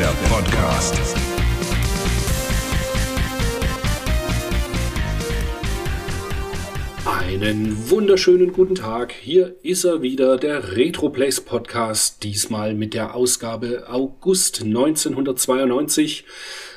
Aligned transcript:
Der 0.00 0.14
Podcast. 0.30 0.98
Einen 7.04 7.90
wunderschönen 7.90 8.54
guten 8.54 8.76
Tag. 8.76 9.12
Hier 9.12 9.56
ist 9.62 9.84
er 9.84 10.00
wieder, 10.00 10.38
der 10.38 10.74
Retroplace 10.74 11.42
Podcast, 11.42 12.22
diesmal 12.22 12.72
mit 12.72 12.94
der 12.94 13.14
Ausgabe 13.14 13.90
August 13.90 14.62
1992 14.62 16.24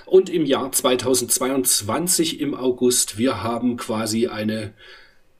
und 0.06 0.30
im 0.30 0.46
Jahr 0.46 0.74
2022 0.74 2.42
im 2.42 2.54
August. 2.54 3.18
Wir 3.18 3.42
haben 3.42 3.78
quasi 3.78 4.28
eine 4.28 4.74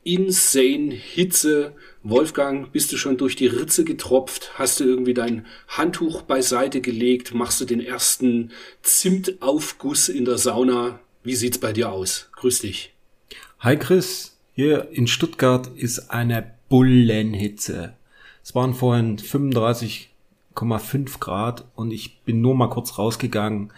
insane 0.04 0.92
Hitze. 0.92 1.74
Wolfgang, 2.04 2.72
bist 2.72 2.92
du 2.92 2.98
schon 2.98 3.18
durch 3.18 3.36
die 3.36 3.48
Ritze 3.48 3.86
getropft? 3.86 4.52
Hast 4.56 4.80
du 4.80 4.84
irgendwie 4.84 5.14
dein 5.14 5.46
Handtuch 5.68 6.24
beiseite 6.24 6.82
gelegt? 6.82 7.34
Machst 7.34 7.62
du 7.62 7.66
den 7.66 7.80
ersten 7.80 8.52
Zimtaufguss 8.82 10.10
in 10.10 10.26
der 10.26 10.38
Sauna? 10.38 11.00
Wie 11.24 11.36
sieht's 11.36 11.58
bei 11.58 11.72
dir 11.72 11.92
aus? 11.92 12.30
Grüß 12.36 12.60
dich. 12.60 12.94
Hi 13.60 13.78
Chris, 13.78 14.38
hier 14.54 14.90
in 14.92 15.08
Stuttgart 15.08 15.70
ist 15.76 16.12
eine 16.12 16.54
Bullenhitze. 16.68 17.96
Es 18.44 18.54
waren 18.54 18.74
vorhin 18.74 19.18
35,5 19.18 21.20
Grad 21.20 21.66
und 21.76 21.92
ich 21.92 22.22
bin 22.24 22.42
nur 22.42 22.56
mal 22.56 22.68
kurz 22.68 22.98
rausgegangen 22.98 23.72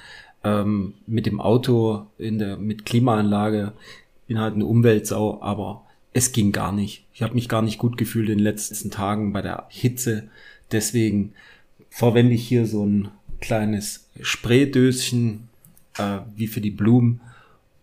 ähm, 0.44 0.95
mit 1.06 1.28
dem 1.28 1.39
Auto 1.39 2.08
in 2.17 2.39
der 2.39 2.58
mit 2.58 2.86
Klimaanlage. 2.86 3.73
Bin 4.28 4.39
halt 4.39 4.56
eine 4.56 4.66
Umweltsau, 4.66 5.39
aber 5.42 5.84
es 6.16 6.31
ging 6.31 6.53
gar 6.53 6.71
nicht. 6.71 7.03
Ich 7.13 7.21
habe 7.21 7.33
mich 7.33 7.49
gar 7.49 7.61
nicht 7.61 7.77
gut 7.77 7.97
gefühlt 7.97 8.30
in 8.30 8.38
den 8.38 8.44
letzten 8.44 8.89
Tagen 8.89 9.33
bei 9.33 9.41
der 9.41 9.67
Hitze. 9.69 10.30
Deswegen 10.71 11.33
verwende 11.89 12.35
ich 12.35 12.47
hier 12.47 12.66
so 12.66 12.85
ein 12.85 13.09
kleines 13.41 14.08
Spraydöschen 14.21 15.49
äh, 15.97 16.19
wie 16.33 16.47
für 16.47 16.61
die 16.61 16.71
Blumen 16.71 17.19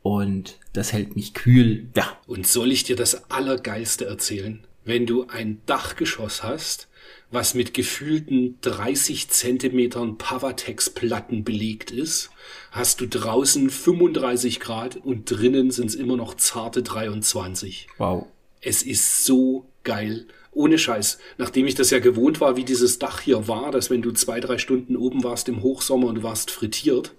und 0.01 0.59
das 0.73 0.95
hält 0.95 1.15
mich 1.15 1.35
kühl. 1.35 1.89
Ja. 1.95 2.17
Und 2.27 2.47
soll 2.47 2.73
ich 2.73 2.85
dir 2.85 2.97
das 2.97 3.31
Allergeilste 3.31 4.07
erzählen? 4.07 4.65
Wenn 4.83 5.05
du 5.05 5.27
ein 5.29 5.61
Dachgeschoss 5.67 6.43
hast, 6.43 6.89
was 7.33 7.55
mit 7.55 7.75
gefühlten 7.75 8.59
30 8.61 9.29
Zentimetern 9.31 10.19
Pavatex-Platten 10.19 11.45
belegt 11.45 11.91
ist, 11.91 12.31
hast 12.71 13.01
du 13.01 13.09
draußen 13.09 13.71
35 13.71 14.61
Grad 14.61 14.97
und 14.97 15.25
drinnen 15.25 15.71
sind 15.71 15.87
es 15.87 15.95
immer 15.95 16.17
noch 16.17 16.35
zarte 16.35 16.83
23. 16.83 17.89
Wow. 17.97 18.27
Es 18.61 18.83
ist 18.83 19.25
so 19.25 19.67
geil. 19.83 20.27
Ohne 20.55 20.77
Scheiß. 20.77 21.19
Nachdem 21.39 21.67
ich 21.67 21.75
das 21.75 21.89
ja 21.89 21.99
gewohnt 21.99 22.43
war, 22.43 22.57
wie 22.57 22.65
dieses 22.65 22.99
Dach 22.99 23.21
hier 23.21 23.49
war, 23.49 23.71
dass 23.71 23.89
wenn 23.89 24.03
du 24.03 24.13
zwei, 24.13 24.39
drei 24.39 24.59
Stunden 24.59 24.97
oben 24.97 25.25
warst 25.25 25.49
im 25.49 25.63
Hochsommer 25.63 26.09
und 26.09 26.17
du 26.17 26.23
warst 26.23 26.51
frittiert. 26.51 27.15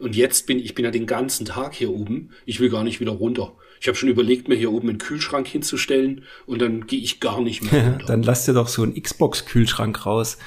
Und 0.00 0.16
jetzt 0.16 0.48
bin 0.48 0.58
ich 0.58 0.74
bin 0.74 0.84
ja 0.84 0.90
den 0.90 1.06
ganzen 1.06 1.46
Tag 1.46 1.74
hier 1.74 1.92
oben. 1.92 2.30
Ich 2.44 2.58
will 2.58 2.70
gar 2.70 2.82
nicht 2.82 2.98
wieder 2.98 3.12
runter. 3.12 3.54
Ich 3.82 3.88
habe 3.88 3.98
schon 3.98 4.08
überlegt, 4.08 4.46
mir 4.46 4.54
hier 4.54 4.70
oben 4.70 4.90
einen 4.90 4.98
Kühlschrank 4.98 5.48
hinzustellen 5.48 6.22
und 6.46 6.62
dann 6.62 6.86
gehe 6.86 7.00
ich 7.00 7.18
gar 7.18 7.40
nicht 7.40 7.72
mehr. 7.72 7.98
Dann 8.06 8.22
lass 8.22 8.44
dir 8.44 8.52
doch 8.52 8.68
so 8.68 8.84
einen 8.84 8.94
Xbox-Kühlschrank 8.94 10.06
raus. 10.06 10.38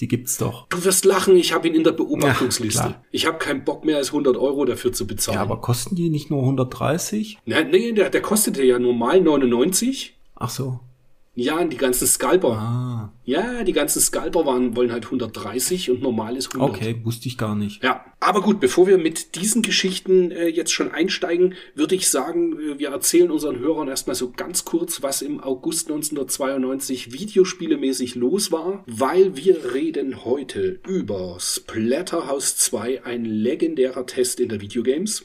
Die 0.00 0.08
gibt's 0.08 0.36
doch. 0.36 0.68
Du 0.68 0.84
wirst 0.84 1.06
lachen, 1.06 1.34
ich 1.36 1.54
habe 1.54 1.68
ihn 1.68 1.74
in 1.74 1.84
der 1.84 1.94
Ja, 1.94 1.96
Beobachtungsliste. 1.96 2.82
klar. 2.82 3.04
ich 3.10 3.24
habe 3.24 3.38
keinen 3.38 3.64
Bock 3.64 3.86
mehr 3.86 3.96
als 3.96 4.08
100 4.08 4.36
Euro 4.36 4.66
dafür 4.66 4.92
zu 4.92 5.06
bezahlen. 5.06 5.36
Ja, 5.36 5.40
aber 5.42 5.58
kosten 5.62 5.94
die 5.96 6.10
nicht 6.10 6.28
nur 6.28 6.40
130? 6.42 7.38
Na, 7.46 7.62
nee, 7.64 7.92
der, 7.92 8.10
der 8.10 8.20
kostete 8.20 8.62
ja 8.62 8.78
normal 8.78 9.22
99. 9.22 10.14
Ach 10.34 10.50
so. 10.50 10.80
Ja, 11.34 11.58
und 11.60 11.72
die 11.72 11.78
ganzen 11.78 12.06
Scalper. 12.06 12.50
Ah, 12.50 13.12
Ja, 13.24 13.64
die 13.64 13.72
ganzen 13.72 14.00
Scalper 14.00 14.44
waren, 14.44 14.76
wollen 14.76 14.92
halt 14.92 15.06
130 15.06 15.90
und 15.90 16.02
normal 16.02 16.36
ist 16.36 16.54
100. 16.54 16.76
okay, 16.76 17.00
wusste 17.04 17.26
ich 17.28 17.38
gar 17.38 17.54
nicht. 17.54 17.82
Ja, 17.82 18.04
aber 18.20 18.42
gut, 18.42 18.60
bevor 18.60 18.86
wir 18.86 18.98
mit 18.98 19.34
diesen 19.34 19.62
Geschichten 19.62 20.30
äh, 20.30 20.48
jetzt 20.48 20.72
schon 20.72 20.92
einsteigen, 20.92 21.54
würde 21.74 21.94
ich 21.94 22.08
sagen, 22.10 22.58
äh, 22.60 22.78
wir 22.78 22.90
erzählen 22.90 23.30
unseren 23.30 23.58
Hörern 23.60 23.88
erstmal 23.88 24.14
so 24.14 24.30
ganz 24.30 24.66
kurz, 24.66 25.02
was 25.02 25.22
im 25.22 25.40
August 25.40 25.88
1992 25.88 27.12
videospielemäßig 27.12 28.14
los 28.14 28.52
war, 28.52 28.84
weil 28.86 29.34
wir 29.34 29.72
reden 29.72 30.26
heute 30.26 30.80
über 30.86 31.38
Splatterhouse 31.40 32.56
2, 32.58 33.04
ein 33.04 33.24
legendärer 33.24 34.04
Test 34.04 34.38
in 34.38 34.50
der 34.50 34.60
Videogames. 34.60 35.24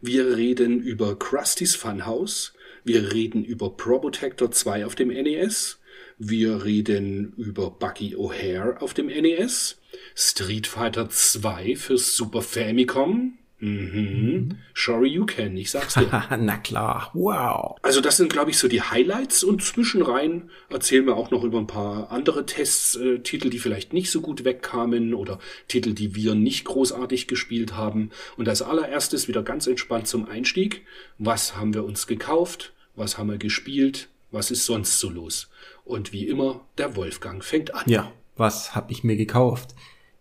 Wir 0.00 0.36
reden 0.36 0.80
über 0.80 1.16
Krusty's 1.16 1.76
Funhouse. 1.76 2.52
Wir 2.84 3.12
reden 3.12 3.44
über 3.44 3.70
Probotector 3.70 4.50
2 4.50 4.86
auf 4.86 4.94
dem 4.94 5.08
NES. 5.08 5.78
Wir 6.18 6.64
reden 6.64 7.34
über 7.36 7.70
Bucky 7.70 8.14
O'Hare 8.16 8.78
auf 8.80 8.94
dem 8.94 9.06
NES. 9.06 9.78
Street 10.14 10.66
Fighter 10.66 11.08
2 11.08 11.76
für 11.76 11.98
Super 11.98 12.42
Famicom. 12.42 13.38
Mhm. 13.60 14.56
Sorry 14.74 15.08
you 15.08 15.26
can, 15.26 15.56
ich 15.56 15.70
sag's 15.70 15.94
dir. 15.94 16.08
Na 16.40 16.56
klar, 16.56 17.10
wow. 17.12 17.76
Also 17.82 18.00
das 18.00 18.16
sind, 18.16 18.32
glaube 18.32 18.50
ich, 18.50 18.58
so 18.58 18.68
die 18.68 18.80
Highlights 18.80 19.44
und 19.44 19.62
zwischenrein 19.62 20.50
erzählen 20.70 21.06
wir 21.06 21.16
auch 21.16 21.30
noch 21.30 21.44
über 21.44 21.58
ein 21.58 21.66
paar 21.66 22.10
andere 22.10 22.46
Tests, 22.46 22.96
äh, 22.96 23.18
Titel, 23.18 23.50
die 23.50 23.58
vielleicht 23.58 23.92
nicht 23.92 24.10
so 24.10 24.22
gut 24.22 24.44
wegkamen 24.44 25.12
oder 25.12 25.38
Titel, 25.68 25.92
die 25.92 26.14
wir 26.14 26.34
nicht 26.34 26.64
großartig 26.64 27.28
gespielt 27.28 27.74
haben. 27.76 28.10
Und 28.38 28.48
als 28.48 28.62
allererstes 28.62 29.28
wieder 29.28 29.42
ganz 29.42 29.66
entspannt 29.66 30.08
zum 30.08 30.26
Einstieg. 30.26 30.86
Was 31.18 31.56
haben 31.56 31.74
wir 31.74 31.84
uns 31.84 32.06
gekauft? 32.06 32.72
Was 32.96 33.18
haben 33.18 33.30
wir 33.30 33.38
gespielt? 33.38 34.08
Was 34.30 34.50
ist 34.50 34.64
sonst 34.64 34.98
so 34.98 35.10
los? 35.10 35.50
Und 35.84 36.12
wie 36.12 36.26
immer, 36.26 36.64
der 36.78 36.96
Wolfgang 36.96 37.44
fängt 37.44 37.74
an. 37.74 37.84
Ja, 37.86 38.12
was 38.36 38.74
habe 38.74 38.92
ich 38.92 39.04
mir 39.04 39.16
gekauft? 39.16 39.74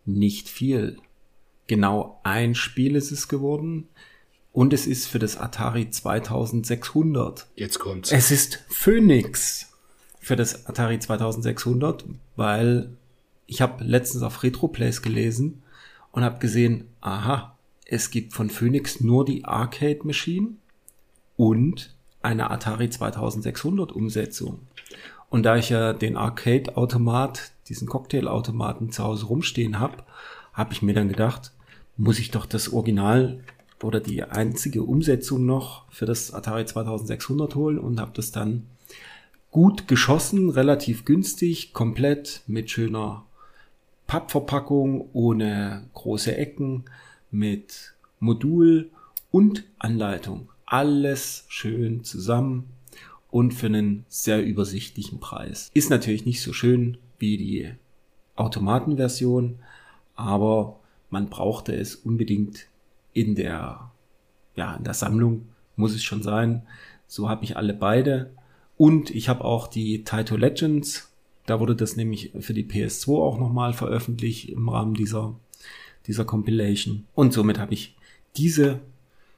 Nicht 0.05 0.49
viel. 0.49 0.97
Genau 1.69 2.19
ein 2.23 2.55
Spiel 2.55 2.95
ist 2.95 3.11
es 3.11 3.27
geworden 3.27 3.87
und 4.51 4.73
es 4.73 4.87
ist 4.87 5.05
für 5.05 5.19
das 5.19 5.37
Atari 5.37 5.91
2600. 5.91 7.45
Jetzt 7.55 7.77
kommt's. 7.77 8.11
Es 8.11 8.31
ist 8.31 8.65
Phoenix 8.69 9.71
für 10.19 10.35
das 10.35 10.65
Atari 10.65 10.97
2600, 10.97 12.05
weil 12.35 12.89
ich 13.45 13.61
habe 13.61 13.83
letztens 13.83 14.23
auf 14.23 14.41
Retroplays 14.41 15.03
gelesen 15.03 15.61
und 16.11 16.23
habe 16.23 16.39
gesehen, 16.39 16.85
aha, 17.01 17.55
es 17.85 18.09
gibt 18.09 18.33
von 18.33 18.49
Phoenix 18.49 18.99
nur 18.99 19.23
die 19.23 19.45
Arcade 19.45 19.99
Machine 20.05 20.53
und 21.37 21.95
eine 22.23 22.49
Atari 22.49 22.89
2600 22.89 23.91
Umsetzung. 23.91 24.61
Und 25.29 25.43
da 25.43 25.55
ich 25.55 25.69
ja 25.69 25.93
den 25.93 26.17
Arcade-Automat, 26.17 27.51
diesen 27.67 27.87
Cocktailautomaten 27.87 28.91
zu 28.91 29.03
Hause 29.03 29.27
rumstehen 29.27 29.77
habe, 29.77 29.97
habe 30.51 30.73
ich 30.73 30.81
mir 30.81 30.95
dann 30.95 31.09
gedacht, 31.09 31.51
muss 31.99 32.17
ich 32.17 32.31
doch 32.31 32.45
das 32.45 32.71
Original 32.71 33.43
oder 33.83 33.99
die 33.99 34.23
einzige 34.23 34.83
Umsetzung 34.83 35.45
noch 35.45 35.91
für 35.91 36.05
das 36.05 36.33
Atari 36.33 36.65
2600 36.65 37.55
holen 37.55 37.77
und 37.77 37.99
habe 37.99 38.11
das 38.15 38.31
dann 38.31 38.67
gut 39.51 39.87
geschossen, 39.89 40.49
relativ 40.49 41.03
günstig, 41.03 41.73
komplett 41.73 42.41
mit 42.47 42.71
schöner 42.71 43.25
Pappverpackung, 44.07 45.09
ohne 45.11 45.87
große 45.93 46.35
Ecken, 46.35 46.85
mit 47.31 47.93
Modul 48.19 48.91
und 49.29 49.65
Anleitung. 49.77 50.49
Alles 50.65 51.45
schön 51.49 52.05
zusammen 52.05 52.69
und 53.29 53.53
für 53.53 53.67
einen 53.67 54.05
sehr 54.07 54.43
übersichtlichen 54.43 55.19
Preis. 55.19 55.69
Ist 55.73 55.89
natürlich 55.89 56.25
nicht 56.25 56.41
so 56.41 56.53
schön 56.53 56.97
wie 57.17 57.35
die 57.37 57.71
Automatenversion, 58.37 59.59
aber 60.15 60.78
man 61.09 61.29
brauchte 61.29 61.73
es 61.75 61.95
unbedingt 61.95 62.67
in 63.13 63.35
der, 63.35 63.91
ja, 64.55 64.75
in 64.75 64.83
der 64.83 64.93
Sammlung, 64.93 65.47
muss 65.75 65.93
es 65.95 66.03
schon 66.03 66.23
sein. 66.23 66.63
So 67.07 67.29
habe 67.29 67.43
ich 67.43 67.57
alle 67.57 67.73
beide. 67.73 68.31
Und 68.77 69.09
ich 69.09 69.27
habe 69.29 69.43
auch 69.43 69.67
die 69.67 70.03
Taito 70.03 70.35
Legends. 70.37 71.11
Da 71.45 71.59
wurde 71.59 71.75
das 71.75 71.95
nämlich 71.95 72.31
für 72.39 72.53
die 72.53 72.63
PS2 72.65 73.17
auch 73.21 73.39
nochmal 73.39 73.73
veröffentlicht 73.73 74.49
im 74.49 74.69
Rahmen 74.69 74.93
dieser, 74.93 75.35
dieser 76.07 76.25
Compilation. 76.25 77.05
Und 77.15 77.33
somit 77.33 77.57
habe 77.59 77.73
ich 77.73 77.95
diese 78.37 78.79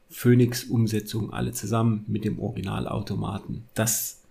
Phoenix-Umsetzung 0.09 1.31
alle 1.33 1.51
zusammen 1.53 2.03
mit 2.07 2.25
dem 2.25 2.39
Originalautomaten. 2.39 3.63
Das 3.73 4.21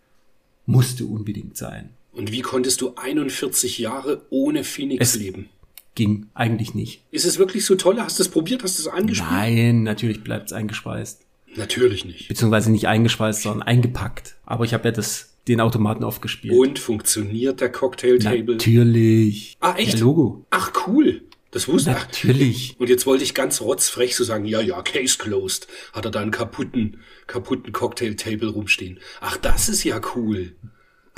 musste 0.66 1.06
unbedingt 1.06 1.56
sein. 1.56 1.90
Und 2.12 2.32
wie 2.32 2.43
konntest 2.43 2.81
du 2.81 2.94
41 2.96 3.78
Jahre 3.78 4.22
ohne 4.31 4.64
Phoenix 4.64 5.14
Es- 5.14 5.20
leben? 5.20 5.48
Ging 5.94 6.26
eigentlich 6.34 6.75
nicht. 6.75 7.02
Ist 7.10 7.25
es 7.25 7.38
wirklich 7.38 7.64
so 7.64 7.75
toll? 7.75 7.98
Hast 8.00 8.19
du 8.19 8.22
es 8.22 8.28
probiert? 8.28 8.62
Hast 8.62 8.78
du 8.78 8.82
es 8.82 8.88
angespielt? 8.88 9.31
Nein, 9.31 9.82
natürlich 9.82 10.22
bleibt 10.22 10.46
es 10.46 10.52
eingeschweißt. 10.52 11.26
Natürlich 11.56 12.04
nicht. 12.04 12.28
Beziehungsweise 12.28 12.70
nicht 12.70 12.87
eingeschweißt, 12.87 13.42
sondern 13.42 13.62
eingepackt. 13.66 14.37
Aber 14.46 14.64
ich 14.64 14.72
habe 14.72 14.84
ja 14.84 14.92
das, 14.92 15.34
den 15.48 15.60
Automaten 15.60 16.04
oft 16.04 16.22
gespielt. 16.22 16.54
Und 16.54 16.78
funktioniert 16.78 17.60
der 17.60 17.72
Cocktail 17.72 18.19
Table? 18.19 18.54
Natürlich. 18.54 19.56
Ah, 19.60 19.75
echt? 19.76 19.94
Der 19.94 20.00
Logo. 20.00 20.46
Ach, 20.50 20.72
cool. 20.87 21.22
Das 21.50 21.66
wusste 21.66 21.90
ich. 21.90 21.96
Natürlich. 21.96 22.76
Und 22.78 22.88
jetzt 22.88 23.06
wollte 23.06 23.25
ich 23.25 23.34
ganz 23.34 23.60
rotzfrech 23.60 24.14
so 24.14 24.22
sagen, 24.22 24.44
ja, 24.44 24.60
ja, 24.60 24.81
Case 24.82 25.19
closed. 25.19 25.66
Hat 25.93 26.04
er 26.04 26.12
da 26.12 26.20
einen 26.20 26.31
kaputten, 26.31 27.00
kaputten 27.26 27.72
Cocktail 27.72 28.14
Table 28.14 28.50
rumstehen. 28.50 29.00
Ach, 29.20 29.36
das 29.36 29.69
ist 29.69 29.82
ja 29.82 30.00
cool. 30.14 30.52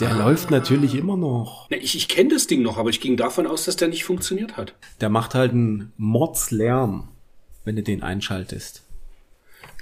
Der 0.01 0.15
läuft 0.15 0.51
natürlich 0.51 0.95
immer 0.95 1.17
noch. 1.17 1.71
Ich 1.71 1.95
ich 1.95 2.09
kenne 2.09 2.31
das 2.31 2.47
Ding 2.47 2.63
noch, 2.63 2.79
aber 2.79 2.91
ich 2.91 3.01
ging 3.01 3.17
davon 3.17 3.47
aus, 3.47 3.67
dass 3.67 3.77
der 3.77 3.89
nicht 3.89 4.05
funktioniert 4.05 4.57
hat. 4.57 4.75
Der 5.01 5.11
macht 5.11 5.35
halt 5.35 5.53
einen 5.53 5.93
Mordslärm, 5.97 7.09
wenn 7.65 7.77
du 7.77 7.83
den 7.83 8.03
einschaltest. 8.03 8.83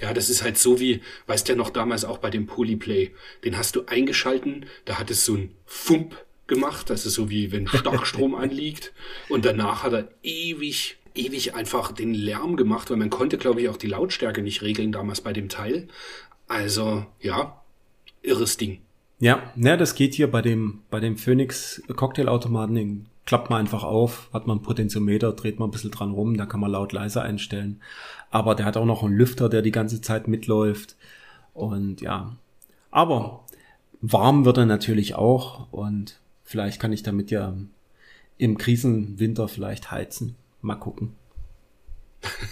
Ja, 0.01 0.13
das 0.13 0.29
ist 0.29 0.43
halt 0.43 0.57
so 0.57 0.79
wie, 0.79 1.01
weißt 1.27 1.47
du 1.47 1.53
ja 1.53 1.57
noch 1.57 1.69
damals 1.69 2.05
auch 2.05 2.17
bei 2.17 2.29
dem 2.29 2.47
Polyplay. 2.47 3.11
Den 3.45 3.57
hast 3.57 3.75
du 3.75 3.85
eingeschalten, 3.85 4.65
da 4.85 4.99
hat 4.99 5.11
es 5.11 5.25
so 5.25 5.35
ein 5.35 5.51
Fump 5.65 6.17
gemacht, 6.47 6.89
das 6.89 7.05
ist 7.05 7.13
so 7.13 7.29
wie 7.29 7.51
wenn 7.51 7.67
Starkstrom 7.67 8.35
anliegt. 8.35 8.93
Und 9.29 9.45
danach 9.45 9.83
hat 9.83 9.93
er 9.93 10.07
ewig, 10.23 10.97
ewig 11.15 11.55
einfach 11.55 11.91
den 11.91 12.13
Lärm 12.13 12.57
gemacht, 12.57 12.89
weil 12.89 12.97
man 12.97 13.09
konnte, 13.09 13.37
glaube 13.37 13.61
ich, 13.61 13.69
auch 13.69 13.77
die 13.77 13.87
Lautstärke 13.87 14.41
nicht 14.41 14.61
regeln 14.61 14.91
damals 14.91 15.21
bei 15.21 15.33
dem 15.33 15.49
Teil. 15.49 15.87
Also, 16.47 17.05
ja, 17.21 17.63
irres 18.23 18.57
Ding. 18.57 18.81
Ja, 19.21 19.51
ne, 19.55 19.77
das 19.77 19.93
geht 19.93 20.15
hier 20.15 20.31
bei 20.31 20.41
dem, 20.41 20.79
bei 20.89 20.99
dem 20.99 21.15
Phoenix 21.15 21.79
Cocktailautomaten, 21.95 22.73
den 22.73 23.05
klappt 23.27 23.51
man 23.51 23.59
einfach 23.59 23.83
auf, 23.83 24.29
hat 24.33 24.47
man 24.47 24.63
Potentiometer, 24.63 25.31
dreht 25.33 25.59
man 25.59 25.69
ein 25.69 25.71
bisschen 25.71 25.91
dran 25.91 26.09
rum, 26.09 26.37
da 26.37 26.47
kann 26.47 26.59
man 26.59 26.71
laut 26.71 26.91
leise 26.91 27.21
einstellen. 27.21 27.79
Aber 28.31 28.55
der 28.55 28.65
hat 28.65 28.77
auch 28.77 28.85
noch 28.85 29.03
einen 29.03 29.13
Lüfter, 29.13 29.47
der 29.47 29.61
die 29.61 29.71
ganze 29.71 30.01
Zeit 30.01 30.27
mitläuft. 30.27 30.95
Und 31.53 32.01
ja, 32.01 32.35
aber 32.89 33.45
warm 34.01 34.43
wird 34.43 34.57
er 34.57 34.65
natürlich 34.65 35.13
auch 35.13 35.71
und 35.71 36.19
vielleicht 36.43 36.81
kann 36.81 36.91
ich 36.91 37.03
damit 37.03 37.29
ja 37.29 37.55
im 38.39 38.57
Krisenwinter 38.57 39.47
vielleicht 39.47 39.91
heizen. 39.91 40.35
Mal 40.61 40.75
gucken. 40.77 41.13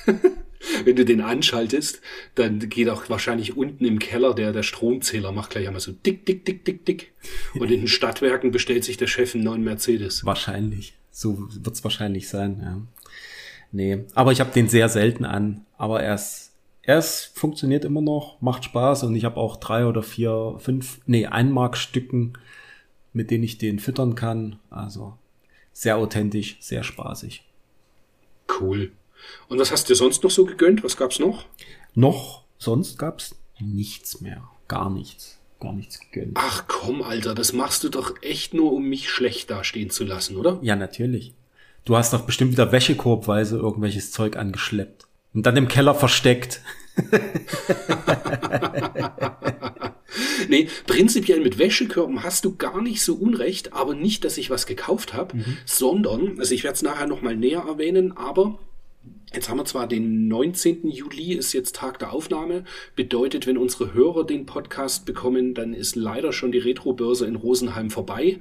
Wenn 0.86 0.96
du 0.96 1.06
den 1.06 1.22
anschaltest, 1.22 2.02
dann 2.36 2.60
geht 2.70 2.90
auch 2.90 3.10
wahrscheinlich 3.10 3.58
unten 3.58 3.86
im 3.86 4.00
Keller 4.00 4.34
der, 4.34 4.52
der 4.52 4.64
Stromzähler 4.64 5.32
macht 5.32 5.52
gleich 5.52 5.68
einmal 5.68 5.82
so 5.82 5.92
dick, 5.92 6.26
dick, 6.26 6.46
dick, 6.46 6.66
dick, 6.66 6.86
dick. 6.86 7.14
Und 7.56 7.72
in 7.72 7.82
den 7.82 7.88
Stadtwerken 7.90 8.52
bestellt 8.52 8.84
sich 8.84 8.98
der 8.98 9.08
Chef 9.08 9.36
einen 9.36 9.44
neuen 9.44 9.64
Mercedes. 9.64 10.26
Wahrscheinlich. 10.26 10.94
So 11.12 11.48
wird's 11.50 11.84
wahrscheinlich 11.84 12.30
sein, 12.30 12.60
ja. 12.62 12.82
Nee, 13.72 14.06
aber 14.16 14.32
ich 14.32 14.40
habe 14.40 14.52
den 14.52 14.68
sehr 14.68 14.90
selten 14.90 15.26
an. 15.26 15.66
Aber 15.78 16.02
er 16.02 16.16
ist, 16.16 16.54
er 16.82 16.98
ist, 16.98 17.32
funktioniert 17.36 17.86
immer 17.86 18.02
noch, 18.02 18.42
macht 18.42 18.66
Spaß 18.66 19.04
und 19.04 19.16
ich 19.16 19.26
habe 19.26 19.38
auch 19.38 19.58
drei 19.58 19.86
oder 19.86 20.02
vier, 20.02 20.56
fünf, 20.58 21.02
nee, 21.06 21.28
Einmarkstücken, 21.28 22.38
mit 23.14 23.30
denen 23.30 23.44
ich 23.44 23.58
den 23.58 23.80
füttern 23.80 24.16
kann. 24.16 24.58
Also 24.70 25.18
sehr 25.72 25.98
authentisch, 25.98 26.58
sehr 26.60 26.84
spaßig. 26.84 27.44
Cool. 28.60 28.92
Und 29.48 29.60
was 29.60 29.72
hast 29.72 29.90
du 29.90 29.96
sonst 29.96 30.24
noch 30.24 30.32
so 30.32 30.46
gegönnt? 30.46 30.84
Was 30.84 30.98
gab's 30.98 31.20
noch? 31.20 31.46
Noch, 31.96 32.44
sonst 32.58 32.98
gab's 32.98 33.36
nichts 33.60 34.22
mehr. 34.22 34.44
Gar 34.68 34.90
nichts. 34.90 35.38
Gar 35.60 35.74
nichts 35.74 36.00
gegönnt. 36.00 36.32
Ach 36.36 36.66
komm, 36.68 37.02
Alter, 37.02 37.36
das 37.36 37.52
machst 37.54 37.84
du 37.84 37.90
doch 37.90 38.16
echt 38.22 38.54
nur, 38.54 38.72
um 38.72 38.84
mich 38.88 39.10
schlecht 39.10 39.50
dastehen 39.50 39.90
zu 39.90 40.04
lassen, 40.06 40.38
oder? 40.38 40.60
Ja, 40.62 40.76
natürlich. 40.76 41.34
Du 41.86 41.98
hast 41.98 42.14
doch 42.14 42.22
bestimmt 42.22 42.52
wieder 42.52 42.72
wäschekorbweise 42.72 43.58
irgendwelches 43.58 44.12
Zeug 44.12 44.38
angeschleppt. 44.38 45.08
Und 45.34 45.46
dann 45.46 45.58
im 45.58 45.68
Keller 45.68 45.96
versteckt. 45.96 46.62
nee, 50.50 50.68
prinzipiell 50.88 51.40
mit 51.42 51.58
Wäschekörben 51.58 52.24
hast 52.24 52.46
du 52.46 52.56
gar 52.56 52.82
nicht 52.82 53.04
so 53.04 53.16
unrecht, 53.16 53.74
aber 53.74 53.94
nicht, 53.96 54.24
dass 54.26 54.38
ich 54.38 54.50
was 54.50 54.66
gekauft 54.66 55.14
habe, 55.14 55.38
Mhm. 55.38 55.58
sondern, 55.66 56.40
also 56.40 56.54
ich 56.54 56.64
werde 56.64 56.76
es 56.76 56.82
nachher 56.82 57.08
nochmal 57.08 57.36
näher 57.36 57.64
erwähnen, 57.68 58.16
aber 58.18 58.60
Jetzt 59.34 59.48
haben 59.48 59.58
wir 59.58 59.66
zwar 59.66 59.88
den 59.88 60.28
19. 60.28 60.90
Juli, 60.90 61.34
ist 61.34 61.54
jetzt 61.54 61.76
Tag 61.76 62.00
der 62.00 62.14
Aufnahme. 62.14 62.64
Bedeutet, 62.96 63.46
wenn 63.46 63.60
unsere 63.60 63.94
Hörer 63.94 64.26
den 64.26 64.48
Podcast 64.48 65.06
bekommen, 65.06 65.54
dann 65.54 65.74
ist 65.74 65.96
leider 65.96 66.34
schon 66.34 66.52
die 66.52 66.58
Retrobörse 66.58 67.28
in 67.28 67.36
Rosenheim 67.36 67.92
vorbei. 67.92 68.40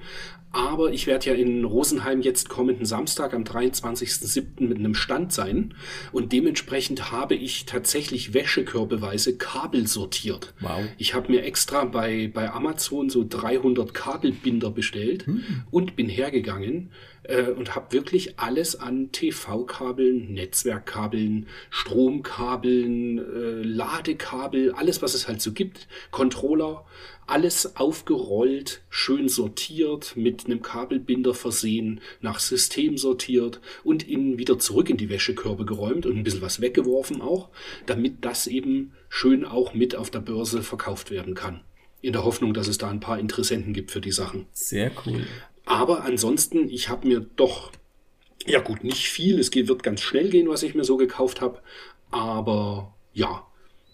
Aber 0.51 0.93
ich 0.95 1.07
werde 1.07 1.27
ja 1.27 1.35
in 1.35 1.63
Rosenheim 1.67 2.23
jetzt 2.23 2.49
kommenden 2.49 2.87
Samstag 2.87 3.35
am 3.35 3.45
23.07. 3.45 4.67
mit 4.67 4.79
einem 4.79 4.95
Stand 4.95 5.31
sein. 5.31 5.75
Und 6.11 6.33
dementsprechend 6.33 7.13
habe 7.13 7.35
ich 7.35 7.67
tatsächlich 7.67 8.33
wäschekörbeweise 8.33 9.37
Kabel 9.37 9.87
sortiert. 9.87 10.55
Wow. 10.61 10.81
Ich 10.97 11.13
habe 11.13 11.31
mir 11.31 11.45
extra 11.45 11.85
bei, 11.85 12.31
bei 12.33 12.51
Amazon 12.51 13.11
so 13.11 13.27
300 13.29 13.93
Kabelbinder 13.93 14.71
bestellt 14.71 15.27
und 15.71 15.97
bin 15.97 16.09
hergegangen 16.09 16.93
äh, 17.29 17.51
und 17.51 17.77
habe 17.77 17.93
wirklich 17.93 18.39
alles 18.41 18.81
an 18.81 19.13
TV-Kabeln, 19.13 20.33
Netzwerkkabeln, 20.33 21.47
Stromkabeln, 21.71 23.19
äh, 23.19 23.63
Ladekabel, 23.63 24.73
alles, 24.73 25.01
was 25.01 25.15
es 25.15 25.29
halt 25.29 25.41
so 25.41 25.53
gibt, 25.53 25.87
Controller, 26.11 26.85
alles 27.27 27.77
aufgerollt, 27.77 28.81
schön 28.89 29.29
sortiert, 29.29 30.17
mit 30.17 30.47
einem 30.47 30.63
Kabelbinder 30.63 31.35
versehen, 31.35 32.01
nach 32.21 32.39
System 32.41 32.97
sortiert 32.97 33.61
und 33.85 34.09
innen 34.09 34.39
wieder 34.39 34.59
zurück 34.59 34.89
in 34.89 34.97
die 34.97 35.11
Wäschekörbe 35.11 35.67
geräumt 35.67 36.07
und 36.07 36.17
ein 36.17 36.25
bisschen 36.25 36.43
was 36.43 36.63
weggeworfen 36.63 37.21
auch, 37.21 37.51
damit 37.85 38.25
das 38.25 38.47
eben 38.47 38.93
schön 39.11 39.45
auch 39.45 39.75
mit 39.75 39.95
auf 39.95 40.11
der 40.11 40.21
Börse 40.21 40.63
verkauft 40.63 41.11
werden 41.11 41.35
kann. 41.35 41.61
In 42.01 42.13
der 42.13 42.25
Hoffnung, 42.25 42.55
dass 42.55 42.69
es 42.69 42.79
da 42.79 42.89
ein 42.89 43.01
paar 43.01 43.19
Interessenten 43.19 43.75
gibt 43.75 43.91
für 43.91 44.01
die 44.01 44.13
Sachen. 44.13 44.47
Sehr 44.53 44.91
cool. 45.05 45.27
Aber 45.69 46.05
ansonsten, 46.05 46.71
ich 46.71 46.89
habe 46.89 47.07
mir 47.07 47.21
doch, 47.21 47.73
ja 48.47 48.61
gut, 48.61 48.85
nicht 48.85 49.09
viel. 49.09 49.39
Es 49.39 49.55
wird 49.55 49.83
ganz 49.83 50.01
schnell 50.01 50.31
gehen, 50.31 50.49
was 50.49 50.63
ich 50.63 50.75
mir 50.75 50.85
so 50.85 50.97
gekauft 50.97 51.43
habe. 51.43 51.61
Aber 52.11 52.95
ja, 53.13 53.47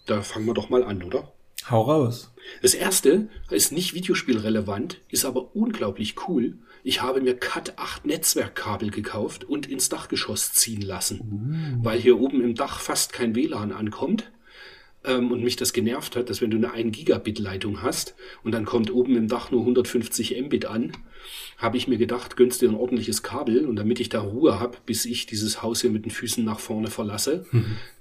da 0.05 0.21
fangen 0.21 0.45
wir 0.45 0.53
doch 0.53 0.69
mal 0.69 0.85
an, 0.85 1.03
oder? 1.03 1.33
Hau 1.69 1.81
raus. 1.81 2.31
Das 2.61 2.75
erste 2.75 3.27
ist 3.49 3.73
nicht 3.73 3.93
videospielrelevant, 3.93 5.01
ist 5.09 5.25
aber 5.25 5.53
unglaublich 5.53 6.15
cool. 6.29 6.59
Ich 6.83 7.01
habe 7.01 7.19
mir 7.19 7.35
Cat 7.35 7.77
8 7.77 8.05
Netzwerkkabel 8.05 8.89
gekauft 8.89 9.43
und 9.43 9.67
ins 9.67 9.89
Dachgeschoss 9.89 10.53
ziehen 10.53 10.81
lassen, 10.81 11.79
weil 11.81 11.99
hier 11.99 12.21
oben 12.21 12.41
im 12.41 12.55
Dach 12.55 12.79
fast 12.79 13.11
kein 13.11 13.35
WLAN 13.35 13.73
ankommt. 13.73 14.31
Ähm, 15.05 15.31
und 15.31 15.43
mich 15.43 15.55
das 15.55 15.73
genervt 15.73 16.15
hat, 16.15 16.29
dass 16.29 16.41
wenn 16.41 16.51
du 16.51 16.57
eine 16.57 16.71
1 16.71 16.95
Gigabit 16.95 17.39
Leitung 17.39 17.81
hast 17.81 18.15
und 18.43 18.51
dann 18.53 18.65
kommt 18.65 18.91
oben 18.91 19.15
im 19.15 19.27
Dach 19.27 19.51
nur 19.51 19.61
150 19.61 20.41
Mbit 20.41 20.65
an, 20.65 20.91
habe 21.57 21.77
ich 21.77 21.87
mir 21.87 21.97
gedacht, 21.97 22.35
gönnst 22.35 22.61
dir 22.61 22.69
ein 22.69 22.75
ordentliches 22.75 23.23
Kabel 23.23 23.65
und 23.65 23.77
damit 23.77 23.99
ich 23.99 24.09
da 24.09 24.21
Ruhe 24.21 24.59
habe, 24.59 24.77
bis 24.85 25.05
ich 25.05 25.25
dieses 25.25 25.63
Haus 25.63 25.81
hier 25.81 25.89
mit 25.89 26.05
den 26.05 26.11
Füßen 26.11 26.43
nach 26.43 26.59
vorne 26.59 26.89
verlasse, 26.89 27.45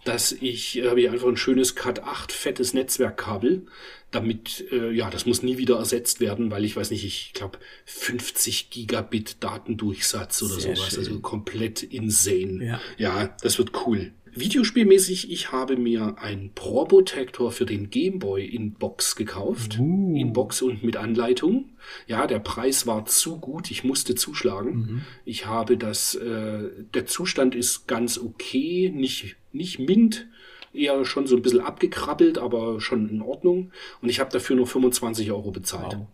dass 0.05 0.33
ich, 0.33 0.79
äh, 0.79 0.89
habe 0.89 1.01
ich 1.01 1.09
einfach 1.11 1.29
ein 1.29 1.37
schönes 1.37 1.75
Cat 1.75 2.03
8 2.03 2.33
fettes 2.33 2.75
Netzwerkkabel, 2.75 3.67
damit, 4.11 4.65
äh, 4.73 4.91
ja, 4.93 5.11
das 5.11 5.27
muss 5.27 5.43
nie 5.43 5.59
wieder 5.59 5.77
ersetzt 5.77 6.21
werden, 6.21 6.51
weil 6.51 6.65
ich 6.65 6.77
weiß 6.77 6.91
nicht, 6.91 7.05
ich 7.05 7.33
glaube 7.33 7.59
50 7.87 8.71
Gigabit 8.71 9.43
Datendurchsatz 9.43 10.43
oder 10.43 10.55
Sehr 10.55 10.77
sowas, 10.77 10.91
schön. 10.91 10.99
also 11.01 11.21
komplett 11.21 11.83
insane. 11.83 12.65
Ja. 12.65 12.81
ja, 12.99 13.37
das 13.43 13.59
wird 13.59 13.73
cool. 13.87 14.13
Videospielmäßig, 14.35 15.31
ich 15.31 15.53
habe 15.53 15.77
mir 15.77 16.17
ein 16.19 16.51
Probotector 16.55 17.53
für 17.53 17.67
den 17.67 17.91
Gameboy 17.91 18.45
in 18.45 18.75
Box 18.75 19.17
gekauft. 19.17 19.79
Uh. 19.79 20.17
In 20.17 20.33
Box 20.33 20.63
und 20.63 20.83
mit 20.83 20.97
Anleitung. 20.97 21.71
Ja, 22.07 22.27
der 22.27 22.41
Preis 22.41 22.87
war 22.87 23.07
zu 23.07 23.39
gut, 23.39 23.71
ich 23.71 23.85
musste 23.85 24.15
zuschlagen. 24.15 25.05
Ich 25.25 25.47
habe 25.47 25.77
das, 25.77 26.15
äh, 26.15 26.71
der 26.95 27.07
Zustand 27.07 27.55
ist 27.55 27.87
ganz 27.87 28.19
okay, 28.19 28.91
nicht, 28.95 29.37
nicht 29.53 29.79
mint, 29.79 30.27
eher 30.73 31.05
schon 31.05 31.27
so 31.27 31.37
ein 31.37 31.43
bisschen 31.43 31.61
abgekrabbelt, 31.61 32.39
aber 32.39 32.81
schon 32.81 33.09
in 33.09 33.23
Ordnung. 33.23 33.71
Und 34.03 34.09
ich 34.09 34.21
habe 34.21 34.31
dafür 34.31 34.57
nur 34.57 34.67
25 34.67 35.31
Euro 35.31 35.51
bezahlt. 35.51 35.95
Wow. 35.95 36.07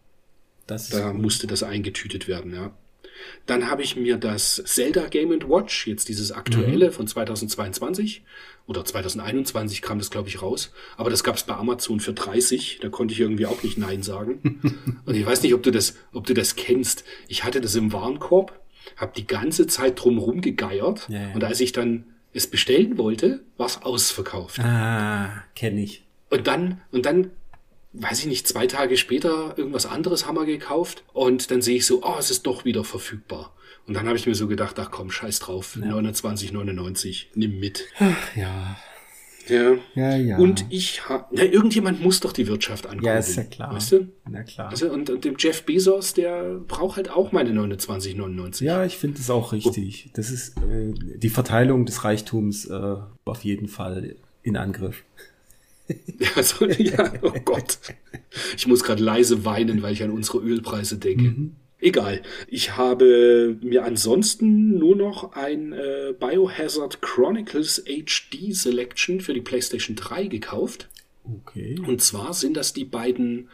Da 0.66 1.12
musste 1.12 1.46
das 1.46 1.62
eingetütet 1.62 2.28
werden, 2.28 2.54
ja. 2.54 2.72
Dann 3.46 3.70
habe 3.70 3.82
ich 3.82 3.96
mir 3.96 4.16
das 4.16 4.62
Zelda 4.64 5.06
Game 5.08 5.30
Watch, 5.30 5.86
jetzt 5.86 6.08
dieses 6.08 6.32
aktuelle 6.32 6.92
von 6.92 7.06
2022 7.06 8.22
oder 8.66 8.84
2021 8.84 9.82
kam 9.82 9.98
das, 9.98 10.10
glaube 10.10 10.28
ich, 10.28 10.42
raus. 10.42 10.72
Aber 10.96 11.10
das 11.10 11.24
gab 11.24 11.36
es 11.36 11.42
bei 11.42 11.54
Amazon 11.54 12.00
für 12.00 12.12
30. 12.12 12.78
Da 12.80 12.88
konnte 12.88 13.12
ich 13.12 13.20
irgendwie 13.20 13.46
auch 13.46 13.62
nicht 13.62 13.78
Nein 13.78 14.02
sagen. 14.02 14.60
Und 15.04 15.14
ich 15.14 15.26
weiß 15.26 15.42
nicht, 15.42 15.54
ob 15.54 15.62
du 15.62 15.70
das, 15.70 15.96
ob 16.12 16.26
du 16.26 16.34
das 16.34 16.56
kennst. 16.56 17.04
Ich 17.26 17.44
hatte 17.44 17.60
das 17.60 17.74
im 17.74 17.92
Warenkorb, 17.92 18.58
habe 18.96 19.12
die 19.16 19.26
ganze 19.26 19.66
Zeit 19.66 20.02
drum 20.02 20.18
rumgegeiert. 20.18 21.08
Ja, 21.08 21.28
ja. 21.28 21.34
Und 21.34 21.42
als 21.42 21.60
ich 21.60 21.72
dann 21.72 22.04
es 22.32 22.46
bestellen 22.46 22.96
wollte, 22.96 23.40
war 23.56 23.66
es 23.66 23.82
ausverkauft. 23.82 24.60
Ah, 24.60 25.42
kenne 25.56 25.82
ich. 25.82 26.04
Und 26.30 26.46
dann, 26.46 26.80
und 26.92 27.06
dann, 27.06 27.30
weiß 27.92 28.20
ich 28.20 28.26
nicht, 28.26 28.46
zwei 28.46 28.66
Tage 28.66 28.96
später 28.96 29.54
irgendwas 29.56 29.86
anderes 29.86 30.26
haben 30.26 30.36
wir 30.36 30.46
gekauft 30.46 31.04
und 31.12 31.50
dann 31.50 31.62
sehe 31.62 31.76
ich 31.76 31.86
so, 31.86 32.02
oh, 32.02 32.16
es 32.18 32.30
ist 32.30 32.46
doch 32.46 32.64
wieder 32.64 32.84
verfügbar. 32.84 33.54
Und 33.86 33.94
dann 33.94 34.06
habe 34.06 34.16
ich 34.16 34.26
mir 34.26 34.34
so 34.34 34.46
gedacht, 34.46 34.78
ach 34.78 34.90
komm, 34.90 35.10
scheiß 35.10 35.40
drauf, 35.40 35.76
29,99, 35.76 37.26
nimm 37.34 37.58
mit. 37.58 37.86
Ja. 38.36 38.76
Ja. 39.48 39.78
Ja, 39.94 40.16
ja. 40.16 40.38
Und 40.38 40.66
ich 40.70 41.08
habe, 41.08 41.26
na, 41.32 41.42
irgendjemand 41.42 42.00
muss 42.00 42.20
doch 42.20 42.32
die 42.32 42.46
Wirtschaft 42.46 42.86
angucken. 42.86 43.06
Ja, 43.06 43.18
ist 43.18 43.34
ja 43.34 43.42
klar. 43.42 43.74
Weißt 43.74 43.92
du? 43.92 44.08
Na 44.28 44.44
klar. 44.44 44.70
Also, 44.70 44.92
und, 44.92 45.10
und 45.10 45.24
dem 45.24 45.34
Jeff 45.38 45.64
Bezos, 45.64 46.14
der 46.14 46.60
braucht 46.68 46.96
halt 46.96 47.10
auch 47.10 47.32
meine 47.32 47.50
29,99. 47.50 48.62
Ja, 48.62 48.84
ich 48.84 48.96
finde 48.96 49.18
es 49.18 49.28
auch 49.28 49.52
richtig. 49.52 50.10
Das 50.14 50.30
ist 50.30 50.56
äh, 50.58 50.92
die 51.16 51.30
Verteilung 51.30 51.84
des 51.84 52.04
Reichtums 52.04 52.66
äh, 52.66 52.96
auf 53.24 53.42
jeden 53.42 53.66
Fall 53.66 54.14
in 54.42 54.56
Angriff. 54.56 55.02
Ja, 56.36 56.42
so, 56.42 56.66
ja, 56.66 57.12
oh 57.22 57.32
Gott. 57.44 57.78
Ich 58.56 58.66
muss 58.66 58.84
gerade 58.84 59.02
leise 59.02 59.44
weinen, 59.44 59.82
weil 59.82 59.94
ich 59.94 60.02
an 60.02 60.10
unsere 60.10 60.38
Ölpreise 60.38 60.98
denke. 60.98 61.34
Egal. 61.80 62.20
Ich 62.46 62.76
habe 62.76 63.56
mir 63.62 63.84
ansonsten 63.84 64.78
nur 64.78 64.96
noch 64.96 65.32
ein 65.32 65.72
äh, 65.72 66.12
Biohazard 66.18 67.00
Chronicles 67.00 67.82
HD 67.86 68.54
Selection 68.54 69.20
für 69.20 69.32
die 69.32 69.40
PlayStation 69.40 69.96
3 69.96 70.26
gekauft. 70.26 70.88
Okay. 71.24 71.76
Und 71.86 72.02
zwar 72.02 72.34
sind 72.34 72.56
das 72.56 72.72
die 72.74 72.84
beiden, 72.84 73.48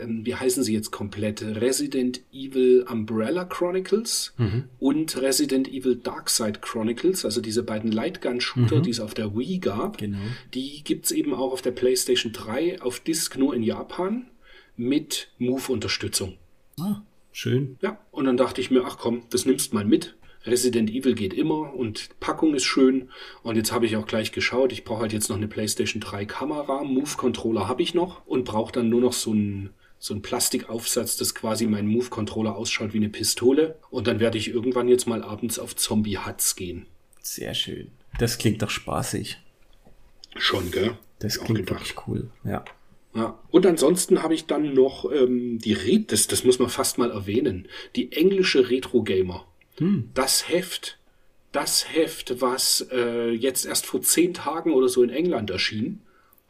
ähm, 0.00 0.24
wie 0.24 0.34
heißen 0.34 0.62
sie 0.62 0.74
jetzt 0.74 0.90
komplett? 0.90 1.42
Resident 1.42 2.20
Evil 2.32 2.84
Umbrella 2.90 3.44
Chronicles 3.44 4.34
und 4.78 5.16
Resident 5.20 5.68
Evil 5.68 5.96
Darkside 5.96 6.60
Chronicles, 6.60 7.24
also 7.24 7.40
diese 7.40 7.62
beiden 7.62 7.90
Lightgun-Shooter, 7.92 8.80
die 8.80 8.90
es 8.90 9.00
auf 9.00 9.14
der 9.14 9.36
Wii 9.36 9.58
gab. 9.58 9.98
Genau. 9.98 10.18
Die 10.52 10.82
gibt's 10.84 11.10
eben 11.10 11.34
auch 11.34 11.52
auf 11.52 11.62
der 11.62 11.72
PlayStation 11.72 12.32
3 12.32 12.82
auf 12.82 13.00
Disc 13.00 13.36
nur 13.36 13.54
in 13.54 13.62
Japan 13.62 14.26
mit 14.76 15.28
Move-Unterstützung. 15.38 16.36
Ah, 16.78 17.02
schön. 17.32 17.76
Ja, 17.80 17.98
und 18.10 18.24
dann 18.24 18.36
dachte 18.36 18.60
ich 18.60 18.70
mir, 18.70 18.84
ach 18.84 18.98
komm, 18.98 19.22
das 19.30 19.46
nimmst 19.46 19.72
mal 19.72 19.84
mit. 19.84 20.16
Resident 20.46 20.90
Evil 20.90 21.14
geht 21.14 21.32
immer 21.32 21.74
und 21.74 22.10
Packung 22.20 22.54
ist 22.54 22.64
schön. 22.64 23.08
Und 23.42 23.56
jetzt 23.56 23.72
habe 23.72 23.86
ich 23.86 23.96
auch 23.96 24.06
gleich 24.06 24.32
geschaut, 24.32 24.72
ich 24.72 24.84
brauche 24.84 25.02
halt 25.02 25.12
jetzt 25.12 25.28
noch 25.28 25.36
eine 25.36 25.48
PlayStation 25.48 26.00
3 26.00 26.26
Kamera. 26.26 26.84
Move-Controller 26.84 27.66
habe 27.66 27.82
ich 27.82 27.94
noch 27.94 28.26
und 28.26 28.44
brauche 28.44 28.72
dann 28.72 28.88
nur 28.88 29.00
noch 29.00 29.14
so 29.14 29.30
einen 29.30 29.70
so 30.04 30.12
einen 30.12 30.20
Plastikaufsatz, 30.20 31.16
das 31.16 31.34
quasi 31.34 31.66
mein 31.66 31.86
Move-Controller 31.86 32.56
ausschaut 32.56 32.92
wie 32.92 32.98
eine 32.98 33.08
Pistole. 33.08 33.78
Und 33.88 34.06
dann 34.06 34.20
werde 34.20 34.36
ich 34.36 34.48
irgendwann 34.48 34.86
jetzt 34.86 35.06
mal 35.06 35.22
abends 35.22 35.58
auf 35.58 35.74
Zombie-Huts 35.74 36.56
gehen. 36.56 36.84
Sehr 37.22 37.54
schön. 37.54 37.90
Das 38.18 38.36
klingt 38.36 38.60
doch 38.60 38.68
spaßig. 38.68 39.38
Schon, 40.36 40.70
gell? 40.70 40.98
Das 41.20 41.38
Auch 41.38 41.46
klingt 41.46 41.70
wirklich 41.70 41.94
cool. 42.06 42.28
Ja. 42.44 42.66
Ja. 43.14 43.38
Und 43.50 43.64
ansonsten 43.64 44.22
habe 44.22 44.34
ich 44.34 44.44
dann 44.44 44.74
noch 44.74 45.10
ähm, 45.10 45.58
die 45.58 45.72
Red, 45.72 46.12
das, 46.12 46.26
das 46.26 46.44
muss 46.44 46.58
man 46.58 46.68
fast 46.68 46.98
mal 46.98 47.10
erwähnen, 47.10 47.66
die 47.96 48.12
englische 48.12 48.68
Retro 48.68 49.04
Gamer. 49.04 49.46
Das 50.12 50.50
Heft, 50.50 50.98
das 51.50 51.94
Heft, 51.94 52.42
was 52.42 52.86
äh, 52.92 53.30
jetzt 53.30 53.64
erst 53.64 53.86
vor 53.86 54.02
zehn 54.02 54.34
Tagen 54.34 54.74
oder 54.74 54.88
so 54.88 55.02
in 55.02 55.08
England 55.08 55.48
erschien, 55.48 56.02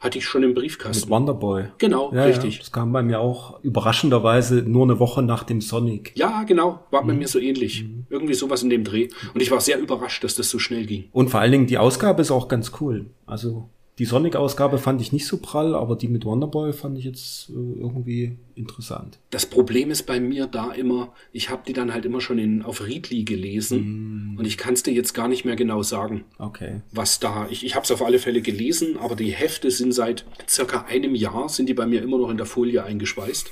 hatte 0.05 0.17
ich 0.19 0.25
schon 0.25 0.43
im 0.43 0.49
Mit 0.49 0.59
Briefkasten. 0.59 1.09
Wonderboy. 1.09 1.65
Genau, 1.79 2.13
Ja, 2.13 2.25
richtig. 2.25 2.55
Ja, 2.55 2.59
das 2.61 2.71
kam 2.71 2.93
bei 2.93 3.03
mir 3.03 3.19
auch 3.19 3.61
überraschenderweise 3.63 4.61
nur 4.61 4.83
eine 4.83 4.99
Woche 4.99 5.21
nach 5.23 5.43
dem 5.43 5.61
Sonic. 5.61 6.13
Ja, 6.15 6.43
genau, 6.43 6.79
war 6.91 7.03
bei 7.05 7.13
mir 7.13 7.27
so 7.27 7.39
ähnlich. 7.39 7.85
Irgendwie 8.09 8.33
sowas 8.35 8.63
in 8.63 8.69
dem 8.69 8.83
Dreh. 8.83 9.09
Und 9.33 9.41
ich 9.41 9.51
war 9.51 9.59
sehr 9.59 9.79
überrascht, 9.79 10.23
dass 10.23 10.35
das 10.35 10.49
so 10.49 10.59
schnell 10.59 10.85
ging. 10.85 11.05
Und 11.11 11.29
vor 11.29 11.39
allen 11.39 11.51
Dingen 11.51 11.67
die 11.67 11.77
Ausgabe 11.77 12.21
ist 12.21 12.31
auch 12.31 12.47
ganz 12.47 12.71
cool. 12.79 13.07
Also 13.25 13.69
die 13.97 14.05
Sonic-Ausgabe 14.05 14.77
fand 14.77 15.01
ich 15.01 15.13
nicht 15.13 15.25
so 15.25 15.37
prall, 15.37 15.73
aber 15.73 15.95
die 15.95 16.09
mit 16.09 16.25
Wonderboy 16.25 16.73
fand 16.73 16.97
ich 16.97 17.05
jetzt 17.05 17.49
äh, 17.49 17.53
irgendwie 17.53 18.37
interessant. 18.53 19.19
Das 19.29 19.45
Problem 19.45 19.89
ist 19.89 20.03
bei 20.03 20.19
mir 20.19 20.47
da 20.47 20.73
immer, 20.73 21.13
ich 21.31 21.49
habe 21.49 21.63
die 21.65 21.71
dann 21.71 21.93
halt 21.93 22.03
immer 22.03 22.19
schon 22.19 22.37
in, 22.37 22.61
auf 22.61 22.85
Readly 22.85 23.23
gelesen 23.23 24.35
und 24.37 24.45
ich 24.45 24.57
kann 24.57 24.73
es 24.73 24.83
dir 24.83 24.93
jetzt 24.93 25.13
gar 25.13 25.29
nicht 25.29 25.45
mehr 25.45 25.55
genau 25.55 25.81
sagen. 25.81 26.25
Okay. 26.39 26.81
was 26.91 27.19
da, 27.19 27.47
ich, 27.49 27.65
ich 27.65 27.75
habe 27.75 27.85
es 27.85 27.91
auf 27.91 28.03
alle 28.03 28.19
Fälle 28.19 28.41
gelesen, 28.41 28.97
aber 28.97 29.15
die 29.15 29.31
Hefte 29.31 29.71
sind 29.71 29.93
seit 29.93 30.25
circa 30.47 30.81
einem 30.81 31.15
Jahr, 31.15 31.47
sind 31.47 31.69
die 31.69 31.73
bei 31.73 31.85
mir 31.85 32.03
immer 32.03 32.17
noch 32.17 32.29
in 32.29 32.37
der 32.37 32.45
Folie 32.45 32.83
eingeschweißt, 32.83 33.49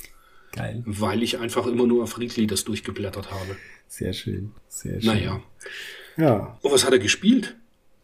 Geil. 0.51 0.83
weil 0.85 1.23
ich 1.23 1.39
einfach 1.39 1.67
immer 1.67 1.87
nur 1.87 2.03
auf 2.03 2.19
Readly 2.19 2.47
das 2.47 2.65
durchgeblättert 2.65 3.31
habe. 3.31 3.55
Sehr 3.87 4.11
schön. 4.11 4.51
Sehr 4.67 4.99
schön. 4.99 5.09
Naja. 5.09 5.41
Ja. 6.17 6.57
Und 6.61 6.71
was 6.71 6.85
hat 6.85 6.91
er 6.91 6.99
gespielt? 6.99 7.55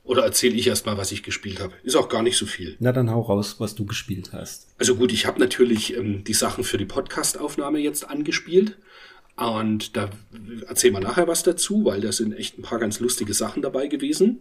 Oder 0.10 0.24
erzähle 0.24 0.56
ich 0.56 0.66
erst 0.66 0.88
mal, 0.88 0.98
was 0.98 1.12
ich 1.12 1.22
gespielt 1.22 1.60
habe? 1.60 1.72
Ist 1.84 1.96
auch 1.96 2.10
gar 2.10 2.24
nicht 2.24 2.36
so 2.36 2.48
viel. 2.48 2.76
Na, 2.80 2.92
dann 2.92 3.12
hau 3.12 3.22
raus, 3.22 3.58
was 3.60 3.76
du 3.76 3.86
gespielt 3.86 4.32
hast. 4.34 4.66
Also 4.80 4.96
gut, 4.96 5.14
ich 5.14 5.28
habe 5.28 5.40
natürlich 5.40 5.96
ähm, 5.96 6.24
die 6.24 6.34
Sachen 6.34 6.64
für 6.64 6.80
die 6.80 6.86
Podcast-Aufnahme 6.86 7.78
jetzt 7.78 8.10
angespielt. 8.10 8.80
Und 9.36 9.96
da 9.96 10.10
erzählen 10.68 10.96
wir 10.96 11.00
nachher 11.00 11.28
was 11.28 11.44
dazu, 11.44 11.86
weil 11.86 12.02
da 12.02 12.12
sind 12.12 12.34
echt 12.34 12.58
ein 12.58 12.64
paar 12.64 12.80
ganz 12.80 13.00
lustige 13.00 13.36
Sachen 13.36 13.62
dabei 13.62 13.86
gewesen. 13.86 14.40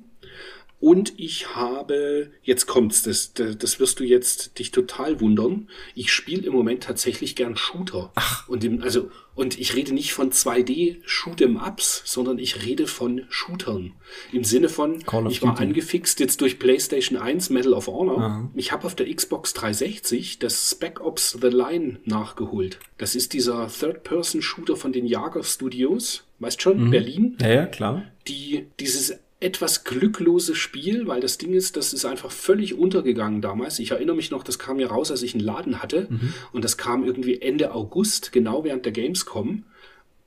Und 0.80 1.18
ich 1.18 1.56
habe, 1.56 2.30
jetzt 2.42 2.66
kommt's, 2.66 3.02
das, 3.02 3.32
das, 3.34 3.80
wirst 3.80 3.98
du 3.98 4.04
jetzt 4.04 4.60
dich 4.60 4.70
total 4.70 5.20
wundern. 5.20 5.68
Ich 5.96 6.12
spiele 6.12 6.46
im 6.46 6.52
Moment 6.52 6.84
tatsächlich 6.84 7.34
gern 7.34 7.56
Shooter. 7.56 8.12
Ach. 8.14 8.48
Und 8.48 8.62
im, 8.62 8.80
also, 8.82 9.10
und 9.34 9.58
ich 9.58 9.74
rede 9.74 9.92
nicht 9.92 10.12
von 10.12 10.30
2D 10.30 11.02
Shoot'em 11.04 11.56
Ups, 11.66 12.02
sondern 12.04 12.38
ich 12.38 12.64
rede 12.64 12.86
von 12.86 13.24
Shootern. 13.28 13.94
Im 14.32 14.44
Sinne 14.44 14.68
von, 14.68 15.00
ich 15.28 15.42
war 15.42 15.54
Duty. 15.54 15.64
angefixt 15.64 16.20
jetzt 16.20 16.40
durch 16.42 16.60
PlayStation 16.60 17.18
1 17.18 17.50
Medal 17.50 17.72
of 17.72 17.88
Honor. 17.88 18.50
Ich 18.54 18.70
habe 18.70 18.86
auf 18.86 18.94
der 18.94 19.12
Xbox 19.12 19.54
360 19.54 20.38
das 20.38 20.70
Spec 20.70 21.00
Ops 21.00 21.38
The 21.40 21.48
Line 21.48 21.98
nachgeholt. 22.04 22.78
Das 22.98 23.16
ist 23.16 23.32
dieser 23.32 23.66
Third-Person-Shooter 23.66 24.76
von 24.76 24.92
den 24.92 25.06
Jager 25.06 25.42
Studios. 25.42 26.24
Weißt 26.38 26.62
schon, 26.62 26.90
Berlin 26.90 27.36
Ja, 27.40 27.48
ja, 27.48 27.66
klar. 27.66 28.04
die 28.28 28.66
dieses 28.78 29.18
etwas 29.40 29.84
glücklose 29.84 30.54
Spiel, 30.54 31.06
weil 31.06 31.20
das 31.20 31.38
Ding 31.38 31.54
ist, 31.54 31.76
das 31.76 31.92
ist 31.92 32.04
einfach 32.04 32.32
völlig 32.32 32.74
untergegangen 32.74 33.40
damals. 33.40 33.78
Ich 33.78 33.92
erinnere 33.92 34.16
mich 34.16 34.30
noch, 34.30 34.42
das 34.42 34.58
kam 34.58 34.80
ja 34.80 34.88
raus, 34.88 35.10
als 35.10 35.22
ich 35.22 35.34
einen 35.34 35.44
Laden 35.44 35.80
hatte 35.80 36.08
und 36.52 36.64
das 36.64 36.76
kam 36.76 37.04
irgendwie 37.04 37.40
Ende 37.40 37.72
August, 37.72 38.32
genau 38.32 38.64
während 38.64 38.84
der 38.84 38.92
Gamescom. 38.92 39.64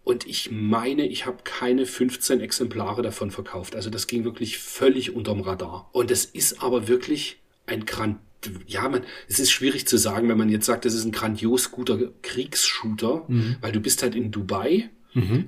Und 0.04 0.26
ich 0.28 0.50
meine, 0.52 1.08
ich 1.08 1.26
habe 1.26 1.40
keine 1.44 1.86
15 1.86 2.40
Exemplare 2.40 3.02
davon 3.02 3.32
verkauft. 3.32 3.76
Also 3.76 3.90
das 3.90 4.08
ging 4.08 4.24
wirklich 4.24 4.58
völlig 4.58 5.14
unterm 5.14 5.42
Radar. 5.42 5.90
Und 5.92 6.10
es 6.10 6.26
ist 6.26 6.64
aber 6.64 6.88
wirklich 6.88 7.40
ein 7.66 7.86
grand 7.86 8.18
ja, 8.66 8.90
man, 8.90 9.04
es 9.30 9.40
ist 9.40 9.52
schwierig 9.52 9.88
zu 9.88 9.98
sagen, 9.98 10.28
wenn 10.28 10.38
man 10.38 10.50
jetzt 10.50 10.66
sagt, 10.66 10.86
das 10.86 10.96
ist 10.96 11.06
ein 11.06 11.12
grandios 11.12 11.70
guter 11.70 12.00
Kriegsshooter, 12.24 13.26
weil 13.62 13.72
du 13.72 13.80
bist 13.80 14.02
halt 14.02 14.16
in 14.16 14.32
Dubai 14.32 14.90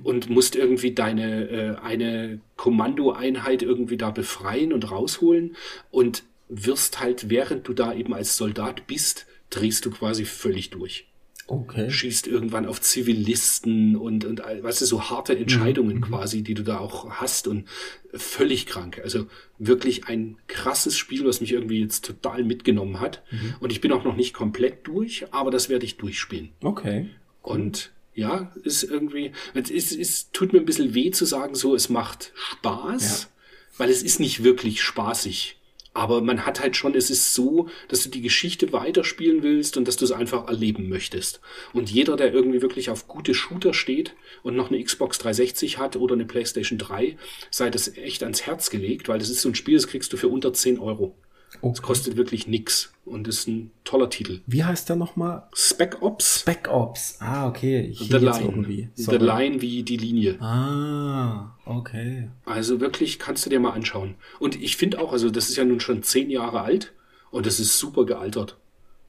und 0.02 0.30
musst 0.30 0.56
irgendwie 0.56 0.92
deine 0.92 1.48
äh, 1.48 1.76
eine 1.82 2.40
Kommandoeinheit 2.56 3.62
irgendwie 3.62 3.96
da 3.96 4.10
befreien 4.10 4.72
und 4.72 4.90
rausholen 4.90 5.56
und 5.90 6.24
wirst 6.48 7.00
halt, 7.00 7.30
während 7.30 7.66
du 7.66 7.72
da 7.72 7.94
eben 7.94 8.14
als 8.14 8.36
Soldat 8.36 8.86
bist, 8.86 9.26
drehst 9.50 9.86
du 9.86 9.90
quasi 9.90 10.24
völlig 10.24 10.70
durch. 10.70 11.06
Okay. 11.46 11.90
Schießt 11.90 12.26
irgendwann 12.26 12.64
auf 12.64 12.80
Zivilisten 12.80 13.96
und, 13.96 14.24
und 14.24 14.40
weißt 14.40 14.80
du, 14.80 14.86
so 14.86 15.10
harte 15.10 15.36
Entscheidungen 15.36 16.00
quasi, 16.00 16.42
die 16.42 16.54
du 16.54 16.62
da 16.62 16.78
auch 16.78 17.10
hast 17.10 17.48
und 17.48 17.68
völlig 18.14 18.64
krank. 18.64 19.00
Also 19.04 19.26
wirklich 19.58 20.06
ein 20.06 20.38
krasses 20.46 20.96
Spiel, 20.96 21.24
was 21.26 21.42
mich 21.42 21.52
irgendwie 21.52 21.80
jetzt 21.80 22.04
total 22.04 22.44
mitgenommen 22.44 22.98
hat. 22.98 23.22
Und 23.60 23.72
ich 23.72 23.82
bin 23.82 23.92
auch 23.92 24.04
noch 24.04 24.16
nicht 24.16 24.32
komplett 24.32 24.86
durch, 24.86 25.26
aber 25.32 25.50
das 25.50 25.68
werde 25.68 25.84
ich 25.84 25.98
durchspielen. 25.98 26.50
Okay. 26.62 27.10
Und 27.42 27.92
ja, 28.14 28.52
ist 28.62 28.84
irgendwie, 28.84 29.32
es, 29.54 29.70
ist, 29.70 29.92
es 29.92 30.30
tut 30.30 30.52
mir 30.52 30.60
ein 30.60 30.64
bisschen 30.64 30.94
weh 30.94 31.10
zu 31.10 31.24
sagen, 31.24 31.54
so, 31.54 31.74
es 31.74 31.88
macht 31.88 32.32
Spaß, 32.34 33.28
weil 33.76 33.90
es 33.90 34.02
ist 34.02 34.20
nicht 34.20 34.44
wirklich 34.44 34.82
spaßig. 34.82 35.56
Aber 35.96 36.20
man 36.20 36.44
hat 36.44 36.60
halt 36.60 36.76
schon, 36.76 36.96
es 36.96 37.08
ist 37.08 37.34
so, 37.34 37.68
dass 37.86 38.02
du 38.02 38.08
die 38.08 38.20
Geschichte 38.20 38.72
weiterspielen 38.72 39.44
willst 39.44 39.76
und 39.76 39.86
dass 39.86 39.96
du 39.96 40.04
es 40.04 40.10
einfach 40.10 40.48
erleben 40.48 40.88
möchtest. 40.88 41.40
Und 41.72 41.88
jeder, 41.88 42.16
der 42.16 42.34
irgendwie 42.34 42.62
wirklich 42.62 42.90
auf 42.90 43.06
gute 43.06 43.32
Shooter 43.32 43.72
steht 43.72 44.14
und 44.42 44.56
noch 44.56 44.70
eine 44.70 44.82
Xbox 44.82 45.18
360 45.18 45.78
hat 45.78 45.94
oder 45.94 46.14
eine 46.14 46.24
PlayStation 46.24 46.80
3, 46.80 47.16
sei 47.50 47.70
das 47.70 47.96
echt 47.96 48.24
ans 48.24 48.42
Herz 48.42 48.70
gelegt, 48.70 49.08
weil 49.08 49.20
das 49.20 49.30
ist 49.30 49.40
so 49.40 49.48
ein 49.48 49.54
Spiel, 49.54 49.76
das 49.76 49.86
kriegst 49.86 50.12
du 50.12 50.16
für 50.16 50.28
unter 50.28 50.52
10 50.52 50.80
Euro. 50.80 51.14
Es 51.62 51.82
kostet 51.82 52.16
wirklich 52.16 52.46
nix 52.46 52.92
und 53.04 53.28
ist 53.28 53.48
ein 53.48 53.70
toller 53.84 54.10
Titel. 54.10 54.40
Wie 54.46 54.64
heißt 54.64 54.88
der 54.88 54.96
nochmal? 54.96 55.48
Spec 55.54 56.02
Ops 56.02 56.40
Spec 56.40 56.68
Ops. 56.68 57.16
Ah, 57.20 57.46
okay. 57.48 57.80
Ich 57.80 57.98
The 57.98 58.16
Line. 58.16 58.40
irgendwie. 58.40 58.88
The. 58.94 59.16
Line 59.16 59.60
wie 59.60 59.82
die 59.82 59.96
Linie. 59.96 60.40
Ah, 60.40 61.56
okay. 61.64 62.28
Also 62.44 62.80
wirklich 62.80 63.18
kannst 63.18 63.46
du 63.46 63.50
dir 63.50 63.60
mal 63.60 63.72
anschauen. 63.72 64.14
Und 64.38 64.60
ich 64.60 64.76
finde 64.76 65.00
auch, 65.00 65.12
also 65.12 65.30
das 65.30 65.48
ist 65.48 65.56
ja 65.56 65.64
nun 65.64 65.80
schon 65.80 66.02
zehn 66.02 66.30
Jahre 66.30 66.62
alt 66.62 66.92
und 67.30 67.46
das 67.46 67.60
ist 67.60 67.78
super 67.78 68.04
gealtert. 68.04 68.56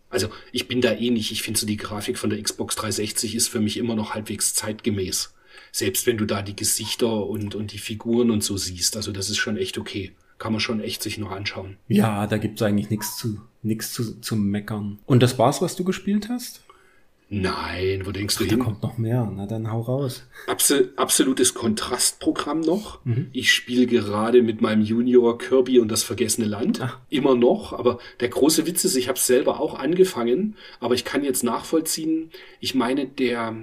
Also 0.09 0.29
ich 0.51 0.67
bin 0.67 0.81
da 0.81 0.93
eh 0.93 1.09
nicht. 1.09 1.31
Ich 1.31 1.41
finde 1.41 1.59
so 1.59 1.65
die 1.65 1.77
Grafik 1.77 2.17
von 2.17 2.29
der 2.29 2.41
Xbox 2.41 2.75
360 2.75 3.35
ist 3.35 3.49
für 3.49 3.59
mich 3.59 3.77
immer 3.77 3.95
noch 3.95 4.13
halbwegs 4.13 4.53
zeitgemäß. 4.53 5.33
Selbst 5.71 6.07
wenn 6.07 6.17
du 6.17 6.25
da 6.25 6.41
die 6.41 6.55
Gesichter 6.55 7.25
und, 7.27 7.55
und 7.55 7.73
die 7.73 7.79
Figuren 7.79 8.31
und 8.31 8.43
so 8.43 8.55
siehst. 8.55 8.95
Also 8.95 9.11
das 9.11 9.29
ist 9.29 9.37
schon 9.37 9.57
echt 9.57 9.77
okay. 9.77 10.13
Kann 10.37 10.51
man 10.51 10.59
schon 10.59 10.81
echt 10.81 11.01
sich 11.01 11.17
noch 11.17 11.31
anschauen. 11.31 11.77
Ja, 11.87 12.27
da 12.27 12.37
gibt's 12.37 12.61
eigentlich 12.61 12.89
nichts 12.89 13.17
zu, 13.17 13.39
nichts 13.63 13.93
zu, 13.93 14.19
zu 14.19 14.35
meckern. 14.35 14.99
Und 15.05 15.23
das 15.23 15.39
war's, 15.39 15.61
was 15.61 15.75
du 15.75 15.83
gespielt 15.83 16.27
hast? 16.29 16.61
Nein, 17.27 18.03
wo 18.05 18.11
denkst 18.11 18.37
du 18.37 18.43
Da 18.43 18.51
hin? 18.51 18.59
kommt 18.59 18.83
noch 18.83 18.99
mehr. 18.99 19.31
Na, 19.35 19.47
dann 19.47 19.71
hau 19.71 19.81
raus. 19.81 20.27
Absol 20.45 20.89
absolutes 20.95 21.55
Kontrastprogramm 21.55 22.59
noch. 22.61 22.99
Ich 23.33 23.51
spiele 23.51 23.87
gerade 23.87 24.43
mit 24.43 24.61
meinem 24.61 24.83
Junior 24.83 25.37
Kirby 25.37 25.79
und 25.79 25.87
das 25.89 26.03
vergessene 26.03 26.45
Land. 26.47 26.81
Immer 27.09 27.33
noch. 27.35 27.73
Aber 27.73 27.97
der 28.19 28.29
große 28.29 28.67
Witz 28.67 28.85
ist, 28.85 28.95
ich 28.95 29.07
habe 29.07 29.17
es 29.17 29.25
selber 29.25 29.59
auch 29.59 29.79
angefangen, 29.79 30.55
aber 30.79 30.93
ich 30.93 31.03
kann 31.03 31.23
jetzt 31.23 31.43
nachvollziehen, 31.43 32.29
ich 32.59 32.75
meine, 32.75 33.07
der, 33.07 33.55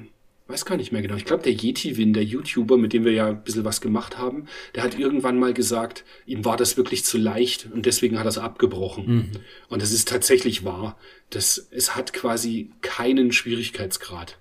weiß 0.52 0.64
gar 0.64 0.76
nicht 0.76 0.92
mehr 0.92 1.02
genau. 1.02 1.16
Ich 1.16 1.24
glaube, 1.24 1.42
der 1.42 1.52
Yeti-Win, 1.52 2.12
der 2.12 2.24
YouTuber, 2.24 2.76
mit 2.76 2.92
dem 2.92 3.04
wir 3.04 3.12
ja 3.12 3.28
ein 3.28 3.42
bisschen 3.42 3.64
was 3.64 3.80
gemacht 3.80 4.18
haben, 4.18 4.46
der 4.74 4.82
hat 4.82 4.98
irgendwann 4.98 5.38
mal 5.38 5.54
gesagt, 5.54 6.04
ihm 6.26 6.44
war 6.44 6.56
das 6.56 6.76
wirklich 6.76 7.04
zu 7.04 7.18
leicht 7.18 7.68
und 7.72 7.86
deswegen 7.86 8.18
hat 8.18 8.26
er 8.26 8.30
es 8.30 8.38
abgebrochen. 8.38 9.06
Mhm. 9.06 9.30
Und 9.68 9.82
das 9.82 9.92
ist 9.92 10.08
tatsächlich 10.08 10.64
wahr. 10.64 10.98
Das, 11.30 11.68
es 11.70 11.96
hat 11.96 12.12
quasi 12.12 12.70
keinen 12.82 13.32
Schwierigkeitsgrad. 13.32 14.38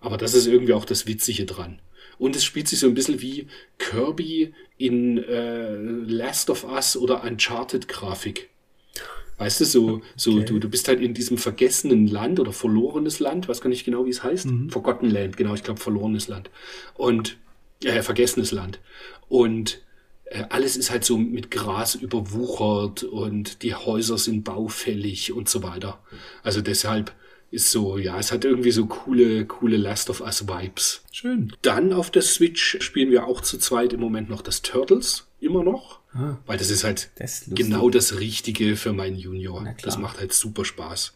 Aber 0.00 0.16
das 0.16 0.34
ist 0.34 0.46
irgendwie 0.46 0.72
auch 0.72 0.84
das 0.84 1.06
Witzige 1.06 1.44
dran. 1.44 1.80
Und 2.18 2.34
es 2.34 2.44
spielt 2.44 2.68
sich 2.68 2.78
so 2.78 2.86
ein 2.86 2.94
bisschen 2.94 3.20
wie 3.20 3.46
Kirby 3.78 4.52
in 4.76 5.18
äh, 5.18 5.76
Last 5.76 6.50
of 6.50 6.64
Us 6.64 6.96
oder 6.96 7.22
Uncharted-Grafik. 7.24 8.48
Weißt 9.38 9.60
du, 9.60 9.64
so, 9.64 10.02
so 10.16 10.32
okay. 10.32 10.44
du, 10.44 10.58
du 10.58 10.68
bist 10.68 10.88
halt 10.88 11.00
in 11.00 11.14
diesem 11.14 11.38
vergessenen 11.38 12.08
Land 12.08 12.40
oder 12.40 12.52
verlorenes 12.52 13.20
Land, 13.20 13.48
weiß 13.48 13.60
gar 13.60 13.70
nicht 13.70 13.84
genau, 13.84 14.04
wie 14.04 14.10
es 14.10 14.22
heißt. 14.22 14.46
Mhm. 14.46 14.70
Forgotten 14.70 15.08
Land, 15.08 15.36
genau, 15.36 15.54
ich 15.54 15.62
glaube 15.62 15.80
verlorenes 15.80 16.28
Land. 16.28 16.50
Und 16.94 17.36
äh, 17.84 18.02
vergessenes 18.02 18.50
Land. 18.50 18.80
Und 19.28 19.80
äh, 20.24 20.44
alles 20.50 20.76
ist 20.76 20.90
halt 20.90 21.04
so 21.04 21.16
mit 21.16 21.50
Gras 21.50 21.94
überwuchert 21.94 23.04
und 23.04 23.62
die 23.62 23.74
Häuser 23.74 24.18
sind 24.18 24.44
baufällig 24.44 25.32
und 25.32 25.48
so 25.48 25.62
weiter. 25.62 26.00
Also 26.42 26.60
deshalb 26.60 27.12
ist 27.50 27.70
so, 27.70 27.96
ja, 27.96 28.18
es 28.18 28.30
hat 28.30 28.44
irgendwie 28.44 28.72
so 28.72 28.86
coole, 28.86 29.46
coole 29.46 29.76
Last 29.76 30.10
of 30.10 30.20
Us 30.20 30.46
Vibes. 30.48 31.02
Schön. 31.12 31.52
Dann 31.62 31.92
auf 31.92 32.10
der 32.10 32.22
Switch 32.22 32.76
spielen 32.80 33.10
wir 33.10 33.26
auch 33.26 33.40
zu 33.40 33.58
zweit 33.58 33.92
im 33.92 34.00
Moment 34.00 34.28
noch 34.28 34.42
das 34.42 34.62
Turtles, 34.62 35.26
immer 35.40 35.62
noch. 35.62 35.97
Ah, 36.18 36.36
weil 36.46 36.58
das 36.58 36.70
ist 36.70 36.82
halt 36.82 37.10
das 37.14 37.44
genau 37.46 37.90
das 37.90 38.18
Richtige 38.18 38.74
für 38.74 38.92
meinen 38.92 39.16
Junior. 39.16 39.72
Das 39.82 39.98
macht 39.98 40.18
halt 40.18 40.32
super 40.32 40.64
Spaß. 40.64 41.14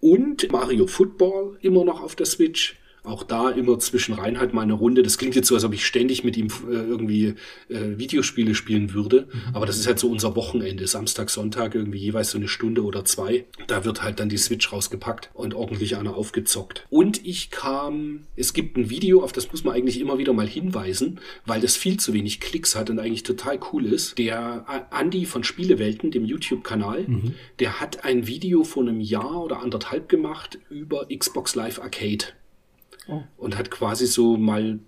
Und 0.00 0.50
Mario 0.50 0.88
Football 0.88 1.56
immer 1.60 1.84
noch 1.84 2.02
auf 2.02 2.16
der 2.16 2.26
Switch. 2.26 2.76
Auch 3.02 3.22
da 3.22 3.50
immer 3.50 3.78
zwischen 3.78 4.14
rein 4.14 4.38
halt 4.38 4.52
mal 4.52 4.62
eine 4.62 4.74
Runde. 4.74 5.02
Das 5.02 5.16
klingt 5.16 5.34
jetzt 5.34 5.48
so, 5.48 5.54
als 5.54 5.64
ob 5.64 5.72
ich 5.72 5.86
ständig 5.86 6.22
mit 6.24 6.36
ihm 6.36 6.48
äh, 6.68 6.74
irgendwie 6.74 7.34
äh, 7.68 7.98
Videospiele 7.98 8.54
spielen 8.54 8.92
würde. 8.92 9.28
Mhm. 9.32 9.54
Aber 9.54 9.66
das 9.66 9.78
ist 9.78 9.86
halt 9.86 9.98
so 9.98 10.10
unser 10.10 10.36
Wochenende. 10.36 10.86
Samstag, 10.86 11.30
Sonntag 11.30 11.74
irgendwie 11.74 11.98
jeweils 11.98 12.30
so 12.30 12.38
eine 12.38 12.48
Stunde 12.48 12.84
oder 12.84 13.04
zwei. 13.04 13.46
Da 13.66 13.84
wird 13.84 14.02
halt 14.02 14.20
dann 14.20 14.28
die 14.28 14.36
Switch 14.36 14.72
rausgepackt 14.72 15.30
und 15.32 15.54
ordentlich 15.54 15.96
einer 15.96 16.14
aufgezockt. 16.14 16.86
Und 16.90 17.24
ich 17.26 17.50
kam, 17.50 18.24
es 18.36 18.52
gibt 18.52 18.76
ein 18.76 18.90
Video, 18.90 19.22
auf 19.22 19.32
das 19.32 19.50
muss 19.50 19.64
man 19.64 19.74
eigentlich 19.74 20.00
immer 20.00 20.18
wieder 20.18 20.32
mal 20.32 20.48
hinweisen, 20.48 21.20
weil 21.46 21.60
das 21.60 21.76
viel 21.76 21.98
zu 21.98 22.12
wenig 22.12 22.40
Klicks 22.40 22.76
hat 22.76 22.90
und 22.90 22.98
eigentlich 22.98 23.22
total 23.22 23.58
cool 23.72 23.86
ist. 23.86 24.18
Der 24.18 24.66
Andy 24.98 25.24
von 25.24 25.44
Spielewelten, 25.44 26.10
dem 26.10 26.24
YouTube-Kanal, 26.24 27.04
mhm. 27.06 27.34
der 27.58 27.80
hat 27.80 28.04
ein 28.04 28.26
Video 28.26 28.64
vor 28.64 28.82
einem 28.82 29.00
Jahr 29.00 29.42
oder 29.42 29.60
anderthalb 29.62 30.08
gemacht 30.08 30.58
über 30.68 31.06
Xbox 31.08 31.54
Live 31.54 31.80
Arcade 31.80 32.26
oh. 33.10 33.22
und 33.36 33.58
hat 33.58 33.70
quasi 33.70 34.06
so 34.06 34.36
mal 34.36 34.78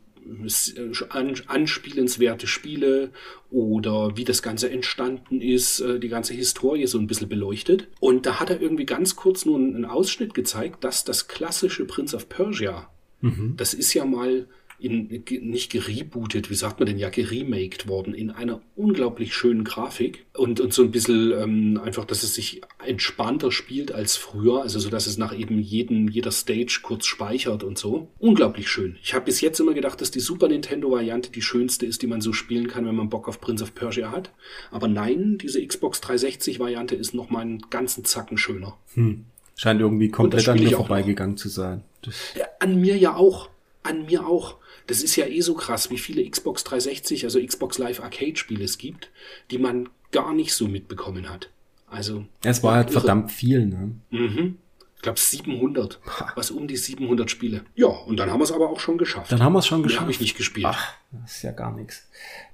anspielenswerte 1.48 2.46
Spiele 2.46 3.10
oder 3.50 4.16
wie 4.16 4.24
das 4.24 4.42
Ganze 4.42 4.70
entstanden 4.70 5.40
ist, 5.40 5.80
äh, 5.80 5.98
die 5.98 6.08
ganze 6.08 6.34
Historie 6.34 6.86
so 6.86 6.98
ein 6.98 7.06
bisschen 7.06 7.28
beleuchtet. 7.28 7.88
Und 8.00 8.26
da 8.26 8.38
hat 8.38 8.50
er 8.50 8.60
irgendwie 8.60 8.86
ganz 8.86 9.16
kurz 9.16 9.44
nur 9.44 9.58
einen 9.58 9.84
Ausschnitt 9.84 10.34
gezeigt, 10.34 10.84
dass 10.84 11.04
das 11.04 11.28
klassische 11.28 11.84
Prince 11.86 12.14
of 12.14 12.28
Persia, 12.28 12.88
mhm. 13.20 13.54
das 13.56 13.74
ist 13.74 13.94
ja 13.94 14.04
mal 14.04 14.46
in, 14.84 15.22
nicht 15.42 15.70
gerebootet, 15.70 16.50
wie 16.50 16.54
sagt 16.54 16.80
man 16.80 16.86
denn, 16.86 16.98
ja, 16.98 17.10
geremaked 17.10 17.88
worden 17.88 18.14
in 18.14 18.30
einer 18.30 18.60
unglaublich 18.76 19.34
schönen 19.34 19.64
Grafik 19.64 20.26
und, 20.36 20.60
und 20.60 20.72
so 20.72 20.82
ein 20.82 20.90
bisschen 20.90 21.32
ähm, 21.32 21.80
einfach, 21.82 22.04
dass 22.04 22.22
es 22.22 22.34
sich 22.34 22.62
entspannter 22.84 23.52
spielt 23.52 23.92
als 23.92 24.16
früher, 24.16 24.62
also 24.62 24.78
so, 24.78 24.90
dass 24.90 25.06
es 25.06 25.18
nach 25.18 25.36
eben 25.36 25.60
jedem, 25.60 26.08
jeder 26.08 26.32
Stage 26.32 26.80
kurz 26.82 27.06
speichert 27.06 27.62
und 27.62 27.78
so. 27.78 28.08
Unglaublich 28.18 28.68
schön. 28.68 28.96
Ich 29.02 29.14
habe 29.14 29.24
bis 29.24 29.40
jetzt 29.40 29.60
immer 29.60 29.74
gedacht, 29.74 30.00
dass 30.00 30.10
die 30.10 30.20
Super 30.20 30.48
Nintendo-Variante 30.48 31.30
die 31.30 31.42
schönste 31.42 31.86
ist, 31.86 32.02
die 32.02 32.06
man 32.06 32.20
so 32.20 32.32
spielen 32.32 32.68
kann, 32.68 32.86
wenn 32.86 32.96
man 32.96 33.08
Bock 33.08 33.28
auf 33.28 33.40
Prince 33.40 33.64
of 33.64 33.74
Persia 33.74 34.10
hat. 34.10 34.30
Aber 34.70 34.88
nein, 34.88 35.38
diese 35.38 35.64
Xbox 35.64 36.02
360-Variante 36.02 36.94
ist 36.94 37.14
noch 37.14 37.30
mal 37.30 37.40
einen 37.40 37.62
ganzen 37.70 38.04
Zacken 38.04 38.38
schöner. 38.38 38.76
Hm. 38.94 39.24
Scheint 39.54 39.80
irgendwie 39.80 40.08
komplett 40.08 40.48
an 40.48 40.58
mir 40.58 40.70
vorbeigegangen 40.70 41.36
zu 41.36 41.48
sein. 41.48 41.82
Ja, 42.34 42.46
an 42.58 42.80
mir 42.80 42.96
ja 42.96 43.14
auch. 43.14 43.48
An 43.82 44.06
mir 44.06 44.26
auch. 44.26 44.56
Das 44.86 45.02
ist 45.02 45.16
ja 45.16 45.26
eh 45.26 45.40
so 45.40 45.54
krass, 45.54 45.90
wie 45.90 45.98
viele 45.98 46.28
Xbox 46.28 46.64
360, 46.64 47.24
also 47.24 47.44
Xbox 47.44 47.78
Live 47.78 48.00
Arcade 48.00 48.36
Spiele 48.36 48.64
es 48.64 48.78
gibt, 48.78 49.10
die 49.50 49.58
man 49.58 49.88
gar 50.10 50.34
nicht 50.34 50.54
so 50.54 50.68
mitbekommen 50.68 51.28
hat. 51.28 51.50
Also. 51.88 52.24
Es 52.42 52.62
war 52.62 52.76
halt 52.76 52.90
irre. 52.90 53.00
verdammt 53.00 53.30
viel, 53.30 53.66
ne? 53.66 53.92
Mhm. 54.10 54.58
Ich 54.96 55.02
glaube 55.02 55.18
700. 55.18 56.00
Was 56.36 56.50
um 56.50 56.68
die 56.68 56.76
700 56.76 57.28
Spiele. 57.30 57.64
Ja, 57.74 57.88
und 57.88 58.18
dann 58.18 58.30
haben 58.30 58.38
wir 58.38 58.44
es 58.44 58.52
aber 58.52 58.70
auch 58.70 58.78
schon 58.78 58.98
geschafft. 58.98 59.32
Dann 59.32 59.42
haben 59.42 59.52
wir 59.52 59.58
es 59.58 59.66
schon 59.66 59.82
geschafft. 59.82 60.02
habe 60.02 60.12
ich 60.12 60.20
nicht 60.20 60.36
gespielt. 60.36 60.66
Ach, 60.68 60.94
das 61.10 61.36
ist 61.36 61.42
ja 61.42 61.50
gar 61.50 61.74
nichts. 61.74 62.08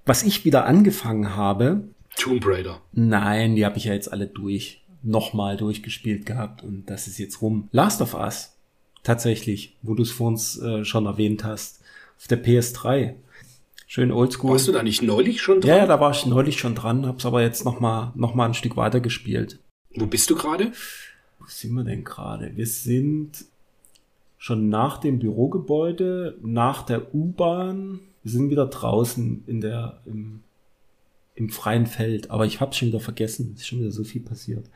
Was 0.07 0.23
ich 0.23 0.45
wieder 0.47 0.64
angefangen 0.64 1.37
habe. 1.37 1.88
Tomb 2.17 2.45
Raider. 2.47 2.81
Nein, 2.93 3.55
die 3.55 3.67
habe 3.67 3.77
ich 3.77 3.85
ja 3.85 3.93
jetzt 3.93 4.11
alle 4.11 4.27
durch. 4.27 4.83
Nochmal 5.03 5.57
durchgespielt 5.57 6.27
gehabt 6.27 6.64
und 6.64 6.87
das 6.87 7.07
ist 7.07 7.19
jetzt 7.19 7.41
rum. 7.43 7.69
Last 7.71 8.01
of 8.01 8.14
Us. 8.14 8.57
Tatsächlich, 9.05 9.77
wo 9.83 9.95
du 9.95 10.03
es 10.03 10.11
vor 10.11 10.27
uns 10.29 10.59
äh, 10.59 10.85
schon 10.85 11.07
erwähnt 11.07 11.45
hast 11.45 11.78
auf 12.19 12.27
der 12.29 12.43
PS3. 12.43 13.15
Schön 13.87 14.13
oldschool. 14.13 14.53
Warst 14.53 14.69
du 14.69 14.73
da 14.73 14.83
nicht 14.83 15.03
neulich 15.03 15.41
schon 15.41 15.61
dran? 15.61 15.79
Ja, 15.79 15.87
da 15.87 15.99
war 15.99 16.11
ich 16.11 16.27
neulich 16.27 16.59
schon 16.59 16.75
dran, 16.75 17.07
hab's 17.07 17.25
aber 17.25 17.41
jetzt 17.41 17.65
noch 17.65 17.81
mal, 17.81 18.13
noch 18.17 18.35
mal 18.35 18.47
ein 18.47 18.55
Stück 18.55 18.77
weiter 18.77 19.01
gespielt. 19.01 19.61
Wo 19.95 20.07
bist 20.07 20.29
du 20.29 20.37
gerade? 20.37 20.73
Wo 21.39 21.47
sind 21.47 21.73
wir 21.73 21.85
denn 21.85 22.05
gerade? 22.05 22.55
Wir 22.55 22.67
sind 22.67 23.47
schon 24.37 24.69
nach 24.69 24.99
dem 24.99 25.19
Bürogebäude, 25.19 26.37
nach 26.43 26.83
der 26.83 27.15
U-Bahn. 27.15 28.01
Wir 28.23 28.33
sind 28.33 28.51
wieder 28.51 28.67
draußen 28.67 29.45
in 29.47 29.61
der, 29.61 30.03
im, 30.05 30.43
im 31.35 31.49
freien 31.49 31.87
Feld. 31.87 32.31
Aber 32.31 32.45
ich 32.45 32.61
hab's 32.61 32.77
schon 32.77 32.89
wieder 32.89 33.01
vergessen. 33.01 33.53
Es 33.55 33.63
ist 33.63 33.69
schon 33.69 33.81
wieder 33.81 33.91
so 33.91 34.05
viel 34.05 34.21
passiert. 34.21 34.69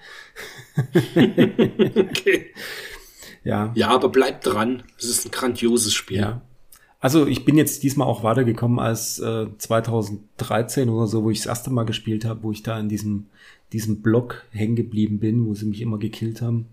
okay. 1.15 2.47
Ja. 3.45 3.73
Ja, 3.75 3.89
aber 3.89 4.09
bleib 4.09 4.41
dran. 4.41 4.85
Es 4.97 5.05
ist 5.05 5.27
ein 5.27 5.31
grandioses 5.31 5.93
Spiel. 5.93 6.19
Ja. 6.19 6.43
Also 7.03 7.27
ich 7.27 7.45
bin 7.45 7.59
jetzt 7.59 7.83
diesmal 7.83 8.07
auch 8.07 8.23
weitergekommen 8.23 8.79
als 8.79 9.19
äh, 9.19 9.47
2013 9.59 10.88
oder 10.88 11.09
so, 11.09 11.25
wo 11.25 11.31
ich 11.31 11.38
das 11.38 11.47
erste 11.47 11.71
Mal 11.71 11.83
gespielt 11.83 12.25
habe, 12.25 12.45
wo 12.45 12.53
ich 12.53 12.62
da 12.62 12.79
in 12.79 12.88
diesem, 12.88 13.27
diesem 13.73 14.03
Block 14.03 14.45
hängen 14.53 14.77
geblieben 14.77 15.19
bin, 15.19 15.45
wo 15.45 15.53
sie 15.53 15.67
mich 15.67 15.81
immer 15.81 15.99
gekillt 15.99 16.41
haben. 16.41 16.69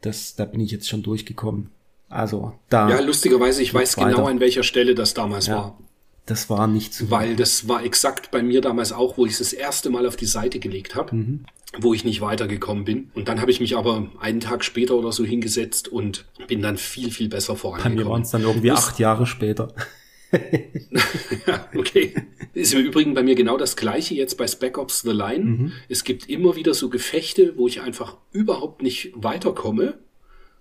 Das, 0.00 0.36
da 0.36 0.46
bin 0.46 0.60
ich 0.60 0.70
jetzt 0.70 0.88
schon 0.88 1.02
durchgekommen. 1.02 1.68
Also 2.08 2.54
da. 2.70 2.88
Ja, 2.88 3.00
lustigerweise, 3.00 3.62
ich 3.62 3.74
weiß 3.74 3.98
weiter. 3.98 4.10
genau, 4.10 4.26
an 4.26 4.40
welcher 4.40 4.62
Stelle 4.62 4.94
das 4.94 5.12
damals 5.12 5.48
ja, 5.48 5.56
war. 5.56 5.78
Das 6.26 6.48
war 6.48 6.66
nicht 6.66 6.94
so. 6.94 7.10
Weil 7.10 7.36
das 7.36 7.68
war 7.68 7.84
exakt 7.84 8.30
bei 8.30 8.42
mir 8.42 8.60
damals 8.60 8.92
auch, 8.92 9.18
wo 9.18 9.26
ich 9.26 9.32
es 9.32 9.38
das 9.38 9.52
erste 9.52 9.90
Mal 9.90 10.06
auf 10.06 10.16
die 10.16 10.26
Seite 10.26 10.58
gelegt 10.58 10.94
habe. 10.94 11.14
Mhm 11.14 11.44
wo 11.78 11.94
ich 11.94 12.04
nicht 12.04 12.20
weitergekommen 12.20 12.84
bin. 12.84 13.10
Und 13.14 13.28
dann 13.28 13.40
habe 13.40 13.50
ich 13.50 13.58
mich 13.58 13.76
aber 13.76 14.08
einen 14.20 14.40
Tag 14.40 14.62
später 14.62 14.94
oder 14.94 15.10
so 15.10 15.24
hingesetzt 15.24 15.88
und 15.88 16.26
bin 16.46 16.60
dann 16.60 16.76
viel, 16.76 17.10
viel 17.10 17.28
besser 17.28 17.56
vorangekommen. 17.56 17.96
Bei 17.96 18.04
mir 18.04 18.10
waren 18.10 18.22
es 18.22 18.30
dann 18.30 18.42
irgendwie 18.42 18.68
das, 18.68 18.88
acht 18.88 18.98
Jahre 18.98 19.26
später. 19.26 19.74
ja, 21.46 21.68
okay. 21.74 22.14
Ist 22.54 22.74
im 22.74 22.84
Übrigen 22.84 23.14
bei 23.14 23.22
mir 23.22 23.34
genau 23.34 23.56
das 23.56 23.76
gleiche 23.76 24.14
jetzt 24.14 24.36
bei 24.36 24.46
Spec 24.46 24.78
Ops 24.78 25.02
The 25.02 25.12
Line. 25.12 25.44
Mhm. 25.44 25.72
Es 25.88 26.04
gibt 26.04 26.28
immer 26.28 26.56
wieder 26.56 26.74
so 26.74 26.88
Gefechte, 26.88 27.54
wo 27.56 27.68
ich 27.68 27.80
einfach 27.80 28.16
überhaupt 28.32 28.82
nicht 28.82 29.12
weiterkomme. 29.14 29.98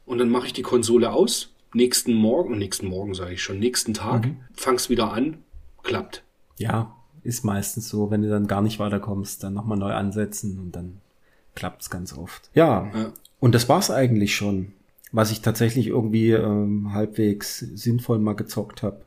Und 0.05 0.17
dann 0.17 0.29
mache 0.29 0.47
ich 0.47 0.53
die 0.53 0.61
Konsole 0.61 1.11
aus. 1.11 1.53
Nächsten 1.73 2.13
Morgen, 2.13 2.57
nächsten 2.57 2.87
Morgen 2.87 3.13
sage 3.13 3.33
ich 3.33 3.41
schon, 3.41 3.59
nächsten 3.59 3.93
Tag, 3.93 4.25
mhm. 4.25 4.37
fang's 4.53 4.89
wieder 4.89 5.13
an, 5.13 5.43
klappt. 5.83 6.23
Ja, 6.57 6.95
ist 7.23 7.45
meistens 7.45 7.89
so, 7.89 8.11
wenn 8.11 8.21
du 8.21 8.29
dann 8.29 8.47
gar 8.47 8.61
nicht 8.61 8.79
weiterkommst, 8.79 9.43
dann 9.43 9.53
nochmal 9.53 9.77
neu 9.77 9.93
ansetzen 9.93 10.59
und 10.59 10.75
dann 10.75 11.01
klappt's 11.55 11.89
ganz 11.89 12.17
oft. 12.17 12.49
Ja, 12.53 12.91
ja. 12.93 13.13
und 13.39 13.53
das 13.53 13.69
war's 13.69 13.91
eigentlich 13.91 14.35
schon, 14.35 14.73
was 15.11 15.31
ich 15.31 15.41
tatsächlich 15.41 15.87
irgendwie 15.87 16.31
ähm, 16.31 16.93
halbwegs 16.93 17.59
sinnvoll 17.59 18.19
mal 18.19 18.35
gezockt 18.35 18.83
habe. 18.83 19.01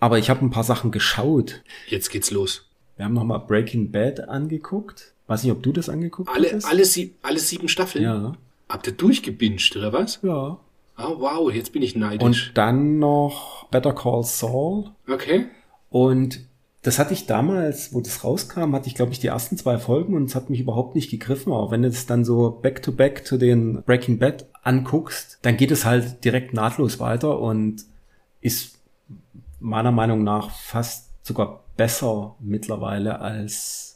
Aber 0.00 0.18
ich 0.18 0.30
habe 0.30 0.44
ein 0.44 0.50
paar 0.50 0.64
Sachen 0.64 0.90
geschaut. 0.90 1.62
Jetzt 1.86 2.10
geht's 2.10 2.30
los. 2.30 2.68
Wir 2.96 3.04
haben 3.04 3.14
nochmal 3.14 3.40
Breaking 3.40 3.92
Bad 3.92 4.28
angeguckt. 4.28 5.12
Weiß 5.28 5.44
nicht, 5.44 5.52
ob 5.52 5.62
du 5.62 5.72
das 5.72 5.88
angeguckt 5.88 6.28
alle, 6.28 6.52
hast. 6.52 6.64
Alle, 6.64 6.84
sieb, 6.84 7.16
alle 7.22 7.38
sieben 7.38 7.68
Staffeln? 7.68 8.04
Ja. 8.04 8.32
Habt 8.68 8.86
ihr 8.86 8.92
durchgebinged, 8.92 9.76
oder 9.76 9.92
was? 9.92 10.18
Ja. 10.22 10.58
Oh, 10.98 11.20
wow, 11.20 11.52
jetzt 11.52 11.72
bin 11.72 11.82
ich 11.82 11.96
neidisch. 11.96 12.24
Und 12.24 12.52
dann 12.54 12.98
noch 12.98 13.66
Better 13.70 13.94
Call 13.94 14.24
Saul. 14.24 14.90
Okay. 15.08 15.46
Und 15.92 16.40
das 16.82 16.98
hatte 16.98 17.14
ich 17.14 17.26
damals, 17.26 17.94
wo 17.94 18.00
das 18.00 18.24
rauskam, 18.24 18.74
hatte 18.74 18.88
ich, 18.88 18.96
glaube 18.96 19.12
ich, 19.12 19.20
die 19.20 19.28
ersten 19.28 19.56
zwei 19.56 19.78
Folgen 19.78 20.16
und 20.16 20.24
es 20.24 20.34
hat 20.34 20.50
mich 20.50 20.58
überhaupt 20.58 20.96
nicht 20.96 21.10
gegriffen. 21.10 21.52
Aber 21.52 21.70
wenn 21.70 21.82
du 21.82 21.88
es 21.88 22.06
dann 22.06 22.24
so 22.24 22.50
back-to-back 22.50 23.20
-back 23.20 23.24
zu 23.24 23.38
den 23.38 23.82
Breaking 23.84 24.18
Bad 24.18 24.46
anguckst, 24.62 25.38
dann 25.42 25.56
geht 25.56 25.70
es 25.70 25.84
halt 25.84 26.24
direkt 26.24 26.54
nahtlos 26.54 26.98
weiter 26.98 27.38
und 27.38 27.84
ist 28.40 28.80
meiner 29.60 29.92
Meinung 29.92 30.24
nach 30.24 30.50
fast 30.50 31.10
sogar 31.22 31.62
besser 31.76 32.34
mittlerweile 32.40 33.20
als 33.20 33.91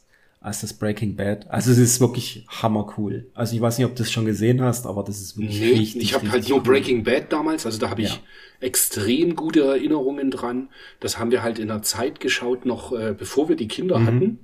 als 0.46 0.60
das 0.60 0.72
Breaking 0.72 1.16
Bad. 1.16 1.50
Also 1.50 1.72
es 1.72 1.78
ist 1.78 2.00
wirklich 2.00 2.46
hammercool. 2.48 3.26
Also 3.34 3.54
ich 3.56 3.60
weiß 3.60 3.78
nicht, 3.78 3.86
ob 3.86 3.96
du 3.96 4.02
es 4.04 4.12
schon 4.12 4.24
gesehen 4.26 4.62
hast, 4.62 4.86
aber 4.86 5.02
das 5.02 5.20
ist 5.20 5.36
wirklich 5.36 5.60
Nee, 5.60 5.70
richtig. 5.72 6.02
ich 6.02 6.14
habe 6.14 6.30
halt 6.30 6.48
nur. 6.48 6.62
Breaking 6.62 7.02
Bad 7.02 7.32
damals, 7.32 7.66
also 7.66 7.78
da 7.78 7.90
habe 7.90 8.02
ich 8.02 8.10
Ja. 8.14 8.20
extrem 8.60 9.34
gute 9.36 9.62
Erinnerungen 9.62 10.30
dran. 10.30 10.68
Das 11.00 11.18
haben 11.18 11.30
wir 11.30 11.42
halt 11.42 11.58
in 11.58 11.68
der 11.68 11.82
Zeit 11.82 12.20
geschaut, 12.20 12.64
noch 12.64 12.92
äh, 12.92 13.14
bevor 13.16 13.48
wir 13.48 13.56
die 13.56 13.68
Kinder 13.68 13.98
Mhm. 13.98 14.06
hatten. 14.06 14.38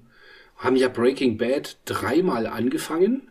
Haben 0.57 0.77
ja 0.77 0.89
Breaking 0.89 1.39
Bad 1.39 1.79
dreimal 1.85 2.47
angefangen 2.47 3.23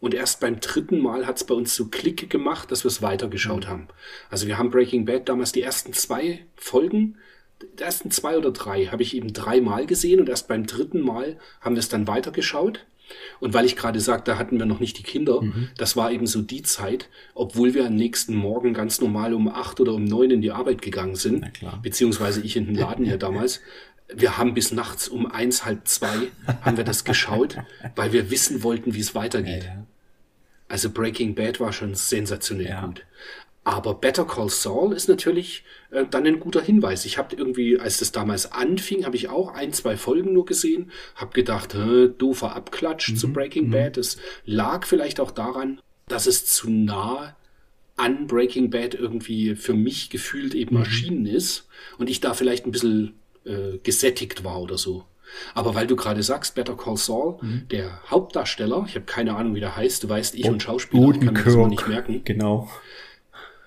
und 0.00 0.12
erst 0.14 0.40
beim 0.40 0.60
dritten 0.60 0.98
Mal 1.00 1.26
hat's 1.26 1.44
bei 1.44 1.54
uns 1.54 1.74
so 1.74 1.86
Klick 1.86 2.28
gemacht, 2.30 2.70
dass 2.72 2.84
wir 2.84 2.88
es 2.88 3.00
Mhm. 3.00 3.06
weitergeschaut 3.06 3.68
haben. 3.68 3.88
Also 4.30 4.46
wir 4.48 4.58
haben 4.58 4.70
Breaking 4.70 5.04
Bad 5.04 5.28
damals 5.28 5.52
die 5.52 5.62
ersten 5.62 5.92
zwei 5.92 6.44
Folgen, 6.56 7.16
die 7.78 7.82
ersten 7.82 8.10
zwei 8.10 8.36
oder 8.36 8.50
drei 8.50 8.86
habe 8.86 9.02
ich 9.02 9.16
eben 9.16 9.32
dreimal 9.32 9.86
gesehen 9.86 10.20
und 10.20 10.28
erst 10.28 10.48
beim 10.48 10.66
dritten 10.66 11.00
Mal 11.00 11.36
haben 11.60 11.74
wir 11.74 11.80
es 11.80 11.88
dann 11.88 12.06
weitergeschaut. 12.06 12.84
Und 13.40 13.52
weil 13.52 13.66
ich 13.66 13.76
gerade 13.76 14.00
sagte, 14.00 14.30
da 14.30 14.38
hatten 14.38 14.58
wir 14.58 14.64
noch 14.64 14.80
nicht 14.80 14.96
die 14.98 15.02
Kinder, 15.02 15.42
Mhm. 15.42 15.68
das 15.76 15.96
war 15.96 16.10
eben 16.12 16.26
so 16.26 16.40
die 16.40 16.62
Zeit, 16.62 17.08
obwohl 17.34 17.74
wir 17.74 17.84
am 17.86 17.94
nächsten 17.94 18.34
Morgen 18.34 18.72
ganz 18.72 19.00
normal 19.00 19.34
um 19.34 19.48
acht 19.48 19.80
oder 19.80 19.92
um 19.92 20.04
neun 20.04 20.30
in 20.30 20.40
die 20.40 20.50
Arbeit 20.52 20.80
gegangen 20.80 21.16
sind, 21.16 21.44
beziehungsweise 21.82 22.40
ich 22.40 22.56
in 22.56 22.66
den 22.66 22.74
Laden 22.74 23.04
hier 23.04 23.18
damals. 23.18 23.60
Wir 24.14 24.38
haben 24.38 24.54
bis 24.54 24.72
nachts 24.72 25.08
um 25.08 25.26
eins, 25.30 25.64
halb 25.64 25.88
zwei 25.88 26.28
haben 26.62 26.76
wir 26.76 26.84
das 26.84 27.04
geschaut, 27.04 27.56
weil 27.96 28.12
wir 28.12 28.30
wissen 28.30 28.62
wollten, 28.62 28.94
wie 28.94 29.00
es 29.00 29.14
weitergeht. 29.14 29.64
Ja, 29.64 29.84
Also 30.68 30.88
Breaking 30.90 31.34
Bad 31.34 31.60
war 31.60 31.72
schon 31.72 31.94
sensationell 31.94 32.68
Ja. 32.68 32.86
gut. 32.86 33.04
Aber 33.64 33.94
Better 33.94 34.24
Call 34.24 34.48
Saul 34.48 34.92
ist 34.92 35.08
natürlich 35.08 35.64
äh, 35.92 36.04
dann 36.10 36.26
ein 36.26 36.40
guter 36.40 36.60
Hinweis. 36.60 37.04
Ich 37.04 37.18
habe 37.18 37.36
irgendwie, 37.36 37.78
als 37.78 37.98
das 37.98 38.10
damals 38.12 38.50
anfing, 38.50 39.04
habe 39.04 39.16
ich 39.16 39.28
auch 39.28 39.54
ein, 39.54 39.72
zwei 39.72 39.96
Folgen 39.96 40.32
nur 40.32 40.46
gesehen, 40.46 40.90
habe 41.14 41.32
gedacht, 41.32 41.76
doofer 42.18 42.56
Abklatsch 42.56 43.14
zu 43.14 43.32
Breaking 43.32 43.70
Bad. 43.70 43.96
Es 43.98 44.16
lag 44.44 44.86
vielleicht 44.86 45.20
auch 45.20 45.30
daran, 45.30 45.80
dass 46.08 46.26
es 46.26 46.46
zu 46.46 46.70
nah 46.70 47.36
an 47.96 48.26
Breaking 48.26 48.70
Bad 48.70 48.94
irgendwie 48.94 49.54
für 49.54 49.74
mich 49.74 50.10
gefühlt 50.10 50.54
eben 50.54 50.76
erschienen 50.76 51.26
ist 51.26 51.68
und 51.98 52.08
ich 52.10 52.20
da 52.20 52.34
vielleicht 52.34 52.66
ein 52.66 52.72
bisschen 52.72 53.14
äh, 53.44 53.78
gesättigt 53.82 54.44
war 54.44 54.60
oder 54.60 54.78
so. 54.78 55.04
Aber 55.54 55.74
weil 55.74 55.86
du 55.86 55.96
gerade 55.96 56.22
sagst, 56.22 56.54
Better 56.54 56.76
Call 56.76 56.96
Saul, 56.98 57.38
der 57.70 58.02
Hauptdarsteller, 58.10 58.84
ich 58.86 58.96
habe 58.96 59.06
keine 59.06 59.34
Ahnung, 59.34 59.54
wie 59.54 59.60
der 59.60 59.76
heißt, 59.76 60.04
du 60.04 60.08
weißt, 60.08 60.34
ich 60.34 60.44
und 60.44 60.62
Schauspieler, 60.62 61.10
ich 61.14 61.20
kann 61.20 61.34
das 61.34 61.54
immer 61.54 61.68
nicht 61.68 61.88
merken, 61.88 62.22
Genau. 62.24 62.68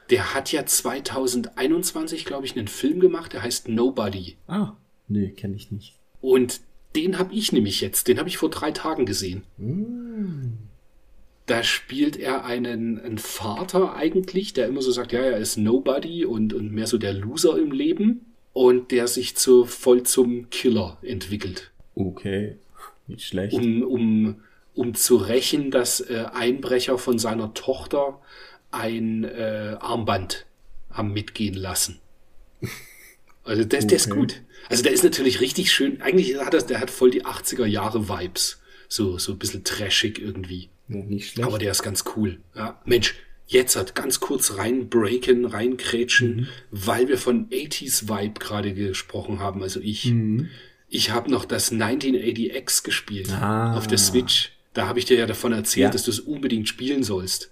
Der 0.10 0.34
hat 0.34 0.52
ja 0.52 0.66
2021, 0.66 2.26
glaube 2.26 2.46
ich, 2.46 2.56
einen 2.58 2.68
Film 2.68 3.00
gemacht, 3.00 3.34
der 3.34 3.44
heißt 3.44 3.68
Nobody. 3.70 4.36
Ah, 4.48 4.74
nee, 5.08 5.30
kenne 5.30 5.56
ich 5.56 5.72
nicht. 5.72 5.96
Und 6.22 6.62
den 6.96 7.18
habe 7.20 7.34
ich 7.34 7.52
nämlich 7.52 7.82
jetzt, 7.82 8.08
den 8.08 8.20
habe 8.20 8.30
ich 8.30 8.38
vor 8.38 8.50
drei 8.50 8.72
Tagen 8.72 9.06
gesehen. 9.06 9.44
Da 11.46 11.62
spielt 11.64 12.18
er 12.18 12.46
einen, 12.46 13.00
einen 13.00 13.18
Vater 13.20 13.96
eigentlich, 13.96 14.54
der 14.54 14.68
immer 14.68 14.82
so 14.82 14.92
sagt, 14.92 15.12
ja, 15.12 15.20
er 15.20 15.38
ist 15.38 15.58
Nobody 15.58 16.26
und, 16.26 16.54
und 16.54 16.72
mehr 16.72 16.88
so 16.88 16.98
der 16.98 17.14
Loser 17.14 17.58
im 17.60 17.72
Leben 17.72 18.34
und 18.54 18.92
der 18.92 19.08
sich 19.08 19.36
zu, 19.36 19.66
voll 19.66 20.04
zum 20.04 20.50
Killer 20.50 20.98
entwickelt, 21.02 21.72
Okay, 21.94 22.58
nicht 23.08 23.28
schlecht. 23.28 23.54
um, 23.54 23.84
um, 23.84 24.36
um 24.74 24.96
zu 24.96 25.18
rächen, 25.18 25.70
dass 25.72 26.00
äh, 26.00 26.26
Einbrecher 26.34 26.98
von 26.98 27.20
seiner 27.20 27.54
Tochter 27.54 28.20
ein 28.76 29.24
äh, 29.24 29.78
Armband 29.80 30.46
haben 30.92 31.14
mitgehen 31.14 31.56
lassen. 31.56 32.00
Also 33.44 33.64
der, 33.64 33.82
der 33.82 33.96
ist 33.98 34.08
Okay. 34.12 34.20
gut. 34.20 34.42
Also 34.70 34.84
der 34.84 34.92
ist 34.92 35.04
natürlich 35.04 35.40
richtig 35.42 35.72
schön. 35.72 36.02
Eigentlich 36.02 36.38
hat 36.40 36.54
er, 36.54 36.62
der 36.62 36.80
hat 36.80 36.90
voll 36.90 37.12
die 37.12 37.26
80er 37.26 37.66
Jahre 37.66 38.10
Vibes. 38.10 38.60
So, 38.88 39.18
so 39.18 39.34
ein 39.34 39.38
bisschen 39.40 39.64
trashig 39.64 40.20
irgendwie. 40.20 40.70
ja, 40.88 40.98
nicht 40.98 41.32
schlecht. 41.32 41.48
Aber 41.48 41.58
der 41.60 41.72
ist 41.72 41.84
ganz 41.84 42.04
cool. 42.16 42.40
Ja. 42.56 42.80
Mensch, 42.86 43.16
jetzt 43.48 43.76
hat 43.76 43.96
ganz 43.96 44.20
kurz 44.20 44.58
reinbreaken, 44.58 45.46
reinkrätschen, 45.46 46.36
Mhm. 46.36 46.48
weil 46.72 47.08
wir 47.08 47.18
von 47.18 47.48
80s 47.52 48.08
Vibe 48.08 48.40
gerade 48.40 48.74
gesprochen 48.74 49.40
haben. 49.40 49.62
Also 49.64 49.80
ich, 49.80 50.06
Mhm. 50.06 50.50
ich 50.90 51.12
habe 51.12 51.30
noch 51.32 51.46
das 51.46 51.72
1980X 51.72 52.84
gespielt 52.84 53.30
Ah. 53.32 53.76
auf 53.78 53.88
der 53.88 53.98
Switch. 53.98 54.52
Da 54.74 54.88
habe 54.88 55.00
ich 55.00 55.06
dir 55.06 55.18
ja 55.18 55.26
davon 55.28 55.54
erzählt, 55.54 55.86
Ja. 55.86 55.90
dass 55.92 56.04
du 56.04 56.12
es 56.12 56.20
unbedingt 56.20 56.68
spielen 56.68 57.04
sollst. 57.04 57.52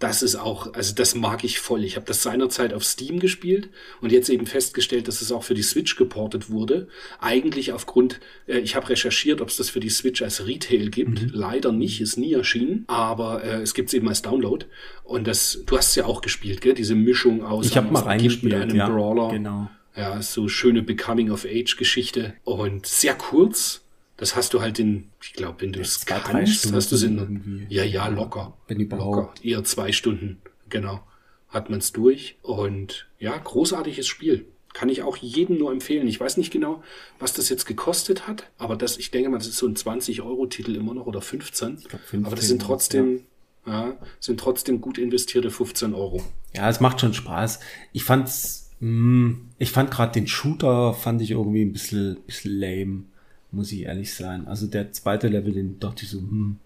Das 0.00 0.22
ist 0.22 0.36
auch, 0.36 0.74
also 0.74 0.94
das 0.94 1.14
mag 1.14 1.44
ich 1.44 1.60
voll. 1.60 1.84
Ich 1.84 1.96
habe 1.96 2.04
das 2.04 2.22
seinerzeit 2.22 2.74
auf 2.74 2.84
Steam 2.84 3.20
gespielt 3.20 3.70
und 4.00 4.10
jetzt 4.12 4.28
eben 4.28 4.46
festgestellt, 4.46 5.06
dass 5.08 5.20
es 5.20 5.30
auch 5.30 5.44
für 5.44 5.54
die 5.54 5.62
Switch 5.62 5.96
geportet 5.96 6.50
wurde. 6.50 6.88
Eigentlich 7.20 7.72
aufgrund, 7.72 8.20
äh, 8.46 8.58
ich 8.58 8.74
habe 8.74 8.88
recherchiert, 8.88 9.40
ob 9.40 9.48
es 9.48 9.56
das 9.56 9.70
für 9.70 9.80
die 9.80 9.90
Switch 9.90 10.20
als 10.22 10.46
Retail 10.46 10.90
gibt. 10.90 11.22
Mhm. 11.22 11.30
Leider 11.32 11.72
nicht, 11.72 12.00
ist 12.00 12.16
nie 12.16 12.32
erschienen, 12.32 12.84
aber 12.88 13.44
äh, 13.44 13.62
es 13.62 13.72
gibt 13.72 13.88
es 13.88 13.94
eben 13.94 14.08
als 14.08 14.22
Download. 14.22 14.66
Und 15.04 15.26
das, 15.26 15.62
du 15.64 15.78
hast 15.78 15.90
es 15.90 15.94
ja 15.94 16.06
auch 16.06 16.20
gespielt, 16.22 16.60
gell? 16.60 16.74
Diese 16.74 16.96
Mischung 16.96 17.44
aus, 17.44 17.66
ich 17.66 17.76
habe 17.76 17.90
mal 17.90 18.00
Kind 18.00 18.04
mit 18.04 18.52
reingespielt, 18.52 18.54
einem 18.54 18.76
ja. 18.76 18.88
Brawler. 18.88 19.30
Genau. 19.30 19.70
Ja, 19.96 20.20
so 20.22 20.48
schöne 20.48 20.82
Becoming-of-Age-Geschichte 20.82 22.34
und 22.42 22.84
sehr 22.84 23.14
kurz. 23.14 23.83
Das 24.16 24.36
hast 24.36 24.54
du 24.54 24.60
halt 24.60 24.78
in, 24.78 25.10
ich 25.20 25.32
glaube, 25.32 25.60
wenn 25.62 25.72
du 25.72 25.80
es 25.80 26.04
drei 26.04 26.20
kannst, 26.20 26.54
Stunden 26.54 26.76
hast 26.76 26.92
du 26.92 26.96
es 26.96 27.02
in, 27.02 27.18
irgendwie. 27.18 27.66
ja, 27.68 27.82
ja, 27.82 28.06
locker. 28.08 28.56
Wenn 28.68 28.78
überhaupt. 28.80 29.16
Locker. 29.16 29.34
Eher 29.42 29.64
zwei 29.64 29.90
Stunden, 29.92 30.40
genau. 30.68 31.00
Hat 31.48 31.68
man 31.70 31.80
es 31.80 31.92
durch 31.92 32.36
und 32.42 33.08
ja, 33.18 33.36
großartiges 33.36 34.06
Spiel. 34.06 34.46
Kann 34.72 34.88
ich 34.88 35.02
auch 35.02 35.16
jedem 35.16 35.58
nur 35.58 35.70
empfehlen. 35.70 36.08
Ich 36.08 36.18
weiß 36.18 36.36
nicht 36.36 36.52
genau, 36.52 36.82
was 37.20 37.32
das 37.32 37.48
jetzt 37.48 37.64
gekostet 37.64 38.26
hat, 38.26 38.50
aber 38.58 38.76
das, 38.76 38.98
ich 38.98 39.10
denke 39.12 39.30
mal, 39.30 39.38
das 39.38 39.46
ist 39.46 39.58
so 39.58 39.66
ein 39.68 39.76
20-Euro-Titel 39.76 40.74
immer 40.74 40.94
noch 40.94 41.06
oder 41.06 41.20
15. 41.20 41.76
glaub, 41.76 42.00
15 42.00 42.26
aber 42.26 42.34
das 42.36 42.48
sind 42.48 42.60
trotzdem, 42.62 43.20
ja, 43.66 43.96
sind 44.18 44.40
trotzdem 44.40 44.80
gut 44.80 44.98
investierte 44.98 45.50
15 45.50 45.94
Euro. 45.94 46.22
Ja, 46.54 46.68
es 46.68 46.80
macht 46.80 47.00
schon 47.00 47.14
Spaß. 47.14 47.60
Ich 47.92 48.02
fand's, 48.02 48.70
mh, 48.80 49.36
ich 49.58 49.70
fand 49.70 49.92
gerade 49.92 50.12
den 50.12 50.26
Shooter 50.26 50.92
fand 50.92 51.22
ich 51.22 51.30
irgendwie 51.30 51.62
ein 51.62 51.72
bisschen, 51.72 52.16
bisschen 52.26 52.58
lame, 52.58 53.04
muss 53.54 53.72
ich 53.72 53.82
ehrlich 53.82 54.14
sein. 54.14 54.46
Also 54.46 54.66
der 54.66 54.92
zweite 54.92 55.28
Level, 55.28 55.52
den 55.52 55.78
dachte 55.80 56.04
ich 56.04 56.10
so, 56.10 56.18
hm, 56.18 56.58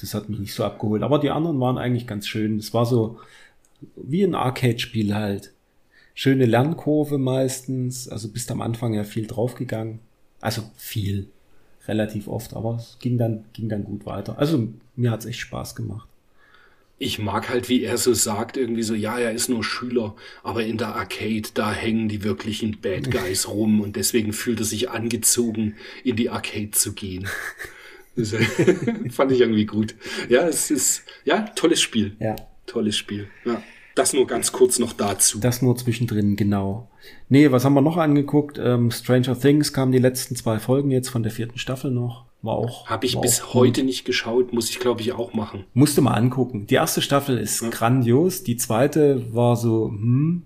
das 0.00 0.14
hat 0.14 0.28
mich 0.28 0.38
nicht 0.38 0.54
so 0.54 0.64
abgeholt. 0.64 1.02
Aber 1.02 1.18
die 1.18 1.30
anderen 1.30 1.60
waren 1.60 1.78
eigentlich 1.78 2.06
ganz 2.06 2.26
schön. 2.26 2.58
Es 2.58 2.72
war 2.72 2.86
so 2.86 3.18
wie 3.96 4.22
ein 4.22 4.34
Arcade-Spiel 4.34 5.14
halt. 5.14 5.52
Schöne 6.14 6.46
Lernkurve 6.46 7.18
meistens. 7.18 8.08
Also 8.08 8.28
bist 8.28 8.50
am 8.50 8.60
Anfang 8.60 8.94
ja 8.94 9.04
viel 9.04 9.26
draufgegangen. 9.26 10.00
Also 10.40 10.62
viel. 10.76 11.28
Relativ 11.86 12.28
oft, 12.28 12.54
aber 12.54 12.76
es 12.76 12.98
ging 13.00 13.18
dann, 13.18 13.44
ging 13.52 13.68
dann 13.68 13.84
gut 13.84 14.06
weiter. 14.06 14.38
Also 14.38 14.68
mir 14.96 15.10
hat's 15.10 15.26
echt 15.26 15.40
Spaß 15.40 15.74
gemacht. 15.74 16.09
Ich 17.02 17.18
mag 17.18 17.48
halt, 17.48 17.70
wie 17.70 17.82
er 17.82 17.96
so 17.96 18.12
sagt, 18.12 18.58
irgendwie 18.58 18.82
so, 18.82 18.94
ja, 18.94 19.18
er 19.18 19.32
ist 19.32 19.48
nur 19.48 19.64
Schüler, 19.64 20.14
aber 20.42 20.64
in 20.64 20.76
der 20.76 20.94
Arcade, 20.94 21.48
da 21.54 21.72
hängen 21.72 22.10
die 22.10 22.22
wirklichen 22.22 22.78
Bad 22.82 23.10
Guys 23.10 23.48
rum 23.48 23.80
und 23.80 23.96
deswegen 23.96 24.34
fühlt 24.34 24.60
er 24.60 24.66
sich 24.66 24.90
angezogen, 24.90 25.76
in 26.04 26.16
die 26.16 26.28
Arcade 26.28 26.72
zu 26.72 26.92
gehen. 26.92 27.26
Das 28.16 28.34
fand 29.10 29.32
ich 29.32 29.40
irgendwie 29.40 29.64
gut. 29.64 29.94
Ja, 30.28 30.46
es 30.46 30.70
ist, 30.70 31.04
ja, 31.24 31.40
tolles 31.56 31.80
Spiel. 31.80 32.16
Ja. 32.20 32.36
Tolles 32.66 32.98
Spiel. 32.98 33.28
Ja. 33.46 33.62
Das 33.94 34.12
nur 34.12 34.26
ganz 34.26 34.52
kurz 34.52 34.78
noch 34.78 34.92
dazu. 34.92 35.40
Das 35.40 35.62
nur 35.62 35.76
zwischendrin, 35.76 36.36
genau. 36.36 36.90
Nee, 37.30 37.50
was 37.50 37.64
haben 37.64 37.74
wir 37.74 37.80
noch 37.80 37.96
angeguckt? 37.96 38.58
Ähm, 38.62 38.90
Stranger 38.90 39.40
Things 39.40 39.72
kamen 39.72 39.92
die 39.92 39.98
letzten 39.98 40.36
zwei 40.36 40.58
Folgen 40.58 40.90
jetzt 40.90 41.08
von 41.08 41.22
der 41.22 41.32
vierten 41.32 41.58
Staffel 41.58 41.90
noch. 41.90 42.26
War 42.42 42.54
auch. 42.54 42.88
Habe 42.88 43.04
ich 43.06 43.20
bis 43.20 43.42
auch 43.42 43.54
heute 43.54 43.82
nicht 43.82 44.04
geschaut, 44.04 44.52
muss 44.52 44.70
ich 44.70 44.78
glaube 44.78 45.02
ich 45.02 45.12
auch 45.12 45.34
machen. 45.34 45.64
Musste 45.74 46.00
mal 46.00 46.14
angucken. 46.14 46.66
Die 46.66 46.74
erste 46.76 47.02
Staffel 47.02 47.36
ist 47.38 47.70
grandios. 47.70 48.42
Die 48.42 48.56
zweite 48.56 49.34
war 49.34 49.56
so, 49.56 49.88
hm. 49.88 50.42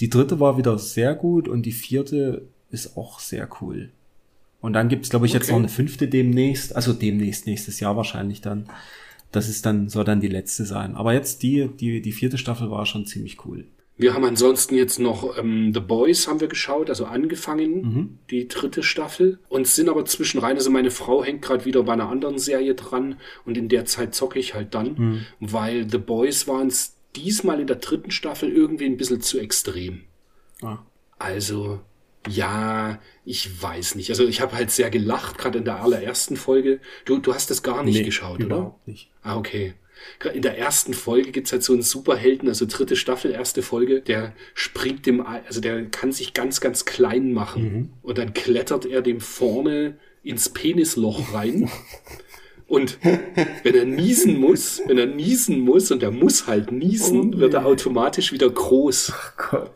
Die 0.00 0.10
dritte 0.10 0.40
war 0.40 0.56
wieder 0.58 0.78
sehr 0.78 1.14
gut 1.14 1.46
und 1.46 1.64
die 1.66 1.72
vierte 1.72 2.48
ist 2.70 2.96
auch 2.96 3.20
sehr 3.20 3.48
cool. 3.60 3.90
Und 4.60 4.72
dann 4.72 4.88
gibt's 4.88 5.10
glaube 5.10 5.26
ich, 5.26 5.32
jetzt 5.34 5.44
Okay. 5.44 5.52
noch 5.52 5.58
eine 5.58 5.68
fünfte 5.68 6.08
demnächst. 6.08 6.74
Also 6.74 6.92
demnächst, 6.94 7.46
nächstes 7.46 7.80
Jahr 7.80 7.96
wahrscheinlich 7.96 8.40
dann. 8.40 8.66
Das 9.30 9.48
ist 9.48 9.66
dann, 9.66 9.88
soll 9.88 10.04
dann 10.04 10.20
die 10.20 10.28
letzte 10.28 10.64
sein. 10.64 10.94
Aber 10.94 11.12
jetzt 11.12 11.42
die, 11.42 11.68
die, 11.68 12.00
die 12.00 12.12
vierte 12.12 12.38
Staffel 12.38 12.70
war 12.70 12.86
schon 12.86 13.04
ziemlich 13.04 13.44
cool. 13.44 13.66
Wir 13.96 14.12
haben 14.14 14.24
ansonsten 14.24 14.74
jetzt 14.74 14.98
noch 14.98 15.38
ähm, 15.38 15.72
The 15.72 15.78
Boys 15.80 16.26
haben 16.26 16.40
wir 16.40 16.48
geschaut, 16.48 16.88
also 16.90 17.04
angefangen, 17.04 17.72
Mhm. 17.82 18.18
die 18.30 18.48
dritte 18.48 18.82
Staffel. 18.82 19.38
Und 19.48 19.68
sind 19.68 19.88
aber 19.88 20.04
zwischenrein, 20.04 20.56
also 20.56 20.70
meine 20.70 20.90
Frau 20.90 21.22
hängt 21.22 21.42
gerade 21.42 21.64
wieder 21.64 21.82
bei 21.84 21.92
einer 21.92 22.08
anderen 22.08 22.38
Serie 22.38 22.74
dran 22.74 23.20
und 23.44 23.56
in 23.56 23.68
der 23.68 23.84
Zeit 23.84 24.14
zocke 24.14 24.38
ich 24.40 24.54
halt 24.54 24.74
dann, 24.74 24.94
Mhm. 24.98 25.20
weil 25.40 25.88
The 25.88 25.98
Boys 25.98 26.48
waren 26.48 26.66
es 26.66 26.96
diesmal 27.14 27.60
in 27.60 27.68
der 27.68 27.76
dritten 27.76 28.10
Staffel 28.10 28.50
irgendwie 28.50 28.86
ein 28.86 28.96
bisschen 28.96 29.20
zu 29.20 29.38
extrem. 29.38 30.00
Ah. 30.60 30.78
Also, 31.18 31.80
ja, 32.28 32.98
ich 33.24 33.62
weiß 33.62 33.94
nicht. 33.94 34.10
Also 34.10 34.26
ich 34.26 34.40
habe 34.40 34.56
halt 34.56 34.72
sehr 34.72 34.90
gelacht, 34.90 35.38
gerade 35.38 35.58
in 35.58 35.64
der 35.64 35.80
allerersten 35.82 36.36
Folge. 36.36 36.80
Du, 37.04 37.18
du 37.18 37.32
hast 37.32 37.50
das 37.50 37.62
gar 37.62 37.84
nicht 37.84 37.98
Nee, 37.98 38.02
geschaut, 38.04 38.36
oder? 38.38 38.46
überhaupt 38.46 38.88
nicht. 38.88 39.10
Ah, 39.22 39.36
okay. 39.36 39.74
Gerade 40.18 40.36
In 40.36 40.42
der 40.42 40.58
ersten 40.58 40.94
Folge 40.94 41.30
gibt's 41.32 41.52
halt 41.52 41.62
so 41.62 41.72
einen 41.72 41.82
Superhelden, 41.82 42.48
also 42.48 42.66
dritte 42.66 42.96
Staffel, 42.96 43.30
erste 43.30 43.62
Folge, 43.62 44.00
der 44.00 44.34
springt 44.54 45.06
dem, 45.06 45.20
also 45.24 45.60
der 45.60 45.84
kann 45.86 46.12
sich 46.12 46.34
ganz, 46.34 46.60
ganz 46.60 46.84
klein 46.84 47.32
machen. 47.32 47.92
Und 48.02 48.18
dann 48.18 48.34
klettert 48.34 48.86
er 48.86 49.02
dem 49.02 49.20
vorne 49.20 49.96
ins 50.22 50.48
Penisloch 50.48 51.32
rein. 51.34 51.70
Und 52.66 52.98
wenn 53.02 53.74
er 53.74 53.84
niesen 53.84 54.40
muss, 54.40 54.80
wenn 54.86 54.96
er 54.96 55.06
niesen 55.06 55.60
muss 55.60 55.90
und 55.90 56.02
er 56.02 56.10
muss 56.10 56.46
halt 56.46 56.72
niesen, 56.72 57.34
Oh, 57.34 57.38
wird 57.38 57.52
er 57.52 57.60
nee. 57.60 57.66
automatisch 57.66 58.32
wieder 58.32 58.48
groß. 58.48 59.12
Gott. 59.36 59.70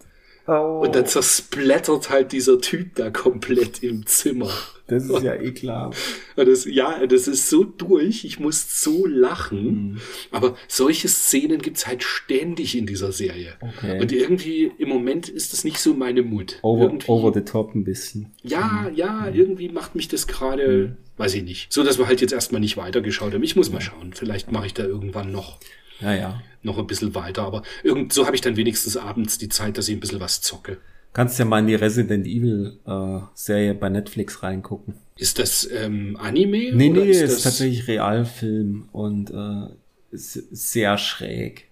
Oh, 0.49 0.81
Und 0.85 0.95
dann 0.95 1.05
zersplattert 1.07 2.09
halt 2.11 2.33
dieser 2.33 2.59
Typ 2.61 2.95
da 2.95 3.11
komplett 3.11 3.83
im 3.83 4.07
Zimmer. 4.07 4.51
das 4.87 5.05
ist 5.05 5.23
ja 5.23 5.35
ekelhaft. 5.35 5.99
Und 6.37 6.49
Das, 6.49 6.65
ja, 6.65 7.07
das 7.07 7.29
ist 7.29 7.51
so 7.51 7.65
durch, 7.65 8.25
ich 8.25 8.41
muss 8.41 8.83
so 8.83 9.05
lachen. 9.07 9.63
Mhm. 9.93 10.01
Aber 10.31 10.57
solche 10.67 11.07
Szenen 11.09 11.61
gibt's 11.61 11.87
halt 11.87 12.03
ständig 12.03 12.77
in 12.79 12.87
dieser 12.87 13.13
Serie. 13.13 13.53
Okay. 13.61 14.01
Und 14.01 14.11
irgendwie 14.11 14.73
im 14.79 14.89
Moment 14.89 15.29
ist 15.29 15.53
das 15.53 15.65
nicht 15.65 15.79
so 15.79 15.93
meine 15.93 16.23
Mut. 16.23 16.59
Over, 16.63 16.85
irgendwie, 16.85 17.09
over 17.09 17.33
the 17.35 17.43
top 17.43 17.75
ein 17.75 17.85
bisschen. 17.85 18.33
ja, 18.43 18.91
ja, 18.95 19.27
Mhm. 19.31 19.35
irgendwie 19.39 19.69
macht 19.69 19.95
mich 19.95 20.09
das 20.09 20.27
gerade, 20.27 20.97
weiß 21.19 21.35
ich 21.35 21.43
nicht. 21.43 21.71
So, 21.73 21.85
dass 21.85 21.99
wir 21.99 22.07
halt 22.07 22.23
jetzt 22.23 22.33
erstmal 22.33 22.63
nicht 22.63 22.79
weitergeschaut 22.79 23.35
haben. 23.35 23.43
Ich 23.43 23.55
muss 23.57 23.71
mal 23.71 23.83
schauen. 23.83 24.15
Vielleicht 24.15 24.51
mache 24.51 24.65
ich 24.67 24.73
da 24.75 24.85
irgendwann 24.85 25.31
noch, 25.31 25.59
Ja, 26.01 26.15
ja. 26.15 26.43
Noch 26.63 26.79
ein 26.79 26.87
bisschen 26.87 27.15
weiter. 27.15 27.43
Aber 27.43 27.63
irgend, 27.83 28.13
so 28.13 28.27
habe 28.27 28.37
ich 28.37 28.43
dann 28.43 28.57
wenigstens 28.57 28.97
abends 28.97 29.39
die 29.39 29.49
Zeit, 29.49 29.79
dass 29.79 29.89
ich 29.89 29.97
ein 29.97 30.01
bisschen 30.01 30.21
was 30.21 30.41
zocke. 30.41 30.79
Kannst 31.13 31.39
ja 31.39 31.45
mal 31.45 31.61
in 31.61 31.67
die 31.67 31.75
Resident 31.75 32.27
Evil 32.27 32.79
äh, 32.87 33.21
Serie 33.35 33.75
bei 33.75 33.89
Netflix 33.89 34.43
reingucken. 34.43 34.95
Ist 35.17 35.39
das 35.39 35.69
ähm, 35.73 36.17
Anime? 36.21 36.73
Nee, 36.75 36.91
oder 36.91 37.05
nee, 37.05 37.11
ist 37.11 37.23
ist, 37.23 37.35
das 37.37 37.43
tatsächlich 37.43 37.89
Realfilm 37.89 38.89
und 38.93 39.31
äh, 39.31 39.73
ist 40.11 40.33
sehr 40.33 40.97
schräg. 40.99 41.69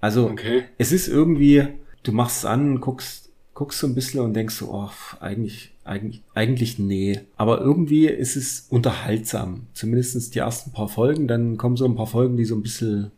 Also 0.00 0.28
Okay. 0.28 0.64
es 0.76 0.92
ist 0.92 1.08
irgendwie, 1.08 1.68
du 2.02 2.12
machst 2.12 2.38
es 2.38 2.44
an, 2.44 2.80
guckst, 2.80 3.30
guckst 3.54 3.78
so 3.80 3.86
ein 3.86 3.94
bisschen 3.94 4.20
und 4.20 4.34
denkst 4.34 4.56
so, 4.56 4.70
oh, 4.70 4.90
eigentlich, 5.20 5.72
eigentlich, 5.84 6.22
eigentlich 6.34 6.78
nee. 6.78 7.20
Aber 7.36 7.60
irgendwie 7.60 8.06
ist 8.06 8.36
es 8.36 8.66
unterhaltsam. 8.68 9.66
Zumindest 9.72 10.34
die 10.34 10.38
ersten 10.40 10.72
paar 10.72 10.88
Folgen. 10.88 11.26
Dann 11.26 11.56
kommen 11.56 11.76
so 11.76 11.86
ein 11.86 11.96
paar 11.96 12.06
Folgen, 12.06 12.36
die 12.36 12.44
so 12.44 12.54
ein 12.54 12.62
bisschen 12.62 13.10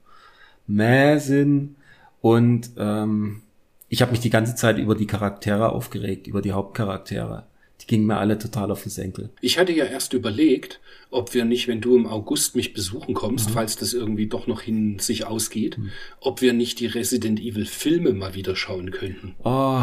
mäh 0.70 1.18
sind. 1.18 1.76
Und 2.20 2.70
ähm, 2.76 3.42
ich 3.88 4.02
habe 4.02 4.12
mich 4.12 4.20
die 4.20 4.30
ganze 4.30 4.54
Zeit 4.54 4.78
über 4.78 4.94
die 4.94 5.06
Charaktere 5.06 5.70
aufgeregt, 5.72 6.26
über 6.26 6.42
die 6.42 6.52
Hauptcharaktere. 6.52 7.44
Die 7.80 7.86
gingen 7.86 8.06
mir 8.06 8.18
alle 8.18 8.38
total 8.38 8.70
auf 8.70 8.82
den 8.82 8.90
Senkel. 8.90 9.30
Ich 9.40 9.58
hatte 9.58 9.72
ja 9.72 9.84
erst 9.84 10.12
überlegt, 10.12 10.80
ob 11.10 11.34
wir 11.34 11.44
nicht, 11.44 11.66
wenn 11.68 11.80
du 11.80 11.96
im 11.96 12.06
August 12.06 12.54
mich 12.54 12.72
besuchen 12.72 13.14
kommst, 13.14 13.50
falls 13.50 13.76
das 13.76 13.94
irgendwie 13.94 14.26
doch 14.26 14.46
noch 14.46 14.60
hin 14.60 14.98
sich 14.98 15.26
ausgeht, 15.26 15.78
ob 16.20 16.40
wir 16.40 16.52
nicht 16.52 16.80
die 16.80 16.86
Resident 16.86 17.40
Evil 17.40 17.66
Filme 17.66 18.12
mal 18.12 18.34
wieder 18.34 18.54
schauen 18.54 18.90
könnten. 18.90 19.34
Oh, 19.44 19.82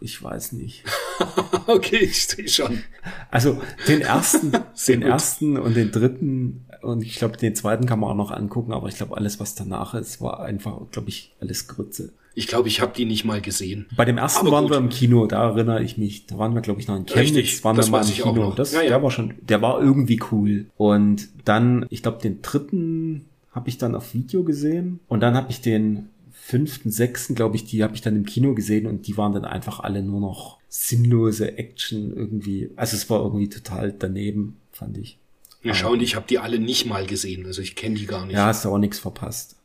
ich 0.00 0.22
weiß 0.22 0.52
nicht. 0.52 0.84
okay, 1.66 2.04
ich 2.04 2.26
sehe 2.26 2.48
schon. 2.48 2.82
Also 3.30 3.60
den 3.88 4.00
ersten, 4.00 4.52
den 4.88 5.00
gut. 5.00 5.10
ersten 5.10 5.56
und 5.58 5.74
den 5.74 5.90
dritten 5.90 6.66
und 6.82 7.02
ich 7.02 7.16
glaube 7.16 7.36
den 7.36 7.54
zweiten 7.54 7.86
kann 7.86 8.00
man 8.00 8.10
auch 8.10 8.16
noch 8.16 8.30
angucken, 8.30 8.72
aber 8.72 8.88
ich 8.88 8.96
glaube 8.96 9.16
alles, 9.16 9.40
was 9.40 9.54
danach 9.54 9.94
ist, 9.94 10.20
war 10.20 10.40
einfach, 10.40 10.78
glaube 10.90 11.08
ich, 11.08 11.34
alles 11.40 11.68
Grütze. 11.68 12.12
Ich 12.34 12.46
glaube, 12.46 12.68
ich 12.68 12.80
habe 12.80 12.92
die 12.96 13.04
nicht 13.04 13.24
mal 13.24 13.40
gesehen. 13.40 13.86
Bei 13.96 14.04
dem 14.04 14.18
ersten 14.18 14.40
Aber 14.46 14.52
waren 14.52 14.64
gut. 14.64 14.72
wir 14.72 14.78
im 14.78 14.88
Kino, 14.88 15.26
da 15.26 15.48
erinnere 15.50 15.82
ich 15.82 15.98
mich. 15.98 16.26
Da 16.26 16.38
waren 16.38 16.54
wir, 16.54 16.60
glaube 16.60 16.80
ich, 16.80 16.86
noch 16.88 16.96
in 16.96 17.06
Chemnitz, 17.06 17.36
Richtig, 17.36 17.64
waren 17.64 17.76
das 17.76 17.88
wir 17.88 17.92
mal 17.92 18.06
im 18.06 18.12
Kino. 18.12 18.52
Das, 18.52 18.72
Ja, 18.72 18.82
ja. 18.82 18.88
Der 18.88 19.02
war 19.02 19.10
schon, 19.10 19.34
der 19.40 19.62
war 19.62 19.80
irgendwie 19.80 20.20
cool. 20.30 20.66
Und 20.76 21.28
dann, 21.44 21.86
ich 21.90 22.02
glaube, 22.02 22.20
den 22.22 22.40
dritten 22.42 23.26
habe 23.52 23.68
ich 23.68 23.78
dann 23.78 23.94
auf 23.94 24.14
Video 24.14 24.44
gesehen 24.44 25.00
und 25.08 25.20
dann 25.20 25.34
habe 25.34 25.50
ich 25.50 25.60
den 25.60 26.08
fünften, 26.30 26.90
sechsten, 26.90 27.34
glaube 27.34 27.56
ich, 27.56 27.64
die 27.64 27.82
habe 27.82 27.94
ich 27.94 28.00
dann 28.00 28.16
im 28.16 28.24
Kino 28.24 28.54
gesehen 28.54 28.86
und 28.86 29.06
die 29.06 29.16
waren 29.16 29.32
dann 29.32 29.44
einfach 29.44 29.80
alle 29.80 30.02
nur 30.02 30.20
noch 30.20 30.58
sinnlose 30.68 31.58
Action 31.58 32.12
irgendwie. 32.16 32.70
Also 32.76 32.96
es 32.96 33.10
war 33.10 33.22
irgendwie 33.22 33.48
total 33.48 33.92
daneben, 33.92 34.56
fand 34.72 34.98
ich. 34.98 35.18
Ja, 35.62 35.74
schau, 35.74 35.92
und 35.92 36.02
ich 36.02 36.16
habe 36.16 36.26
die 36.28 36.38
alle 36.38 36.58
nicht 36.58 36.86
mal 36.86 37.06
gesehen. 37.06 37.44
Also 37.44 37.60
ich 37.60 37.76
kenne 37.76 37.96
die 37.96 38.06
gar 38.06 38.24
nicht. 38.24 38.34
Ja, 38.34 38.46
hast 38.46 38.64
du 38.64 38.70
auch 38.70 38.78
nichts 38.78 38.98
verpasst. 38.98 39.56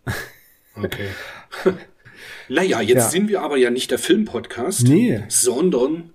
Okay. 0.75 1.07
naja, 2.49 2.81
jetzt 2.81 2.95
Ja. 3.05 3.09
sind 3.09 3.29
wir 3.29 3.41
aber 3.41 3.57
ja 3.57 3.69
nicht 3.69 3.91
der 3.91 3.99
Filmpodcast, 3.99 4.87
Nee. 4.87 5.23
sondern 5.29 6.11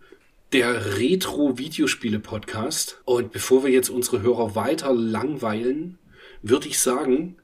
der 0.52 0.98
Retro-Videospiele-Podcast. 0.98 3.00
Und 3.04 3.32
bevor 3.32 3.64
wir 3.64 3.70
jetzt 3.70 3.88
unsere 3.90 4.22
Hörer 4.22 4.54
weiter 4.54 4.92
langweilen, 4.92 5.98
würde 6.42 6.68
ich 6.68 6.78
sagen, 6.78 7.36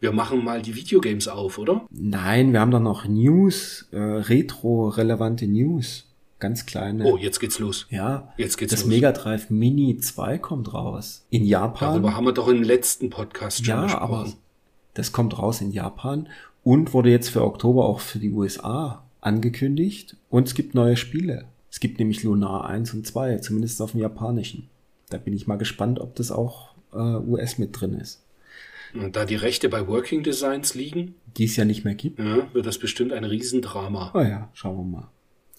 wir 0.00 0.12
machen 0.12 0.44
mal 0.44 0.62
die 0.62 0.74
Videogames 0.74 1.28
auf, 1.28 1.58
oder? 1.58 1.86
Nein, 1.90 2.52
wir 2.52 2.60
haben 2.60 2.70
doch 2.72 2.80
noch 2.80 3.06
News, 3.06 3.88
äh, 3.92 3.98
retro-relevante 3.98 5.46
News. 5.46 6.06
Ganz 6.40 6.66
kleine. 6.66 7.04
Oh, 7.04 7.16
jetzt 7.16 7.38
geht's 7.38 7.60
los. 7.60 7.86
Ja, 7.88 8.32
Jetzt 8.36 8.58
geht's 8.58 8.72
das 8.72 8.80
los. 8.80 8.88
Mega 8.88 9.12
Drive 9.12 9.48
Mini 9.50 9.96
2 9.98 10.38
kommt 10.38 10.74
raus. 10.74 11.24
In 11.30 11.44
Japan. 11.44 11.90
Darüber 11.90 12.16
haben 12.16 12.24
wir 12.24 12.32
doch 12.32 12.48
im 12.48 12.64
letzten 12.64 13.10
Podcast 13.10 13.64
schon 13.64 13.76
ja, 13.76 13.82
gesprochen. 13.84 14.02
aber 14.02 14.32
das 14.94 15.12
kommt 15.12 15.38
raus 15.38 15.60
in 15.60 15.70
Japan 15.70 16.28
und 16.64 16.92
wurde 16.92 17.10
jetzt 17.10 17.28
für 17.30 17.42
Oktober 17.44 17.84
auch 17.86 18.00
für 18.00 18.18
die 18.18 18.30
USA 18.30 19.02
angekündigt. 19.20 20.16
Und 20.30 20.48
es 20.48 20.54
gibt 20.54 20.74
neue 20.74 20.96
Spiele. 20.96 21.44
Es 21.70 21.80
gibt 21.80 21.98
nämlich 21.98 22.22
Lunar 22.22 22.66
1 22.66 22.92
und 22.94 23.06
2, 23.06 23.38
zumindest 23.38 23.80
auf 23.80 23.92
dem 23.92 24.00
japanischen. 24.00 24.68
Da 25.10 25.18
bin 25.18 25.32
ich 25.34 25.46
mal 25.46 25.56
gespannt, 25.56 25.98
ob 26.00 26.14
das 26.16 26.30
auch 26.30 26.70
äh, 26.92 26.96
US 26.98 27.58
mit 27.58 27.80
drin 27.80 27.94
ist. 27.94 28.22
Und 28.94 29.16
da 29.16 29.24
die 29.24 29.36
Rechte 29.36 29.68
bei 29.70 29.86
Working 29.88 30.22
Designs 30.22 30.74
liegen, 30.74 31.14
Die 31.38 31.44
es 31.44 31.56
ja 31.56 31.64
nicht 31.64 31.84
mehr 31.84 31.94
gibt. 31.94 32.18
ja, 32.18 32.46
wird 32.52 32.66
das 32.66 32.78
bestimmt 32.78 33.12
ein 33.12 33.24
Riesendrama. 33.24 34.10
Oh 34.14 34.20
ja, 34.20 34.50
schauen 34.52 34.76
wir 34.76 34.98
mal. 34.98 35.08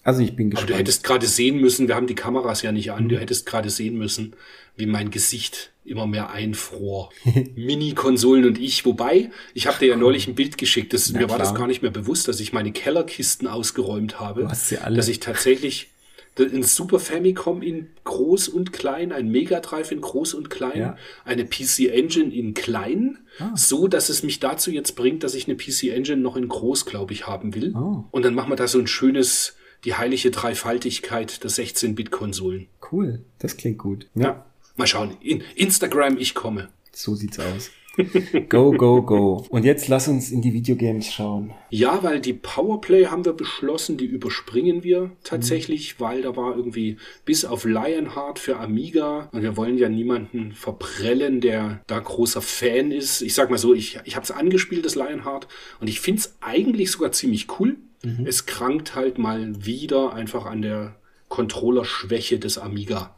Also 0.04 0.20
ich 0.22 0.36
bin 0.36 0.48
Aber 0.48 0.50
gespannt. 0.56 0.70
du 0.70 0.74
hättest 0.78 1.02
gerade 1.02 1.26
sehen 1.26 1.58
müssen, 1.60 1.88
wir 1.88 1.96
haben 1.96 2.06
die 2.06 2.14
Kameras 2.14 2.62
ja 2.62 2.70
nicht 2.70 2.88
Mhm. 2.88 2.94
an, 2.94 3.08
du 3.08 3.18
hättest 3.18 3.46
gerade 3.46 3.70
sehen 3.70 3.96
müssen, 3.98 4.34
wie 4.76 4.86
mein 4.86 5.10
Gesicht 5.10 5.72
immer 5.84 6.06
mehr 6.06 6.30
einfror. 6.30 7.10
Mini-Konsolen 7.54 8.44
und 8.46 8.58
ich, 8.60 8.84
wobei, 8.84 9.30
ich 9.54 9.66
habe 9.66 9.78
dir 9.78 9.86
ja 9.88 9.96
neulich 9.96 10.26
ein 10.28 10.34
Bild 10.34 10.58
geschickt, 10.58 10.92
das, 10.92 11.10
Na 11.12 11.20
mir 11.20 11.30
war 11.30 11.38
das 11.38 11.54
gar 11.54 11.66
nicht 11.66 11.82
mehr 11.82 11.90
bewusst, 11.90 12.28
dass 12.28 12.40
ich 12.40 12.52
meine 12.52 12.72
Kellerkisten 12.72 13.46
ausgeräumt 13.48 14.20
habe. 14.20 14.48
Hast 14.48 14.68
sie 14.68 14.78
alle. 14.78 14.96
Dass 14.96 15.08
ich 15.08 15.20
tatsächlich 15.20 15.90
ein 16.36 16.64
Super 16.64 16.98
Famicom 16.98 17.62
in 17.62 17.88
groß 18.02 18.48
und 18.48 18.72
klein, 18.72 19.12
ein 19.12 19.28
Mega 19.30 19.60
Drive 19.60 19.92
in 19.92 20.00
groß 20.00 20.34
und 20.34 20.50
klein, 20.50 20.78
Ja. 20.80 20.96
eine 21.24 21.44
PC 21.44 21.90
Engine 21.92 22.34
in 22.34 22.54
klein, 22.54 23.18
Ah. 23.38 23.52
so 23.54 23.86
dass 23.86 24.08
es 24.08 24.22
mich 24.24 24.40
dazu 24.40 24.70
jetzt 24.72 24.96
bringt, 24.96 25.22
dass 25.22 25.34
ich 25.36 25.46
eine 25.46 25.56
PC 25.56 25.90
Engine 25.90 26.16
noch 26.20 26.36
in 26.36 26.48
groß, 26.48 26.86
glaube 26.86 27.12
ich, 27.12 27.26
haben 27.28 27.54
will. 27.54 27.72
Oh. 27.76 28.04
Und 28.10 28.24
dann 28.24 28.34
machen 28.34 28.50
wir 28.50 28.56
da 28.56 28.66
so 28.66 28.80
ein 28.80 28.88
schönes, 28.88 29.54
die 29.84 29.94
heilige 29.94 30.30
Dreifaltigkeit 30.32 31.44
der 31.44 31.50
16-Bit-Konsolen. 31.50 32.66
Cool, 32.90 33.20
das 33.38 33.56
klingt 33.56 33.78
gut. 33.78 34.08
Ja. 34.16 34.44
Mal 34.76 34.86
schauen. 34.86 35.16
In 35.20 35.42
Instagram, 35.54 36.18
ich 36.18 36.34
komme. 36.34 36.68
So 36.92 37.14
sieht's 37.14 37.38
aus. 37.38 37.70
Go, 38.48 38.72
go, 38.72 39.02
go. 39.02 39.46
Und 39.50 39.64
jetzt 39.64 39.86
lass 39.86 40.08
uns 40.08 40.32
in 40.32 40.42
die 40.42 40.52
Videogames 40.52 41.12
schauen. 41.12 41.52
Ja, 41.70 42.02
weil 42.02 42.20
die 42.20 42.32
Powerplay 42.32 43.06
haben 43.06 43.24
wir 43.24 43.34
beschlossen, 43.34 43.96
die 43.96 44.06
überspringen 44.06 44.82
wir 44.82 45.12
tatsächlich, 45.22 46.00
weil 46.00 46.22
da 46.22 46.34
war 46.34 46.56
irgendwie 46.56 46.96
bis 47.24 47.44
auf 47.44 47.64
Lionheart 47.64 48.40
für 48.40 48.58
Amiga 48.58 49.28
und 49.30 49.42
wir 49.42 49.56
wollen 49.56 49.78
ja 49.78 49.88
niemanden 49.88 50.54
verprellen, 50.54 51.40
der 51.40 51.82
da 51.86 52.00
großer 52.00 52.42
Fan 52.42 52.90
ist. 52.90 53.22
Ich 53.22 53.34
sag 53.34 53.48
mal 53.50 53.58
so, 53.58 53.74
ich, 53.74 54.00
ich 54.04 54.16
habe 54.16 54.24
es 54.24 54.32
angespielt, 54.32 54.84
das 54.84 54.96
Lionheart, 54.96 55.46
und 55.80 55.86
ich 55.86 56.00
find's 56.00 56.34
eigentlich 56.40 56.90
sogar 56.90 57.12
ziemlich 57.12 57.46
cool. 57.60 57.76
Es 58.24 58.44
krankt 58.44 58.94
halt 58.94 59.16
mal 59.16 59.64
wieder 59.64 60.12
einfach 60.12 60.44
an 60.44 60.60
der 60.60 60.96
Controllerschwäche 61.28 62.38
des 62.38 62.58
Amiga. 62.58 63.16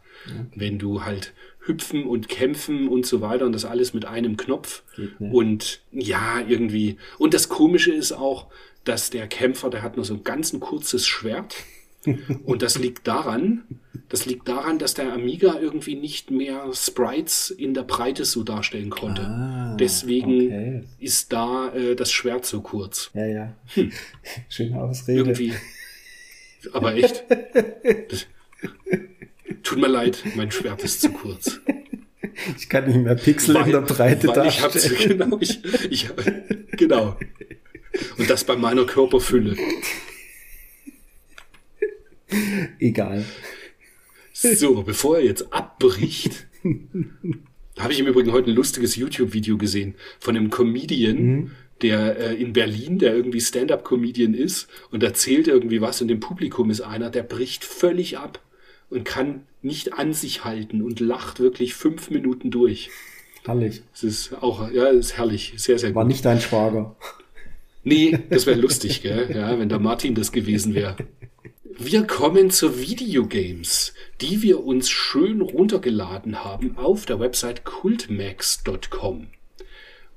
Wenn 0.54 0.78
du 0.78 1.04
halt 1.04 1.32
hüpfen 1.60 2.04
und 2.04 2.28
kämpfen 2.28 2.88
und 2.88 3.06
so 3.06 3.20
weiter 3.20 3.44
und 3.44 3.52
das 3.52 3.64
alles 3.64 3.92
mit 3.92 4.04
einem 4.04 4.36
Knopf. 4.36 4.82
Und 5.18 5.80
ja, 5.92 6.40
irgendwie. 6.46 6.96
Und 7.18 7.34
das 7.34 7.48
Komische 7.48 7.92
ist 7.92 8.12
auch, 8.12 8.46
dass 8.84 9.10
der 9.10 9.26
Kämpfer, 9.26 9.68
der 9.68 9.82
hat 9.82 9.96
nur 9.96 10.04
so 10.04 10.14
ein 10.14 10.24
ganz 10.24 10.52
ein 10.52 10.60
kurzes 10.60 11.06
Schwert. 11.06 11.56
Und 12.44 12.62
das 12.62 12.78
liegt 12.78 13.08
daran, 13.08 13.64
das 14.08 14.26
liegt 14.26 14.46
daran, 14.46 14.78
dass 14.78 14.94
der 14.94 15.12
Amiga 15.12 15.58
irgendwie 15.58 15.96
nicht 15.96 16.30
mehr 16.30 16.70
Sprites 16.72 17.50
in 17.50 17.74
der 17.74 17.82
Breite 17.82 18.24
so 18.24 18.44
darstellen 18.44 18.90
konnte. 18.90 19.22
Ah, 19.22 19.76
Deswegen 19.76 20.46
okay. 20.46 20.84
ist 21.00 21.32
da 21.32 21.74
äh, 21.74 21.96
das 21.96 22.12
Schwert 22.12 22.46
so 22.46 22.60
kurz. 22.60 23.10
Ja, 23.14 23.26
ja. 23.26 23.56
Schöne 24.48 24.80
Ausrede. 24.80 25.18
Irgendwie. 25.18 25.52
Aber 26.72 26.94
echt. 26.94 27.24
Tut 29.62 29.78
mir 29.78 29.88
leid, 29.88 30.22
mein 30.35 30.50
Schwert 30.50 30.82
ist 30.82 31.00
zu 31.00 31.11
kurz. 31.11 31.61
Ich 32.59 32.68
kann 32.68 32.87
nicht 32.87 32.98
mehr 32.98 33.14
Pixel 33.14 33.56
in 33.56 33.70
der 33.70 33.80
Breite 33.80 34.28
weil 34.28 34.48
ich 34.48 34.59
genau, 35.09 35.38
ich, 35.40 35.59
ich, 35.88 36.06
genau. 36.72 37.16
Und 38.18 38.28
das 38.28 38.44
bei 38.44 38.56
meiner 38.56 38.85
Körperfülle. 38.85 39.56
Egal. 42.78 43.24
So, 44.35 44.82
bevor 44.82 45.16
er 45.16 45.24
jetzt 45.24 45.50
abbricht, 45.50 46.46
habe 47.78 47.92
ich 47.92 48.00
im 48.00 48.06
Übrigen 48.06 48.32
heute 48.32 48.50
ein 48.50 48.56
lustiges 48.56 48.96
YouTube-Video 48.96 49.56
gesehen 49.56 49.94
von 50.18 50.37
einem 50.37 50.50
Comedian, 50.50 51.52
der 51.82 52.18
äh, 52.18 52.35
in 52.35 52.52
Berlin, 52.52 52.98
der 52.98 53.14
irgendwie 53.14 53.40
Stand-up-Comedian 53.40 54.35
ist 54.35 54.68
und 54.90 55.02
erzählt 55.02 55.48
irgendwie 55.48 55.80
was 55.80 56.02
und 56.02 56.11
im 56.11 56.20
Publikum 56.20 56.70
ist 56.70 56.80
einer, 56.82 57.11
der 57.11 57.22
bricht 57.22 57.64
völlig 57.64 58.18
ab 58.18 58.42
und 58.90 59.05
kann 59.05 59.42
nicht 59.62 59.94
an 59.94 60.12
sich 60.12 60.44
halten 60.44 60.83
und 60.83 61.01
lacht 61.01 61.40
wirklich 61.40 61.75
fünf 61.75 62.11
Minuten 62.11 62.51
durch. 62.51 62.90
Herrlich. 63.44 63.83
Das 63.92 64.03
ist 64.05 64.35
auch, 64.42 64.70
ja, 64.70 64.92
das 64.92 65.07
ist 65.07 65.16
herrlich. 65.16 65.55
Sehr, 65.57 65.79
sehr 65.79 65.94
War 65.94 66.05
gut. 66.05 66.12
nicht 66.12 66.25
dein 66.25 66.40
Schwager. 66.40 66.96
Nee, 67.85 68.18
das 68.31 68.46
wäre 68.46 68.59
lustig, 68.59 69.03
gell? 69.03 69.31
Ja, 69.33 69.59
wenn 69.59 69.68
der 69.68 69.79
Martin 69.79 70.14
das 70.16 70.33
gewesen 70.33 70.75
wäre. 70.75 70.96
Wir 71.79 72.07
kommen 72.07 72.51
zu 72.51 72.81
Videogames, 72.81 73.92
die 74.20 74.42
wir 74.42 74.64
uns 74.64 74.90
schön 74.90 75.40
runtergeladen 75.40 76.42
haben 76.42 76.77
auf 76.79 77.07
der 77.07 77.20
Website 77.20 77.64
cultmax.com. 77.64 79.29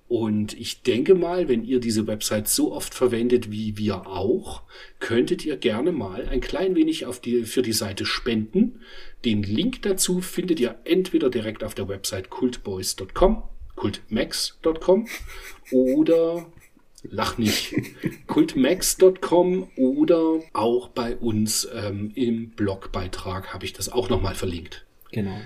Und 0.10 0.60
ich 0.60 0.82
denke 0.82 1.14
mal, 1.14 1.48
wenn 1.48 1.64
ihr 1.64 1.80
diese 1.80 2.08
Website 2.08 2.48
so 2.48 2.74
oft 2.74 2.96
verwendet 2.96 3.52
wie 3.52 3.78
wir 3.78 4.08
auch, 4.08 4.64
könntet 5.00 5.46
ihr 5.46 5.56
gerne 5.56 5.92
mal 5.92 6.28
ein 6.28 6.42
klein 6.42 6.76
wenig 6.76 7.06
auf 7.06 7.22
die, 7.22 7.44
für 7.44 7.62
die 7.62 7.74
Seite 7.74 8.08
spenden. 8.08 8.82
Den 9.24 9.44
Link 9.44 9.84
dazu 9.84 10.20
findet 10.20 10.60
ihr 10.60 10.80
entweder 10.84 11.30
direkt 11.30 11.64
auf 11.64 11.76
der 11.76 11.88
Website 11.88 12.32
cultboys.com, 12.32 13.44
cultmax.com 13.76 15.08
oder 15.72 16.52
lach 17.04 17.38
nicht, 17.38 17.76
cultmax.com 18.26 19.70
oder 19.76 20.40
auch 20.54 20.88
bei 20.88 21.18
uns 21.18 21.70
ähm, 21.72 22.12
im 22.16 22.50
Blogbeitrag 22.50 23.54
habe 23.54 23.66
ich 23.66 23.74
das 23.74 23.90
auch 23.90 24.10
nochmal 24.10 24.34
verlinkt. 24.34 24.88
Genau. 25.12 25.40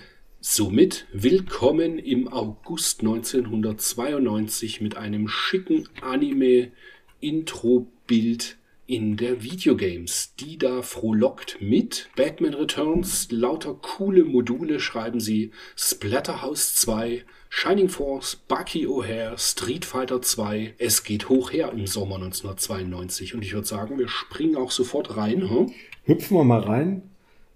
Somit 0.45 1.07
willkommen 1.13 1.97
im 1.97 2.27
August 2.27 2.99
1992 2.99 4.81
mit 4.81 4.97
einem 4.97 5.29
schicken 5.29 5.87
Anime-Intro-Bild 6.01 8.57
in 8.85 9.15
der 9.15 9.41
Videogames, 9.41 10.35
die 10.37 10.57
da 10.57 10.81
frohlockt 10.81 11.59
mit 11.61 12.09
Batman 12.17 12.55
Returns, 12.55 13.29
lauter 13.31 13.73
coole 13.75 14.25
Module 14.25 14.81
schreiben 14.81 15.21
sie, 15.21 15.51
Splatterhouse 15.77 16.75
2, 16.75 17.23
Shining 17.47 17.87
Force, 17.87 18.35
Bucky 18.35 18.85
O'Hare, 18.85 19.37
Street 19.37 19.85
Fighter 19.85 20.21
2. 20.21 20.73
Es 20.77 21.05
geht 21.05 21.29
hoch 21.29 21.53
her 21.53 21.71
im 21.71 21.87
Sommer 21.87 22.15
1992 22.15 23.33
und 23.33 23.43
ich 23.43 23.53
würde 23.53 23.67
sagen, 23.67 23.97
wir 23.97 24.09
springen 24.09 24.57
auch 24.57 24.71
sofort 24.71 25.15
rein. 25.15 25.49
Hm? 25.49 25.71
Hüpfen 26.03 26.35
wir 26.35 26.43
mal 26.43 26.59
rein. 26.59 27.03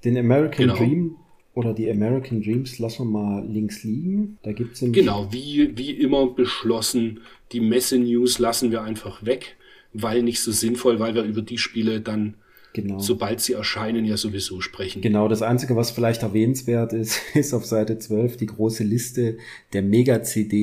Den 0.05 0.17
American 0.17 0.67
Genau. 0.67 0.77
Dream 0.77 1.17
oder 1.57 1.73
die 1.73 1.89
American 1.89 2.41
Dreams 2.41 2.79
lassen 2.79 2.99
wir 3.11 3.19
mal 3.19 3.45
links 3.47 3.83
liegen. 3.83 4.37
Da 4.43 4.51
gibt 4.51 4.75
es 4.75 4.91
Genau, 4.91 5.27
wie, 5.31 5.77
wie 5.77 5.91
immer 5.91 6.27
beschlossen, 6.27 7.19
die 7.51 7.59
Messe-News 7.61 8.39
lassen 8.39 8.71
wir 8.71 8.83
einfach 8.83 9.25
weg, 9.25 9.55
weil 9.93 10.21
nicht 10.23 10.39
so 10.39 10.51
sinnvoll, 10.51 10.99
weil 10.99 11.15
wir 11.15 11.23
über 11.23 11.41
die 11.41 11.57
Spiele 11.57 11.99
dann, 12.01 12.35
Genau. 12.73 12.99
sobald 12.99 13.41
sie 13.41 13.53
erscheinen, 13.53 14.05
ja 14.05 14.17
sowieso 14.17 14.61
sprechen. 14.61 15.01
Genau, 15.01 15.27
das 15.27 15.41
Einzige, 15.41 15.75
was 15.75 15.89
vielleicht 15.89 16.21
erwähnenswert 16.21 16.93
ist, 16.93 17.19
ist 17.33 17.53
auf 17.53 17.65
Seite 17.65 17.97
12 17.97 18.37
die 18.37 18.45
große 18.45 18.83
Liste 18.83 19.37
der 19.73 19.81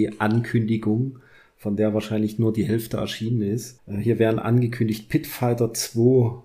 Mega-CD-Ankündigung, 0.09 1.19
von 1.57 1.77
der 1.77 1.95
wahrscheinlich 1.95 2.39
nur 2.39 2.53
die 2.53 2.65
Hälfte 2.65 2.99
erschienen 2.99 3.43
ist. 3.43 3.81
Äh, 3.89 3.97
Hier 3.99 4.19
werden 4.19 4.39
angekündigt 4.39 5.09
Pit 5.09 5.27
Fighter 5.27 5.73
2, 5.73 6.43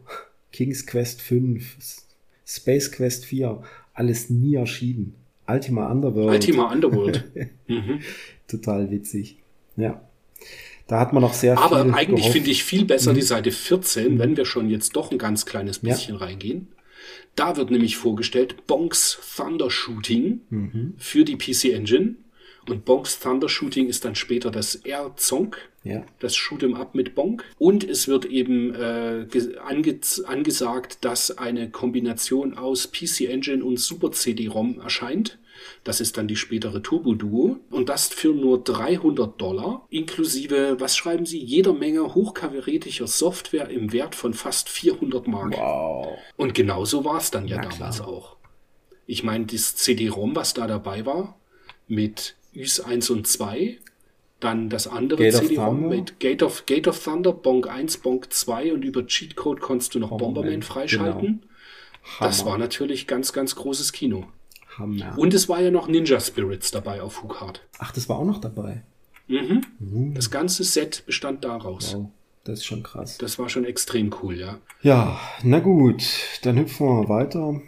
King's 0.51 0.85
Quest 0.87 1.21
5, 1.21 1.77
S- 1.77 2.05
Space 2.45 2.91
Quest 2.91 3.25
4, 3.25 3.61
alles 3.99 4.29
nie 4.29 4.55
erschienen. 4.55 5.13
Ultima 5.47 5.91
Underworld. 5.91 6.31
Ultima 6.31 6.71
Underworld. 6.71 7.25
mhm. 7.67 7.99
Total 8.47 8.89
witzig. 8.91 9.37
Ja. 9.75 10.01
Da 10.87 10.99
hat 10.99 11.13
man 11.13 11.21
noch 11.21 11.33
sehr 11.33 11.57
Aber 11.57 11.83
viel 11.83 11.93
eigentlich 11.93 12.17
gehofft. 12.21 12.33
finde 12.33 12.49
ich 12.51 12.63
viel 12.63 12.85
besser 12.85 13.13
die 13.13 13.21
Seite 13.21 13.51
14, 13.51 14.17
wenn 14.19 14.37
wir 14.37 14.45
schon 14.45 14.69
jetzt 14.69 14.95
doch 14.95 15.11
ein 15.11 15.17
ganz 15.17 15.45
kleines 15.45 15.81
Ja. 15.83 15.93
bisschen 15.93 16.15
reingehen. 16.15 16.67
Da 17.35 17.57
wird 17.57 17.71
nämlich 17.71 17.97
vorgestellt 17.97 18.65
Bonks 18.67 19.19
Thunder 19.35 19.69
Shooting 19.69 20.41
Mhm. 20.49 20.93
für 20.97 21.23
die 21.25 21.35
PC 21.35 21.73
Engine. 21.73 22.15
Und 22.69 22.85
Bonks 22.85 23.19
Thunder 23.19 23.49
Shooting 23.49 23.87
ist 23.87 24.05
dann 24.05 24.15
später 24.15 24.51
das 24.51 24.75
R-Zonk. 24.75 25.57
Ja. 25.85 26.03
das 26.19 26.35
Shoot'em 26.35 26.75
Up 26.75 26.93
mit 26.93 27.15
Bonk. 27.15 27.45
Und 27.57 27.85
es 27.85 28.09
wird 28.09 28.25
eben 28.25 28.75
äh, 28.75 29.25
ge- 29.31 29.57
ange 29.59 29.97
angesagt, 30.25 30.97
dass 31.05 31.37
eine 31.37 31.69
Kombination 31.69 32.57
aus 32.57 32.91
PC 32.91 33.21
Engine 33.29 33.63
und 33.63 33.79
Super 33.79 34.11
CD-ROM 34.11 34.81
erscheint. 34.81 35.39
Das 35.85 36.01
ist 36.01 36.17
dann 36.17 36.27
die 36.27 36.35
spätere 36.35 36.81
Turbo 36.83 37.15
Duo. 37.15 37.57
Und 37.71 37.87
das 37.87 38.09
für 38.09 38.33
nur 38.33 38.61
300 38.61 39.39
Dollar, 39.39 39.87
inklusive, 39.89 40.75
was 40.79 40.97
schreiben 40.97 41.25
Sie, 41.25 41.39
jeder 41.39 41.71
Menge 41.73 42.13
hochkarätiger 42.13 43.07
Software 43.07 43.69
im 43.69 43.93
Wert 43.93 44.15
von 44.15 44.33
fast 44.33 44.67
400 44.69 45.27
Mark. 45.27 45.53
Wow. 45.57 46.17
Und 46.35 46.53
genau 46.55 46.83
so 46.83 47.05
war 47.05 47.17
es 47.19 47.31
dann 47.31 47.47
ja 47.47 47.55
Na 47.55 47.69
damals 47.69 47.97
klar. 47.97 48.07
auch. 48.09 48.35
Ich 49.07 49.23
meine, 49.23 49.45
das 49.45 49.75
CD-ROM, 49.77 50.35
was 50.35 50.53
da 50.53 50.67
dabei 50.67 51.05
war, 51.05 51.39
mit 51.87 52.35
Ys 52.53 52.79
1 52.79 53.09
und 53.09 53.27
2, 53.27 53.77
dann 54.39 54.69
das 54.69 54.87
andere 54.87 55.23
Gate 55.23 55.35
CD-ROM 55.35 55.89
mit 55.89 56.19
Gate 56.19 56.43
of, 56.43 56.65
Gate 56.65 56.87
of 56.87 57.03
Thunder, 57.03 57.33
Bonk 57.33 57.67
1, 57.67 57.97
Bonk 57.97 58.31
2 58.31 58.73
und 58.73 58.83
über 58.83 59.05
Cheatcode 59.05 59.59
konntest 59.59 59.95
du 59.95 59.99
noch 59.99 60.09
Bomberman, 60.09 60.33
Bomberman 60.33 60.61
freischalten. 60.61 61.43
Das 62.19 62.39
Hammer. 62.39 62.51
war 62.51 62.57
natürlich 62.57 63.07
ganz, 63.07 63.33
ganz 63.33 63.55
großes 63.55 63.91
Kino. 63.91 64.27
Hammer. 64.77 65.17
Und 65.17 65.33
es 65.33 65.49
war 65.49 65.61
ja 65.61 65.71
noch 65.71 65.87
Ninja 65.87 66.19
Spirits 66.19 66.71
dabei 66.71 67.01
auf 67.01 67.23
Hookhard. 67.23 67.61
Ach, 67.77 67.91
das 67.91 68.07
war 68.09 68.17
auch 68.17 68.25
noch 68.25 68.39
dabei. 68.39 68.83
Mhm. 69.27 70.13
Das 70.15 70.31
ganze 70.31 70.63
Set 70.63 71.03
bestand 71.05 71.43
daraus. 71.43 71.93
Wow. 71.95 72.09
Das 72.45 72.59
ist 72.59 72.65
schon 72.65 72.81
krass. 72.81 73.17
Das 73.19 73.37
war 73.37 73.49
schon 73.49 73.65
extrem 73.65 74.13
cool, 74.23 74.39
ja. 74.39 74.59
Ja, 74.81 75.19
na 75.43 75.59
gut. 75.59 76.03
Dann 76.41 76.57
hüpfen 76.57 76.87
wir 76.87 77.03
mal 77.03 77.09
weiter. 77.09 77.61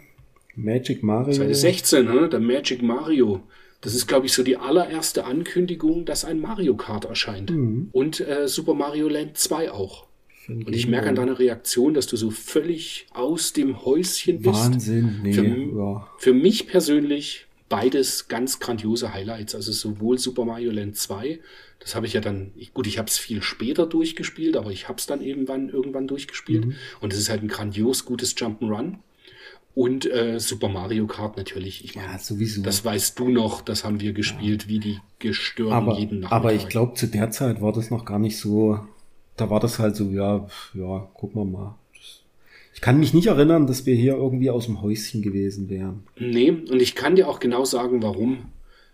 Magic 0.56 1.02
Mario. 1.02 1.32
Seite 1.32 1.54
16, 1.54 2.04
ne? 2.04 2.28
der 2.28 2.40
Magic 2.40 2.82
Mario. 2.82 3.42
Das 3.82 3.94
ist, 3.94 4.06
glaube 4.06 4.26
ich, 4.26 4.32
so 4.32 4.42
die 4.42 4.56
allererste 4.56 5.24
Ankündigung, 5.24 6.04
dass 6.04 6.24
ein 6.24 6.40
Mario 6.40 6.76
Kart 6.76 7.04
erscheint. 7.04 7.50
Mhm. 7.50 7.88
Und 7.92 8.20
äh, 8.20 8.48
Super 8.48 8.74
Mario 8.74 9.08
Land 9.08 9.36
2 9.36 9.70
auch. 9.72 10.06
Und 10.48 10.74
ich 10.74 10.88
merke 10.88 11.08
an 11.08 11.14
deiner 11.14 11.38
Reaktion, 11.38 11.94
dass 11.94 12.06
du 12.06 12.16
so 12.16 12.30
völlig 12.30 13.06
aus 13.12 13.52
dem 13.52 13.84
Häuschen 13.84 14.40
bist. 14.40 14.54
Wahnsinn. 14.54 15.20
Nee, 15.22 15.32
Für, 15.32 15.44
ja. 15.44 16.08
für 16.18 16.32
mich 16.32 16.66
persönlich 16.66 17.46
beides 17.68 18.28
ganz 18.28 18.60
grandiose 18.60 19.14
Highlights. 19.14 19.54
Also 19.54 19.72
sowohl 19.72 20.18
Super 20.18 20.44
Mario 20.44 20.72
Land 20.72 20.96
2, 20.96 21.40
das 21.80 21.94
habe 21.94 22.06
ich 22.06 22.12
ja 22.12 22.20
dann, 22.20 22.52
ich, 22.56 22.74
gut, 22.74 22.86
ich 22.86 22.98
habe 22.98 23.08
es 23.08 23.18
viel 23.18 23.42
später 23.42 23.86
durchgespielt, 23.86 24.56
aber 24.56 24.70
ich 24.70 24.88
habe 24.88 24.98
es 24.98 25.06
dann 25.06 25.22
irgendwann, 25.22 25.68
irgendwann 25.68 26.06
durchgespielt. 26.06 26.66
Mhm. 26.66 26.74
Und 27.00 27.12
es 27.12 27.18
ist 27.18 27.30
halt 27.30 27.42
ein 27.42 27.48
grandios 27.48 28.04
gutes 28.04 28.36
Jump'n'Run. 28.36 28.96
Und 29.74 30.04
äh, 30.10 30.38
Super 30.38 30.68
Mario 30.68 31.06
Kart 31.06 31.36
natürlich. 31.38 31.84
Ich 31.84 31.96
meine, 31.96 32.12
Ja, 32.12 32.18
sowieso. 32.18 32.62
das 32.62 32.84
weißt 32.84 33.18
du 33.18 33.28
noch, 33.30 33.62
das 33.62 33.84
haben 33.84 34.00
wir 34.00 34.12
gespielt, 34.12 34.68
wie 34.68 34.78
die 34.78 34.98
gestört 35.18 35.72
aber, 35.72 35.98
jeden 35.98 36.20
Nachmittag. 36.20 36.32
aber 36.36 36.52
ich 36.52 36.68
glaube, 36.68 36.94
zu 36.94 37.06
der 37.06 37.30
Zeit 37.30 37.62
war 37.62 37.72
das 37.72 37.90
noch 37.90 38.04
gar 38.04 38.18
nicht 38.18 38.36
so. 38.38 38.78
Da 39.36 39.48
war 39.48 39.60
das 39.60 39.78
halt 39.78 39.96
so, 39.96 40.10
ja, 40.10 40.46
ja, 40.74 41.08
gucken 41.14 41.40
wir 41.40 41.44
mal. 41.46 41.74
Ich 42.74 42.80
kann 42.82 42.98
mich 42.98 43.14
nicht 43.14 43.26
erinnern, 43.28 43.66
dass 43.66 43.86
wir 43.86 43.94
hier 43.94 44.14
irgendwie 44.14 44.50
aus 44.50 44.66
dem 44.66 44.82
Häuschen 44.82 45.22
gewesen 45.22 45.68
wären. 45.70 46.04
Nee, 46.18 46.50
und 46.50 46.80
ich 46.82 46.94
kann 46.94 47.16
dir 47.16 47.28
auch 47.28 47.38
genau 47.40 47.64
sagen, 47.64 48.02
warum. 48.02 48.46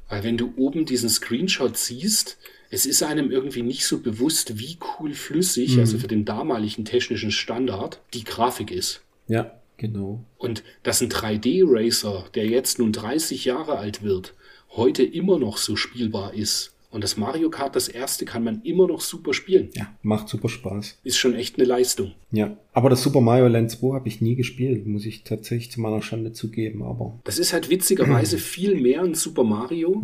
Weil 0.09 0.23
wenn 0.25 0.37
du 0.37 0.53
oben 0.57 0.85
diesen 0.85 1.09
Screenshot 1.09 1.77
siehst, 1.77 2.38
es 2.71 2.87
ist 2.87 3.03
einem 3.03 3.31
irgendwie 3.31 3.62
nicht 3.62 3.85
so 3.87 3.99
bewusst, 3.99 4.59
wie 4.59 4.79
cool 5.01 5.12
flüssig, 5.14 5.75
Mhm. 5.75 5.81
also 5.81 5.99
für 5.99 6.07
den 6.09 6.25
damaligen 6.25 6.85
technischen 6.85 7.31
Standard, 7.31 8.01
die 8.14 8.25
Grafik 8.25 8.71
ist. 8.71 9.01
Ja, 9.27 9.53
genau. 9.79 10.25
Und 10.37 10.62
dass 10.83 11.01
ein 11.01 11.09
3D-Racer, 11.09 12.27
der 12.35 12.47
jetzt 12.47 12.79
nun 12.79 12.93
30 12.93 13.47
Jahre 13.47 13.79
alt 13.79 14.03
wird, 14.03 14.35
heute 14.71 15.03
immer 15.03 15.38
noch 15.38 15.57
so 15.57 15.77
spielbar 15.77 16.35
ist. 16.35 16.75
Und 16.91 17.05
das 17.05 17.19
Mario 17.19 17.51
Kart, 17.51 17.77
das 17.77 17.88
erste, 17.88 18.25
kann 18.25 18.45
man 18.45 18.62
immer 18.62 18.87
noch 18.87 19.03
super 19.03 19.35
spielen. 19.35 19.69
Ja, 19.75 19.95
macht 20.03 20.29
super 20.29 20.49
Spaß. 20.49 20.99
Ist 21.05 21.19
schon 21.19 21.35
echt 21.35 21.59
eine 21.59 21.67
Leistung. 21.67 22.12
Ja, 22.31 22.57
aber 22.73 22.88
das 22.88 23.03
Super 23.03 23.21
Mario 23.21 23.47
Land 23.49 23.71
2 23.71 23.95
habe 23.95 24.09
ich 24.09 24.23
nie 24.23 24.37
gespielt, 24.37 24.87
muss 24.87 25.05
ich 25.05 25.23
tatsächlich 25.23 25.71
zu 25.71 25.83
meiner 25.83 26.01
Schande 26.01 26.33
zugeben, 26.33 26.83
aber 26.83 27.19
Das 27.25 27.38
ist 27.38 27.53
halt 27.53 27.69
witzigerweise 27.69 28.38
viel 28.38 28.75
mehr 28.81 29.03
ein 29.03 29.14
Super 29.14 29.45
Mario, 29.45 30.03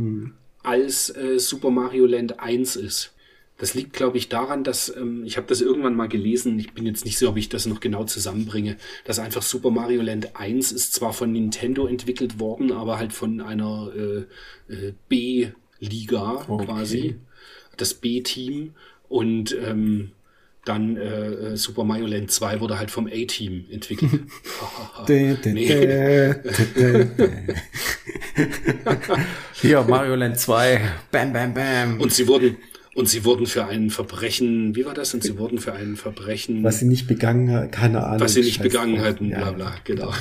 als 0.63 1.15
äh, 1.17 1.39
Super 1.39 1.71
Mario 1.71 2.05
Land 2.05 2.39
1 2.41 2.77
ist. 2.77 3.15
Das 3.57 3.75
liegt, 3.75 3.93
glaube 3.93 4.19
ich, 4.19 4.29
daran, 4.29 4.65
dass 4.65 4.94
ähm, 4.96 5.23
ich 5.25 5.37
habe 5.37 5.46
das 5.46 5.61
irgendwann 5.61 5.94
mal 5.94 6.09
gelesen. 6.09 6.59
Ich 6.59 6.73
bin 6.73 6.87
jetzt 6.87 7.05
nicht 7.05 7.17
sicher, 7.19 7.31
ob 7.31 7.37
ich 7.37 7.48
das 7.48 7.67
noch 7.67 7.81
genau 7.81 8.05
zusammenbringe. 8.05 8.77
Dass 9.05 9.21
einfach 9.21 9.42
Super 9.42 9.71
Mario 9.71 10.02
Land 10.02 10.35
1 10.35 10.73
ist 10.73 10.92
zwar 10.92 11.13
von 11.13 11.31
Nintendo 11.33 11.87
entwickelt 11.87 12.40
worden, 12.40 12.73
aber 12.73 12.98
halt 12.98 13.13
von 13.13 13.40
einer 13.40 13.92
äh, 13.96 14.73
äh, 14.73 14.92
B-Liga 15.09 16.44
Okay. 16.48 16.65
quasi, 16.67 17.17
das 17.77 17.94
B-Team 17.94 18.75
und 19.09 19.57
ähm, 19.65 20.11
dann 20.65 20.96
äh, 20.96 21.27
äh, 21.27 21.57
Super 21.57 21.85
Mario 21.85 22.07
Land 22.07 22.31
2 22.31 22.61
wurde 22.61 22.79
halt 22.79 22.90
vom 22.90 23.07
A-Team 23.07 23.67
entwickelt. 23.71 24.11
Hier, 29.52 29.83
Mario 29.88 30.15
Land 30.15 30.38
2. 30.38 30.81
Bam, 31.11 31.33
bam, 31.33 31.55
bam. 31.55 32.00
Und 32.00 32.13
sie 32.13 32.27
wurden, 32.27 32.57
Und 32.95 33.09
sie 33.09 33.25
wurden 33.25 33.47
für 33.47 33.65
ein 33.65 33.90
Verbrechen, 33.90 34.77
wie 34.77 34.85
war 34.85 34.95
das? 34.95 35.15
Und 35.15 35.23
sie 35.23 35.37
wurden 35.38 35.59
für 35.59 35.73
ein 35.73 35.97
Verbrechen. 35.97 36.63
Was 36.63 36.79
sie 36.79 36.87
nicht 36.87 37.07
begangen 37.09 37.51
haben, 37.51 37.71
keine 37.71 38.05
Ahnung. 38.05 38.21
Was 38.21 38.35
sie 38.35 38.42
nicht 38.42 38.63
begangen 38.63 39.01
hatten, 39.01 39.31
bla 39.31 39.51
bla, 39.51 39.75
genau. 39.85 40.13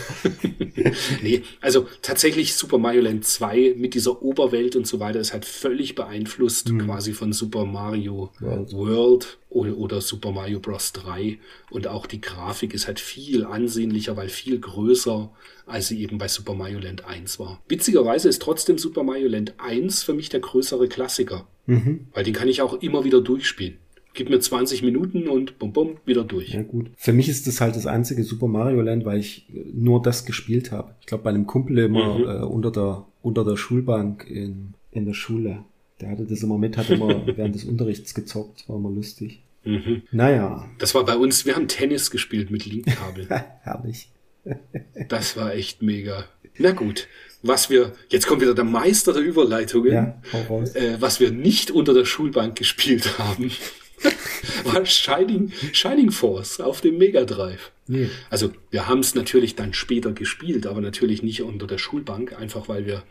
nee, 1.21 1.43
also 1.61 1.87
tatsächlich 2.01 2.55
Super 2.55 2.79
Mario 2.79 3.01
Land 3.01 3.25
2 3.25 3.75
mit 3.77 3.93
dieser 3.93 4.21
Oberwelt 4.23 4.75
und 4.75 4.87
so 4.87 4.99
weiter 4.99 5.19
ist 5.19 5.33
halt 5.33 5.45
völlig 5.45 5.95
beeinflusst 5.95 6.71
quasi 6.79 7.13
von 7.13 7.31
Super 7.31 7.65
Mario 7.65 8.31
World. 8.39 8.73
World, 8.73 9.37
oder, 9.53 10.01
Super 10.01 10.31
Mario 10.31 10.59
Bros. 10.59 10.91
3 10.93 11.37
und 11.71 11.87
auch 11.87 12.05
die 12.05 12.21
Grafik 12.21 12.73
ist 12.73 12.87
halt 12.87 12.99
viel 12.99 13.45
ansehnlicher, 13.45 14.17
weil 14.17 14.29
viel 14.29 14.59
größer, 14.59 15.31
als 15.65 15.87
sie 15.87 16.01
eben 16.01 16.17
bei 16.17 16.27
Super 16.27 16.53
Mario 16.55 16.79
Land 16.79 17.05
1 17.05 17.39
war. 17.39 17.61
Witzigerweise 17.69 18.29
ist 18.29 18.41
trotzdem 18.41 18.77
Super 18.77 19.03
Mario 19.03 19.27
Land 19.27 19.53
1 19.59 20.03
für 20.03 20.13
mich 20.13 20.29
der 20.29 20.39
größere 20.39 20.87
Klassiker, 20.87 21.47
weil 22.13 22.23
den 22.23 22.33
kann 22.33 22.47
ich 22.49 22.61
auch 22.61 22.81
immer 22.81 23.03
wieder 23.03 23.21
durchspielen. 23.21 23.77
Gib 24.15 24.29
mir 24.29 24.39
20 24.39 24.83
Minuten 24.83 25.27
und 25.27 25.57
bum 25.57 25.73
bum, 25.73 25.97
wieder 26.05 26.23
durch. 26.23 26.49
Ja, 26.53 26.61
gut. 26.61 26.91
Für 26.97 27.13
mich 27.13 27.29
ist 27.29 27.47
das 27.47 27.59
halt 27.61 27.75
das 27.75 27.87
einzige 27.87 28.23
Super 28.23 28.47
Mario 28.47 28.81
Land, 28.81 29.05
weil 29.05 29.19
ich 29.19 29.49
äh, 29.49 29.63
nur 29.73 30.03
das 30.03 30.23
gespielt 30.25 30.71
habe. 30.71 30.93
Ich 30.99 31.07
glaube, 31.07 31.23
bei 31.23 31.31
einem 31.31 31.47
Kumpel 31.47 31.79
immer 31.79 32.19
Mhm. 32.19 32.23
äh, 32.25 32.43
unter 32.43 32.69
der 32.71 33.05
unter 33.23 33.43
der 33.43 33.55
Schulbank 33.55 34.29
in, 34.29 34.75
in 34.91 35.05
der 35.05 35.13
Schule. 35.15 35.63
Der 36.03 36.11
hatte 36.11 36.25
das 36.25 36.43
immer 36.43 36.57
mit, 36.57 36.75
hat 36.75 36.89
immer 36.89 37.25
während 37.37 37.55
des 37.55 37.63
Unterrichts 37.63 38.13
gezockt. 38.13 38.67
War 38.67 38.75
immer 38.75 38.91
lustig. 38.91 39.41
Mhm. 39.63 40.01
Naja, 40.11 40.69
Das 40.77 40.93
war 40.93 41.05
bei 41.05 41.15
uns, 41.15 41.45
wir 41.45 41.55
haben 41.55 41.69
Tennis 41.69 42.11
gespielt 42.11 42.51
mit 42.51 42.65
Linkkabel. 42.65 43.27
herrlich. 43.61 44.09
Das 45.07 45.37
war 45.37 45.53
echt 45.55 45.81
mega. 45.81 46.25
Na 46.57 46.71
gut, 46.71 47.07
was 47.41 47.69
wir, 47.69 47.93
jetzt 48.09 48.27
kommt 48.27 48.41
wieder 48.41 48.53
der 48.53 48.65
Meister 48.65 49.13
der 49.13 49.23
Überleitungen. 49.23 49.93
Ja. 49.93 50.21
Äh, 50.73 50.97
was 50.99 51.21
wir 51.21 51.31
nicht 51.31 51.71
unter 51.71 51.93
der 51.93 52.03
Schulbank 52.03 52.57
gespielt 52.57 53.17
haben, 53.17 53.51
war 54.65 54.85
Shining, 54.85 55.53
Shining 55.71 56.11
Force 56.11 56.59
auf 56.59 56.81
dem 56.81 56.97
Mega 56.97 57.23
Drive. 57.23 57.71
Nee. 57.87 58.09
Also 58.29 58.51
wir 58.69 58.89
haben 58.89 58.99
es 58.99 59.15
natürlich 59.15 59.55
dann 59.55 59.73
später 59.73 60.11
gespielt, 60.11 60.67
aber 60.67 60.81
natürlich 60.81 61.23
nicht 61.23 61.41
unter 61.41 61.65
der 61.65 61.77
Schulbank, 61.77 62.37
einfach 62.37 62.67
weil 62.67 62.85
wir, 62.85 63.03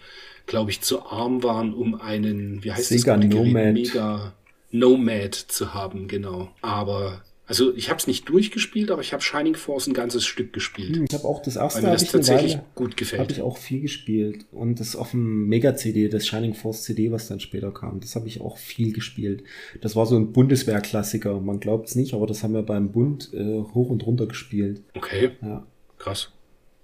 glaube 0.47 0.71
ich, 0.71 0.81
zu 0.81 1.03
arm 1.07 1.43
waren, 1.43 1.75
um 1.75 1.95
einen, 2.01 2.63
wie 2.65 2.73
heißt 2.73 2.89
Sega 2.89 3.17
das? 3.17 3.27
Nomad. 3.27 3.75
Mega 3.75 4.33
Nomad 4.71 5.35
zu 5.35 5.75
haben, 5.75 6.09
genau. 6.09 6.51
Aber 6.63 7.23
also 7.47 7.75
ich 7.75 7.91
habe 7.91 7.99
es 7.99 8.07
nicht 8.07 8.29
durchgespielt, 8.29 8.91
aber 8.91 9.03
ich 9.03 9.13
habe 9.13 9.23
Shining 9.23 9.57
Force 9.57 9.87
ein 9.87 9.93
ganzes 9.93 10.25
Stück 10.25 10.53
gespielt. 10.55 11.03
Ich 11.07 11.15
habe 11.15 11.29
auch 11.29 11.43
das 11.43 11.57
erste 11.57 11.83
Weil 11.83 11.93
das 11.93 12.11
tatsächlich 12.11 12.55
Weile, 12.55 12.65
gut 12.75 12.97
gefällt. 12.97 13.21
Habe 13.21 13.33
ich 13.33 13.43
auch 13.43 13.59
viel 13.59 13.81
gespielt. 13.81 14.47
Und 14.53 14.81
das 14.81 14.97
auf 14.97 15.11
dem 15.11 15.49
Mega-CD, 15.49 16.09
das 16.09 16.27
Shining 16.27 16.55
Force 16.55 16.85
CD, 16.85 17.13
was 17.13 17.29
dann 17.29 17.41
später 17.41 17.71
kam, 17.71 18.01
das 18.01 18.17
habe 18.17 18.27
ich 18.27 18.41
auch 18.41 18.57
viel 18.57 18.93
gespielt. 18.93 19.45
Das 19.83 19.97
war 19.97 20.07
so 20.07 20.17
ein 20.17 20.33
Bundeswehr-Klassiker. 20.33 21.41
Man 21.41 21.61
glaubt 21.61 21.89
es 21.89 21.95
nicht, 21.95 22.15
aber 22.15 22.27
das 22.27 22.43
haben 22.43 22.55
wir 22.55 22.63
beim 22.63 22.91
Bund 22.91 23.31
äh, 23.35 23.61
hoch 23.75 23.91
und 23.91 24.07
runter 24.07 24.27
gespielt. 24.27 24.83
Okay, 24.95 25.33
Ja, 25.43 25.67
krass. 25.99 26.31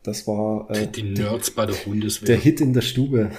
Das 0.09 0.27
war 0.27 0.69
äh, 0.71 0.87
Die 0.87 1.03
Nerds 1.03 1.51
bei 1.51 1.67
der 1.67 1.75
Bundeswehr. 1.75 2.27
der 2.27 2.37
Hit 2.37 2.61
in 2.61 2.73
der 2.73 2.81
Stube. 2.81 3.31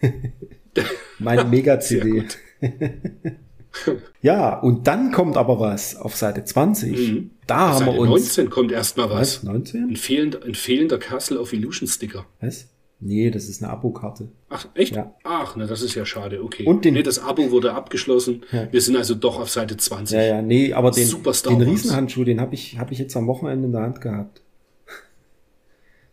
mein 1.18 1.50
Mega-CD. 1.50 2.24
ja, 4.22 4.58
und 4.60 4.86
dann 4.86 5.12
kommt 5.12 5.36
aber 5.36 5.58
was 5.58 5.96
auf 5.96 6.16
Seite 6.16 6.44
20. 6.44 6.92
Mhm. 6.96 7.30
Da 7.46 7.70
haben 7.70 7.78
Seite 7.86 7.92
wir 7.92 7.98
uns. 8.00 8.36
19 8.36 8.50
kommt 8.50 8.72
erstmal 8.72 9.10
was. 9.10 9.38
Was? 9.38 9.42
19? 9.42 9.90
Ein 9.90 9.96
fehlender, 9.96 10.42
ein 10.44 10.54
fehlender 10.54 10.98
Castle 10.98 11.40
of 11.40 11.52
Illusion 11.52 11.88
Sticker. 11.88 12.26
Was? 12.40 12.68
Nee, 13.04 13.30
das 13.30 13.48
ist 13.48 13.60
eine 13.62 13.72
Abokarte. 13.72 14.28
Ach, 14.48 14.68
echt? 14.74 14.94
Ja. 14.94 15.12
Ach, 15.24 15.56
na, 15.56 15.66
das 15.66 15.82
ist 15.82 15.96
ja 15.96 16.04
schade. 16.04 16.44
Okay. 16.44 16.64
Und 16.64 16.84
den- 16.84 16.94
nee, 16.94 17.02
das 17.02 17.18
Abo 17.18 17.50
wurde 17.50 17.74
abgeschlossen. 17.74 18.44
Ja. 18.52 18.68
Wir 18.72 18.80
sind 18.80 18.96
also 18.96 19.16
doch 19.16 19.40
auf 19.40 19.50
Seite 19.50 19.76
20. 19.76 20.14
Ja, 20.14 20.22
ja, 20.22 20.42
nee, 20.42 20.72
aber 20.72 20.92
den, 20.92 21.08
den. 21.08 21.62
Riesenhandschuh, 21.62 22.22
den 22.22 22.40
habe 22.40 22.54
ich, 22.54 22.78
hab 22.78 22.92
ich 22.92 22.98
jetzt 23.00 23.16
am 23.16 23.26
Wochenende 23.26 23.66
in 23.66 23.72
der 23.72 23.82
Hand 23.82 24.00
gehabt. 24.00 24.41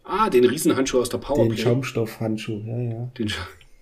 Ah, 0.10 0.30
den 0.30 0.46
Riesenhandschuh 0.46 1.00
aus 1.02 1.10
der 1.10 1.20
Den 1.20 1.26
Powerplay. 1.26 1.58
Schaumstoffhandschuh, 1.58 2.62
ja, 2.66 2.78
ja. 2.80 3.12
Den 3.18 3.30
Scha 3.30 3.42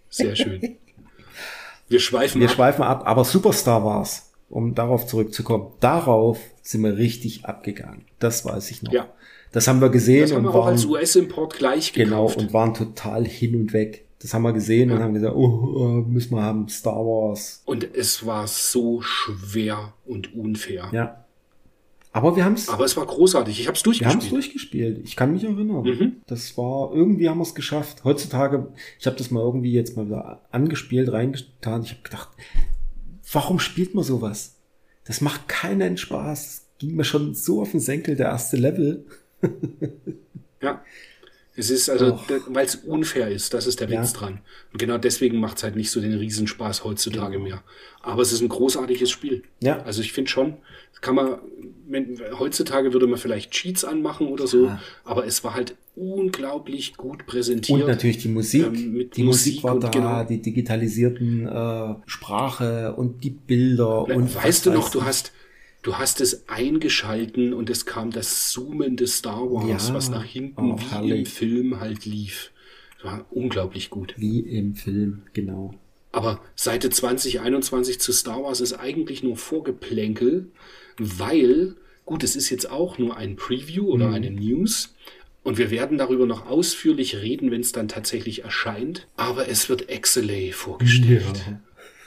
Sehr 0.09 0.35
schön. 0.35 0.61
Wir 1.89 1.99
schweifen 2.01 2.41
Wir 2.41 2.49
ab. 2.49 2.55
schweifen 2.55 2.83
ab, 2.83 3.03
aber 3.05 3.23
Superstar 3.23 3.83
war's, 3.85 4.33
um 4.49 4.75
darauf 4.75 5.07
zurückzukommen. 5.07 5.67
Darauf 5.79 6.37
sind 6.61 6.83
wir 6.83 6.97
richtig 6.97 7.45
abgegangen. 7.45 8.03
Das 8.19 8.43
weiß 8.43 8.71
ich 8.71 8.83
noch. 8.83 8.91
Ja. 8.91 9.07
Das 9.53 9.69
haben 9.69 9.79
wir 9.79 9.87
gesehen 9.89 10.23
Das 10.23 10.31
haben 10.33 10.45
und 10.45 10.51
wir 10.53 10.59
auch 10.59 10.65
als 10.67 10.83
waren, 10.83 10.91
US-Import 10.95 11.53
gleich 11.57 11.93
genau, 11.93 12.25
gekauft. 12.25 12.37
und 12.39 12.53
waren 12.53 12.73
total 12.73 13.25
hin 13.25 13.55
und 13.55 13.71
weg. 13.71 14.03
Das 14.19 14.33
haben 14.33 14.41
wir 14.41 14.51
gesehen 14.51 14.91
und 14.91 14.99
haben 14.99 15.13
gesagt, 15.13 15.33
oh, 15.35 15.73
oh, 15.77 15.87
müssen 16.05 16.35
wir 16.35 16.41
haben 16.41 16.67
Star 16.67 16.97
Wars. 17.05 17.61
Und 17.65 17.95
es 17.95 18.25
war 18.25 18.47
so 18.47 18.99
schwer 19.01 19.93
und 20.05 20.35
unfair. 20.35 20.89
Ja. 20.91 21.23
Aber 22.17 22.35
wir 22.35 22.43
haben's 22.45 22.67
Aber 22.67 22.83
es 22.83 22.97
war 22.97 23.05
großartig. 23.05 23.59
Ich 23.59 23.67
habe 23.67 23.77
es 23.77 23.85
Wir 23.85 24.07
haben 24.07 24.17
es 24.17 24.29
durchgespielt. 24.29 24.31
durchgespielt. 24.31 25.07
Ich 25.07 25.15
kann 25.15 25.33
mich 25.33 25.43
erinnern. 25.43 25.83
Mhm. 25.83 26.15
Das 26.25 26.57
war, 26.57 26.91
irgendwie 26.91 27.29
haben 27.29 27.37
wir 27.37 27.43
es 27.43 27.53
geschafft. 27.53 28.03
Heutzutage, 28.03 28.73
ich 28.99 29.05
habe 29.05 29.15
das 29.17 29.29
mal 29.29 29.41
irgendwie 29.41 29.71
jetzt 29.71 29.95
mal 29.95 30.07
wieder 30.07 30.41
angespielt, 30.49 31.11
reingetan. 31.11 31.83
Ich 31.83 31.91
habe 31.91 32.01
gedacht, 32.01 32.29
warum 33.31 33.59
spielt 33.59 33.93
man 33.93 34.03
sowas? 34.03 34.55
Das 35.05 35.21
macht 35.21 35.47
keinen 35.47 35.97
Spaß. 35.97 36.45
Das 36.45 36.65
ging 36.79 36.95
mir 36.95 37.03
schon 37.03 37.35
so 37.35 37.61
auf 37.61 37.69
den 37.69 37.79
Senkel, 37.81 38.15
der 38.15 38.29
erste 38.29 38.57
Level. 38.57 39.05
Ja. 40.61 40.81
Es 41.59 41.71
ist 41.71 41.89
also, 41.89 42.19
weil 42.49 42.65
es 42.67 42.75
unfair 42.75 43.29
ist, 43.29 43.53
das 43.53 43.65
ist 43.65 43.79
der 43.79 43.89
Ja. 43.89 44.01
Witz 44.01 44.13
dran. 44.13 44.41
Und 44.71 44.77
genau 44.77 44.97
deswegen 44.99 45.39
macht 45.39 45.57
es 45.57 45.63
halt 45.63 45.75
nicht 45.75 45.89
so 45.89 45.99
den 45.99 46.13
Riesenspaß 46.13 46.83
heutzutage 46.83 47.39
mehr. 47.39 47.63
Aber 48.01 48.21
es 48.21 48.31
ist 48.31 48.41
ein 48.41 48.47
großartiges 48.49 49.09
Spiel. 49.09 49.41
Ja. 49.59 49.81
Also 49.81 50.01
ich 50.01 50.13
finde 50.13 50.29
schon, 50.29 50.57
kann 51.01 51.15
man, 51.15 51.37
wenn, 51.87 52.19
heutzutage 52.37 52.93
würde 52.93 53.07
man 53.07 53.17
vielleicht 53.17 53.51
Cheats 53.51 53.83
anmachen 53.83 54.27
oder 54.27 54.45
so, 54.45 54.65
Ja. 54.67 54.81
aber 55.03 55.25
es 55.25 55.43
war 55.43 55.55
halt 55.55 55.75
unglaublich 55.95 56.95
gut 56.95 57.25
präsentiert. 57.25 57.81
Und 57.81 57.87
natürlich 57.87 58.19
die 58.19 58.27
Musik. 58.27 58.65
Ähm, 58.65 59.09
die 59.15 59.23
Musik, 59.23 59.25
Musik 59.25 59.63
war 59.63 59.73
und 59.75 59.83
da, 59.83 59.89
genau. 59.89 60.23
die 60.23 60.41
digitalisierten 60.41 61.47
äh, 61.47 61.95
Sprache 62.05 62.93
und 62.95 63.23
die 63.23 63.31
Bilder. 63.31 64.05
Na, 64.07 64.15
und 64.15 64.33
weißt 64.35 64.65
du 64.67 64.71
noch, 64.71 64.89
du 64.89 65.03
hast, 65.03 65.31
du 65.81 65.95
hast 65.95 66.21
es 66.21 66.47
eingeschalten 66.49 67.53
und 67.53 67.69
es 67.69 67.85
kam 67.85 68.11
das 68.11 68.49
zoomende 68.51 69.07
Star 69.07 69.41
Wars, 69.51 69.87
Ja. 69.89 69.93
was 69.93 70.09
nach 70.09 70.23
hinten 70.25 70.71
Oh, 70.73 70.77
wie 70.77 70.83
im 70.83 70.89
herrlich. 70.89 71.29
Film 71.29 71.79
halt 71.79 72.05
lief. 72.05 72.51
Das 72.95 73.05
war 73.11 73.25
unglaublich 73.29 73.89
gut. 73.89 74.13
Wie 74.17 74.39
im 74.39 74.75
Film, 74.75 75.23
genau. 75.33 75.73
Aber 76.11 76.41
Seite 76.55 76.89
2021 76.89 77.99
zu 77.99 78.11
Star 78.11 78.43
Wars 78.43 78.59
ist 78.61 78.73
eigentlich 78.73 79.21
nur 79.23 79.37
Vorgeplänkel, 79.37 80.47
weil, 80.97 81.75
gut, 82.05 82.23
es 82.23 82.35
ist 82.35 82.49
jetzt 82.49 82.69
auch 82.71 82.97
nur 82.97 83.15
ein 83.17 83.35
Preview 83.35 83.83
Mhm. 83.85 83.91
oder 83.91 84.09
eine 84.11 84.31
News. 84.31 84.95
Und 85.43 85.57
wir 85.57 85.69
werden 85.71 85.97
darüber 85.97 86.25
noch 86.25 86.47
ausführlich 86.47 87.17
reden, 87.17 87.51
wenn 87.51 87.61
es 87.61 87.71
dann 87.71 87.87
tatsächlich 87.87 88.43
erscheint. 88.43 89.07
Aber 89.15 89.47
es 89.47 89.69
wird 89.69 89.87
Exelay 89.89 90.51
vorgestellt. 90.51 91.45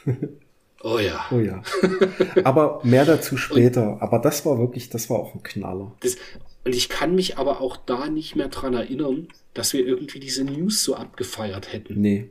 Oh 0.83 0.99
ja. 0.99 1.27
Oh 1.31 1.39
ja. 1.39 1.63
Aber 2.45 2.81
mehr 2.85 3.05
dazu 3.05 3.37
später. 3.37 3.99
Aber 4.01 4.19
das 4.19 4.47
war 4.47 4.59
wirklich, 4.59 4.89
das 4.89 5.11
war 5.11 5.19
auch 5.19 5.35
ein 5.35 5.43
Knaller. 5.43 5.95
Das, 6.01 6.17
und 6.65 6.75
ich 6.75 6.89
kann 6.89 7.15
mich 7.15 7.39
aber 7.39 7.61
auch 7.61 7.77
da 7.77 8.09
nicht 8.09 8.37
mehr 8.37 8.49
dran 8.49 8.75
erinnern, 8.75 9.29
dass 9.55 9.73
wir 9.73 9.87
irgendwie 9.87 10.21
diese 10.21 10.45
News 10.45 10.83
so 10.85 10.95
abgefeiert 10.95 11.73
hätten. 11.73 12.01
Nee. 12.01 12.31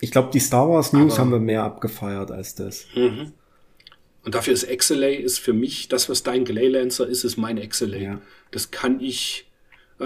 Ich 0.00 0.10
glaube, 0.10 0.30
die 0.32 0.40
Star 0.40 0.68
Wars 0.68 0.92
News 0.92 1.14
Aber- 1.14 1.20
haben 1.22 1.30
wir 1.32 1.38
mehr 1.40 1.62
abgefeiert 1.62 2.30
als 2.30 2.54
das. 2.54 2.86
Mhm. 2.94 3.32
Und 4.24 4.34
dafür 4.34 4.52
ist 4.52 4.64
Exelay 4.64 5.16
ist 5.16 5.38
für 5.38 5.52
mich, 5.52 5.88
das, 5.88 6.08
was 6.08 6.22
dein 6.22 6.44
Glaylancer 6.44 7.06
ist, 7.08 7.24
ist 7.24 7.36
mein 7.36 7.58
Exelay. 7.58 8.04
Ja. 8.04 8.20
Das 8.50 8.70
kann 8.70 9.00
ich. 9.00 9.48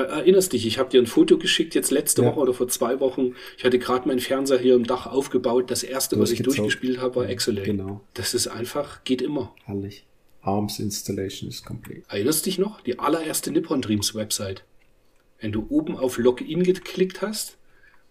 Erinnerst 0.05 0.53
dich, 0.53 0.66
ich 0.66 0.78
habe 0.78 0.90
dir 0.90 1.01
ein 1.01 1.07
Foto 1.07 1.38
geschickt, 1.38 1.74
jetzt 1.74 1.90
letzte 1.90 2.22
Ja. 2.22 2.28
Woche 2.28 2.40
oder 2.40 2.55
vor 2.55 2.68
zwei 2.68 3.01
Wochen. 3.01 3.34
Ich 3.57 3.64
hatte 3.64 3.78
gerade 3.78 4.07
meinen 4.09 4.20
Fernseher 4.20 4.59
hier 4.59 4.74
im 4.74 4.86
Dach 4.86 5.07
aufgebaut. 5.07 5.70
Das 5.70 5.82
erste, 5.82 6.18
was 6.18 6.30
ich 6.30 6.42
durchgespielt 6.42 6.99
habe, 6.99 7.16
war 7.16 7.28
Exelay. 7.28 7.64
Genau. 7.64 8.01
Das 8.14 8.34
ist 8.34 8.47
einfach, 8.49 9.05
geht 9.05 9.22
immer. 9.22 9.55
Herrlich. 9.64 10.05
Arms 10.42 10.78
Installation 10.78 11.49
is 11.51 11.64
complete. 11.64 12.03
Erinnerst 12.09 12.47
dich 12.47 12.59
noch? 12.59 12.80
Die 12.80 12.99
allererste 12.99 13.51
Nippon 13.51 13.82
Dreams 13.82 14.14
Website. 14.14 14.62
Wenn 15.40 15.53
du 15.53 15.66
oben 15.68 15.97
auf 15.97 16.18
Login 16.18 16.62
geklickt 16.62 17.20
hast, 17.20 17.57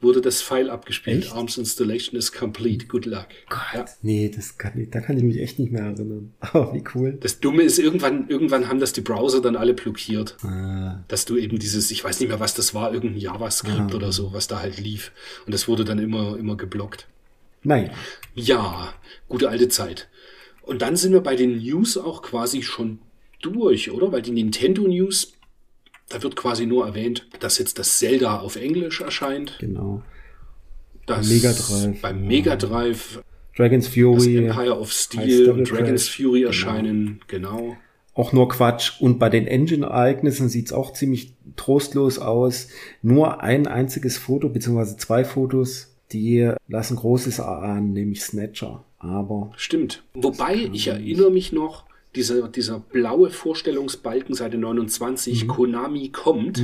wurde 0.01 0.21
das 0.21 0.41
File 0.41 0.69
abgespielt. 0.69 1.23
Echt? 1.23 1.33
Arms 1.33 1.57
Installation 1.57 2.17
is 2.19 2.31
complete. 2.31 2.85
Good 2.87 3.05
luck. 3.05 3.27
Ja. 3.73 3.85
Nee, 4.01 4.29
das 4.35 4.57
kann 4.57 4.77
ich, 4.79 4.89
da 4.91 4.99
kann 5.01 5.17
ich 5.17 5.23
mich 5.23 5.39
echt 5.39 5.57
nicht 5.57 5.71
mehr 5.71 5.83
erinnern. 5.83 6.33
Aber 6.41 6.73
wie 6.73 6.83
cool. 6.93 7.17
Das 7.19 7.39
Dumme 7.39 7.63
ist, 7.63 7.79
irgendwann, 7.79 8.27
irgendwann 8.29 8.67
haben 8.67 8.79
das 8.79 8.93
die 8.93 9.01
Browser 9.01 9.41
dann 9.41 9.55
alle 9.55 9.73
blockiert. 9.73 10.37
Ah, 10.43 11.03
Dass 11.07 11.25
du 11.25 11.37
eben 11.37 11.57
dieses, 11.59 11.89
ich 11.91 12.03
weiß 12.03 12.19
nicht 12.19 12.29
mehr, 12.29 12.39
was 12.39 12.53
das 12.53 12.73
war, 12.73 12.93
irgendein 12.93 13.19
JavaScript 13.19 13.91
Ja. 13.91 13.95
oder 13.95 14.11
so, 14.11 14.31
was 14.33 14.47
da 14.47 14.59
halt 14.59 14.77
lief. 14.77 15.11
Und 15.45 15.53
das 15.53 15.67
wurde 15.67 15.85
dann 15.85 15.99
immer, 15.99 16.37
immer 16.37 16.55
geblockt. 16.57 17.07
naja. 17.63 17.89
Ja, 18.35 18.93
gute 19.29 19.49
alte 19.49 19.69
Zeit. 19.69 20.09
Und 20.61 20.81
dann 20.81 20.95
sind 20.97 21.13
wir 21.13 21.21
bei 21.21 21.35
den 21.35 21.57
News 21.59 21.97
auch 21.97 22.21
quasi 22.21 22.61
schon 22.63 22.99
durch, 23.41 23.91
oder? 23.91 24.11
Weil 24.11 24.21
die 24.23 24.31
Nintendo 24.31 24.87
News, 24.87 25.33
da 26.10 26.22
wird 26.22 26.36
quasi 26.36 26.66
nur 26.66 26.86
erwähnt, 26.86 27.28
dass 27.39 27.58
jetzt 27.58 27.80
das 27.80 27.97
Zelda 27.99 28.39
auf 28.39 28.56
Englisch 28.56 29.01
erscheint. 29.01 29.58
Genau. 29.60 30.01
Das 31.06 31.28
Mega 31.28 31.51
Drive. 31.53 32.01
Beim 32.01 32.28
Mega 32.28 32.56
Drive 32.56 33.22
Dragon's 33.56 33.86
Das 33.86 33.93
Fury. 33.93 34.47
Empire 34.47 34.80
of 34.80 34.91
Steel 34.91 35.49
und 35.51 35.70
Dragon's 35.70 36.06
Crash. 36.06 36.18
Fury 36.18 36.39
Genau. 36.39 36.47
erscheinen, 36.47 37.22
genau. 37.28 37.78
Auch 38.14 38.34
nur 38.34 38.47
Quatsch. 38.49 38.93
Und 39.01 39.20
bei 39.20 39.30
den 39.30 39.45
Engine-Ereignissen 39.47 40.49
sieht's 40.49 40.72
auch 40.74 40.93
ziemlich 40.93 41.34
trostlos 41.56 42.18
aus. 42.18 42.70
Nur 43.01 43.41
ein 43.41 43.68
einziges 43.68 44.18
Foto, 44.18 44.49
beziehungsweise 44.49 44.97
zwei 44.97 45.26
Fotos, 45.26 45.95
die 46.12 46.51
lassen 46.68 46.95
Großes 46.95 47.39
erahnen, 47.39 47.93
nämlich 47.93 48.22
Snatcher. 48.24 48.84
Aber 48.99 49.51
Stimmt. 49.58 50.03
Wobei, 50.14 50.70
ich 50.72 50.88
erinnere 50.88 51.30
mich 51.30 51.51
noch, 51.51 51.86
dieser, 52.16 52.47
dieser 52.47 52.80
blaue 52.80 53.30
Vorstellungsbalken 53.30 54.34
Seite 54.36 54.57
29, 54.57 55.43
Mhm. 55.43 55.47
Konami 55.47 56.09
kommt, 56.09 56.61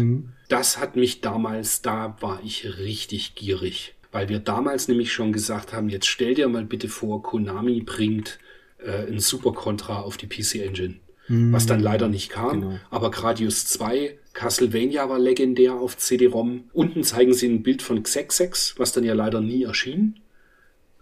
das 0.50 0.78
hat 0.80 0.96
mich 0.96 1.22
damals, 1.22 1.82
da 1.82 2.16
war 2.22 2.40
ich 2.44 2.78
richtig 2.80 3.36
gierig. 3.36 3.94
Weil 4.12 4.28
wir 4.30 4.40
damals 4.40 4.88
nämlich 4.88 5.14
schon 5.14 5.32
gesagt 5.32 5.74
haben, 5.74 5.88
jetzt 5.90 6.08
stell 6.08 6.34
dir 6.34 6.48
mal 6.50 6.66
bitte 6.66 6.90
vor, 6.90 7.24
Konami 7.24 7.82
bringt 7.82 8.40
äh, 8.86 9.08
ein 9.08 9.20
Super 9.20 9.54
Contra 9.54 10.02
auf 10.02 10.18
die 10.18 10.28
PC 10.28 10.56
Engine. 10.66 10.96
Was 11.34 11.66
dann 11.66 11.80
leider 11.80 12.10
nicht 12.10 12.30
kam. 12.30 12.60
Genau. 12.60 12.80
Aber 12.90 13.10
Gradius 13.10 13.66
2, 13.68 14.18
Castlevania 14.34 15.08
war 15.08 15.18
legendär 15.18 15.76
auf 15.76 15.96
CD-ROM. 15.96 16.66
Unten 16.74 17.04
zeigen 17.06 17.34
sie 17.34 17.48
ein 17.48 17.64
Bild 17.64 17.82
von 17.82 18.04
Xexex, 18.04 18.74
was 18.78 18.92
dann 18.92 19.06
ja 19.06 19.14
leider 19.14 19.40
nie 19.40 19.64
erschien. 19.64 20.20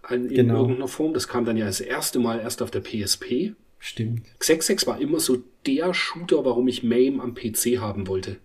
In, 0.08 0.26
in 0.26 0.34
Genau. 0.34 0.60
irgendeiner 0.60 0.86
Form. 0.86 1.14
Das 1.14 1.26
kam 1.26 1.44
dann 1.46 1.56
ja 1.56 1.66
das 1.66 1.80
erste 1.80 2.20
Mal 2.20 2.38
erst 2.38 2.62
auf 2.62 2.70
der 2.70 2.80
PSP. 2.80 3.54
Stimmt. 3.80 4.22
Xexex 4.38 4.86
war 4.86 5.00
immer 5.00 5.18
so 5.18 5.42
der 5.66 5.92
Shooter, 5.92 6.44
warum 6.44 6.68
ich 6.68 6.82
MAME 6.84 7.20
am 7.20 7.34
PC 7.34 7.78
haben 7.80 8.06
wollte. 8.06 8.36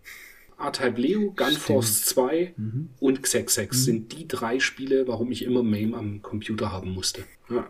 A-Type 0.58 1.00
Leo, 1.00 1.32
Gunforce 1.36 2.06
2 2.06 2.54
Mhm. 2.58 2.90
und 3.00 3.22
Xexex 3.22 3.84
sind 3.86 4.18
die 4.18 4.28
drei 4.28 4.60
Spiele, 4.60 5.08
warum 5.08 5.32
ich 5.32 5.44
immer 5.44 5.62
MAME 5.64 5.96
am 5.98 6.22
Computer 6.22 6.72
haben 6.72 6.92
musste. 6.92 7.24
Ja. 7.50 7.70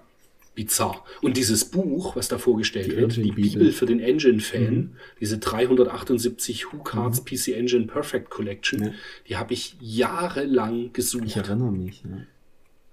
Bizarr. 0.53 1.03
Und 1.21 1.35
dieses 1.35 1.65
Buch, 1.65 2.15
was 2.15 2.29
da 2.29 2.37
vorgestellt 2.37 2.85
Die 2.91 2.95
wird, 2.95 3.17
die. 3.17 3.31
Bibel 3.33 3.73
für 3.73 3.85
den 3.85 3.99
Engine-Fan, 3.99 4.95
diese 5.19 5.37
378 5.37 6.71
Who 6.71 6.77
Cards 6.81 7.25
PC 7.25 7.49
Engine 7.55 7.87
Perfect 7.87 8.29
Collection, 8.29 8.81
Ja. 8.83 8.91
die 9.27 9.35
habe 9.35 9.53
ich 9.53 9.75
jahrelang 9.81 10.93
gesucht. 10.93 11.25
Ich 11.25 11.35
erinnere 11.35 11.71
mich. 11.73 12.03
Ja. 12.03 12.21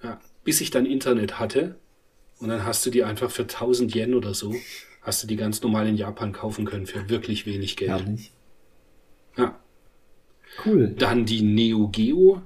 Ja, 0.08 0.20
bis 0.42 0.60
ich 0.60 0.70
dann 0.70 0.86
Internet 0.86 1.38
hatte 1.38 1.76
und 2.42 2.48
dann 2.48 2.64
hast 2.66 2.84
du 2.84 2.90
die 2.90 3.04
einfach 3.04 3.30
für 3.30 3.42
1000 3.42 3.94
Yen 3.94 4.14
oder 4.14 4.34
so, 4.34 4.54
hast 5.00 5.22
du 5.22 5.26
die 5.28 5.36
ganz 5.36 5.62
normal 5.62 5.86
in 5.86 5.96
Japan 5.96 6.32
kaufen 6.32 6.64
können 6.64 6.86
für 6.86 7.08
wirklich 7.08 7.46
wenig 7.46 7.76
Geld. 7.76 7.90
Herrlich. 7.90 8.32
Ja. 9.36 9.60
Cool. 10.66 10.94
Dann 10.98 11.24
die 11.24 11.42
Neo 11.42 11.88
Geo, 11.88 12.42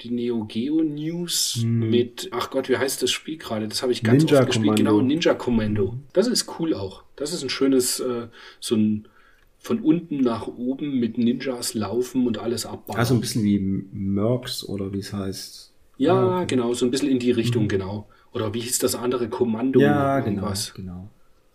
die 0.00 0.10
Neo 0.10 0.44
Geo 0.44 0.82
News 0.82 1.60
mit, 1.64 2.28
ach 2.30 2.50
Gott, 2.50 2.68
wie 2.68 2.76
heißt 2.76 3.02
das 3.02 3.10
Spiel 3.10 3.36
gerade? 3.36 3.68
Das 3.68 3.82
habe 3.82 3.92
ich 3.92 4.02
ganz 4.02 4.22
Ninja 4.22 4.38
oft 4.38 4.46
gespielt. 4.46 4.76
Commando. 4.76 4.98
Genau, 4.98 5.06
Ninja 5.06 5.34
Commando. 5.34 5.94
Das 6.12 6.28
ist 6.28 6.58
cool 6.58 6.72
auch. 6.72 7.02
Das 7.16 7.32
ist 7.32 7.42
ein 7.42 7.50
schönes, 7.50 8.00
äh, 8.00 8.28
so 8.60 8.76
ein 8.76 9.08
von 9.60 9.80
unten 9.80 10.20
nach 10.20 10.46
oben 10.46 11.00
mit 11.00 11.18
Ninjas 11.18 11.74
laufen 11.74 12.26
und 12.28 12.38
alles 12.38 12.64
abbauen. 12.64 12.96
Also 12.96 13.14
ein 13.14 13.20
bisschen 13.20 13.42
wie 13.42 13.58
Mercs 13.58 14.64
oder 14.64 14.92
wie 14.92 15.00
es 15.00 15.12
heißt. 15.12 15.74
ja, 15.96 16.44
genau, 16.44 16.72
so 16.74 16.86
ein 16.86 16.92
bisschen 16.92 17.10
in 17.10 17.18
die 17.18 17.32
Richtung, 17.32 17.66
genau. 17.66 18.08
Oder 18.32 18.52
wie 18.54 18.60
hieß 18.60 18.78
das 18.78 18.94
andere 18.94 19.28
Kommando? 19.28 19.80
Ja, 19.80 20.20
genau. 20.20 20.26
irgendwas. 20.42 20.74
genau. 20.74 21.08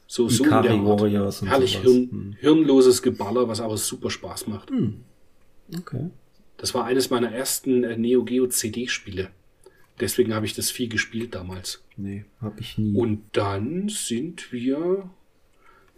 So, 0.08 0.30
so 0.30 0.44
Ikari. 0.46 0.84
Warriors 0.86 1.42
und 1.42 1.48
Herrlich 1.48 1.74
sowas. 1.74 1.84
hirn, 1.92 2.10
Hm. 2.12 2.36
hirnloses 2.40 3.02
Geballer, 3.02 3.48
was 3.48 3.62
aber 3.62 3.78
super 3.78 4.10
Spaß 4.10 4.48
macht. 4.48 4.70
Okay. 5.76 6.10
Das 6.58 6.74
war 6.74 6.86
eines 6.86 7.10
meiner 7.10 7.32
ersten 7.32 7.84
äh, 7.84 7.98
Neo 7.98 8.24
Geo 8.24 8.48
CD-Spiele. 8.48 9.30
Deswegen 10.00 10.34
habe 10.34 10.46
ich 10.46 10.54
das 10.54 10.72
viel 10.72 10.90
gespielt 10.90 11.36
damals. 11.36 11.84
Nee, 11.98 12.26
hab 12.42 12.60
ich 12.60 12.78
nie. 12.78 12.96
Und 12.96 13.22
dann 13.34 13.90
sind 13.90 14.52
wir, 14.52 15.10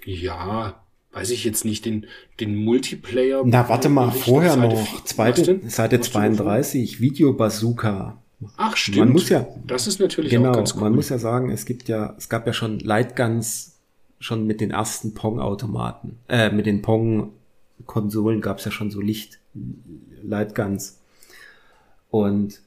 ja, 0.05 0.81
weiß 1.13 1.31
ich 1.31 1.43
jetzt 1.45 1.63
nicht, 1.65 1.85
den, 1.85 2.05
den 2.39 2.55
Multiplayer. 2.55 3.43
Na, 3.45 3.67
warte 3.69 3.89
mal, 3.89 4.11
vorher 4.11 4.55
noch. 4.57 5.03
Zweite? 5.05 5.61
Seite 5.69 5.99
Was 5.99 6.07
du 6.07 6.13
davon? 6.13 6.35
32, 6.35 6.99
Video 7.01 7.33
Bazooka. 7.33 8.21
Ach, 8.57 8.75
stimmt. 8.77 8.97
Man 8.97 9.09
muss 9.13 9.29
ja- 9.29 9.47
das 9.67 9.87
ist 9.87 9.99
natürlich 9.99 10.31
Genau, 10.31 10.51
auch 10.51 10.55
ganz 10.55 10.73
cool. 10.75 10.81
man 10.81 10.95
muss 10.95 11.09
ja 11.09 11.17
sagen, 11.17 11.49
es 11.49 11.65
gibt 11.65 11.87
ja, 11.87 12.15
es 12.17 12.29
gab 12.29 12.45
ja 12.47 12.53
schon 12.53 12.79
Lightguns 12.79 13.73
schon 14.19 14.45
mit 14.47 14.61
den 14.61 14.71
ersten 14.71 15.13
Pong-Automaten. 15.13 16.17
Äh, 16.29 16.51
mit 16.51 16.65
den 16.65 16.81
Pong-Konsolen 16.81 18.41
gab 18.41 18.59
es 18.59 18.65
ja 18.65 18.71
schon 18.71 18.91
so 18.91 19.01
Licht 19.01 19.39
Lightguns. 20.23 20.99
Und 22.09 22.61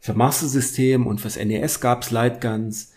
für 0.00 0.14
Master 0.14 0.46
System 0.46 1.06
und 1.06 1.20
fürs 1.20 1.36
NES 1.36 1.80
gab 1.80 2.02
es 2.02 2.10
Lightguns. 2.10 2.92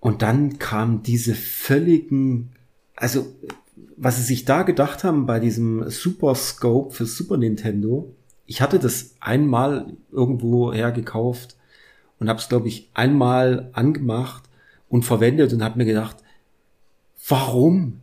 Und 0.00 0.22
dann 0.22 0.58
kamen 0.58 1.02
diese 1.02 1.34
völligen, 1.34 2.50
also 2.96 3.26
was 3.96 4.16
sie 4.16 4.22
sich 4.24 4.44
da 4.44 4.62
gedacht 4.62 5.04
haben 5.04 5.26
bei 5.26 5.38
diesem 5.38 5.88
Super 5.88 6.34
Scope 6.34 6.92
für 6.94 7.06
Super 7.06 7.36
Nintendo. 7.36 8.12
Ich 8.46 8.60
hatte 8.60 8.78
das 8.78 9.14
einmal 9.20 9.96
irgendwo 10.10 10.72
hergekauft 10.72 11.56
und 12.18 12.28
habe 12.28 12.38
es, 12.38 12.48
glaube 12.48 12.68
ich, 12.68 12.90
einmal 12.94 13.70
angemacht 13.72 14.44
und 14.88 15.04
verwendet 15.04 15.52
und 15.52 15.62
habe 15.62 15.78
mir 15.78 15.84
gedacht, 15.84 16.16
warum? 17.28 18.00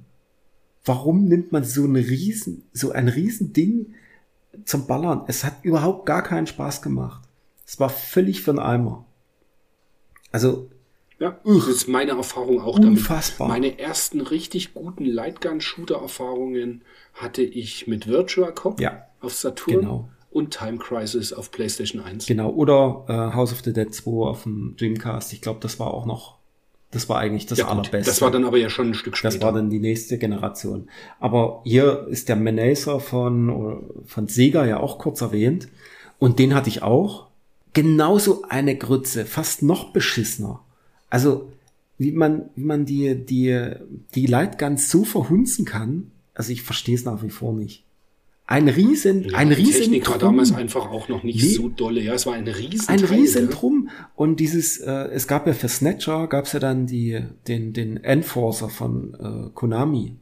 Warum 0.85 1.25
nimmt 1.25 1.51
man 1.51 1.63
so 1.63 1.85
ein 1.85 1.95
riesen, 1.95 2.67
so 2.73 2.91
ein 2.91 3.09
riesen 3.09 3.53
Ding 3.53 3.93
zum 4.65 4.87
Ballern? 4.87 5.23
Es 5.27 5.43
hat 5.43 5.63
überhaupt 5.63 6.05
gar 6.05 6.23
keinen 6.23 6.47
Spaß 6.47 6.81
gemacht. 6.81 7.21
Es 7.65 7.79
war 7.79 7.89
völlig 7.89 8.41
für 8.41 8.51
den 8.51 8.59
Eimer. 8.59 9.05
Also 10.31 10.69
Ja, 11.19 11.37
das 11.43 11.67
ist 11.67 11.87
meine 11.87 12.11
Erfahrung 12.11 12.61
auch 12.61 12.79
damit. 12.79 12.97
Unfassbar. 12.99 13.47
Meine 13.47 13.77
ersten 13.77 14.21
richtig 14.21 14.73
guten 14.73 15.05
Lightgun-Shooter-Erfahrungen 15.05 16.81
hatte 17.13 17.43
ich 17.43 17.87
mit 17.87 18.07
Virtua 18.07 18.51
Cop 18.51 18.79
Ja, 18.79 19.05
auf 19.21 19.33
Saturn 19.33 19.81
genau. 19.81 20.09
Und 20.31 20.51
Time 20.51 20.77
Crisis 20.77 21.33
auf 21.33 21.51
PlayStation 21.51 22.01
1. 22.01 22.25
Genau, 22.27 22.49
oder 22.51 23.05
äh, 23.07 23.35
House 23.35 23.51
of 23.51 23.61
the 23.63 23.73
Dead 23.73 23.93
2 23.93 24.11
auf 24.11 24.43
dem 24.43 24.75
Dreamcast. 24.77 25.33
Ich 25.33 25.41
glaube, 25.41 25.59
das 25.61 25.79
war 25.79 25.93
auch 25.93 26.05
noch, 26.05 26.37
das 26.91 27.09
war 27.09 27.17
eigentlich 27.19 27.45
das 27.47 27.59
Ja, 27.59 27.67
allerbeste. 27.67 28.09
das 28.09 28.21
war 28.21 28.29
dann 28.31 28.45
aber 28.45 28.57
ja 28.57 28.69
schon 28.69 28.89
ein 28.89 28.93
Stück 28.93 29.17
später. 29.17 29.33
Das 29.33 29.41
war 29.43 29.53
dann 29.53 29.69
die 29.69 29.79
nächste 29.79 30.17
Generation. 30.17 30.87
Aber 31.19 31.61
hier 31.63 32.07
ist 32.09 32.29
der 32.29 32.35
Menacer 32.35 32.99
von, 32.99 33.83
von 34.05 34.27
Sega 34.27 34.65
ja 34.65 34.79
auch 34.79 34.99
kurz 34.99 35.21
erwähnt. 35.21 35.67
Und 36.19 36.37
den 36.39 36.53
hatte 36.53 36.69
ich 36.69 36.83
auch. 36.83 37.27
Genauso 37.73 38.43
eine 38.49 38.75
Grütze, 38.75 39.25
fast 39.25 39.61
noch 39.63 39.93
beschissener. 39.93 40.59
Also, 41.09 41.51
wie 41.97 42.11
man, 42.11 42.49
wie 42.55 42.63
man 42.63 42.85
die, 42.85 43.15
die, 43.15 43.71
die 44.15 44.25
Lightguns 44.25 44.89
so 44.89 45.03
verhunzen 45.03 45.65
kann, 45.65 46.11
also 46.33 46.51
ich 46.51 46.61
verstehe 46.63 46.95
es 46.95 47.05
nach 47.05 47.21
wie 47.23 47.29
vor 47.29 47.53
nicht. 47.53 47.83
Ein 48.51 48.67
riesen, 48.67 49.25
Ja, 49.29 49.37
ein 49.37 49.49
die 49.49 49.53
riesen 49.55 49.81
Technik 49.81 50.09
war 50.09 50.17
Drum. 50.17 50.31
damals 50.31 50.51
einfach 50.53 50.89
auch 50.89 51.07
noch 51.07 51.21
nicht 51.21 51.39
Nee. 51.43 51.49
so 51.49 51.69
dolle. 51.69 52.01
Ja, 52.01 52.15
es 52.15 52.25
war 52.25 52.33
ein 52.33 52.47
riesen 52.47 52.89
Ein 52.89 52.97
Teil, 52.97 53.19
riesen 53.19 53.45
ja. 53.45 53.51
Drum. 53.55 53.89
Und 54.15 54.39
dieses, 54.39 54.79
äh, 54.79 54.91
es 55.13 55.27
gab 55.27 55.45
ja 55.45 55.53
für 55.53 55.69
Snatcher, 55.69 56.25
gab 56.25 56.45
es 56.45 56.53
ja 56.53 56.59
dann 56.59 56.87
die, 56.87 57.21
den, 57.47 57.73
den 57.73 58.03
Enforcer 58.03 58.69
von 58.69 59.13
äh, 59.13 59.49
Konami. 59.53 60.15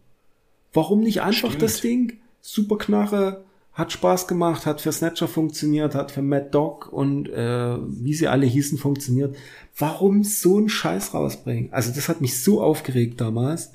Warum 0.73 0.99
nicht 1.03 1.21
einfach 1.21 1.51
Stimmt. 1.51 1.61
das 1.61 1.79
Ding? 1.79 2.17
Super 2.41 2.77
Knarre, 2.77 3.45
hat 3.71 3.93
Spaß 3.93 4.27
gemacht, 4.27 4.65
hat 4.65 4.81
für 4.81 4.91
Snatcher 4.91 5.29
funktioniert, 5.29 5.95
hat 5.95 6.11
für 6.11 6.21
Mad 6.21 6.47
Dog 6.51 6.91
und 6.91 7.29
äh, 7.29 7.77
wie 7.87 8.13
sie 8.13 8.27
alle 8.27 8.45
hießen 8.45 8.77
funktioniert. 8.77 9.37
Warum 9.77 10.25
so 10.25 10.57
einen 10.57 10.67
Scheiß 10.67 11.13
rausbringen? 11.13 11.71
Also 11.71 11.93
das 11.93 12.09
hat 12.09 12.19
mich 12.19 12.43
so 12.43 12.61
aufgeregt 12.61 13.21
damals. 13.21 13.71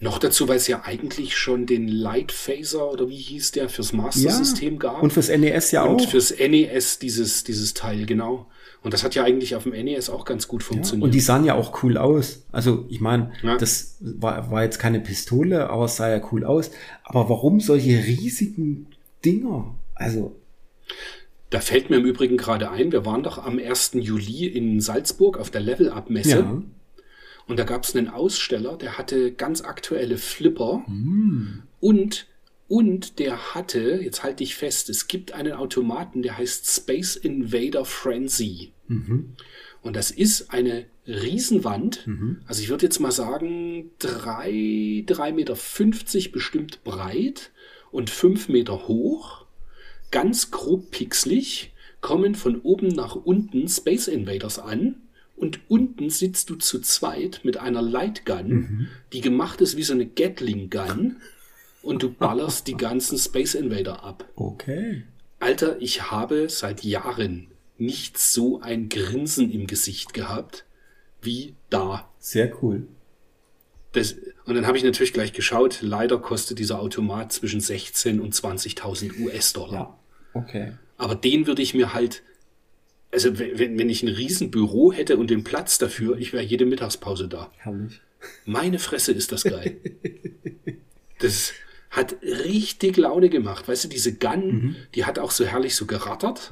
Noch 0.00 0.18
dazu, 0.18 0.46
weil 0.48 0.56
es 0.58 0.66
ja 0.66 0.82
eigentlich 0.84 1.36
schon 1.36 1.66
den 1.66 1.88
Light 1.88 2.30
Phaser 2.32 2.90
oder 2.92 3.08
wie 3.08 3.16
hieß 3.16 3.52
der 3.52 3.68
fürs 3.68 3.92
Master 3.92 4.30
System 4.30 4.78
gab. 4.78 5.02
Und 5.02 5.12
fürs 5.12 5.28
NES 5.28 5.70
ja 5.70 5.84
und 5.84 6.02
auch. 6.02 6.08
fürs 6.10 6.34
NES 6.38 6.98
dieses, 6.98 7.44
dieses 7.44 7.72
Teil, 7.74 8.04
genau. 8.06 8.46
Und 8.82 8.92
das 8.94 9.02
hat 9.02 9.14
ja 9.14 9.24
eigentlich 9.24 9.56
auf 9.56 9.64
dem 9.64 9.72
NES 9.72 10.10
auch 10.10 10.24
ganz 10.24 10.46
gut 10.48 10.62
funktioniert. 10.62 11.04
Und 11.04 11.14
die 11.14 11.20
sahen 11.20 11.44
ja 11.44 11.54
auch 11.54 11.82
cool 11.82 11.96
aus. 11.96 12.44
Also 12.52 12.84
ich 12.88 13.00
meine, 13.00 13.32
Ja. 13.42 13.56
das 13.56 13.96
war, 14.00 14.50
war 14.50 14.62
jetzt 14.62 14.78
keine 14.78 15.00
Pistole, 15.00 15.70
aber 15.70 15.86
es 15.86 15.96
sah 15.96 16.08
ja 16.10 16.20
cool 16.30 16.44
aus. 16.44 16.70
Aber 17.02 17.28
warum 17.28 17.58
solche 17.60 17.96
riesigen 18.04 18.86
Dinger? 19.24 19.74
Also, 19.94 20.36
Da 21.50 21.60
fällt 21.60 21.90
mir 21.90 21.96
im 21.96 22.04
Übrigen 22.04 22.36
gerade 22.36 22.70
ein, 22.70 22.92
wir 22.92 23.04
waren 23.06 23.22
doch 23.22 23.38
am 23.38 23.58
1. 23.58 23.92
Juli 23.94 24.46
in 24.46 24.80
Salzburg 24.80 25.38
auf 25.38 25.50
der 25.50 25.62
Level-Up-Messe. 25.62 26.30
ja. 26.30 26.62
Und 27.46 27.58
da 27.58 27.64
gab 27.64 27.84
es 27.84 27.94
einen 27.94 28.08
Aussteller, 28.08 28.76
der 28.76 28.98
hatte 28.98 29.32
ganz 29.32 29.60
aktuelle 29.62 30.18
Flipper. 30.18 30.84
Und, 31.80 32.26
und 32.66 33.18
der 33.20 33.54
hatte, 33.54 34.00
jetzt 34.02 34.24
halte 34.24 34.42
ich 34.42 34.56
fest, 34.56 34.88
es 34.90 35.06
gibt 35.06 35.32
einen 35.32 35.52
Automaten, 35.52 36.22
der 36.22 36.36
heißt 36.38 36.66
Space 36.66 37.14
Invader 37.14 37.84
Frenzy. 37.84 38.72
Und 39.82 39.94
das 39.94 40.10
ist 40.10 40.50
eine 40.52 40.86
Riesenwand. 41.06 42.08
Also 42.48 42.62
ich 42.62 42.68
würde 42.68 42.86
jetzt 42.86 42.98
mal 42.98 43.12
sagen, 43.12 43.92
drei, 44.00 45.04
drei 45.06 45.32
Meter 45.32 45.54
fünfzig 45.54 46.32
bestimmt 46.32 46.82
breit 46.82 47.52
und 47.92 48.10
fünf 48.10 48.48
Meter 48.48 48.88
hoch. 48.88 49.46
Ganz 50.10 50.50
grob 50.50 50.90
pixelig 50.90 51.72
kommen 52.00 52.34
von 52.34 52.60
oben 52.60 52.88
nach 52.88 53.14
unten 53.14 53.68
Space 53.68 54.08
Invaders 54.08 54.58
an 54.58 54.96
und 55.36 55.60
unten 55.68 56.10
sitzt 56.10 56.50
du 56.50 56.56
zu 56.56 56.80
zweit 56.80 57.40
mit 57.44 57.58
einer 57.58 57.82
Lightgun, 57.82 58.88
die 59.12 59.20
gemacht 59.20 59.60
ist 59.60 59.76
wie 59.76 59.82
so 59.82 59.92
eine 59.92 60.06
Gatling 60.06 60.70
Gun 60.70 61.16
und 61.82 62.02
du 62.02 62.10
ballerst 62.10 62.66
die 62.66 62.76
ganzen 62.76 63.18
Space 63.18 63.54
Invader 63.54 64.02
ab. 64.02 64.28
Okay. 64.34 65.04
Alter, 65.38 65.80
ich 65.80 66.10
habe 66.10 66.48
seit 66.48 66.82
Jahren 66.82 67.48
nicht 67.78 68.18
so 68.18 68.60
ein 68.60 68.88
Grinsen 68.88 69.50
im 69.50 69.66
Gesicht 69.66 70.14
gehabt 70.14 70.64
wie 71.20 71.54
da. 71.70 72.08
Sehr 72.18 72.52
cool. 72.62 72.86
Das, 73.92 74.16
und 74.44 74.54
dann 74.54 74.66
habe 74.66 74.76
ich 74.76 74.84
natürlich 74.84 75.12
gleich 75.12 75.32
geschaut, 75.32 75.78
leider 75.82 76.18
kostet 76.18 76.58
dieser 76.58 76.80
Automat 76.80 77.32
zwischen 77.32 77.60
16 77.60 78.20
und 78.20 78.34
20.000 78.34 79.20
US-Dollar. 79.20 79.98
Ja. 80.34 80.40
Okay. 80.40 80.72
Aber 80.98 81.14
den 81.14 81.46
würde 81.46 81.62
ich 81.62 81.74
mir 81.74 81.94
halt, 81.94 82.22
also 83.16 83.38
wenn, 83.38 83.78
wenn 83.78 83.88
ich 83.88 84.02
ein 84.02 84.10
Riesenbüro 84.10 84.92
hätte 84.92 85.16
und 85.16 85.30
den 85.30 85.42
Platz 85.42 85.78
dafür, 85.78 86.18
ich 86.18 86.34
wäre 86.34 86.42
jede 86.44 86.66
Mittagspause 86.66 87.28
da. 87.28 87.50
Herrlich. 87.56 88.02
Meine 88.44 88.78
Fresse 88.78 89.12
ist 89.12 89.32
das 89.32 89.44
geil. 89.44 89.78
das 91.20 91.54
hat 91.90 92.16
richtig 92.20 92.98
Laune 92.98 93.30
gemacht. 93.30 93.68
Weißt 93.68 93.84
du, 93.84 93.88
diese 93.88 94.12
Gun, 94.12 94.76
die 94.94 95.06
hat 95.06 95.18
auch 95.18 95.30
so 95.30 95.46
herrlich 95.46 95.76
so 95.76 95.86
gerattert. 95.86 96.50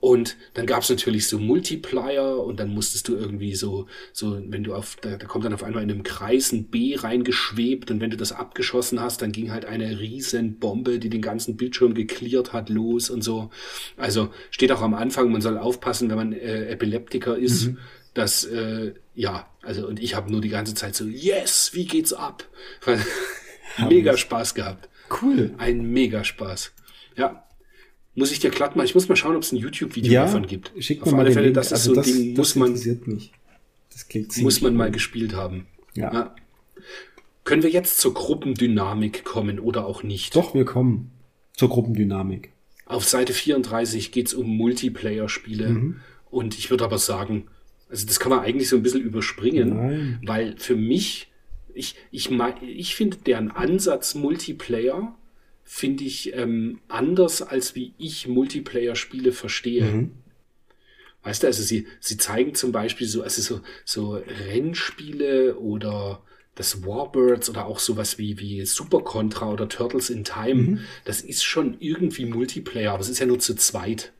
Und 0.00 0.36
dann 0.54 0.66
gab 0.66 0.82
es 0.82 0.90
natürlich 0.90 1.26
so 1.26 1.38
Multiplier 1.40 2.38
und 2.44 2.60
dann 2.60 2.68
musstest 2.68 3.08
du 3.08 3.16
irgendwie 3.16 3.56
so, 3.56 3.86
so, 4.12 4.40
wenn 4.46 4.62
du 4.62 4.74
auf, 4.74 4.96
da, 5.00 5.16
da 5.16 5.26
kommt 5.26 5.44
dann 5.44 5.54
auf 5.54 5.64
einmal 5.64 5.82
in 5.82 5.90
einem 5.90 6.04
Kreis 6.04 6.52
ein 6.52 6.68
B 6.68 6.94
reingeschwebt 6.94 7.90
und 7.90 8.00
wenn 8.00 8.10
du 8.10 8.16
das 8.16 8.30
abgeschossen 8.30 9.00
hast, 9.00 9.22
dann 9.22 9.32
ging 9.32 9.50
halt 9.50 9.64
eine 9.64 9.98
riesen 9.98 10.60
Bombe, 10.60 11.00
die 11.00 11.10
den 11.10 11.22
ganzen 11.22 11.56
Bildschirm 11.56 11.94
geklärt 11.94 12.52
hat, 12.52 12.68
los 12.68 13.10
und 13.10 13.22
so. 13.22 13.50
Also 13.96 14.28
steht 14.50 14.70
auch 14.70 14.82
am 14.82 14.94
Anfang, 14.94 15.32
man 15.32 15.40
soll 15.40 15.58
aufpassen, 15.58 16.08
wenn 16.10 16.16
man 16.16 16.32
äh, 16.32 16.66
Epileptiker 16.68 17.36
ist, 17.36 17.70
dass, 18.14 18.44
äh, 18.44 18.94
ja, 19.14 19.48
also 19.62 19.88
und 19.88 20.00
ich 20.00 20.14
habe 20.14 20.30
nur 20.30 20.40
die 20.40 20.48
ganze 20.48 20.74
Zeit 20.74 20.94
so, 20.94 21.06
yes, 21.06 21.70
wie 21.74 21.86
geht's 21.86 22.12
ab? 22.12 22.44
Mega 23.88 24.16
Spaß 24.16 24.54
gehabt. 24.54 24.88
Cool. 25.22 25.54
Ein 25.58 25.90
mega 25.90 26.24
Spaß. 26.24 26.72
Ja. 27.16 27.47
Muss 28.14 28.32
ich 28.32 28.40
dir 28.40 28.50
glatt 28.50 28.74
mal, 28.74 28.84
ich 28.84 28.94
muss 28.94 29.08
mal 29.08 29.16
schauen, 29.16 29.36
ob 29.36 29.42
es 29.42 29.52
ein 29.52 29.56
YouTube-Video 29.56 30.12
Ja, 30.12 30.24
davon 30.24 30.46
gibt. 30.46 30.72
schick 30.78 31.02
Auf 31.02 31.12
mal 31.12 31.20
alle 31.20 31.32
Fälle, 31.32 31.46
Link. 31.46 31.54
das 31.54 31.66
ist 31.66 31.72
Also 31.72 31.94
so 31.94 32.00
ein 32.00 32.04
Ding, 32.06 32.36
muss 32.36 32.56
man, 32.56 32.72
mich. 32.72 33.32
Das 33.92 34.08
klingt 34.08 34.36
muss 34.38 34.60
man 34.60 34.74
mal 34.74 34.90
gespielt 34.90 35.34
haben. 35.34 35.66
Ja. 35.94 36.34
Können 37.44 37.62
wir 37.62 37.70
jetzt 37.70 37.98
zur 37.98 38.14
Gruppendynamik 38.14 39.24
kommen 39.24 39.58
oder 39.58 39.86
auch 39.86 40.02
nicht? 40.02 40.36
Doch, 40.36 40.54
wir 40.54 40.64
kommen 40.64 41.12
zur 41.54 41.68
Gruppendynamik. 41.68 42.52
Auf 42.86 43.04
Seite 43.04 43.32
34 43.32 44.12
geht's 44.12 44.34
um 44.34 44.48
Multiplayer-Spiele. 44.56 45.68
Mhm. 45.68 46.00
Und 46.30 46.58
ich 46.58 46.70
würde 46.70 46.84
aber 46.84 46.98
sagen, 46.98 47.48
also 47.88 48.06
das 48.06 48.20
kann 48.20 48.30
man 48.30 48.40
eigentlich 48.40 48.68
so 48.68 48.76
ein 48.76 48.82
bisschen 48.82 49.00
überspringen, 49.00 49.76
Nein. 49.76 50.20
weil 50.26 50.56
für 50.58 50.76
mich, 50.76 51.28
ich, 51.74 51.94
ich, 52.10 52.30
ich 52.62 52.94
finde 52.94 53.16
deren 53.18 53.50
Ansatz 53.50 54.14
Multiplayer, 54.14 55.14
finde 55.70 56.04
ich 56.04 56.32
ähm, 56.34 56.80
anders, 56.88 57.42
als 57.42 57.74
wie 57.74 57.92
ich 57.98 58.26
Multiplayer-Spiele 58.26 59.32
verstehe. 59.32 59.84
Mhm. 59.84 60.10
Weißt 61.22 61.42
du, 61.42 61.46
also 61.46 61.62
sie, 61.62 61.86
sie 62.00 62.16
zeigen 62.16 62.54
zum 62.54 62.72
Beispiel 62.72 63.06
so, 63.06 63.22
also 63.22 63.42
so, 63.42 63.60
so 63.84 64.14
Rennspiele 64.14 65.58
oder 65.58 66.22
das 66.54 66.86
Warbirds 66.86 67.50
oder 67.50 67.66
auch 67.66 67.80
sowas 67.80 68.16
wie, 68.16 68.38
wie 68.38 68.64
Super 68.64 69.00
Contra 69.00 69.52
oder 69.52 69.68
Turtles 69.68 70.08
in 70.08 70.24
Time. 70.24 70.80
Das 71.04 71.20
ist 71.20 71.44
schon 71.44 71.76
irgendwie 71.80 72.24
Multiplayer, 72.24 72.92
aber 72.92 73.02
es 73.02 73.10
ist 73.10 73.18
ja 73.18 73.26
nur 73.26 73.38
zu 73.38 73.54
zweit. 73.54 74.12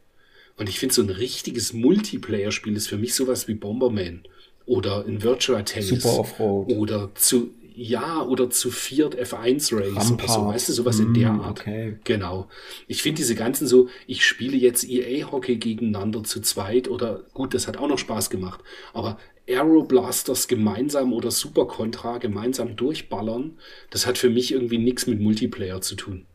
Und 0.59 0.69
ich 0.69 0.79
finde, 0.79 0.95
so 0.95 1.03
ein 1.03 1.09
richtiges 1.09 1.73
Multiplayer-Spiel 1.73 2.77
ist 2.77 2.89
für 2.89 2.99
mich 2.99 3.15
sowas 3.15 3.49
wie 3.49 3.55
Bomberman 3.55 4.23
oder 4.67 5.07
in 5.07 5.23
Virtua 5.23 5.63
Tennis. 5.63 5.89
Super 5.89 6.19
Offroad. 6.21 6.71
Oder 6.73 7.11
zu, 7.15 7.55
ja, 7.81 8.23
oder 8.23 8.51
zu 8.51 8.71
viert 8.73 9.15
F1 9.17 9.73
Race 9.73 9.73
oder 9.73 10.01
so, 10.03 10.15
Rampart. 10.15 10.55
weißt 10.55 10.69
du, 10.69 10.73
sowas 10.73 10.99
in 10.99 11.15
der 11.15 11.33
Mm, 11.33 11.41
Art. 11.41 11.61
okay. 11.61 11.99
Genau. 12.05 12.49
Ich 12.89 13.03
finde 13.03 13.19
diese 13.19 13.37
ganzen 13.37 13.67
so, 13.69 13.89
ich 14.09 14.27
spiele 14.27 14.57
jetzt 14.57 14.83
EA-Hockey 14.89 15.57
gegeneinander 15.59 16.25
zu 16.25 16.41
zweit 16.41 16.89
oder 16.89 17.21
gut, 17.35 17.55
das 17.55 17.69
hat 17.69 17.77
auch 17.77 17.87
noch 17.89 17.99
Spaß 17.99 18.31
gemacht. 18.31 18.61
Aber 18.93 19.19
Aeroblasters 19.49 20.49
gemeinsam 20.49 21.13
oder 21.13 21.31
Super 21.31 21.67
Contra 21.67 22.19
gemeinsam 22.19 22.75
durchballern, 22.77 23.59
das 23.91 24.07
hat 24.07 24.19
für 24.19 24.29
mich 24.31 24.53
irgendwie 24.53 24.79
nichts 24.79 25.07
mit 25.07 25.21
Multiplayer 25.21 25.81
zu 25.81 25.95
tun. 25.95 26.27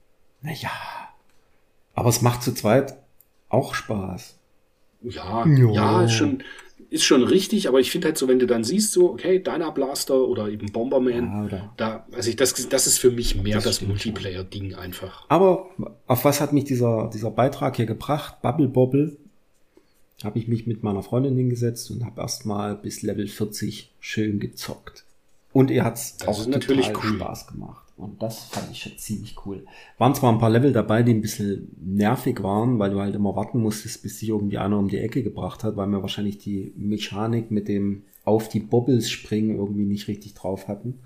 Naja. 0.41 0.71
Aber 1.93 2.09
es 2.09 2.21
macht 2.21 2.41
zu 2.43 2.53
zweit 2.53 2.95
auch 3.49 3.75
Spaß. 3.75 4.37
Ja, 5.01 5.45
Ja. 5.45 5.71
ja, 6.03 6.09
schon, 6.09 6.43
ist 6.93 7.03
schon 7.03 7.23
richtig, 7.23 7.67
aber 7.67 7.79
ich 7.79 7.91
finde 7.91 8.07
halt 8.07 8.17
so, 8.17 8.27
wenn 8.27 8.39
du 8.39 8.45
dann 8.47 8.63
siehst, 8.63 8.91
so, 8.93 9.11
okay, 9.11 9.39
Dyna 9.39 9.71
Blaster 9.71 10.15
oder 10.27 10.47
eben 10.49 10.71
Bomberman, 10.71 11.25
Ja, 11.25 11.43
oder- 11.45 11.73
da, 11.77 12.07
also 12.11 12.29
ich, 12.29 12.35
das, 12.35 12.53
das 12.69 12.87
ist 12.87 12.99
für 12.99 13.11
mich 13.11 13.35
mehr 13.35 13.55
Das 13.55 13.63
das. 13.65 13.81
Multiplayer-Ding 13.81 14.75
einfach. 14.75 15.25
Aber 15.29 15.69
auf 16.07 16.23
was 16.23 16.39
hat 16.39 16.53
mich 16.53 16.65
dieser, 16.65 17.09
dieser 17.13 17.31
Beitrag 17.31 17.75
hier 17.75 17.85
gebracht? 17.87 18.41
Bubble 18.41 18.67
Bobble. 18.67 19.17
Habe 20.23 20.39
ich 20.39 20.47
mich 20.47 20.67
mit 20.67 20.83
meiner 20.83 21.03
Freundin 21.03 21.35
hingesetzt 21.35 21.91
und 21.91 22.05
habe 22.05 22.21
erstmal 22.21 22.75
bis 22.75 23.01
Level 23.01 23.27
40 23.27 23.91
schön 23.99 24.39
gezockt. 24.39 25.03
Und 25.51 25.69
ihr 25.69 25.83
hat's 25.83 26.17
Das 26.17 26.27
auch 26.27 26.45
total 26.45 26.93
cool. 27.03 27.15
Spaß 27.17 27.47
gemacht. 27.47 27.82
Und 27.95 28.21
das 28.21 28.45
fand 28.45 28.71
ich 28.71 28.81
schon 28.81 28.97
ziemlich 28.97 29.35
cool. 29.45 29.65
Waren 29.97 30.15
zwar 30.15 30.31
ein 30.31 30.39
paar 30.39 30.49
Level 30.49 30.73
dabei, 30.73 31.03
die 31.03 31.13
ein 31.13 31.21
bisschen 31.21 31.75
nervig 31.79 32.41
waren, 32.41 32.79
weil 32.79 32.89
du 32.89 32.99
halt 32.99 33.13
immer 33.13 33.35
warten 33.35 33.59
musstest, 33.59 34.01
bis 34.01 34.19
sich 34.19 34.29
irgendwie 34.29 34.57
einer 34.57 34.79
um 34.79 34.87
die 34.87 34.97
Ecke 34.97 35.21
gebracht 35.21 35.63
hat, 35.63 35.77
weil 35.77 35.87
wir 35.87 36.01
wahrscheinlich 36.01 36.39
die 36.39 36.73
Mechanik 36.75 37.51
mit 37.51 37.67
dem 37.67 38.03
auf 38.25 38.49
die 38.49 38.59
Bobbles 38.59 39.09
springen 39.11 39.57
irgendwie 39.57 39.85
nicht 39.85 40.07
richtig 40.07 40.33
drauf 40.33 40.67
hatten. 40.67 40.99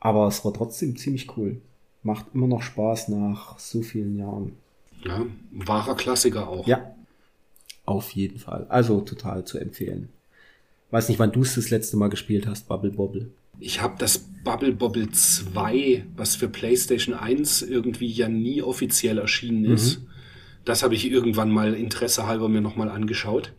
Aber 0.00 0.26
es 0.26 0.44
war 0.44 0.52
trotzdem 0.52 0.96
ziemlich 0.96 1.36
cool. 1.36 1.60
Macht 2.02 2.26
immer 2.34 2.46
noch 2.46 2.62
Spaß 2.62 3.08
nach 3.08 3.58
so 3.58 3.82
vielen 3.82 4.18
Jahren. 4.18 4.52
Ja, 5.04 5.24
wahrer 5.52 5.94
Klassiker 5.94 6.48
auch. 6.48 6.66
Ja. 6.66 6.94
Auf 7.84 8.10
jeden 8.10 8.38
Fall. 8.38 8.66
Also 8.68 9.00
total 9.00 9.44
zu 9.44 9.58
empfehlen. 9.58 10.08
Weiß 10.90 11.08
nicht, 11.08 11.18
wann 11.18 11.32
du 11.32 11.42
es 11.42 11.54
das 11.54 11.70
letzte 11.70 11.96
Mal 11.96 12.08
gespielt 12.08 12.46
hast, 12.46 12.68
Bubble 12.68 12.90
Bobble. 12.90 13.30
Ich 13.60 13.80
habe 13.82 13.96
das 13.98 14.18
Bubble 14.44 14.72
Bobble 14.72 15.10
2, 15.10 16.06
was 16.16 16.36
für 16.36 16.48
PlayStation 16.48 17.14
1 17.14 17.62
irgendwie 17.62 18.06
ja 18.06 18.28
nie 18.28 18.62
offiziell 18.62 19.18
erschienen 19.18 19.64
ist. 19.64 20.02
Das 20.64 20.82
habe 20.82 20.94
ich 20.94 21.10
irgendwann 21.10 21.50
mal 21.50 21.74
Interesse 21.74 22.26
halber 22.26 22.48
mir 22.48 22.60
nochmal 22.60 22.88
angeschaut. 22.88 23.52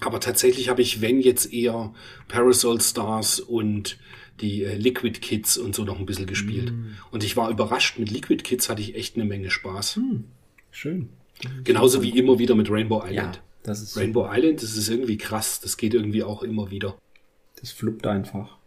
Aber 0.00 0.18
tatsächlich 0.18 0.68
habe 0.68 0.82
ich, 0.82 1.00
wenn 1.00 1.20
jetzt 1.20 1.52
eher 1.52 1.92
Parasol 2.28 2.80
Stars 2.80 3.38
und 3.38 3.98
die 4.40 4.64
äh, 4.64 4.76
Liquid 4.76 5.20
Kids 5.20 5.58
und 5.58 5.74
so 5.74 5.84
noch 5.84 5.98
ein 5.98 6.06
bisschen 6.06 6.26
gespielt. 6.26 6.72
Und 7.10 7.22
ich 7.22 7.36
war 7.36 7.50
überrascht, 7.50 7.98
mit 7.98 8.10
Liquid 8.10 8.42
Kids 8.42 8.68
hatte 8.68 8.82
ich 8.82 8.96
echt 8.96 9.14
eine 9.14 9.24
Menge 9.24 9.50
Spaß. 9.50 10.00
Schön. 10.70 11.10
Genauso 11.64 12.02
wie 12.02 12.18
immer 12.18 12.38
wieder 12.38 12.54
mit 12.54 12.70
Rainbow 12.70 13.04
Island. 13.06 13.42
das 13.62 13.82
ist 13.82 13.96
Rainbow 13.96 14.28
Island, 14.30 14.62
das 14.62 14.76
ist 14.76 14.88
irgendwie 14.88 15.16
krass. 15.16 15.60
Das 15.60 15.76
geht 15.76 15.94
irgendwie 15.94 16.24
auch 16.24 16.42
immer 16.42 16.70
wieder. 16.70 16.96
Das 17.60 17.70
fluppt 17.70 18.06
einfach. 18.06 18.58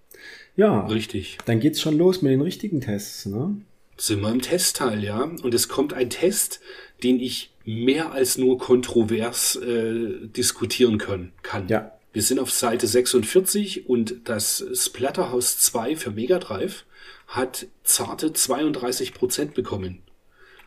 Ja, 0.56 0.86
Richtig. 0.88 1.38
dann 1.46 1.60
geht's 1.60 1.82
schon 1.82 1.98
los 1.98 2.22
mit 2.22 2.32
den 2.32 2.42
richtigen 2.42 2.82
Tests, 2.82 3.26
ne? 3.26 3.58
Sind 3.98 4.22
wir 4.22 4.32
im 4.32 4.42
Testteil, 4.42 5.04
ja. 5.04 5.24
Und 5.24 5.54
es 5.54 5.70
kommt 5.70 5.94
ein 5.94 6.10
Test, 6.10 6.60
den 7.04 7.20
ich 7.20 7.52
mehr 7.64 8.12
als 8.12 8.38
nur 8.38 8.58
kontrovers 8.58 9.56
äh, 9.56 10.28
diskutieren 10.28 10.98
können, 10.98 11.32
kann. 11.44 11.68
Ja. 11.68 11.92
Wir 12.14 12.22
sind 12.22 12.40
auf 12.40 12.52
Seite 12.52 12.88
46 12.88 13.90
und 13.90 14.16
das 14.26 14.64
Splatterhouse 14.74 15.60
2 15.60 15.96
für 15.96 16.12
Mega 16.12 16.40
Drive 16.40 16.86
hat 17.28 17.68
zarte 17.84 18.30
32% 18.30 19.54
bekommen. 19.54 20.00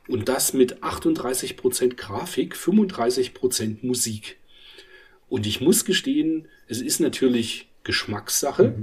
Und 0.09 0.29
das 0.29 0.53
mit 0.53 0.83
38% 0.83 1.97
Grafik, 1.97 2.55
35% 2.55 3.87
Musik. 3.87 4.39
Und 5.29 5.47
ich 5.47 5.61
muss 5.61 5.85
gestehen, 5.85 6.49
es 6.67 6.81
ist 6.81 7.01
natürlich 7.01 7.69
Geschmackssache, 7.85 8.75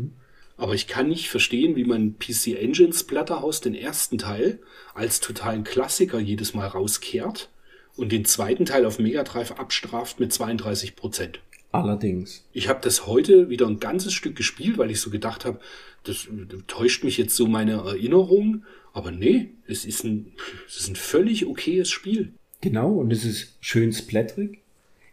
aber 0.58 0.74
ich 0.74 0.88
kann 0.88 1.10
nicht 1.10 1.30
verstehen, 1.30 1.76
wie 1.76 1.84
man 1.84 2.18
PC 2.18 2.60
Engine 2.60 2.93
Splatterhouse 2.93 3.62
den 3.62 3.76
ersten 3.76 4.18
Teil 4.18 4.60
als 4.93 5.20
totalen 5.20 5.64
Klassiker 5.64 6.20
jedes 6.20 6.53
Mal 6.53 6.68
rauskehrt 6.68 7.49
und 7.95 8.12
den 8.12 8.26
zweiten 8.26 8.66
Teil 8.66 8.86
auf 8.86 8.99
Mega 8.99 9.24
Drive 9.24 9.51
abstraft 9.51 10.20
mit 10.20 10.32
32 10.32 10.95
Prozent. 10.95 11.39
Allerdings. 11.72 12.45
Ich 12.53 12.70
habe 12.70 12.80
das 12.82 13.06
heute 13.06 13.49
wieder 13.49 13.68
ein 13.68 13.80
ganzes 13.80 14.14
Stück 14.14 14.36
gespielt, 14.36 14.78
weil 14.78 14.91
ich 14.91 15.01
so 15.01 15.10
gedacht 15.10 15.43
habe, 15.43 15.60
das 16.03 16.26
äh, 16.26 16.58
täuscht 16.68 17.03
mich 17.03 17.18
jetzt 17.18 17.36
so 17.36 17.47
meine 17.47 17.74
Erinnerung. 17.74 18.64
Aber 18.93 19.12
nee, 19.12 19.49
es 19.68 19.84
ist 19.84 20.06
ein, 20.06 20.32
es 20.68 20.78
ist 20.78 20.88
ein 20.88 20.95
völlig 20.95 21.45
okayes 21.45 21.89
Spiel. 21.89 22.34
Genau, 22.62 22.93
und 22.93 23.12
es 23.12 23.26
ist 23.26 23.58
schön 23.60 23.91
splatterig. 23.91 24.60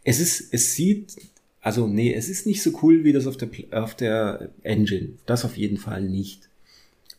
Es 0.04 0.20
ist, 0.20 0.52
es 0.52 0.74
sieht, 0.74 1.16
also 1.62 1.86
nee, 1.86 2.12
es 2.12 2.28
ist 2.28 2.46
nicht 2.46 2.62
so 2.62 2.72
cool 2.82 3.04
wie 3.04 3.12
das 3.12 3.26
auf 3.26 3.38
der, 3.38 3.48
auf 3.70 3.94
der 3.94 4.50
Engine. 4.62 5.10
Das 5.24 5.44
auf 5.44 5.56
jeden 5.56 5.78
Fall 5.78 6.02
nicht. 6.02 6.50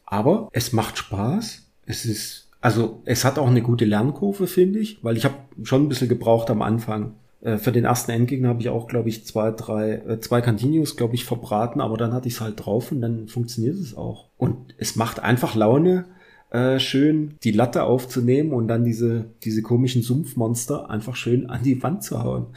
Aber 0.05 0.49
es 0.51 0.73
macht 0.73 0.97
Spaß. 0.99 1.63
Es 1.85 2.05
ist, 2.05 2.49
also 2.61 3.01
es 3.05 3.25
hat 3.25 3.39
auch 3.39 3.47
eine 3.47 3.61
gute 3.61 3.85
Lernkurve, 3.85 4.45
finde 4.47 4.79
ich, 4.79 5.03
weil 5.03 5.17
ich 5.17 5.25
habe 5.25 5.35
schon 5.63 5.83
ein 5.83 5.89
bisschen 5.89 6.09
gebraucht 6.09 6.49
am 6.51 6.61
Anfang, 6.61 7.15
Äh, 7.43 7.57
für 7.57 7.71
den 7.71 7.85
ersten 7.85 8.11
Endgegner 8.11 8.49
habe 8.49 8.61
ich 8.61 8.69
auch, 8.69 8.87
glaube 8.87 9.09
ich, 9.09 9.25
zwei, 9.25 9.51
drei, 9.51 9.95
äh, 10.07 10.19
zwei 10.21 10.41
Continues, 10.41 10.95
glaube 10.95 11.15
ich, 11.15 11.25
verbraten, 11.25 11.81
aber 11.81 11.97
dann 11.97 12.13
hatte 12.13 12.27
ich 12.27 12.35
es 12.35 12.41
halt 12.41 12.65
drauf 12.65 12.91
und 12.91 13.01
dann 13.01 13.27
funktioniert 13.27 13.77
es 13.77 13.95
auch. 13.95 14.29
Und 14.37 14.55
es 14.77 14.95
macht 14.95 15.19
einfach 15.19 15.53
Laune, 15.55 16.05
äh, 16.51 16.79
schön 16.79 17.35
die 17.43 17.51
Latte 17.51 17.83
aufzunehmen 17.83 18.53
und 18.53 18.67
dann 18.69 18.85
diese, 18.85 19.25
diese 19.43 19.61
komischen 19.61 20.03
Sumpfmonster 20.03 20.89
einfach 20.89 21.15
schön 21.17 21.49
an 21.49 21.63
die 21.63 21.81
Wand 21.83 22.03
zu 22.03 22.23
hauen. 22.23 22.47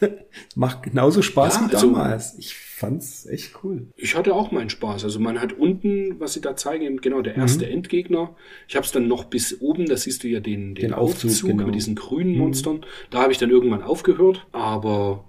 Macht 0.54 0.82
genauso 0.84 1.22
Spaß 1.22 1.54
Ja, 1.56 1.68
wie 1.70 1.74
also- 1.74 1.90
damals. 1.92 2.36
Ich 2.38 2.54
fand's 2.54 3.26
echt 3.26 3.64
cool. 3.64 3.88
Ich 3.96 4.14
hatte 4.16 4.34
auch 4.34 4.52
meinen 4.52 4.70
Spaß. 4.70 5.02
Also 5.04 5.18
man 5.18 5.40
hat 5.40 5.52
unten, 5.54 6.20
was 6.20 6.34
sie 6.34 6.40
da 6.40 6.54
zeigen, 6.54 6.98
genau 6.98 7.22
der 7.22 7.36
erste 7.36 7.66
Mhm. 7.66 7.72
Endgegner. 7.72 8.36
Ich 8.68 8.76
habe 8.76 8.86
es 8.86 8.92
dann 8.92 9.08
noch 9.08 9.24
bis 9.24 9.60
oben, 9.60 9.86
da 9.86 9.96
siehst 9.96 10.22
du 10.22 10.28
ja 10.28 10.38
den, 10.40 10.74
den, 10.74 10.82
Den 10.82 10.92
Aufzug, 10.94 11.30
Aufzug, 11.30 11.50
genau. 11.50 11.66
mit 11.66 11.74
diesen 11.74 11.96
grünen 11.96 12.36
Monstern. 12.38 12.84
Da 13.10 13.22
habe 13.22 13.32
ich 13.32 13.38
dann 13.38 13.50
irgendwann 13.50 13.82
aufgehört, 13.82 14.46
aber 14.52 15.24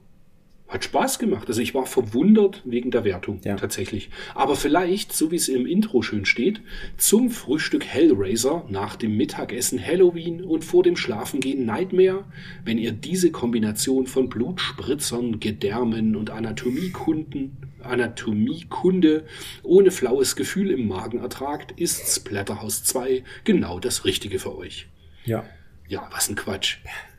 hat 0.70 0.84
Spaß 0.84 1.18
gemacht. 1.20 1.48
Also 1.48 1.62
ich 1.62 1.74
war 1.74 1.86
verwundert 1.88 2.62
wegen 2.64 2.92
der 2.92 3.04
Wertung 3.04 3.42
Ja. 3.44 3.56
tatsächlich. 3.56 4.10
Aber 4.36 4.56
vielleicht, 4.56 5.12
so 5.14 5.32
wie 5.32 5.36
es 5.36 5.50
im 5.50 5.66
Intro 5.66 6.04
schön 6.04 6.26
steht, 6.26 6.62
zum 6.96 7.32
Frühstück 7.32 7.84
Hellraiser, 7.86 8.66
nach 8.70 8.96
dem 8.96 9.18
Mittagessen 9.18 9.84
Halloween 9.84 10.44
und 10.44 10.64
vor 10.64 10.84
dem 10.84 10.96
Schlafengehen 10.96 11.66
Nightmare, 11.66 12.24
wenn 12.64 12.78
ihr 12.78 12.92
diese 12.92 13.32
Kombination 13.32 14.06
von 14.06 14.30
Blutspritzern, 14.30 15.40
Gedärmen 15.40 16.16
und 16.16 16.30
Anatomiekunden, 16.30 17.58
Anatomiekunde 17.82 19.26
ohne 19.64 19.92
flaues 19.92 20.36
Gefühl 20.36 20.70
im 20.72 20.88
Magen 20.88 21.20
ertragt, 21.20 21.74
ist 21.80 22.16
Splatterhouse 22.16 22.84
2 22.84 23.24
genau 23.44 23.80
das 23.80 24.06
Richtige 24.06 24.38
für 24.40 24.56
euch. 24.56 24.88
Ja. 25.26 25.46
Ja, 25.88 26.08
was 26.12 26.30
ein 26.30 26.36
Quatsch. 26.36 26.78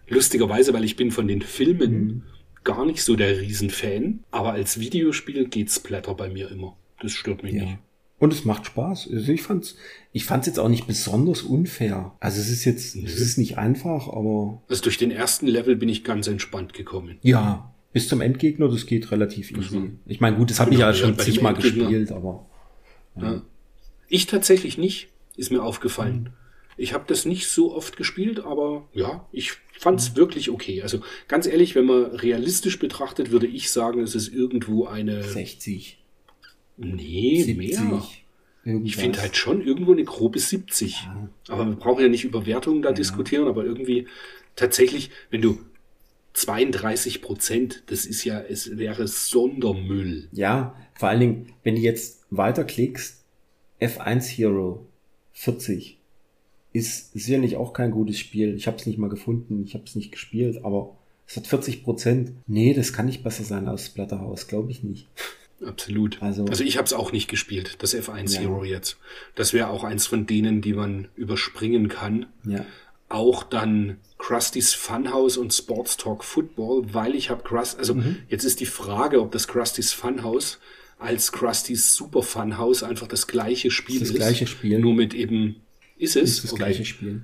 Lustigerweise, 0.09 0.73
weil 0.73 0.85
ich 0.85 0.95
bin 0.97 1.11
von 1.11 1.27
den 1.27 1.43
Filmen 1.43 1.93
Mhm. 2.05 2.23
Gar 2.65 2.85
nicht 2.85 3.03
so 3.03 3.17
der 3.17 3.41
Riesenfan, 3.41 4.21
aber 4.31 4.53
als 4.53 4.79
Videospiel 4.81 5.49
geht 5.49 5.71
Splatter 5.71 6.15
bei 6.15 6.29
mir 6.29 6.51
immer. 6.51 6.77
Das 7.01 7.13
stört 7.13 7.43
mich 7.43 7.53
nicht. 7.55 7.63
Ja. 7.65 7.79
Und 8.19 8.35
es 8.35 8.45
macht 8.45 8.67
Spaß. 8.67 9.09
Also 9.11 9.33
ich 9.33 9.43
fand's, 9.43 9.77
ich 10.13 10.27
fand's 10.27 10.47
jetzt 10.47 10.59
auch 10.59 10.69
nicht 10.69 10.87
besonders 10.87 11.41
unfair. 11.43 12.15
Also 12.21 12.41
es 12.41 12.51
ist 12.51 12.67
jetzt, 12.67 12.95
es 12.95 13.19
ist 13.19 13.39
nicht 13.39 13.57
einfach, 13.57 14.09
aber 14.09 14.63
Also 14.69 14.83
durch 14.83 14.99
den 14.99 15.11
ersten 15.11 15.47
Level 15.47 15.75
bin 15.77 15.89
ich 15.89 16.05
ganz 16.05 16.27
entspannt 16.27 16.75
gekommen. 16.75 17.19
ja, 17.23 17.73
bis 17.93 18.07
zum 18.09 18.21
Endgegner, 18.21 18.69
das 18.69 18.87
geht 18.87 19.11
relativ 19.11 19.51
easy. 19.51 19.77
Mhm. 19.79 19.99
Ich 20.07 20.21
meine, 20.21 20.37
gut, 20.37 20.51
das 20.51 20.61
habe 20.61 20.71
ich 20.71 20.77
Genau, 20.77 20.91
ja 20.91 20.95
ja, 20.95 20.97
schon 20.97 21.19
zigmal 21.19 21.55
gespielt, 21.55 22.13
aber 22.13 22.47
Ja. 23.17 23.43
Ich 24.09 24.27
tatsächlich 24.27 24.77
nicht, 24.79 25.09
ist 25.37 25.51
mir 25.51 25.63
aufgefallen. 25.63 26.31
Ich 26.77 26.95
habe 26.95 27.05
das 27.07 27.25
nicht 27.25 27.49
so 27.49 27.75
oft 27.75 27.97
gespielt, 27.97 28.41
aber 28.41 28.89
ja, 28.93 29.27
ich 29.33 29.53
fand's 29.81 30.15
wirklich 30.15 30.51
okay. 30.51 30.83
Also 30.83 31.01
ganz 31.27 31.47
ehrlich, 31.47 31.75
wenn 31.75 31.87
man 31.87 32.05
realistisch 32.05 32.79
betrachtet, 32.79 33.31
würde 33.31 33.47
ich 33.47 33.71
sagen, 33.71 34.03
es 34.03 34.15
ist 34.15 34.29
irgendwo 34.29 34.85
eine 34.85 35.23
60, 35.23 35.99
nee 36.77 37.43
70, 37.43 37.57
mehr. 37.57 37.71
irgendwas. 37.71 38.09
Ich 38.85 38.97
finde 38.97 39.23
halt 39.23 39.37
schon 39.37 39.63
irgendwo 39.63 39.93
eine 39.93 40.05
grobe 40.05 40.39
70. 40.39 41.09
Aber 41.49 41.67
wir 41.67 41.77
brauchen 41.77 42.03
ja 42.03 42.09
nicht 42.09 42.25
über 42.25 42.45
Wertungen 42.45 42.83
da 42.83 42.93
diskutieren, 42.93 43.49
aber 43.49 43.65
irgendwie 43.65 44.07
tatsächlich, 44.55 45.11
wenn 45.31 45.41
du 45.41 45.59
32 46.35 47.23
Prozent, 47.23 47.83
das 47.87 48.05
ist 48.05 48.23
ja, 48.25 48.39
es 48.39 48.77
wäre 48.77 49.09
Sondermüll. 49.09 50.29
Ja, 50.33 50.77
vor 50.93 51.09
allen 51.09 51.21
Dingen, 51.21 51.53
wenn 51.63 51.77
du 51.77 51.81
jetzt 51.81 52.27
weiterklickst, 52.29 53.25
F1 53.81 54.29
Hero 54.29 54.87
40 55.33 56.00
ist 56.73 57.13
sicherlich 57.13 57.57
auch 57.57 57.73
kein 57.73 57.91
gutes 57.91 58.19
Spiel. 58.19 58.55
Ich 58.55 58.67
habe 58.67 58.77
es 58.77 58.87
nicht 58.87 58.99
mal 58.99 59.09
gefunden, 59.11 59.63
ich 59.65 59.75
habe 59.75 59.85
es 59.85 59.97
nicht 59.97 60.13
gespielt, 60.13 60.65
aber 60.65 60.97
es 61.27 61.37
hat 61.37 61.47
40 61.47 61.83
Prozent. 61.85 62.33
Nee, 62.47 62.75
das 62.75 62.93
kann 62.93 63.07
nicht 63.07 63.23
besser 63.25 63.45
sein 63.45 63.67
als 63.69 63.87
Splatterhouse, 63.87 64.47
glaube 64.49 64.71
ich 64.71 64.83
nicht. 64.83 65.09
Absolut. 65.65 66.23
Also- 66.23 66.45
Also, 66.47 66.65
ich 66.65 66.77
habe 66.79 66.87
es 66.87 66.93
auch 66.93 67.13
nicht 67.13 67.29
gespielt, 67.29 67.77
das 67.81 67.95
F1 67.95 68.35
Ja. 68.35 68.41
Hero 68.41 68.65
jetzt. 68.65 68.97
Das 69.35 69.53
wäre 69.53 69.69
auch 69.69 69.85
eins 69.85 70.07
von 70.07 70.27
denen, 70.27 70.63
die 70.63 70.73
man 70.73 71.09
überspringen 71.17 71.89
kann. 71.89 72.27
Ja. 72.47 72.65
Auch 73.09 73.43
dann 73.43 73.99
Krusty's 74.19 74.73
Funhouse 74.73 75.37
und 75.37 75.53
Sports 75.53 75.97
Talk 75.97 76.25
Football, 76.25 76.95
weil 76.95 77.15
ich 77.15 77.29
habe 77.31 77.43
Krust, 77.43 77.79
also 77.79 77.95
Mhm. 77.95 78.17
jetzt 78.29 78.45
ist 78.45 78.61
die 78.61 78.67
Frage, 78.67 79.21
ob 79.21 79.33
das 79.33 79.49
Krusty's 79.49 79.93
Funhouse 79.93 80.59
als 80.99 81.33
Krusty's 81.33 81.95
Super 81.95 82.23
Funhouse 82.23 82.83
einfach 82.83 83.09
das 83.09 83.27
gleiche 83.27 83.71
Spiel 83.71 83.97
Ist 83.97 84.03
ist. 84.03 84.11
das 84.11 84.17
gleiche 84.19 84.47
Spiel. 84.47 84.79
Nur 84.79 84.95
mit 84.95 85.13
eben, 85.15 85.57
ist 86.01 86.17
es? 86.17 86.31
Ist 86.37 86.45
das 86.45 86.53
Okay. 86.53 86.63
gleiche 86.65 86.85
Spiel. 86.85 87.23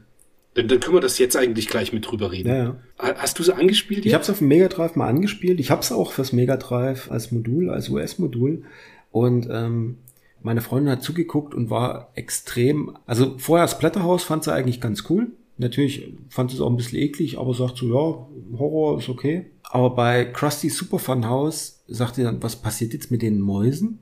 Dann, 0.55 0.69
dann 0.69 0.81
können 0.81 0.97
wir 0.97 1.01
das 1.01 1.19
jetzt 1.19 1.37
eigentlich 1.37 1.69
gleich 1.69 1.93
mit 1.93 2.11
drüber 2.11 2.33
reden. 2.33 2.49
Ja, 2.49 2.57
ja. 2.57 2.77
Ha- 2.99 3.15
Hast 3.19 3.39
du 3.39 3.43
sie 3.43 3.55
angespielt 3.55 4.07
Ich 4.07 4.15
habe 4.15 4.23
es 4.23 4.31
auf 4.31 4.39
dem 4.39 4.49
Mega 4.49 4.69
Drive 4.69 4.97
mal 4.97 5.07
angespielt. 5.09 5.61
Ich 5.61 5.71
habe 5.71 5.83
es 5.83 5.93
auch 5.93 6.13
fürs 6.13 6.33
Mega 6.33 6.57
Drive 6.57 7.11
als 7.11 7.31
Modul, 7.31 7.69
als 7.71 7.89
US-Modul. 7.91 8.63
Und 9.11 9.49
ähm, 9.51 9.99
meine 10.43 10.63
Freundin 10.63 10.93
hat 10.93 11.03
zugeguckt 11.03 11.55
und 11.55 11.69
war 11.69 12.11
extrem. 12.15 12.97
Also 13.07 13.35
vorher 13.39 13.69
Splatterhouse 13.69 14.23
fand 14.25 14.45
sie 14.45 14.53
eigentlich 14.55 14.81
ganz 14.81 15.05
cool. 15.11 15.29
Natürlich 15.59 16.15
fand 16.29 16.51
sie 16.51 16.57
es 16.57 16.63
auch 16.63 16.71
ein 16.71 16.77
bisschen 16.77 16.99
eklig, 16.99 17.39
aber 17.39 17.53
sagt 17.55 17.79
so, 17.79 17.87
ja, 17.89 18.59
Horror 18.59 18.99
ist 18.99 19.09
okay. 19.09 19.47
Aber 19.65 19.91
bei 19.95 20.25
Krusty 20.27 20.69
Super 20.71 20.99
Fun 20.99 21.27
House 21.27 21.83
sagt 21.89 22.15
sie 22.17 22.23
dann, 22.23 22.43
was 22.43 22.57
passiert 22.57 22.93
jetzt 22.93 23.11
mit 23.11 23.23
den 23.23 23.41
Mäusen? 23.41 23.99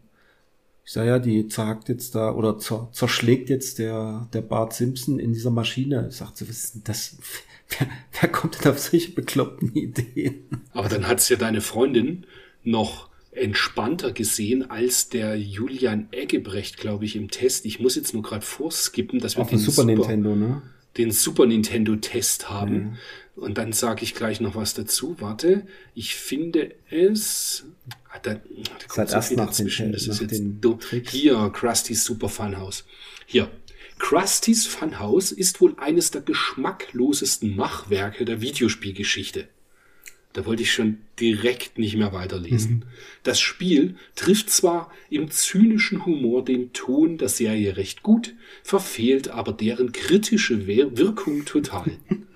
Ich 0.84 0.92
sage 0.92 1.08
ja, 1.08 1.18
die 1.18 1.48
zerhackt 1.48 1.88
jetzt 1.88 2.14
da 2.14 2.32
oder 2.32 2.58
zer, 2.58 2.88
zerschlägt 2.92 3.48
jetzt 3.48 3.78
der, 3.78 4.28
der 4.32 4.42
Bart 4.42 4.74
Simpson 4.74 5.18
in 5.18 5.32
dieser 5.32 5.50
Maschine. 5.50 6.10
Sagt 6.10 6.36
sie, 6.36 6.48
was 6.48 6.64
ist 6.64 6.74
denn 6.74 6.82
das? 6.84 7.16
Wer, 7.78 7.88
wer 8.20 8.28
kommt 8.30 8.62
denn 8.62 8.70
auf 8.70 8.78
solche 8.78 9.12
bekloppten 9.12 9.72
Ideen? 9.74 10.44
Aber 10.72 10.90
dann 10.90 11.08
hat's 11.08 11.30
ja 11.30 11.36
deine 11.36 11.62
Freundin 11.62 12.26
noch 12.62 13.08
entspannter 13.32 14.12
gesehen 14.12 14.70
als 14.70 15.08
der 15.08 15.36
Julian 15.40 16.08
Eggebrecht, 16.10 16.76
glaube 16.76 17.06
ich, 17.06 17.16
im 17.16 17.30
Test. 17.30 17.64
Ich 17.64 17.80
muss 17.80 17.96
jetzt 17.96 18.12
nur 18.12 18.22
gerade 18.22 18.44
vorskippen, 18.44 19.18
dass 19.18 19.36
wir 19.36 19.42
Auf 19.42 19.48
dem 19.48 19.58
Super 19.58 19.84
Nintendo, 19.84 20.36
ne? 20.36 20.62
Den 20.96 21.10
Super 21.10 21.46
Nintendo 21.46 21.96
Test 21.96 22.50
haben. 22.50 22.98
Und 23.36 23.58
dann 23.58 23.72
sage 23.72 24.04
ich 24.04 24.14
gleich 24.14 24.40
noch 24.40 24.54
was 24.54 24.74
dazu. 24.74 25.16
Warte, 25.18 25.66
ich 25.94 26.14
finde 26.14 26.74
es. 26.90 27.64
Ah, 28.12 28.18
da, 28.22 28.34
da 28.34 28.40
kommt 28.86 29.10
erst 29.10 29.28
viel 29.28 29.36
nach 29.36 29.46
den- 29.46 29.66
dazwischen. 29.66 29.92
Das 29.92 30.06
ist 30.06 30.20
jetzt 30.20 30.40
dumm. 30.60 30.78
Hier, 31.10 31.50
Krusty's 31.52 32.04
Super 32.04 32.28
Funhouse. 32.28 32.84
Hier. 33.26 33.50
Krusty's 33.98 34.66
Funhouse 34.66 35.32
ist 35.32 35.60
wohl 35.60 35.74
eines 35.78 36.10
der 36.10 36.20
geschmacklosesten 36.22 37.56
Machwerke 37.56 38.24
der 38.24 38.40
Videospielgeschichte. 38.40 39.48
Da 40.34 40.44
wollte 40.46 40.62
ich 40.64 40.72
schon 40.72 40.98
direkt 41.20 41.78
nicht 41.78 41.96
mehr 41.96 42.12
weiterlesen. 42.12 42.84
Das 43.22 43.40
Spiel 43.40 43.94
trifft 44.16 44.50
zwar 44.50 44.90
im 45.08 45.30
zynischen 45.30 46.04
Humor 46.04 46.44
den 46.44 46.72
Ton 46.72 47.18
der 47.18 47.28
Serie 47.28 47.76
recht 47.76 48.02
gut, 48.02 48.34
verfehlt 48.64 49.28
aber 49.28 49.52
deren 49.52 49.92
kritische 49.92 50.66
Wir- 50.66 50.98
Wirkung 50.98 51.44
total. 51.44 51.92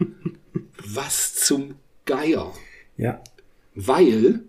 Was 0.85 1.35
zum 1.35 1.75
Geier. 2.07 2.55
Ja. 2.97 3.23
Weil 3.75 4.41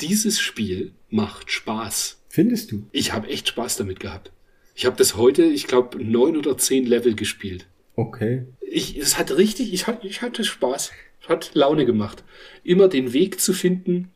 dieses 0.00 0.40
Spiel 0.40 0.92
macht 1.08 1.50
Spaß. 1.50 2.18
Findest 2.28 2.72
du? 2.72 2.86
Ich 2.92 3.12
habe 3.12 3.28
echt 3.28 3.48
Spaß 3.48 3.76
damit 3.76 4.00
gehabt. 4.00 4.32
Ich 4.74 4.84
habe 4.86 4.96
das 4.96 5.16
heute, 5.16 5.44
ich 5.44 5.66
glaube, 5.66 6.02
neun 6.02 6.36
oder 6.36 6.56
zehn 6.58 6.86
Level 6.86 7.14
gespielt. 7.14 7.66
Okay. 7.96 8.46
Ich, 8.68 8.96
es 8.96 9.18
hat 9.18 9.36
richtig, 9.36 9.72
ich, 9.72 9.86
ich 10.02 10.22
hatte 10.22 10.44
Spaß. 10.44 10.90
Hat 11.28 11.50
Laune 11.54 11.84
gemacht. 11.84 12.24
Immer 12.64 12.88
den 12.88 13.12
Weg 13.12 13.40
zu 13.40 13.52
finden, 13.52 14.10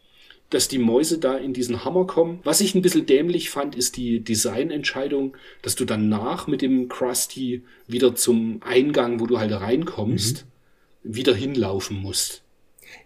dass 0.50 0.68
die 0.68 0.78
Mäuse 0.78 1.18
da 1.18 1.36
in 1.36 1.52
diesen 1.52 1.84
Hammer 1.84 2.06
kommen. 2.06 2.38
Was 2.44 2.60
ich 2.60 2.74
ein 2.74 2.82
bisschen 2.82 3.06
dämlich 3.06 3.50
fand, 3.50 3.74
ist 3.74 3.96
die 3.96 4.20
Designentscheidung, 4.20 5.36
dass 5.62 5.74
du 5.74 5.84
danach 5.84 6.46
mit 6.46 6.62
dem 6.62 6.88
Krusty 6.88 7.64
wieder 7.88 8.14
zum 8.14 8.60
Eingang, 8.62 9.18
wo 9.18 9.26
du 9.26 9.38
halt 9.38 9.52
reinkommst, 9.52 10.46
wieder 11.02 11.34
hinlaufen 11.34 12.00
musst. 12.00 12.43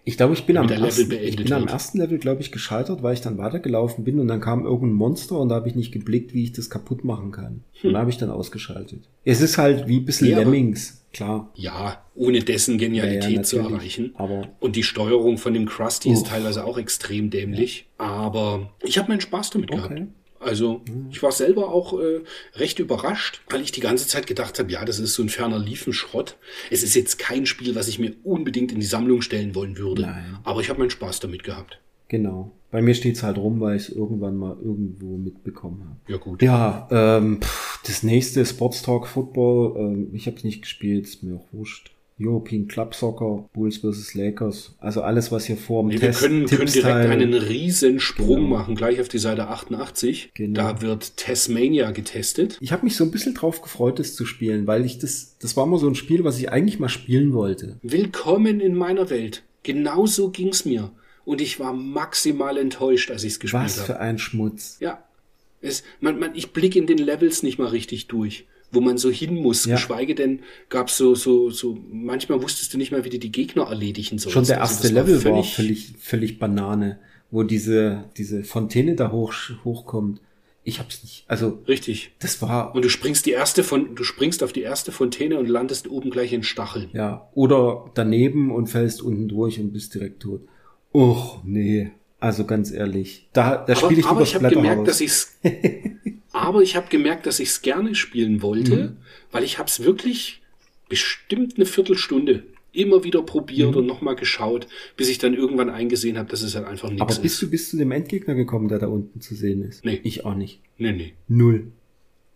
Ich 0.05 0.17
glaube, 0.17 0.35
ich 0.35 0.45
bin, 0.47 0.57
am 0.57 0.69
ersten, 0.69 1.11
ich 1.13 1.37
bin 1.37 1.53
am 1.53 1.67
ersten 1.69 1.99
Level, 1.99 2.19
glaube 2.19 2.41
ich, 2.41 2.51
gescheitert, 2.53 3.03
weil 3.03 3.15
ich 3.15 3.21
dann 3.21 3.37
weitergelaufen 3.39 4.05
bin 4.05 4.19
und 4.21 4.29
dann 4.29 4.41
kam 4.41 4.65
irgendein 4.65 4.93
Monster 4.97 5.39
und 5.39 5.49
da 5.51 5.57
habe 5.57 5.69
ich 5.69 5.75
nicht 5.75 5.93
geblickt, 5.93 6.33
wie 6.35 6.45
ich 6.45 6.53
das 6.53 6.71
kaputt 6.71 7.05
machen 7.05 7.31
kann. 7.33 7.63
Und 7.83 7.93
da 7.93 8.01
habe 8.01 8.11
ich 8.11 8.17
dann 8.19 8.31
ausgeschaltet. 8.31 9.01
Es 9.25 9.41
ist 9.41 9.59
halt 9.59 9.87
wie 9.89 9.99
ein 9.99 10.05
bisschen 10.05 10.29
Hm. 10.29 10.33
Ja, 10.33 10.39
Lemmings, 10.41 11.05
klar. 11.13 11.51
Ja, 11.55 12.03
ohne 12.15 12.41
dessen 12.41 12.79
Genialität 12.79 13.23
Ja, 13.31 13.37
ja, 13.37 13.43
zu 13.43 13.59
erreichen. 13.59 14.13
Aber- 14.17 14.49
und 14.61 14.77
die 14.77 14.83
Steuerung 14.83 15.39
von 15.39 15.55
dem 15.55 15.67
Krusty 15.67 16.11
ist 16.11 16.27
teilweise 16.27 16.65
auch 16.65 16.79
extrem 16.79 17.31
dämlich. 17.31 17.87
Aber 17.99 18.71
ich 18.83 18.99
habe 18.99 19.09
meinen 19.09 19.21
Spaß 19.21 19.51
damit 19.51 19.71
Okay. 19.71 19.81
gehabt. 19.95 20.03
Also 20.41 20.83
ich 21.11 21.23
war 21.23 21.33
selber 21.33 21.73
auch 21.73 21.99
äh, 21.99 22.21
recht 22.55 22.79
überrascht, 22.79 23.43
weil 23.51 23.61
ich 23.61 23.73
die 23.73 23.81
ganze 23.81 24.07
Zeit 24.07 24.27
gedacht 24.27 24.59
habe, 24.59 24.71
ja, 24.71 24.85
das 24.85 24.99
ist 24.99 25.15
so 25.15 25.23
ein 25.23 25.29
ferner 25.29 25.59
Liefenschrott. 25.59 26.37
Es 26.71 26.83
ist 26.83 26.95
jetzt 26.95 27.19
kein 27.19 27.47
Spiel, 27.47 27.75
was 27.75 27.89
ich 27.89 27.99
mir 27.99 28.15
unbedingt 28.25 28.73
in 28.73 28.81
die 28.81 28.87
Sammlung 28.87 29.23
stellen 29.23 29.55
wollen 29.55 29.79
würde. 29.79 30.03
Nein. 30.03 30.39
Aber 30.45 30.61
ich 30.61 30.69
habe 30.69 30.79
meinen 30.79 30.91
Spaß 30.91 31.21
damit 31.21 31.43
gehabt. 31.43 31.81
Genau. 32.09 32.53
Bei 32.71 32.83
mir 32.83 32.95
steht's 32.95 33.23
halt 33.23 33.39
rum, 33.39 33.61
weil 33.61 33.77
ich 33.77 33.89
es 33.89 33.95
irgendwann 33.95 34.37
mal 34.37 34.57
irgendwo 34.63 35.17
mitbekommen 35.17 35.85
habe. 35.89 36.13
Ja 36.13 36.19
gut. 36.19 36.43
Ja, 36.43 36.89
ähm, 36.91 37.41
pff, 37.41 37.81
das 37.87 38.03
nächste 38.03 38.45
Sports 38.45 38.83
Talk 38.83 39.07
Football, 39.07 39.77
ähm, 39.79 40.11
ich 40.13 40.27
habe 40.27 40.37
es 40.37 40.45
nicht 40.45 40.63
gespielt, 40.63 41.07
ist 41.07 41.23
mir 41.23 41.37
auch 41.37 41.47
wurscht. 41.53 41.93
European 42.21 42.67
Club 42.69 42.95
Soccer, 42.95 43.49
Bulls 43.53 43.79
vs. 43.79 44.15
Lakers. 44.15 44.75
Also 44.79 45.03
alles, 45.03 45.31
was 45.31 45.45
hier 45.47 45.57
vor 45.57 45.83
dem 45.83 45.89
Nee, 45.91 45.99
Test, 45.99 46.23
wir 46.23 46.29
können, 46.29 46.47
können 46.47 46.67
direkt 46.73 46.87
einen 47.11 47.35
riesen 47.35 48.01
Sprung 48.01 48.37
Genau. 48.45 48.57
machen, 48.59 48.75
gleich 48.75 49.01
auf 49.01 49.09
die 49.09 49.19
Seite 49.19 49.49
88. 49.49 50.31
Genau. 50.35 50.61
Da 50.61 50.83
wird 50.83 51.17
Tasmania 51.17 51.91
getestet. 51.93 52.59
Ich 52.61 52.73
habe 52.73 52.85
mich 52.85 52.97
so 52.97 53.05
ein 53.05 53.11
bisschen 53.11 53.35
drauf 53.35 53.63
gefreut, 53.63 53.99
das 53.99 54.15
zu 54.15 54.27
spielen, 54.27 54.67
weil 54.67 54.85
ich 54.85 54.99
das, 54.99 55.37
das 55.39 55.57
war 55.57 55.65
immer 55.65 55.79
so 55.79 55.89
ein 55.89 55.95
Spiel, 55.95 56.25
was 56.25 56.39
ich 56.39 56.51
eigentlich 56.51 56.81
mal 56.81 56.89
spielen 56.89 57.33
wollte. 57.33 57.79
Willkommen 57.83 58.61
in 58.61 58.75
meiner 58.75 59.11
Welt. 59.11 59.45
Genauso 59.63 60.31
ging's 60.31 60.65
mir. 60.65 60.91
Und 61.25 61.41
ich 61.41 61.61
war 61.61 61.73
maximal 61.75 62.57
enttäuscht, 62.57 63.11
als 63.11 63.23
ich's 63.23 63.39
gespielt 63.39 63.63
Was 63.65 63.77
habe. 63.77 63.87
für 63.87 64.01
ein 64.01 64.19
Schmutz. 64.19 64.79
Ja. 64.81 65.05
Es, 65.61 65.83
man, 66.01 66.19
man, 66.19 66.35
ich 66.35 66.53
blicke 66.53 66.79
in 66.79 66.87
den 66.87 66.99
Levels 66.99 67.43
nicht 67.43 67.59
mal 67.59 67.67
richtig 67.69 68.07
durch, 68.07 68.47
wo 68.71 68.81
man 68.81 68.99
so 68.99 69.11
hin 69.11 69.37
muss. 69.37 69.65
Ja. 69.65 69.77
Geschweige 69.77 70.15
denn 70.15 70.41
gab's 70.69 70.97
so, 70.97 71.15
so, 71.15 71.51
so, 71.51 71.79
manchmal 71.91 72.43
wusstest 72.43 72.73
du 72.75 72.79
nicht 72.79 72.93
mal, 72.93 73.05
wie 73.05 73.11
du 73.11 73.19
die 73.19 73.33
Gegner 73.33 73.65
erledigen 73.65 74.19
sollst. 74.19 74.35
Schon 74.35 74.45
der 74.45 74.61
Also 74.61 74.75
erste 74.75 74.83
das 74.89 74.93
Level 74.93 75.15
war 75.17 75.21
völlig, 75.33 75.55
völlig, 75.55 75.93
völlig 75.99 76.39
Banane, 76.39 76.99
wo 77.31 77.43
diese, 77.43 78.05
diese 78.17 78.45
Fontäne 78.45 78.95
da 78.95 79.11
hoch, 79.11 79.33
hochkommt. 79.65 80.21
Ich 80.65 80.81
hab's 80.81 81.03
nicht, 81.03 81.25
also, 81.29 81.63
Richtig. 81.67 82.13
das 82.19 82.43
war, 82.43 82.75
Und 82.75 82.85
du 82.85 82.91
springst 82.91 83.25
die 83.25 83.31
erste 83.31 83.65
von, 83.65 83.95
du 83.95 84.05
springst 84.05 84.43
auf 84.43 84.53
die 84.53 84.61
erste 84.61 84.93
Fontäne 84.93 85.39
und 85.39 85.49
landest 85.49 85.89
oben 85.89 86.11
gleich 86.11 86.35
in 86.35 86.43
Stacheln. 86.43 86.91
ja, 86.93 87.27
oder 87.35 87.91
daneben 87.95 88.51
und 88.51 88.67
fällst 88.67 89.01
unten 89.01 89.29
durch 89.29 89.59
und 89.59 89.73
bist 89.73 89.95
direkt 89.95 90.21
tot. 90.21 90.43
Och, 90.93 91.43
nee. 91.45 91.91
Also 92.21 92.45
ganz 92.45 92.71
ehrlich, 92.73 93.29
da, 93.33 93.57
da 93.57 93.77
spiele 93.77 94.01
ich 94.01 94.07
aber 94.07 94.23
ich 94.23 94.35
habe 94.35 94.49
gemerkt, 94.51 94.89
dass 94.89 95.01
ich's, 95.01 95.39
aber 96.33 96.63
ich 96.63 96.77
habe 96.77 96.89
gemerkt, 96.89 97.27
dass 97.27 97.41
ich's 97.41 97.63
gerne 97.63 97.95
spielen 97.95 98.43
wollte, 98.43 98.77
Mhm. 98.77 98.97
weil 99.33 99.45
ich 99.45 99.59
habe 99.59 99.69
es 99.69 99.83
wirklich 99.83 100.43
bestimmt 100.89 101.57
eine 101.57 101.67
Viertelstunde 101.67 102.45
immer 102.73 103.03
wieder 103.05 103.23
probiert 103.23 103.71
Mhm. 103.73 103.77
und 103.79 103.87
nochmal 103.87 104.15
geschaut, 104.15 104.67
bis 104.97 105.09
ich 105.09 105.19
dann 105.19 105.35
irgendwann 105.35 105.71
eingesehen 105.71 106.19
habe, 106.19 106.29
dass 106.31 106.43
es 106.43 106.55
halt 106.55 106.67
einfach 106.67 106.89
Aber 106.91 106.95
nichts 106.95 107.19
bist 107.21 107.35
ist. 107.37 107.43
du 107.43 107.51
bis 107.51 107.71
zu 107.71 107.77
dem 107.77 107.91
Endgegner 107.91 108.35
gekommen, 108.35 108.69
der 108.69 108.79
da 108.79 108.87
unten 108.89 109.21
zu 109.21 109.35
sehen 109.35 109.63
ist? 109.63 109.85
Nee. 109.85 110.01
Ich 110.05 110.25
auch 110.25 110.35
nicht. 110.35 110.61
Nee, 110.77 110.93
nee, 110.93 111.15
Null. 111.29 111.73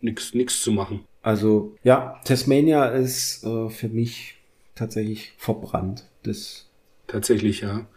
nix, 0.01 0.33
nix 0.33 0.61
zu 0.61 0.71
machen. 0.71 1.01
Also, 1.21 1.77
ja, 1.83 2.19
Tasmania 2.25 2.87
ist 2.87 3.43
äh, 3.45 3.69
für 3.69 3.87
mich 3.87 4.35
tatsächlich 4.75 5.33
verbrannt. 5.37 6.09
Das, 6.23 6.69
Tatsächlich, 7.07 7.61
ja. 7.61 7.87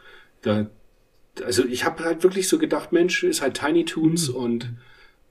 Da, 0.43 0.69
also 1.45 1.65
ich 1.65 1.85
habe 1.85 2.05
halt 2.05 2.23
wirklich 2.23 2.49
so 2.49 2.59
gedacht, 2.59 2.93
Mensch, 2.93 3.25
ist 3.25 3.41
halt 3.43 3.55
Tiny 3.59 3.85
Toons 3.85 4.29
Mhm. 4.29 4.35
und 4.37 4.71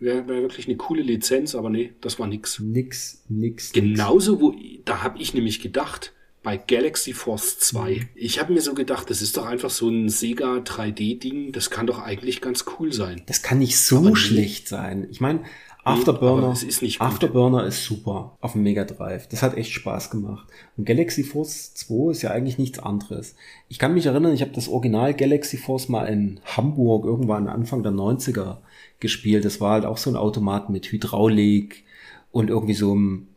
wäre 0.06 0.28
wär 0.30 0.42
wirklich 0.42 0.68
eine 0.68 0.78
coole 0.78 1.02
Lizenz, 1.02 1.54
aber 1.56 1.70
nee, 1.70 1.92
das 2.00 2.18
war 2.20 2.28
nix. 2.28 2.60
nix, 2.62 3.24
nix. 3.28 3.72
nix. 3.74 3.74
Genauso, 3.74 4.40
wo, 4.40 4.56
da 4.86 5.04
habe 5.04 5.20
ich 5.22 5.34
nämlich 5.34 5.60
gedacht, 5.62 6.14
bei 6.44 6.58
Galaxy 6.58 7.12
Force 7.14 7.58
2, 7.60 7.90
Mhm. 7.96 8.08
ich 8.16 8.40
habe 8.40 8.54
mir 8.54 8.62
so 8.62 8.74
gedacht, 8.76 9.10
das 9.10 9.22
ist 9.22 9.36
doch 9.36 9.46
einfach 9.48 9.72
so 9.72 9.90
ein 9.90 10.08
Sega 10.10 10.58
3D-Ding, 10.60 11.52
das 11.52 11.70
kann 11.72 11.88
doch 11.88 12.00
eigentlich 12.00 12.40
ganz 12.40 12.64
cool 12.80 12.94
sein. 12.94 13.24
Das 13.26 13.42
kann 13.42 13.58
nicht 13.58 13.78
so 13.78 13.98
Aber 13.98 14.10
nee. 14.12 14.16
schlecht 14.16 14.68
sein. 14.70 15.08
Ich 15.10 15.20
meine, 15.20 15.42
Afterburner, 15.84 16.52
es 16.52 16.64
ist 16.64 16.82
nicht. 16.82 17.00
Afterburner 17.00 17.64
ist 17.66 17.84
super 17.86 18.38
auf 18.42 18.54
dem 18.54 18.64
Mega 18.64 18.86
Drive. 18.86 19.28
Das 19.28 19.44
hat 19.44 19.56
echt 19.56 19.72
Spaß 19.72 20.10
gemacht. 20.10 20.48
Und 20.78 20.86
Galaxy 20.86 21.24
Force 21.24 21.76
2 21.76 22.12
ist 22.12 22.22
ja 22.24 22.32
eigentlich 22.32 22.58
nichts 22.58 22.80
anderes. 22.80 23.36
Ich 23.70 23.78
kann 23.78 23.94
mich 23.94 24.08
erinnern, 24.08 24.34
ich 24.34 24.42
habe 24.42 24.52
das 24.52 24.68
Original 24.68 25.14
Galaxy 25.14 25.58
Force 25.58 25.88
mal 25.90 26.06
in 26.06 26.40
Hamburg 26.44 27.06
irgendwann 27.06 27.48
Anfang 27.48 27.84
der 27.84 27.92
90er 27.92 28.58
gespielt. 29.00 29.46
Das 29.46 29.62
war 29.62 29.74
halt 29.74 29.86
auch 29.86 29.98
so 29.98 30.10
ein 30.10 30.16
Automat 30.16 30.70
mit 30.70 30.92
Hydraulik 30.92 31.84
und 32.32 32.50
irgendwie 32.50 32.74
so 32.74 32.92
einem 32.92 33.28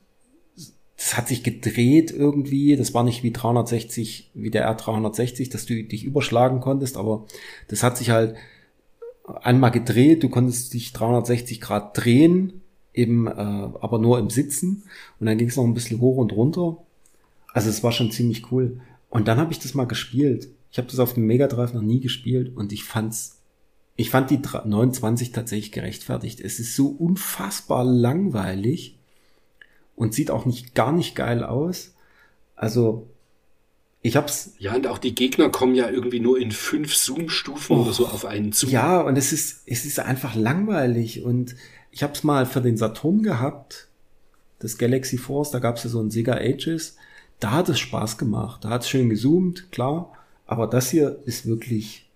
das 0.99 1.17
hat 1.17 1.29
sich 1.29 1.45
gedreht 1.45 2.11
irgendwie. 2.11 2.75
Das 2.75 2.93
war 2.93 3.05
nicht 3.05 3.23
wie 3.23 3.31
360, 3.31 4.33
wie 4.35 4.51
der 4.51 4.69
R360, 4.77 5.51
dass 5.51 5.65
du 5.65 5.81
dich 5.85 6.05
überschlagen 6.05 6.61
konntest, 6.61 6.97
aber 6.97 7.25
das 7.69 7.85
hat 7.85 7.97
sich 7.97 8.11
halt 8.11 8.35
einmal 9.43 9.71
gedreht. 9.71 10.25
Du 10.25 10.29
konntest 10.29 10.75
dich 10.75 10.93
360 10.93 11.61
Grad 11.61 11.97
drehen, 11.97 12.63
eben, 12.93 13.29
äh, 13.29 13.31
aber 13.31 14.01
nur 14.01 14.19
im 14.19 14.29
Sitzen. 14.29 14.83
Und 15.21 15.27
dann 15.27 15.39
ging 15.39 15.49
es 15.49 15.57
noch 15.57 15.65
ein 15.65 15.75
bisschen 15.75 16.01
hoch 16.01 16.17
und 16.17 16.33
runter. 16.33 16.79
Also 17.53 17.71
es 17.71 17.85
war 17.85 17.93
schon 17.93 18.11
ziemlich 18.11 18.51
cool. 18.51 18.81
Und 19.09 19.29
dann 19.29 19.39
habe 19.39 19.53
ich 19.53 19.61
das 19.61 19.75
mal 19.75 19.87
gespielt. 19.87 20.49
Ich 20.73 20.79
habe 20.79 20.89
das 20.89 20.99
auf 20.99 21.15
dem 21.15 21.27
Mega 21.27 21.47
Drive 21.47 21.75
noch 21.75 21.83
nie 21.83 22.01
gespielt 22.01 22.57
und 22.57 22.73
ich 22.73 22.83
fand's, 22.83 23.38
ich 24.01 24.11
fand 24.11 24.31
die 24.31 24.39
29 24.39 25.33
tatsächlich 25.33 25.73
gerechtfertigt. 25.73 26.41
Es 26.41 26.61
ist 26.61 26.77
so 26.77 26.87
unfassbar 26.87 27.85
langweilig 27.85 28.97
und 29.97 30.15
sieht 30.15 30.31
auch 30.31 30.47
nicht 30.47 30.77
gar 30.77 30.93
nicht 30.93 31.17
geil 31.17 31.43
aus. 31.43 31.95
Also 32.55 33.09
ich 34.01 34.15
hab's 34.15 34.53
Ja, 34.61 34.77
und 34.77 34.87
auch 34.87 34.99
die 34.99 35.17
Gegner 35.17 35.51
kommen 35.51 35.75
ja 35.75 35.91
irgendwie 35.91 36.21
nur 36.21 36.39
in 36.39 36.53
fünf 36.53 36.95
Zoom-Stufen 36.95 37.77
oder 37.77 37.93
so 37.93 38.07
auf 38.07 38.25
einen 38.25 38.53
zu. 38.53 38.69
Ja 38.69 39.01
und 39.01 39.19
es 39.19 39.33
ist 39.33 39.63
es 39.67 39.85
ist 39.85 39.99
einfach 39.99 40.37
langweilig 40.37 41.25
und 41.25 41.57
ich 41.91 42.05
hab's 42.05 42.23
mal 42.23 42.47
für 42.47 42.61
den 42.61 42.77
Saturn 42.77 43.25
gehabt, 43.25 43.89
das 44.61 44.79
Galaxy 44.79 45.19
Force, 45.19 45.51
da 45.51 45.59
gab's 45.59 45.83
ja 45.83 45.91
so 45.91 46.01
ein 46.01 46.13
Sega 46.13 46.35
Ages, 46.35 46.97
da 47.41 47.51
hat 47.51 47.69
es 47.69 47.81
Spaß 47.81 48.17
gemacht, 48.17 48.65
da 48.65 48.69
hat's 48.69 48.89
schön 48.89 49.11
gezoomt, 49.11 49.73
klar, 49.73 50.13
aber 50.47 50.69
das 50.69 50.89
hier 50.89 51.19
ist 51.25 51.47
wirklich 51.47 52.09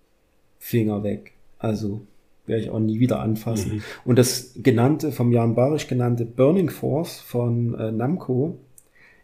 Finger 0.61 1.03
weg. 1.03 1.33
Also 1.63 2.07
werde 2.47 2.65
ich 2.65 2.71
auch 2.71 2.81
nie 2.81 2.99
wieder 2.99 3.21
anfassen. 3.21 3.77
Mhm. 3.77 3.83
Und 4.05 4.19
das 4.19 4.55
genannte, 4.57 5.13
vom 5.13 5.31
Jan 5.33 5.55
Barisch 5.55 5.87
genannte 5.87 6.25
Burning 6.25 6.71
Force 6.71 7.21
von 7.21 7.75
äh, 7.75 7.93
Namco 7.93 8.59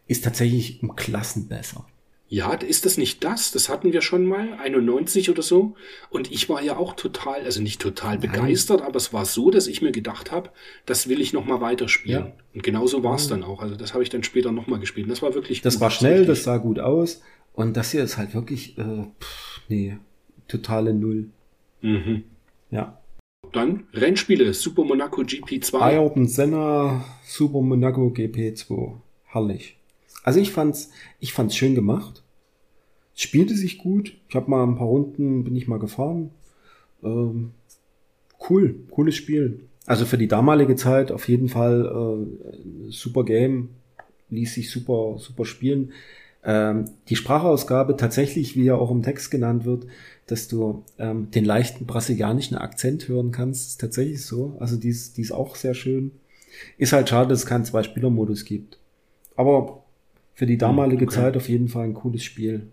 ist 0.07 0.25
tatsächlich 0.25 0.83
um 0.83 0.95
Klassen 0.95 1.49
besser. 1.49 1.85
Ja, 2.31 2.53
ist 2.53 2.85
das 2.85 2.99
nicht 2.99 3.25
das? 3.25 3.53
Das 3.53 3.71
hatten 3.71 3.93
wir 3.93 4.03
schon 4.03 4.27
mal, 4.27 4.53
91 4.63 5.31
oder 5.31 5.43
so. 5.43 5.75
Und 6.11 6.31
ich 6.31 6.49
war 6.51 6.63
ja 6.63 6.77
auch 6.77 6.95
total, 6.95 7.43
also 7.43 7.63
nicht 7.63 7.81
total 7.81 8.19
begeistert, 8.19 8.83
aber 8.83 8.97
es 8.97 9.15
war 9.15 9.25
so, 9.25 9.51
dass 9.51 9.67
ich 9.67 9.81
mir 9.81 9.93
gedacht 9.93 10.31
habe, 10.31 10.51
das 10.85 11.09
will 11.09 11.23
ich 11.23 11.33
noch 11.33 11.47
mal 11.47 11.63
weiterspielen. 11.63 12.27
Ja. 12.27 12.33
Und 12.55 12.63
genauso 12.63 13.03
war 13.03 13.17
es 13.17 13.29
dann 13.29 13.43
auch. 13.43 13.63
Also 13.63 13.77
das 13.77 13.95
habe 13.95 14.03
ich 14.03 14.11
dann 14.11 14.23
später 14.25 14.53
noch 14.53 14.67
mal 14.67 14.79
gespielt. 14.79 15.07
Und 15.07 15.11
das 15.11 15.23
war 15.23 15.35
wirklich 15.35 15.63
Das 15.63 15.75
gut, 15.75 15.81
war 15.81 15.91
schnell, 15.91 16.21
das 16.21 16.39
richtig. 16.39 16.45
sah 16.45 16.57
gut 16.59 16.79
aus. 16.79 17.23
Und 17.55 17.77
das 17.79 17.91
hier 17.91 18.05
ist 18.05 18.19
halt 18.19 18.35
wirklich, 18.35 18.77
äh, 18.79 18.83
pff, 19.21 19.63
nee, 19.69 19.97
totale 20.49 20.93
Null. 20.93 21.31
Mhm. 21.81 22.25
Ja. 22.71 22.99
Dann 23.53 23.85
Rennspiele, 23.95 24.53
Super 24.53 24.85
Monaco 24.85 25.23
GP2. 25.23 25.81
Ayrton 25.81 26.27
Senna, 26.27 27.05
Super 27.25 27.61
Monaco 27.61 28.09
GP2. 28.09 28.95
Herrlich. 29.25 29.77
Also 30.25 30.41
ich 30.41 30.53
fand's, 30.53 30.91
ich 31.21 31.33
fand's 31.33 31.57
schön 31.57 31.75
gemacht. 31.75 32.23
Es 33.15 33.23
spielte 33.23 33.55
sich 33.55 33.79
gut. 33.79 34.17
Ich 34.29 34.35
habe 34.35 34.51
mal 34.51 34.63
ein 34.63 34.77
paar 34.77 34.87
Runden, 34.87 35.45
bin 35.45 35.57
ich 35.57 35.69
mal 35.69 35.79
gefahren. 35.79 36.31
Ähm, 37.03 37.53
cool, 38.49 38.75
cooles 38.91 39.17
Spiel. 39.17 39.61
Also 39.87 40.05
für 40.05 40.19
die 40.19 40.29
damalige 40.29 40.77
Zeit 40.77 41.11
auf 41.11 41.29
jeden 41.29 41.49
Fall 41.49 42.27
äh, 42.47 42.91
super 42.91 43.25
Game. 43.25 43.71
Ließ 44.31 44.55
sich 44.55 44.71
super, 44.71 45.17
super 45.19 45.47
spielen. 45.47 45.93
Ähm, 46.45 46.85
die 47.09 47.17
Sprachausgabe 47.17 47.97
tatsächlich, 47.97 48.55
wie 48.57 48.65
ja 48.65 48.75
auch 48.77 48.91
im 48.91 49.03
Text 49.03 49.31
genannt 49.31 49.65
wird, 49.65 49.87
dass 50.27 50.49
du 50.49 50.85
ähm, 50.99 51.31
den 51.31 51.45
leichten 51.45 51.87
brasilianischen 51.87 52.57
Akzent 52.57 53.09
hören 53.09 53.33
kannst, 53.33 53.69
ist 53.71 53.81
tatsächlich 53.81 54.25
so. 54.25 54.57
Also 54.61 54.77
die 54.77 54.89
ist, 54.89 55.17
die 55.17 55.23
ist 55.23 55.33
auch 55.33 55.57
sehr 55.57 55.75
schön. 55.75 56.13
Ist 56.77 56.93
halt 56.93 57.09
schade, 57.09 57.29
dass 57.29 57.41
es 57.41 57.47
keinen 57.47 57.65
Zwei-Spieler-Modus 57.65 58.45
gibt. 58.45 58.79
Aber 59.37 59.85
für 60.35 60.47
die 60.47 60.59
damalige 60.59 61.05
okay. 61.07 61.15
Zeit 61.15 61.37
auf 61.37 61.49
jeden 61.49 61.69
Fall 61.69 61.85
ein 61.85 61.95
cooles 61.95 62.23
Spiel. 62.25 62.69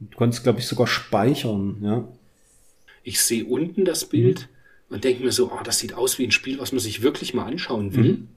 Du 0.00 0.16
konntest, 0.16 0.42
glaube 0.42 0.58
ich, 0.58 0.66
sogar 0.66 0.86
speichern, 0.86 1.76
ja. 1.82 2.08
Ich 3.04 3.20
sehe 3.20 3.44
unten 3.44 3.84
das 3.84 4.04
Bild 4.04 4.48
Mhm. 4.88 4.94
und 4.94 5.04
denke 5.04 5.22
mir 5.24 5.32
so, 5.32 5.50
oh, 5.50 5.62
das 5.64 5.78
sieht 5.78 5.94
aus 5.94 6.18
wie 6.18 6.24
ein 6.24 6.30
Spiel, 6.32 6.58
was 6.58 6.72
man 6.72 6.78
sich 6.80 7.02
wirklich 7.02 7.34
mal 7.34 7.44
anschauen 7.46 7.94
will. 7.94 8.12
Mhm. 8.12 8.28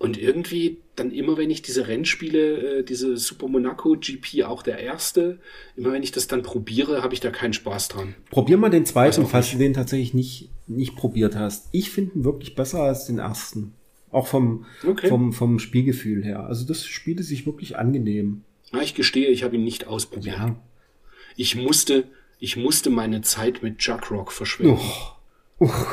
Und 0.00 0.16
irgendwie 0.16 0.78
dann 0.96 1.10
immer, 1.12 1.36
wenn 1.36 1.50
ich 1.50 1.60
diese 1.60 1.86
Rennspiele, 1.86 2.78
äh, 2.78 2.82
diese 2.84 3.18
Super 3.18 3.48
Monaco 3.48 3.96
GP, 4.00 4.44
auch 4.44 4.62
der 4.62 4.78
erste, 4.78 5.38
immer 5.76 5.92
wenn 5.92 6.02
ich 6.02 6.10
das 6.10 6.26
dann 6.26 6.42
probiere, 6.42 7.02
habe 7.02 7.12
ich 7.12 7.20
da 7.20 7.30
keinen 7.30 7.52
Spaß 7.52 7.88
dran. 7.88 8.14
Probier 8.30 8.56
mal 8.56 8.70
den 8.70 8.86
zweiten, 8.86 9.26
falls 9.26 9.50
du 9.50 9.58
den 9.58 9.74
tatsächlich 9.74 10.14
nicht, 10.14 10.48
nicht 10.66 10.96
probiert 10.96 11.36
hast. 11.36 11.68
Ich 11.72 11.90
finde 11.90 12.14
ihn 12.14 12.24
wirklich 12.24 12.54
besser 12.54 12.82
als 12.82 13.04
den 13.04 13.18
ersten. 13.18 13.74
Auch 14.10 14.26
vom, 14.26 14.64
Okay. 14.86 15.08
vom, 15.08 15.34
vom 15.34 15.58
Spielgefühl 15.58 16.24
her. 16.24 16.46
Also 16.46 16.66
das 16.66 16.86
spielte 16.86 17.22
sich 17.22 17.44
wirklich 17.44 17.76
angenehm. 17.76 18.42
Na, 18.72 18.80
ich 18.82 18.94
gestehe, 18.94 19.28
ich 19.28 19.44
habe 19.44 19.56
ihn 19.56 19.64
nicht 19.64 19.86
ausprobiert. 19.86 20.36
Ja. 20.38 20.56
Ich 21.36 21.56
musste, 21.56 22.04
ich 22.38 22.56
musste 22.56 22.88
meine 22.88 23.20
Zeit 23.20 23.62
mit 23.62 23.82
Juckrock 23.82 24.32
verschwenden. 24.32 24.78
Uch. 24.78 25.16
Uch. 25.58 25.86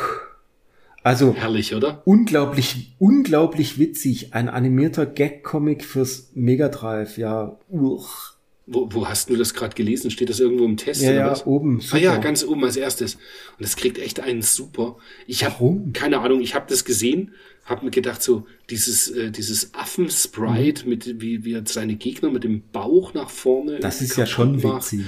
Also 1.08 1.34
Herrlich, 1.36 1.74
oder? 1.74 2.02
unglaublich, 2.06 2.94
unglaublich 3.00 3.80
witzig. 3.80 4.34
Ein 4.34 4.50
animierter 4.50 5.06
Gag-Comic 5.06 5.84
fürs 5.86 6.32
Mega 6.34 6.68
Drive. 6.70 7.18
Ja, 7.18 7.58
uch. 7.70 8.34
Wo, 8.70 8.90
wo 8.92 9.08
hast 9.08 9.30
du 9.30 9.38
das 9.38 9.54
gerade 9.54 9.76
gelesen? 9.76 10.12
Steht 10.12 10.30
das 10.30 10.42
irgendwo 10.42 10.66
im 10.66 10.76
Test? 10.76 11.02
Ja, 11.02 11.14
ja, 11.14 11.46
oben. 11.46 11.80
Ah 11.92 11.98
ja, 11.98 12.10
super. 12.12 12.22
ganz 12.22 12.44
oben 12.44 12.66
als 12.66 12.76
erstes. 12.76 13.16
Und 13.16 13.22
das 13.62 13.78
kriegt 13.78 13.98
echt 13.98 14.20
einen 14.20 14.42
super. 14.42 14.98
Ich 15.26 15.46
habe 15.46 15.54
Warum? 15.54 15.94
keine 15.94 16.20
Ahnung, 16.20 16.42
ich 16.42 16.54
habe 16.54 16.66
das 16.68 16.84
gesehen, 16.84 17.32
habe 17.64 17.86
mir 17.86 17.92
gedacht, 17.92 18.22
so 18.22 18.46
dieses, 18.70 19.10
äh, 19.10 19.32
dieses 19.32 19.74
Affen-Sprite 19.74 20.84
Mhm. 20.84 20.90
mit 20.90 21.22
wie, 21.22 21.46
wie 21.46 21.62
seine 21.66 21.96
Gegner 21.96 22.30
mit 22.30 22.44
dem 22.44 22.64
Bauch 22.74 23.14
nach 23.14 23.30
vorne. 23.30 23.80
Das 23.80 24.02
ist 24.02 24.18
ja 24.18 24.26
schon 24.26 24.62
macht. 24.62 24.92
witzig. 24.92 25.06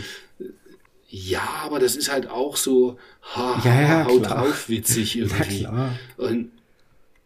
Ja, 1.09 1.41
aber 1.63 1.79
das 1.79 1.95
ist 1.95 2.11
halt 2.11 2.27
auch 2.29 2.55
so 2.55 2.97
ha, 3.35 3.59
Ja, 3.65 3.81
ja, 3.81 4.05
haut 4.05 4.23
klar. 4.23 4.45
drauf 4.45 4.69
witzig 4.69 5.15
irgendwie. 5.17 5.59
klar. 5.61 5.97
Und 6.17 6.51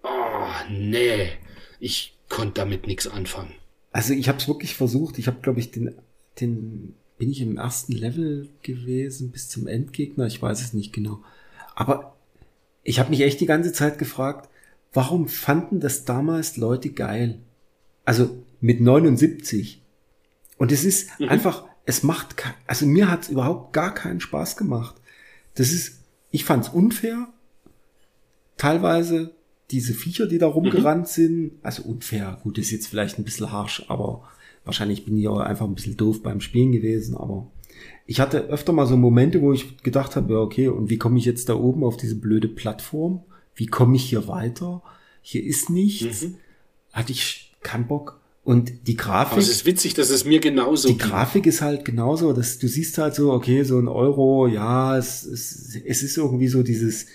oh, 0.03 0.47
nee, 0.69 1.29
ich 1.79 2.15
konnte 2.29 2.53
damit 2.61 2.87
nichts 2.87 3.07
anfangen. 3.07 3.53
Also 3.91 4.13
ich 4.13 4.27
habe 4.29 4.37
es 4.39 4.47
wirklich 4.47 4.75
versucht. 4.75 5.19
Ich 5.19 5.27
habe, 5.27 5.41
glaube 5.41 5.59
ich, 5.59 5.71
den, 5.71 5.93
den 6.39 6.95
bin 7.17 7.29
ich 7.29 7.41
im 7.41 7.57
ersten 7.57 7.91
Level 7.91 8.47
gewesen 8.63 9.31
bis 9.31 9.49
zum 9.49 9.67
Endgegner. 9.67 10.25
Ich 10.27 10.41
weiß 10.41 10.61
es 10.61 10.73
nicht 10.73 10.93
genau. 10.93 11.21
Aber 11.75 12.15
ich 12.83 12.99
habe 12.99 13.09
mich 13.09 13.21
echt 13.21 13.39
die 13.41 13.45
ganze 13.45 13.73
Zeit 13.73 13.99
gefragt, 13.99 14.49
warum 14.93 15.27
fanden 15.27 15.79
das 15.79 16.05
damals 16.05 16.57
Leute 16.57 16.89
geil? 16.89 17.37
Also 18.05 18.43
mit 18.61 18.81
79. 18.81 19.81
Und 20.57 20.71
es 20.71 20.85
ist 20.85 21.09
einfach, 21.21 21.65
es 21.85 22.03
macht, 22.03 22.35
also 22.67 22.85
mir 22.85 23.09
hat 23.09 23.23
es 23.23 23.29
überhaupt 23.29 23.73
gar 23.73 23.93
keinen 23.93 24.19
Spaß 24.19 24.57
gemacht. 24.57 24.95
Das 25.55 25.71
ist, 25.71 25.99
ich 26.31 26.45
fand 26.45 26.65
es 26.65 26.69
unfair. 26.69 27.27
Teilweise 28.57 29.33
diese 29.71 29.93
Viecher, 29.93 30.27
die 30.27 30.37
da 30.37 30.47
rumgerannt 30.47 31.07
sind, 31.07 31.53
also 31.63 31.83
unfair, 31.83 32.39
gut, 32.43 32.57
ist 32.57 32.71
jetzt 32.71 32.87
vielleicht 32.87 33.17
ein 33.17 33.23
bisschen 33.23 33.51
harsch, 33.51 33.85
aber 33.87 34.27
wahrscheinlich 34.65 35.05
bin 35.05 35.17
ich 35.17 35.27
auch 35.27 35.39
einfach 35.39 35.65
ein 35.65 35.75
bisschen 35.75 35.97
doof 35.97 36.21
beim 36.21 36.41
Spielen 36.41 36.71
gewesen, 36.71 37.17
aber 37.17 37.47
ich 38.05 38.19
hatte 38.19 38.41
öfter 38.41 38.73
mal 38.73 38.85
so 38.85 38.97
Momente, 38.97 39.41
wo 39.41 39.53
ich 39.53 39.77
gedacht 39.81 40.15
habe, 40.15 40.33
ja, 40.33 40.39
okay, 40.39 40.67
und 40.67 40.89
wie 40.89 40.97
komme 40.97 41.17
ich 41.17 41.25
jetzt 41.25 41.49
da 41.49 41.55
oben 41.55 41.83
auf 41.83 41.97
diese 41.97 42.15
blöde 42.15 42.47
Plattform? 42.47 43.23
Wie 43.55 43.67
komme 43.67 43.95
ich 43.95 44.03
hier 44.03 44.27
weiter? 44.27 44.83
Hier 45.21 45.43
ist 45.43 45.69
nichts. 45.69 46.27
Hatte 46.91 47.11
ich 47.11 47.53
keinen 47.61 47.87
Bock. 47.87 48.19
Und 48.43 48.87
die 48.87 48.97
Grafik. 48.97 49.31
Aber 49.33 49.41
es 49.41 49.47
ist 49.49 49.65
witzig, 49.65 49.93
dass 49.93 50.09
es 50.09 50.25
mir 50.25 50.39
genauso 50.41 50.89
Die 50.89 50.97
ging. 50.97 51.07
Grafik 51.07 51.45
ist 51.45 51.61
halt 51.61 51.85
genauso, 51.85 52.33
dass 52.33 52.59
du 52.59 52.67
siehst 52.67 52.97
halt 52.97 53.15
so, 53.15 53.31
okay, 53.31 53.63
so 53.63 53.79
ein 53.79 53.87
Euro, 53.87 54.47
ja, 54.47 54.97
es, 54.97 55.23
es, 55.23 55.77
es 55.85 56.03
ist 56.03 56.17
irgendwie 56.17 56.49
so 56.49 56.61
dieses, 56.61 57.05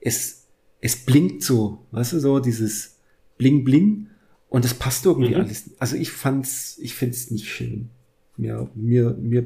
es, 0.00 0.44
es 0.80 0.96
blinkt 0.96 1.42
so, 1.42 1.78
weißt 1.90 2.14
du, 2.14 2.20
so 2.20 2.38
dieses 2.40 2.96
Bling 3.36 3.64
Bling 3.64 4.06
und 4.48 4.64
das 4.64 4.72
passt 4.74 5.04
irgendwie 5.04 5.34
Mhm. 5.34 5.42
alles. 5.42 5.64
Also 5.78 5.96
ich 5.96 6.10
fand's, 6.10 6.78
ich 6.80 6.94
find's 6.94 7.30
nicht 7.30 7.48
schön. 7.48 7.90
Mir, 8.38 8.70
mir, 8.74 9.10
mir 9.20 9.44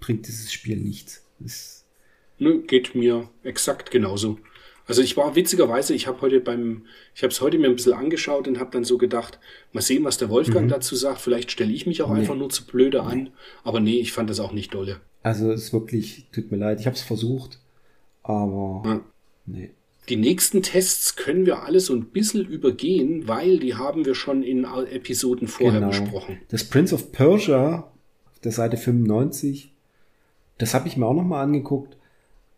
bringt 0.00 0.26
dieses 0.28 0.50
Spiel 0.50 0.78
nichts. 0.78 1.22
Es, 1.44 1.84
Nö, 2.38 2.62
geht 2.62 2.94
mir 2.94 3.28
exakt 3.42 3.90
genauso. 3.90 4.38
Also 4.86 5.00
ich 5.00 5.16
war 5.16 5.34
witzigerweise, 5.34 5.94
ich 5.94 6.06
habe 6.06 6.20
heute 6.20 6.40
beim, 6.40 6.82
ich 7.14 7.22
habe 7.22 7.32
es 7.32 7.40
heute 7.40 7.58
mir 7.58 7.68
ein 7.68 7.76
bisschen 7.76 7.94
angeschaut 7.94 8.46
und 8.48 8.60
habe 8.60 8.70
dann 8.70 8.84
so 8.84 8.98
gedacht, 8.98 9.38
mal 9.72 9.80
sehen, 9.80 10.04
was 10.04 10.18
der 10.18 10.28
Wolfgang 10.28 10.68
dazu 10.68 10.94
sagt. 10.94 11.20
Vielleicht 11.20 11.50
stelle 11.50 11.72
ich 11.72 11.86
mich 11.86 12.02
auch 12.02 12.12
Nee. 12.12 12.20
einfach 12.20 12.34
nur 12.36 12.50
zu 12.50 12.66
blöde 12.66 13.02
an. 13.02 13.30
Aber 13.62 13.80
nee, 13.80 13.98
ich 13.98 14.12
fand 14.12 14.28
das 14.28 14.40
auch 14.40 14.52
nicht 14.52 14.74
dolle. 14.74 15.00
also 15.22 15.50
es 15.52 15.64
ist 15.64 15.72
wirklich, 15.72 16.26
tut 16.32 16.50
mir 16.50 16.58
leid, 16.58 16.80
ich 16.80 16.86
habe 16.86 16.96
es 16.96 17.02
versucht, 17.02 17.58
aber 18.22 18.82
Ja. 18.84 19.00
nee. 19.46 19.70
Die 20.10 20.16
nächsten 20.16 20.62
Tests 20.62 21.16
können 21.16 21.46
wir 21.46 21.62
alle 21.62 21.80
so 21.80 21.94
ein 21.94 22.04
bisschen 22.04 22.44
übergehen, 22.44 23.26
weil 23.26 23.58
die 23.58 23.74
haben 23.76 24.04
wir 24.04 24.14
schon 24.14 24.42
in 24.42 24.64
Episoden 24.64 25.48
vorher 25.48 25.80
Genau. 25.80 25.88
besprochen. 25.88 26.40
Das 26.50 26.62
Prince 26.64 26.94
of 26.94 27.10
Persia 27.10 27.90
auf 28.30 28.38
der 28.40 28.52
Seite 28.52 28.76
95, 28.76 29.72
das 30.58 30.74
habe 30.74 30.88
ich 30.88 30.98
mir 30.98 31.06
auch 31.06 31.14
nochmal 31.14 31.42
angeguckt. 31.42 31.96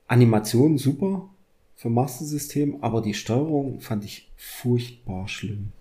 Animation 0.09 0.77
super 0.77 1.29
für 1.77 1.91
Master 1.91 2.25
System, 2.25 2.83
aber 2.83 3.03
die 3.03 3.15
Steuerung 3.15 3.81
fand 3.81 4.05
ich 4.05 4.31
furchtbar 4.37 5.29
schlimm. 5.29 5.73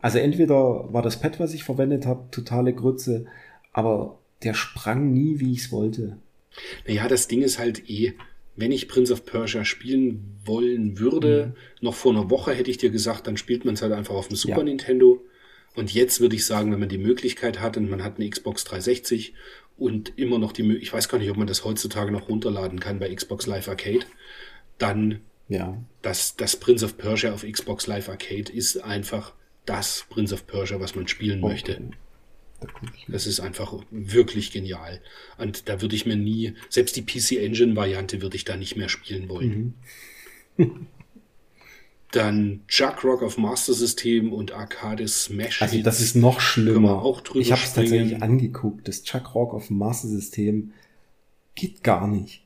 Also 0.00 0.18
entweder 0.18 0.92
war 0.92 1.00
das 1.02 1.18
Pad, 1.18 1.40
was 1.40 1.54
ich 1.54 1.64
verwendet 1.64 2.04
habe, 2.04 2.30
totale 2.30 2.74
Grütze, 2.74 3.24
aber 3.72 4.18
der 4.42 4.52
sprang 4.52 5.12
nie, 5.12 5.40
wie 5.40 5.52
ich 5.52 5.60
es 5.60 5.72
wollte. 5.72 6.18
Naja, 6.86 7.08
das 7.08 7.26
Ding 7.26 7.40
ist 7.40 7.58
halt 7.58 7.88
eh, 7.88 8.12
wenn 8.56 8.70
ich 8.70 8.86
Prince 8.86 9.12
of 9.12 9.24
Persia 9.24 9.64
spielen 9.64 10.38
wollen 10.44 10.98
würde, 10.98 11.56
noch 11.80 11.94
vor 11.94 12.12
einer 12.12 12.30
Woche 12.30 12.52
hätte 12.52 12.70
ich 12.70 12.76
dir 12.78 12.90
gesagt, 12.90 13.26
dann 13.26 13.36
spielt 13.38 13.64
man 13.64 13.74
es 13.74 13.82
halt 13.82 13.92
einfach 13.92 14.14
auf 14.14 14.28
dem 14.28 14.36
Super 14.36 14.58
Ja. 14.58 14.64
Nintendo. 14.64 15.24
Und 15.74 15.92
jetzt 15.92 16.20
würde 16.20 16.36
ich 16.36 16.46
sagen, 16.46 16.70
wenn 16.70 16.78
man 16.78 16.88
die 16.88 16.98
Möglichkeit 16.98 17.60
hat 17.60 17.76
und 17.76 17.90
man 17.90 18.04
hat 18.04 18.16
eine 18.16 18.28
Xbox 18.28 18.62
360 18.64 19.34
und 19.76 20.12
immer 20.16 20.38
noch 20.38 20.52
die 20.52 20.62
Möglichkeit, 20.62 20.86
ich 20.86 20.92
weiß 20.92 21.08
gar 21.08 21.18
nicht, 21.18 21.30
ob 21.30 21.36
man 21.36 21.48
das 21.48 21.64
heutzutage 21.64 22.12
noch 22.12 22.28
runterladen 22.28 22.78
kann 22.78 23.00
bei 23.00 23.12
Xbox 23.12 23.46
Live 23.46 23.68
Arcade, 23.68 24.06
dann 24.78 25.20
Ja. 25.48 25.82
das, 26.02 26.36
das 26.36 26.56
Prince 26.56 26.84
of 26.84 26.96
Persia 26.98 27.32
auf 27.32 27.44
Xbox 27.44 27.86
Live 27.86 28.08
Arcade 28.08 28.52
ist 28.52 28.82
einfach 28.82 29.32
das 29.66 30.04
Prince 30.10 30.34
of 30.34 30.46
Persia, 30.46 30.80
was 30.80 30.94
man 30.94 31.08
spielen 31.08 31.40
möchte. 31.40 31.72
Ich 31.72 31.78
mal. 31.80 31.90
Das 33.08 33.26
ist 33.26 33.40
einfach 33.40 33.74
wirklich 33.90 34.50
genial. 34.50 35.00
Und 35.38 35.68
da 35.68 35.82
würde 35.82 35.96
ich 35.96 36.06
mir 36.06 36.16
nie, 36.16 36.54
selbst 36.68 36.96
die 36.96 37.02
PC 37.02 37.32
Engine 37.42 37.76
Variante 37.76 38.22
würde 38.22 38.36
ich 38.36 38.44
da 38.44 38.56
nicht 38.56 38.76
mehr 38.76 38.88
spielen 38.88 39.28
wollen. 39.28 39.74
Dann 42.10 42.62
Chuck 42.68 43.02
Rock 43.02 43.22
auf 43.22 43.38
Master 43.38 43.74
System 43.74 44.32
und 44.32 44.52
Arcade 44.52 45.08
Smash. 45.08 45.60
Also 45.60 45.82
das 45.82 46.00
ist 46.00 46.14
noch 46.14 46.40
schlimmer. 46.40 47.02
auch 47.02 47.20
drüber 47.20 47.40
ich 47.40 47.50
habe 47.50 47.62
es 47.62 47.74
tatsächlich 47.74 48.22
angeguckt. 48.22 48.86
Das 48.86 49.02
Chuck 49.02 49.34
Rock 49.34 49.52
auf 49.52 49.68
Master 49.68 50.08
System 50.08 50.72
geht 51.56 51.82
gar 51.82 52.06
nicht. 52.06 52.44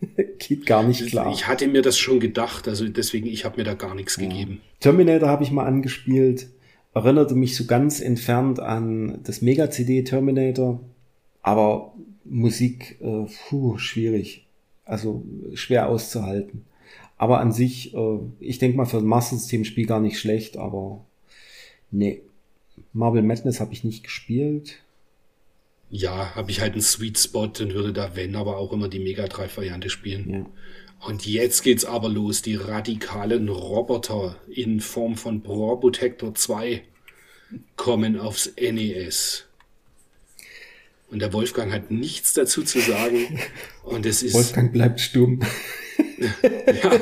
geht 0.38 0.66
gar 0.66 0.82
nicht 0.82 1.06
klar. 1.06 1.32
Ich 1.32 1.46
hatte 1.46 1.66
mir 1.68 1.82
das 1.82 1.98
schon 1.98 2.20
gedacht, 2.20 2.68
also 2.68 2.88
deswegen, 2.88 3.26
ich 3.26 3.44
habe 3.44 3.58
mir 3.58 3.64
da 3.64 3.74
gar 3.74 3.94
nichts 3.94 4.16
gegeben. 4.16 4.60
Terminator 4.80 5.28
habe 5.28 5.42
ich 5.42 5.50
mal 5.50 5.66
angespielt. 5.66 6.48
Erinnerte 6.94 7.34
mich 7.34 7.56
so 7.56 7.66
ganz 7.66 8.00
entfernt 8.00 8.60
an 8.60 9.20
das 9.24 9.42
Mega-CD 9.42 10.04
Terminator. 10.04 10.80
Aber 11.42 11.92
Musik, 12.24 12.98
äh, 13.00 13.26
puh, 13.48 13.78
schwierig. 13.78 14.46
Also 14.84 15.22
schwer 15.54 15.88
auszuhalten. 15.88 16.64
Aber 17.16 17.40
an 17.40 17.52
sich, 17.52 17.94
äh, 17.94 18.18
ich 18.40 18.58
denke 18.58 18.76
mal 18.76 18.86
für 18.86 18.98
ein 18.98 19.06
Master 19.06 19.36
System 19.36 19.64
Spiel 19.64 19.86
gar 19.86 20.00
nicht 20.00 20.18
schlecht, 20.18 20.56
aber 20.56 21.04
nee. 21.90 22.22
Marvel 22.92 23.22
Madness 23.22 23.60
habe 23.60 23.72
ich 23.72 23.84
nicht 23.84 24.04
gespielt. 24.04 24.78
Ja, 25.90 26.34
habe 26.34 26.50
ich 26.50 26.60
halt 26.60 26.72
einen 26.72 26.82
Sweet 26.82 27.18
Spot 27.18 27.44
und 27.44 27.74
würde 27.74 27.92
da, 27.92 28.14
wenn, 28.14 28.36
aber 28.36 28.58
auch 28.58 28.72
immer 28.72 28.88
die 28.88 28.98
Mega 28.98 29.26
Drive 29.26 29.56
Variante 29.56 29.88
spielen. 29.88 30.30
Ja. 30.30 30.46
Und 31.06 31.26
jetzt 31.26 31.62
geht's 31.62 31.84
aber 31.84 32.08
los. 32.08 32.42
Die 32.42 32.56
radikalen 32.56 33.48
Roboter 33.48 34.36
in 34.48 34.80
Form 34.80 35.16
von 35.16 35.42
Probotector 35.42 36.34
2 36.34 36.82
kommen 37.76 38.18
aufs 38.18 38.52
NES. 38.60 39.44
Und 41.10 41.20
der 41.20 41.32
Wolfgang 41.32 41.72
hat 41.72 41.90
nichts 41.90 42.34
dazu 42.34 42.62
zu 42.62 42.80
sagen. 42.80 43.40
Und 43.82 44.04
es 44.04 44.22
ist, 44.22 44.34
Wolfgang 44.34 44.72
bleibt 44.72 45.00
stumm. 45.00 45.40
ja, 46.20 47.00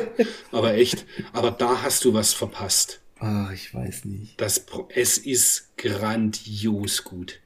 aber 0.52 0.74
echt, 0.74 1.04
aber 1.32 1.50
da 1.50 1.82
hast 1.82 2.04
du 2.04 2.14
was 2.14 2.32
verpasst. 2.32 3.00
Ah, 3.18 3.50
ich 3.52 3.74
weiß 3.74 4.04
nicht. 4.04 4.40
Das, 4.40 4.66
es 4.94 5.18
ist 5.18 5.76
grandios 5.76 7.02
gut. 7.02 7.40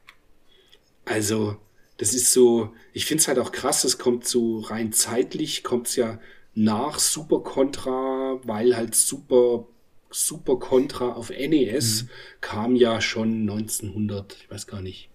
Also, 1.10 1.56
das 1.96 2.14
ist 2.14 2.32
so, 2.32 2.72
ich 2.92 3.04
finde 3.04 3.22
es 3.22 3.26
halt 3.26 3.40
auch 3.40 3.50
krass, 3.50 3.82
es 3.82 3.98
kommt 3.98 4.28
so 4.28 4.60
rein 4.60 4.92
zeitlich, 4.92 5.64
kommt 5.64 5.88
es 5.88 5.96
ja 5.96 6.20
nach 6.54 7.00
Super 7.00 7.40
Contra, 7.40 8.38
weil 8.44 8.76
halt 8.76 8.94
Super, 8.94 9.66
Super 10.08 10.60
Contra 10.60 11.14
auf 11.14 11.30
NES 11.30 12.06
kam 12.40 12.76
ja 12.76 13.00
schon 13.00 13.40
1900, 13.40 14.36
ich 14.40 14.50
weiß 14.52 14.68
gar 14.68 14.82
nicht, 14.82 15.10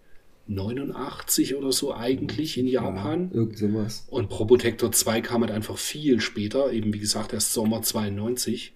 89 0.48 1.56
oder 1.56 1.72
so 1.72 1.96
eigentlich 1.96 2.58
in 2.58 2.68
Japan. 2.68 3.30
Ja, 3.30 3.36
irgend 3.38 3.58
sowas. 3.58 4.06
Und 4.10 4.28
Probotector 4.28 4.92
2 4.92 5.22
kam 5.22 5.44
halt 5.44 5.52
einfach 5.52 5.78
viel 5.78 6.20
später, 6.20 6.74
eben 6.74 6.94
wie 6.94 7.00
gesagt 7.00 7.32
erst 7.32 7.54
Sommer 7.54 7.84
92. 7.84 8.74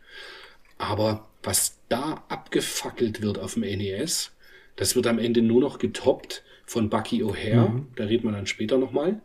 Aber 0.77 1.27
was 1.43 1.79
da 1.89 2.23
abgefackelt 2.29 3.21
wird 3.21 3.39
auf 3.39 3.55
dem 3.55 3.63
NES, 3.63 4.31
das 4.77 4.95
wird 4.95 5.05
am 5.05 5.19
Ende 5.19 5.41
nur 5.41 5.59
noch 5.59 5.79
getoppt 5.79 6.43
von 6.69 6.89
Bucky 6.89 7.23
O'Hare. 7.23 7.81
Da 7.95 8.05
redet 8.05 8.23
man 8.23 8.33
dann 8.35 8.45
später 8.45 8.77
nochmal. 8.77 9.21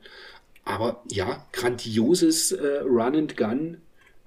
Aber 0.64 1.02
ja, 1.10 1.46
grandioses 1.52 2.52
äh, 2.52 2.78
Run 2.78 3.16
and 3.16 3.36
Gun. 3.36 3.76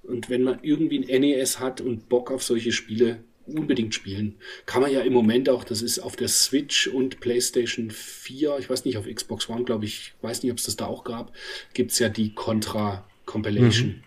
Und 0.03 0.29
wenn 0.29 0.43
man 0.43 0.59
irgendwie 0.61 0.99
ein 0.99 1.21
NES 1.21 1.59
hat 1.59 1.81
und 1.81 2.09
Bock 2.09 2.31
auf 2.31 2.43
solche 2.43 2.71
Spiele, 2.71 3.19
unbedingt 3.47 3.95
spielen. 3.95 4.35
Kann 4.65 4.81
man 4.81 4.91
ja 4.91 4.99
im 4.99 5.13
Moment 5.13 5.49
auch, 5.49 5.63
das 5.63 5.81
ist 5.81 5.99
auf 5.99 6.17
der 6.17 6.27
Switch 6.27 6.87
und 6.87 7.21
PlayStation 7.21 7.89
4, 7.91 8.57
ich 8.59 8.69
weiß 8.69 8.83
nicht, 8.83 8.97
auf 8.97 9.07
Xbox 9.07 9.49
One, 9.49 9.63
glaube 9.63 9.85
ich, 9.85 10.13
weiß 10.21 10.43
nicht, 10.43 10.51
ob 10.51 10.57
es 10.57 10.65
das 10.65 10.75
da 10.75 10.85
auch 10.85 11.05
gab, 11.05 11.33
gibt's 11.73 11.97
ja 11.97 12.09
die 12.09 12.33
Contra 12.33 13.07
Compilation. 13.25 14.03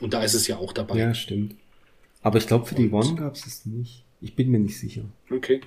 Und 0.00 0.14
da 0.14 0.24
ist 0.24 0.34
es 0.34 0.48
ja 0.48 0.56
auch 0.56 0.72
dabei. 0.72 0.98
Ja, 0.98 1.14
stimmt. 1.14 1.54
Aber 2.22 2.38
ich 2.38 2.48
glaube, 2.48 2.66
für 2.66 2.74
die 2.74 2.90
One 2.90 3.14
gab 3.14 3.34
es 3.36 3.46
es 3.46 3.66
nicht. 3.66 4.04
Ich 4.20 4.34
bin 4.34 4.50
mir 4.50 4.58
nicht 4.58 4.78
sicher. 4.78 5.04
Okay. 5.30 5.60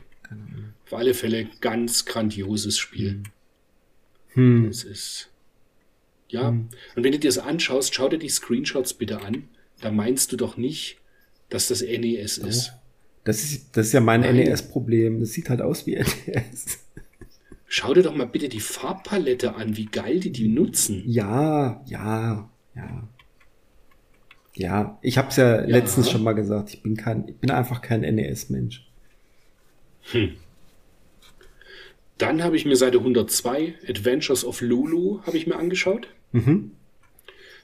Auf 0.86 0.94
alle 0.94 1.14
Fälle 1.14 1.50
ganz 1.62 2.06
grandioses 2.06 2.78
Spiel. 2.78 3.24
Hm. 4.34 4.68
Es 4.68 4.84
ist. 4.84 5.30
Ja. 6.30 6.50
Und 6.50 6.70
wenn 6.96 7.12
du 7.12 7.20
dir 7.20 7.30
das 7.30 7.38
anschaust, 7.38 7.94
schau 7.94 8.10
dir 8.10 8.18
die 8.18 8.30
Screenshots 8.30 8.94
bitte 8.94 9.22
an. 9.22 9.50
Da 9.82 9.92
meinst 9.92 10.32
du 10.32 10.38
doch 10.38 10.58
nicht, 10.58 10.98
dass 11.50 11.68
das 11.68 11.82
NES 11.82 12.40
ist. 12.40 12.74
Das 13.24 13.44
ist, 13.44 13.78
das 13.78 13.88
ist 13.88 13.94
ja 13.94 14.02
mein. 14.02 14.22
NES-Problem. 14.22 15.20
Das 15.20 15.32
sieht 15.32 15.50
halt 15.50 15.62
aus 15.62 15.86
wie 15.86 15.96
NES. 16.28 16.80
Schau 17.68 17.94
dir 17.94 18.04
doch 18.04 18.16
mal 18.16 18.28
bitte 18.28 18.50
die 18.50 18.60
Farbpalette 18.60 19.56
an, 19.56 19.78
wie 19.78 19.86
geil 19.86 20.20
die 20.20 20.32
die 20.32 20.48
nutzen. 20.48 21.04
Ja, 21.08 21.84
ja, 21.88 22.50
ja. 22.76 23.10
Ja, 24.56 25.00
ich 25.02 25.18
habe 25.18 25.30
es 25.30 25.38
ja, 25.38 25.62
letztens 25.62 26.12
schon 26.12 26.24
mal 26.24 26.34
gesagt. 26.34 26.70
Ich 26.72 26.84
bin 26.84 26.96
kein, 26.96 27.28
ich 27.28 27.38
bin 27.38 27.50
einfach 27.50 27.82
kein 27.82 28.04
NES-Mensch. 30.12 30.38
Dann 32.18 32.44
habe 32.44 32.56
ich 32.56 32.66
mir 32.66 32.76
Seite 32.76 33.00
102, 33.00 33.76
Adventures 33.88 34.46
of 34.46 34.62
Lulu, 34.62 35.22
habe 35.24 35.38
ich 35.38 35.48
mir 35.48 35.58
angeschaut. 35.58 36.08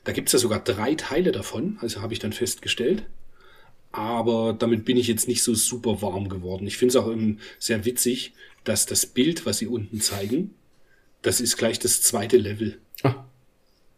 Da 0.04 0.12
gibt 0.12 0.30
es 0.30 0.34
ja 0.34 0.40
sogar 0.40 0.64
drei 0.64 0.96
Teile 0.96 1.32
davon, 1.32 1.78
also 1.82 2.02
habe 2.02 2.14
ich 2.14 2.20
dann 2.20 2.34
festgestellt. 2.34 3.04
Aber 3.92 4.54
damit 4.58 4.86
bin 4.86 4.98
ich 4.98 5.08
jetzt 5.08 5.28
nicht 5.28 5.44
so 5.44 5.54
super 5.54 6.02
warm 6.02 6.30
geworden. 6.30 6.68
Ich 6.68 6.78
finde 6.78 6.90
es 6.90 6.96
auch 6.96 7.12
sehr 7.58 7.86
witzig, 7.86 8.34
dass 8.64 8.86
das 8.86 9.06
Bild, 9.06 9.46
was 9.46 9.60
sie 9.60 9.68
unten 9.68 10.02
zeigen, 10.02 10.54
das 11.22 11.42
ist 11.42 11.58
gleich 11.58 11.80
das 11.80 12.02
zweite 12.02 12.38
Level. 12.38 12.80
Ah. 13.04 13.26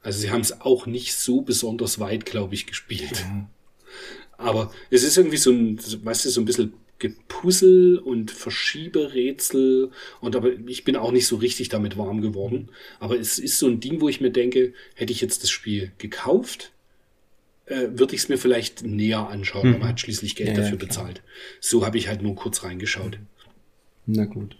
Also 0.02 0.20
sie 0.20 0.32
haben 0.32 0.42
es 0.42 0.62
auch 0.62 0.86
nicht 0.86 1.14
so 1.14 1.42
besonders 1.42 2.00
weit, 2.00 2.26
glaube 2.26 2.56
ich, 2.56 2.68
gespielt. 2.68 3.26
Aber 4.38 4.72
es 4.90 5.04
ist 5.04 5.18
irgendwie 5.18 5.38
so 5.38 5.52
ein, 5.52 5.80
weißt 6.04 6.26
du, 6.26 6.30
so 6.30 6.42
ein 6.42 6.46
bisschen 6.46 6.74
Gepuzzle 7.02 8.00
und 8.00 8.30
Verschieberätsel 8.32 9.92
und 10.22 10.36
aber 10.36 10.52
ich 10.68 10.84
bin 10.84 10.96
auch 10.96 11.12
nicht 11.12 11.26
so 11.26 11.38
richtig 11.38 11.70
damit 11.70 11.98
warm 11.98 12.22
geworden. 12.22 12.70
Aber 13.00 13.20
es 13.20 13.40
ist 13.40 13.58
so 13.58 13.68
ein 13.68 13.80
Ding, 13.80 14.00
wo 14.02 14.08
ich 14.08 14.22
mir 14.22 14.30
denke, 14.32 14.74
hätte 14.94 15.12
ich 15.12 15.20
jetzt 15.20 15.42
das 15.42 15.50
Spiel 15.50 15.92
gekauft, 15.98 16.72
äh, 17.66 17.88
würde 17.90 18.14
ich 18.16 18.22
es 18.22 18.30
mir 18.30 18.38
vielleicht 18.38 18.84
näher 18.84 19.28
anschauen. 19.28 19.72
Man 19.72 19.88
hat 19.88 20.00
schließlich 20.00 20.36
Geld 20.36 20.50
Ja, 20.50 20.54
ja, 20.56 20.62
dafür 20.62 20.78
klar. 20.78 20.88
bezahlt. 20.88 21.24
So 21.60 21.84
habe 21.86 21.98
ich 21.98 22.08
halt 22.08 22.22
nur 22.22 22.36
kurz 22.36 22.64
reingeschaut. 22.64 23.18
Na 24.06 24.26
gut. 24.26 24.56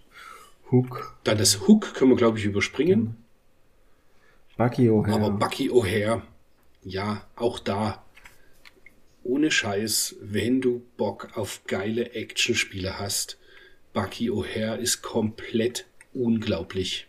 Hook, 0.72 1.16
Dann 1.22 1.38
das 1.38 1.68
Hook 1.68 1.94
können 1.94 2.10
wir, 2.10 2.16
glaube 2.16 2.38
ich, 2.38 2.44
überspringen. 2.44 3.16
Bucky 4.56 4.88
O'Hare. 4.88 5.12
Aber 5.14 5.30
Bucky 5.30 5.70
O'Hare, 5.70 6.22
ja, 6.82 7.24
auch 7.36 7.58
da. 7.60 8.02
Ohne 9.24 9.50
Scheiß, 9.50 10.16
wenn 10.20 10.60
du 10.60 10.82
Bock 10.96 11.36
auf 11.36 11.62
geile 11.66 12.12
Actionspiele 12.12 12.98
hast, 12.98 13.38
Bucky 13.92 14.30
O'Hare 14.30 14.76
ist 14.76 15.02
komplett 15.02 15.86
unglaublich. 16.12 17.06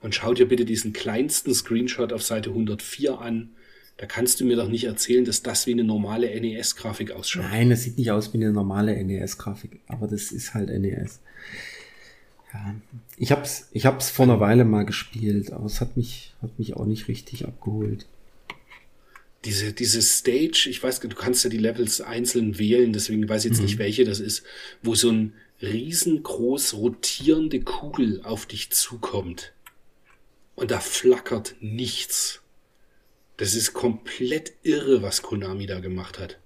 Und 0.00 0.14
schau 0.14 0.34
dir 0.34 0.46
bitte 0.46 0.64
diesen 0.64 0.92
kleinsten 0.92 1.54
Screenshot 1.54 2.12
auf 2.12 2.22
Seite 2.22 2.50
104 2.50 3.18
an. 3.20 3.50
Da 3.96 4.06
kannst 4.06 4.40
du 4.40 4.44
mir 4.44 4.56
doch 4.56 4.68
nicht 4.68 4.84
erzählen, 4.84 5.24
dass 5.24 5.42
das 5.42 5.66
wie 5.66 5.72
eine 5.72 5.84
normale 5.84 6.28
NES-Grafik 6.40 7.12
ausschaut. 7.12 7.44
Nein, 7.44 7.70
das 7.70 7.82
sieht 7.82 7.98
nicht 7.98 8.10
aus 8.10 8.32
wie 8.32 8.38
eine 8.38 8.52
normale 8.52 9.02
NES-Grafik, 9.02 9.80
aber 9.88 10.06
das 10.06 10.32
ist 10.32 10.54
halt 10.54 10.68
NES. 10.68 11.20
Ja, 12.52 12.74
ich 13.16 13.32
hab's, 13.32 13.68
ich 13.72 13.86
hab's 13.86 14.10
vor 14.10 14.24
einer 14.24 14.38
Weile 14.38 14.64
mal 14.64 14.84
gespielt, 14.84 15.52
aber 15.52 15.66
es 15.66 15.80
hat 15.80 15.96
mich, 15.96 16.34
hat 16.42 16.58
mich 16.58 16.76
auch 16.76 16.86
nicht 16.86 17.08
richtig 17.08 17.46
abgeholt. 17.46 18.06
Diese, 19.44 19.72
diese 19.72 20.02
Stage, 20.02 20.68
ich 20.68 20.82
weiß, 20.82 21.00
du 21.00 21.08
kannst 21.10 21.44
ja 21.44 21.50
die 21.50 21.58
Levels 21.58 22.00
einzeln 22.00 22.58
wählen, 22.58 22.92
deswegen 22.92 23.28
weiß 23.28 23.44
ich 23.44 23.52
jetzt 23.52 23.60
nicht, 23.60 23.78
welche 23.78 24.04
das 24.04 24.20
ist, 24.20 24.42
wo 24.82 24.94
so 24.94 25.10
ein 25.10 25.34
riesengroß 25.62 26.74
rotierende 26.74 27.60
Kugel 27.60 28.22
auf 28.22 28.46
dich 28.46 28.70
zukommt. 28.70 29.52
Und 30.54 30.70
da 30.70 30.80
flackert 30.80 31.54
nichts. 31.60 32.40
Das 33.36 33.54
ist 33.54 33.74
komplett 33.74 34.54
irre, 34.62 35.02
was 35.02 35.22
Konami 35.22 35.66
da 35.66 35.80
gemacht 35.80 36.18
hat. 36.18 36.38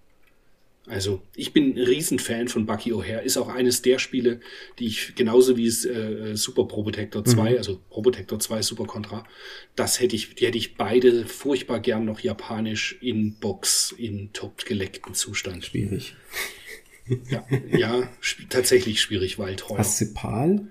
Also, 0.87 1.23
ich 1.37 1.53
bin 1.53 1.77
ein 1.77 1.79
Riesenfan 1.79 2.49
von 2.49 2.67
Bucky 2.67 2.93
O'Hare. 2.93 3.21
Ist 3.21 3.37
auch 3.37 3.49
eines 3.49 3.83
der 3.83 3.99
Spiele, 3.99 4.41
die 4.79 4.87
ich 4.87 5.15
genauso 5.15 5.57
wie 5.57 5.67
es 5.67 5.85
äh, 5.85 6.35
Super 6.35 6.65
Probotector 6.65 7.25
2, 7.25 7.59
also 7.59 7.81
Probotector 7.91 8.41
2 8.41 8.63
Super 8.63 8.87
Contra, 8.87 9.25
das 9.77 10.01
hätte 10.01 10.17
ich, 10.17 10.35
die 10.35 10.47
hätte 10.47 10.59
ich 10.59 10.77
beide 10.77 11.27
furchtbar 11.27 11.81
gern 11.81 12.07
noch 12.07 12.21
japanisch 12.21 12.99
in 13.01 13.35
Box, 13.37 13.95
in 13.97 14.33
top 14.33 14.65
geleckten 14.65 15.15
Zustand. 15.15 15.67
Schwierig. 15.67 16.17
Ja, 17.29 17.45
ja 17.77 18.09
sp 18.23 18.47
tatsächlich 18.49 19.01
schwierig, 19.01 19.39
weil 19.39 19.57
teuer. 19.57 19.79
Hast 19.79 20.01
du 20.01 20.15
PAL? 20.15 20.69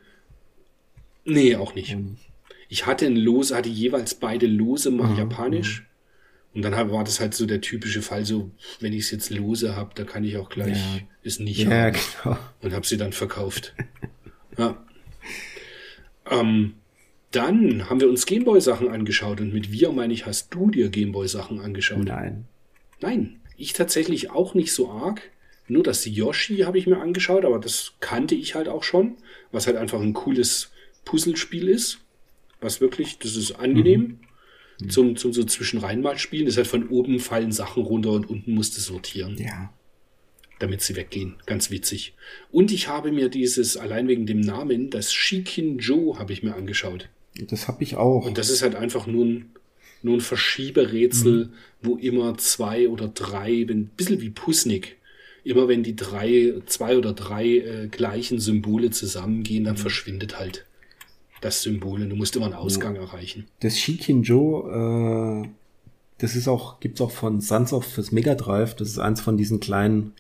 Nee, 1.26 1.56
auch 1.56 1.76
nicht. 1.76 1.96
Auch 1.96 2.00
nicht. 2.00 2.30
Ich 2.70 2.86
hatte 2.86 3.08
ein 3.08 3.16
Lose, 3.16 3.56
hatte 3.56 3.70
jeweils 3.70 4.16
beide 4.16 4.46
Lose 4.46 4.92
mal 4.92 5.12
Mhm, 5.12 5.18
japanisch. 5.18 5.86
Und 6.54 6.64
dann 6.64 6.74
war 6.92 7.04
das 7.04 7.20
halt 7.20 7.36
so 7.36 7.46
der 7.46 7.62
typische 7.62 8.02
Fall, 8.02 8.26
so, 8.26 8.50
wenn 8.80 8.92
ich 8.94 9.02
es 9.06 9.12
jetzt 9.12 9.30
lose 9.30 9.76
habe, 9.76 9.92
da 9.96 10.04
kann 10.04 10.24
ich 10.24 10.38
auch 10.38 10.50
gleich 10.50 10.78
Ja. 10.78 11.00
es 11.24 11.40
nicht 11.40 11.60
Ja, 11.60 11.70
haben. 11.70 11.98
genau. 12.24 12.38
und 12.62 12.74
habe 12.74 12.88
sie 12.88 12.98
dann 12.98 13.14
verkauft. 13.14 13.76
ja. 14.58 14.76
ähm, 16.30 16.74
dann 17.32 17.90
haben 17.90 18.02
wir 18.02 18.10
uns 18.10 18.26
Gameboy-Sachen 18.26 18.90
angeschaut 18.90 19.40
und 19.42 19.54
mit 19.54 19.72
wir 19.72 19.92
meine 19.92 20.14
ich, 20.14 20.26
hast 20.26 20.54
du 20.54 20.72
dir 20.72 20.90
Gameboy-Sachen 20.90 21.60
angeschaut? 21.60 22.06
Nein. 22.06 22.46
Nein, 23.02 23.40
ich 23.56 23.74
tatsächlich 23.74 24.32
auch 24.32 24.56
nicht 24.56 24.74
so 24.74 24.90
arg. 24.92 25.22
Nur 25.68 25.84
das 25.84 26.04
Yoshi 26.06 26.58
habe 26.60 26.80
ich 26.80 26.88
mir 26.88 27.00
angeschaut, 27.00 27.46
aber 27.46 27.60
das 27.60 27.94
kannte 28.00 28.34
ich 28.34 28.56
halt 28.56 28.68
auch 28.68 28.82
schon, 28.84 29.18
was 29.52 29.68
halt 29.68 29.78
einfach 29.78 30.02
ein 30.02 30.14
cooles 30.14 30.72
Puzzlespiel 31.06 31.68
ist. 31.70 32.00
Was 32.60 32.82
wirklich, 32.82 33.20
das 33.20 33.36
ist 33.36 33.52
angenehm. 33.52 34.20
Zum, 34.88 35.18
zum 35.18 35.34
so 35.34 35.44
zwischenrein 35.44 36.02
mal 36.02 36.18
spielen. 36.18 36.46
Das 36.46 36.54
ist 36.54 36.58
halt 36.58 36.68
von 36.68 36.88
oben 36.88 37.20
fallen 37.20 37.52
Sachen 37.52 37.84
runter 37.84 38.12
und 38.12 38.30
unten 38.30 38.54
musst 38.54 38.78
du 38.78 38.82
sortieren 38.82 39.36
Ja. 39.38 39.74
damit 40.60 40.82
sie 40.82 40.96
weggehen. 40.96 41.36
Ganz 41.46 41.70
witzig. 41.70 42.14
Und 42.52 42.72
ich 42.72 42.88
habe 42.88 43.12
mir 43.12 43.30
dieses, 43.30 43.76
allein 43.76 44.08
wegen 44.08 44.26
dem 44.26 44.40
Namen, 44.40 44.90
das 44.90 45.14
Shikin 45.14 45.80
Joe 45.80 46.18
habe 46.18 46.32
ich 46.34 46.44
mir 46.44 46.56
angeschaut. 46.56 47.10
Das 47.48 47.68
habe 47.68 47.84
ich 47.84 47.96
auch. 47.96 48.26
Und 48.26 48.38
das 48.38 48.50
ist 48.50 48.62
halt 48.62 48.76
einfach 48.76 49.06
nur 49.08 49.26
ein, 49.26 49.52
nur 50.02 50.16
ein 50.16 50.22
Verschieberätsel, 50.22 51.50
wo 51.82 51.96
immer 51.98 52.38
zwei 52.38 52.88
oder 52.90 53.08
drei, 53.10 53.66
ein 53.70 53.90
bisschen 53.96 54.22
wie 54.22 54.30
Pusnik, 54.30 54.98
immer 55.44 55.68
wenn 55.68 55.84
die 55.84 55.96
drei, 55.96 56.54
zwei 56.66 56.98
oder 56.98 57.14
drei 57.14 57.46
äh, 57.46 57.88
gleichen 57.90 58.40
Symbole 58.40 58.92
zusammengehen, 58.92 59.64
dann 59.66 59.78
verschwindet 59.78 60.40
halt 60.40 60.66
das 61.42 61.62
Symbol 61.64 62.02
und 62.02 62.10
du 62.10 62.16
musst 62.16 62.36
immer 62.36 62.46
einen 62.46 62.56
Ausgang 62.56 62.96
erreichen. 62.96 63.48
Das 63.62 63.78
Shikin 63.80 64.24
Joe, 64.24 65.44
äh, 65.46 65.50
das 66.18 66.36
ist 66.36 66.48
auch, 66.48 66.80
gibt's 66.80 67.00
auch 67.02 67.12
von 67.12 67.40
Sunsoft 67.42 67.90
fürs 67.92 68.12
Mega 68.12 68.36
Drive. 68.36 68.76
Das 68.76 68.90
ist 68.90 69.00
eins 69.00 69.22
von 69.22 69.38
diesen 69.38 69.60
kleinen, 69.60 70.14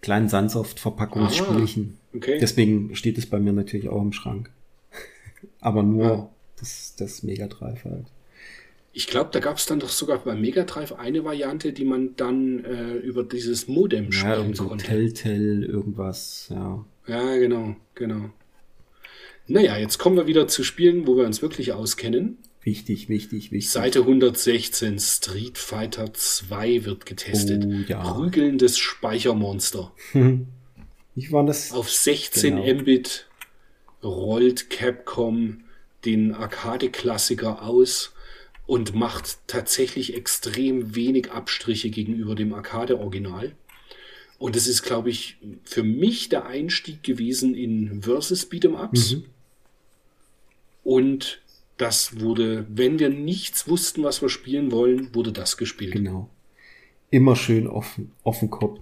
kleinen 0.00 0.28
Sunsoft-Verpackungsspielchen. 0.28 1.96
Ah, 2.12 2.16
okay. 2.16 2.38
Deswegen 2.40 2.94
steht 2.96 3.18
es 3.18 3.26
bei 3.26 3.38
mir 3.38 3.52
natürlich 3.52 3.88
auch 3.88 4.02
im 4.02 4.12
Schrank. 4.12 4.50
Aber 5.60 5.82
nur 5.82 6.04
Ah. 6.10 6.28
das, 6.58 6.94
das 6.98 7.22
Mega 7.22 7.46
Drive 7.46 7.84
halt. 7.84 8.06
Ich 8.92 9.06
glaube, 9.06 9.30
da 9.32 9.38
gab 9.38 9.56
es 9.56 9.66
dann 9.66 9.78
doch 9.78 9.88
sogar 9.88 10.18
beim 10.18 10.40
Mega 10.40 10.64
Drive 10.64 10.92
eine 10.94 11.22
Variante, 11.24 11.72
die 11.72 11.84
man 11.84 12.16
dann 12.16 12.64
äh, 12.64 12.94
über 12.94 13.22
dieses 13.22 13.68
Modem 13.68 14.06
Ja, 14.10 14.34
spielen 14.34 14.54
so 14.54 14.66
konnte. 14.66 14.84
Telltale, 14.84 15.64
irgendwas, 15.64 16.48
ja. 16.50 16.84
Ja, 17.06 17.36
genau, 17.36 17.76
genau. 17.94 18.30
Naja, 19.50 19.76
jetzt 19.76 19.98
kommen 19.98 20.16
wir 20.16 20.26
wieder 20.26 20.46
zu 20.48 20.62
Spielen, 20.62 21.06
wo 21.06 21.16
wir 21.16 21.24
uns 21.26 21.42
wirklich 21.42 21.72
auskennen. 21.72 22.38
Wichtig, 22.62 23.08
wichtig, 23.08 23.52
wichtig. 23.52 23.70
Seite 23.70 24.00
116, 24.00 24.98
Street 24.98 25.58
Fighter 25.58 26.12
2 26.12 26.84
wird 26.84 27.04
getestet. 27.06 27.64
Oh, 27.66 27.72
ja. 27.88 28.00
Prügelndes 28.12 28.78
Speichermonster. 28.78 29.92
Ich 31.16 31.32
war 31.32 31.44
das. 31.44 31.72
Auf 31.72 31.90
16 31.90 32.56
Genau. 32.56 32.80
Mbit 32.82 33.26
rollt 34.02 34.70
Capcom 34.70 35.64
den 36.04 36.32
Arcade-Klassiker 36.32 37.62
aus 37.62 38.14
und 38.64 38.94
macht 38.94 39.38
tatsächlich 39.48 40.14
extrem 40.14 40.94
wenig 40.94 41.32
Abstriche 41.32 41.90
gegenüber 41.90 42.36
dem 42.36 42.54
Arcade-Original. 42.54 43.52
Und 44.38 44.56
es 44.56 44.68
ist, 44.68 44.82
glaube 44.82 45.10
ich, 45.10 45.36
für 45.64 45.82
mich 45.82 46.28
der 46.28 46.46
Einstieg 46.46 47.02
gewesen 47.02 47.54
in 47.54 48.02
Versus 48.02 48.48
Beat'em 48.50 48.82
Ups. 48.82 49.16
Mhm. 49.16 49.24
Und 50.82 51.42
das 51.76 52.20
wurde, 52.20 52.66
wenn 52.68 52.98
wir 52.98 53.08
nichts 53.08 53.68
wussten, 53.68 54.02
was 54.02 54.22
wir 54.22 54.28
spielen 54.28 54.70
wollen, 54.70 55.14
wurde 55.14 55.32
das 55.32 55.56
gespielt. 55.56 55.92
Genau. 55.92 56.28
Immer 57.10 57.36
schön 57.36 57.66
offen, 57.66 58.12
offen 58.22 58.50
Kopf. 58.50 58.80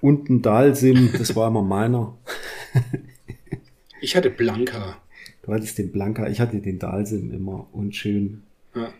Und 0.00 0.28
ein 0.28 0.42
Dalsim, 0.42 1.10
das 1.16 1.34
war 1.36 1.48
immer 1.48 1.62
meiner. 1.62 2.16
Ich 4.00 4.16
hatte 4.16 4.30
Blanca. 4.30 5.00
Du 5.42 5.52
hattest 5.52 5.78
den 5.78 5.92
Blanka, 5.92 6.28
ich 6.28 6.40
hatte 6.40 6.60
den 6.60 6.78
Dalsim 6.78 7.30
immer 7.30 7.68
und 7.72 7.94
schön. 7.94 8.42
Ja. 8.74 8.92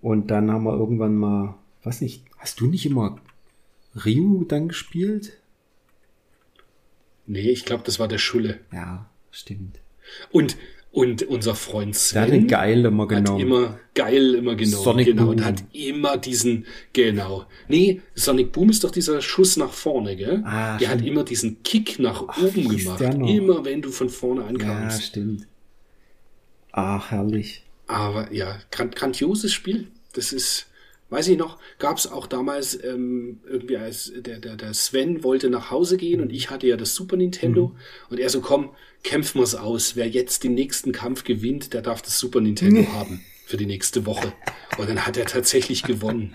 Und 0.00 0.30
dann 0.30 0.50
haben 0.50 0.64
wir 0.64 0.76
irgendwann 0.76 1.16
mal, 1.16 1.56
weiß 1.82 2.00
nicht, 2.02 2.24
hast 2.38 2.60
du 2.60 2.66
nicht 2.66 2.84
immer 2.86 3.18
Ryu 4.04 4.44
dann 4.44 4.68
gespielt? 4.68 5.40
Nee, 7.26 7.50
ich 7.50 7.64
glaube, 7.64 7.84
das 7.86 7.98
war 7.98 8.08
der 8.08 8.18
Schulle. 8.18 8.60
Ja, 8.72 9.08
stimmt. 9.30 9.80
Und, 10.30 10.56
und 10.94 11.22
unser 11.24 11.54
Freund 11.56 11.96
Der 12.14 12.22
hat 12.22 12.28
den 12.30 12.40
Sven 12.42 12.48
geil 12.48 12.84
immer 12.84 13.02
hat 13.02 13.08
genommen. 13.08 13.40
immer 13.40 13.78
geil 13.94 14.34
immer 14.36 14.54
genommen. 14.54 14.84
Sonic 14.84 15.06
genau, 15.06 15.22
Boom. 15.24 15.30
und 15.32 15.44
hat 15.44 15.64
immer 15.72 16.16
diesen, 16.16 16.66
genau. 16.92 17.46
Nee, 17.68 18.00
Sonic 18.14 18.52
Boom 18.52 18.70
ist 18.70 18.84
doch 18.84 18.92
dieser 18.92 19.20
Schuss 19.20 19.56
nach 19.56 19.72
vorne, 19.72 20.14
gell? 20.16 20.42
Ah, 20.44 20.78
der 20.78 20.88
hat 20.90 20.98
stimmt. 20.98 21.08
immer 21.10 21.24
diesen 21.24 21.62
Kick 21.64 21.98
nach 21.98 22.22
oben 22.38 22.70
hieß 22.70 22.84
gemacht. 22.84 23.00
Immer 23.00 23.64
wenn 23.64 23.82
du 23.82 23.90
von 23.90 24.08
vorne 24.08 24.42
Ja, 24.42 24.46
ankamst. 24.46 25.02
stimmt. 25.02 25.46
Ach, 26.72 27.10
herrlich. 27.10 27.62
Aber 27.86 28.32
ja, 28.32 28.56
gran 28.70 28.90
grandioses 28.90 29.52
Spiel. 29.52 29.88
Das 30.12 30.32
ist, 30.32 30.66
weiß 31.10 31.28
ich 31.28 31.38
noch, 31.38 31.58
gab 31.78 31.98
es 31.98 32.10
auch 32.10 32.26
damals 32.26 32.82
ähm, 32.82 33.40
irgendwie 33.46 33.76
als 33.76 34.12
der, 34.16 34.38
der, 34.38 34.56
der 34.56 34.74
Sven 34.74 35.22
wollte 35.22 35.50
nach 35.50 35.70
Hause 35.70 35.96
gehen 35.96 36.20
und 36.20 36.32
ich 36.32 36.50
hatte 36.50 36.66
ja 36.66 36.76
das 36.76 36.94
Super 36.94 37.16
Nintendo 37.16 37.74
und 38.10 38.18
er 38.18 38.30
so, 38.30 38.40
komm, 38.40 38.70
kämpfen 39.02 39.38
wir's 39.38 39.54
aus. 39.54 39.96
Wer 39.96 40.08
jetzt 40.08 40.44
den 40.44 40.54
nächsten 40.54 40.92
Kampf 40.92 41.24
gewinnt, 41.24 41.72
der 41.72 41.82
darf 41.82 42.02
das 42.02 42.18
Super 42.18 42.40
Nintendo 42.40 42.90
haben 42.92 43.20
für 43.46 43.56
die 43.56 43.66
nächste 43.66 44.06
Woche. 44.06 44.32
Und 44.78 44.88
dann 44.88 45.06
hat 45.06 45.16
er 45.16 45.26
tatsächlich 45.26 45.82
gewonnen. 45.82 46.34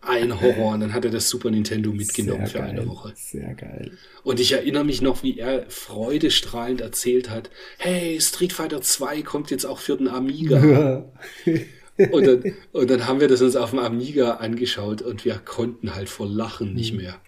Ein 0.00 0.40
Horror. 0.40 0.72
Und 0.72 0.80
dann 0.80 0.92
hat 0.92 1.04
er 1.04 1.12
das 1.12 1.28
Super 1.28 1.50
Nintendo 1.50 1.92
mitgenommen 1.92 2.46
für 2.46 2.58
Sehr 2.58 2.64
eine 2.64 2.78
geil. 2.80 2.88
Woche. 2.88 3.12
Sehr 3.14 3.54
geil. 3.54 3.92
Und 4.24 4.40
ich 4.40 4.52
erinnere 4.52 4.84
mich 4.84 5.00
noch, 5.00 5.22
wie 5.22 5.38
er 5.38 5.70
freudestrahlend 5.70 6.80
erzählt 6.80 7.30
hat, 7.30 7.50
hey, 7.78 8.20
Street 8.20 8.52
Fighter 8.52 8.82
2 8.82 9.22
kommt 9.22 9.50
jetzt 9.52 9.64
auch 9.64 9.78
für 9.78 9.96
den 9.96 10.08
Amiga. 10.08 11.04
Und 11.98 12.26
dann, 12.26 12.54
und 12.72 12.90
dann 12.90 13.06
haben 13.06 13.20
wir 13.20 13.28
das 13.28 13.42
uns 13.42 13.54
auf 13.54 13.70
dem 13.70 13.78
Amiga 13.78 14.32
angeschaut 14.36 15.02
und 15.02 15.24
wir 15.24 15.34
konnten 15.38 15.94
halt 15.94 16.08
vor 16.08 16.26
Lachen 16.26 16.70
Mhm. 16.70 16.74
nicht 16.74 16.94
mehr. 16.94 17.20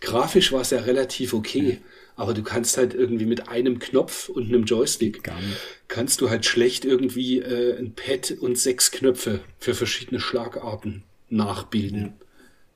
Grafisch 0.00 0.52
war 0.52 0.60
es 0.60 0.70
ja 0.70 0.80
relativ 0.80 1.34
okay, 1.34 1.78
aber 2.16 2.32
du 2.34 2.42
kannst 2.42 2.76
halt 2.76 2.94
irgendwie 2.94 3.26
mit 3.26 3.48
einem 3.48 3.78
Knopf 3.78 4.28
und 4.28 4.44
einem 4.48 4.64
Joystick, 4.64 5.22
kannst 5.88 6.20
du 6.20 6.30
halt 6.30 6.44
schlecht 6.46 6.84
irgendwie 6.84 7.40
äh, 7.40 7.76
ein 7.76 7.94
Pad 7.94 8.32
und 8.40 8.56
sechs 8.58 8.90
Knöpfe 8.92 9.40
für 9.58 9.74
verschiedene 9.74 10.20
Schlagarten 10.20 11.02
nachbilden. 11.28 12.12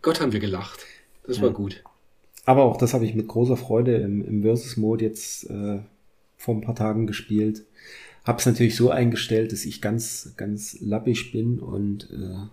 Gott 0.02 0.20
haben 0.20 0.32
wir 0.32 0.40
gelacht. 0.40 0.80
Das 1.26 1.40
war 1.42 1.50
gut. 1.50 1.84
Aber 2.46 2.62
auch 2.64 2.78
das 2.78 2.94
habe 2.94 3.04
ich 3.04 3.14
mit 3.14 3.28
großer 3.28 3.56
Freude 3.56 3.96
im, 3.96 4.24
im 4.24 4.42
Versus-Mode 4.42 5.04
jetzt 5.04 5.44
äh, 5.50 5.80
vor 6.36 6.54
ein 6.54 6.62
paar 6.62 6.74
Tagen 6.74 7.06
gespielt. 7.06 7.64
Hab's 8.28 8.44
natürlich 8.44 8.76
so 8.76 8.90
eingestellt, 8.90 9.52
dass 9.52 9.64
ich 9.64 9.80
ganz, 9.80 10.34
ganz 10.36 10.76
lappig 10.82 11.32
bin 11.32 11.58
und 11.58 12.10
äh, 12.12 12.46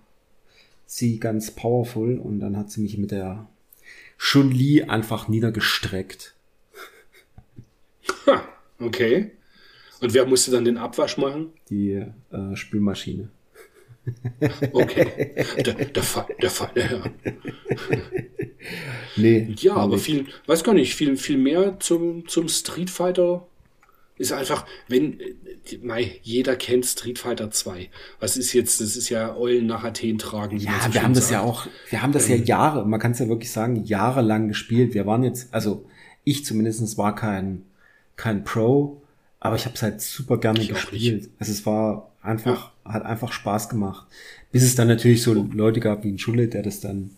sie 0.85 1.19
ganz 1.19 1.51
powerful 1.51 2.17
und 2.17 2.39
dann 2.39 2.55
hat 2.55 2.71
sie 2.71 2.79
mich 2.79 2.97
mit 2.97 3.11
der 3.11 3.49
Chun-Li 4.17 4.83
einfach 4.83 5.27
niedergestreckt. 5.27 6.33
Ha, 8.25 8.47
okay. 8.79 9.31
Und 9.99 10.13
wer 10.13 10.25
musste 10.25 10.51
dann 10.51 10.63
den 10.63 10.77
Abwasch 10.77 11.17
machen? 11.17 11.51
Die 11.69 12.05
äh, 12.31 12.55
Spülmaschine. 12.55 13.27
Okay. 14.71 15.33
der, 15.57 15.73
der, 15.73 16.03
Fa 16.03 16.25
der, 16.41 16.51
Fa 16.51 16.71
ja. 16.75 17.03
Nee. 19.17 19.53
Ja, 19.57 19.75
aber 19.75 19.97
viel, 19.97 20.27
weiß 20.45 20.63
gar 20.63 20.73
nicht, 20.73 20.95
viel, 20.95 21.17
viel 21.17 21.37
mehr 21.37 21.81
zum, 21.81 22.25
zum 22.29 22.47
Street 22.47 22.89
Fighter 22.89 23.45
ist 24.17 24.31
einfach, 24.31 24.65
wenn, 24.87 25.19
mei, 25.81 26.19
jeder 26.21 26.55
kennt 26.55 26.85
Street 26.85 27.19
Fighter 27.19 27.51
2. 27.51 27.89
Was 28.19 28.37
ist 28.37 28.53
jetzt, 28.53 28.79
das 28.79 28.95
ist 28.95 29.09
ja 29.09 29.35
Eulen 29.35 29.65
nach 29.65 29.83
Athen 29.83 30.17
tragen. 30.17 30.57
Ja, 30.57 30.79
so 30.85 30.93
wir 30.93 31.03
haben 31.03 31.13
das 31.13 31.29
sagt. 31.29 31.33
ja 31.33 31.41
auch, 31.41 31.67
wir 31.89 32.01
haben 32.01 32.13
das 32.13 32.29
ja 32.29 32.35
Ähm. 32.35 32.45
Jahre, 32.45 32.85
man 32.87 32.99
kann 32.99 33.11
es 33.11 33.19
ja 33.19 33.27
wirklich 33.27 33.51
sagen, 33.51 33.83
jahrelang 33.83 34.47
gespielt. 34.47 34.93
Wir 34.93 35.05
waren 35.05 35.23
jetzt, 35.23 35.53
also 35.53 35.85
ich 36.23 36.45
zumindest 36.45 36.97
war 36.97 37.15
kein, 37.15 37.63
kein 38.15 38.43
Pro, 38.43 39.01
aber 39.39 39.57
ich 39.57 39.65
habe 39.65 39.75
es 39.75 39.81
halt 39.81 40.01
super 40.01 40.37
gerne 40.37 40.65
gespielt. 40.65 41.29
Also 41.39 41.51
es 41.51 41.65
war 41.65 42.11
einfach, 42.21 42.71
hat 42.85 43.03
einfach 43.03 43.31
Spaß 43.31 43.69
gemacht. 43.69 44.07
Bis 44.51 44.63
es 44.63 44.75
dann 44.75 44.87
natürlich 44.87 45.21
so 45.21 45.33
Leute 45.33 45.81
gab 45.81 46.03
wie 46.03 46.11
ein 46.11 46.19
Schule, 46.19 46.47
der 46.47 46.63
das 46.63 46.79
dann 46.79 47.11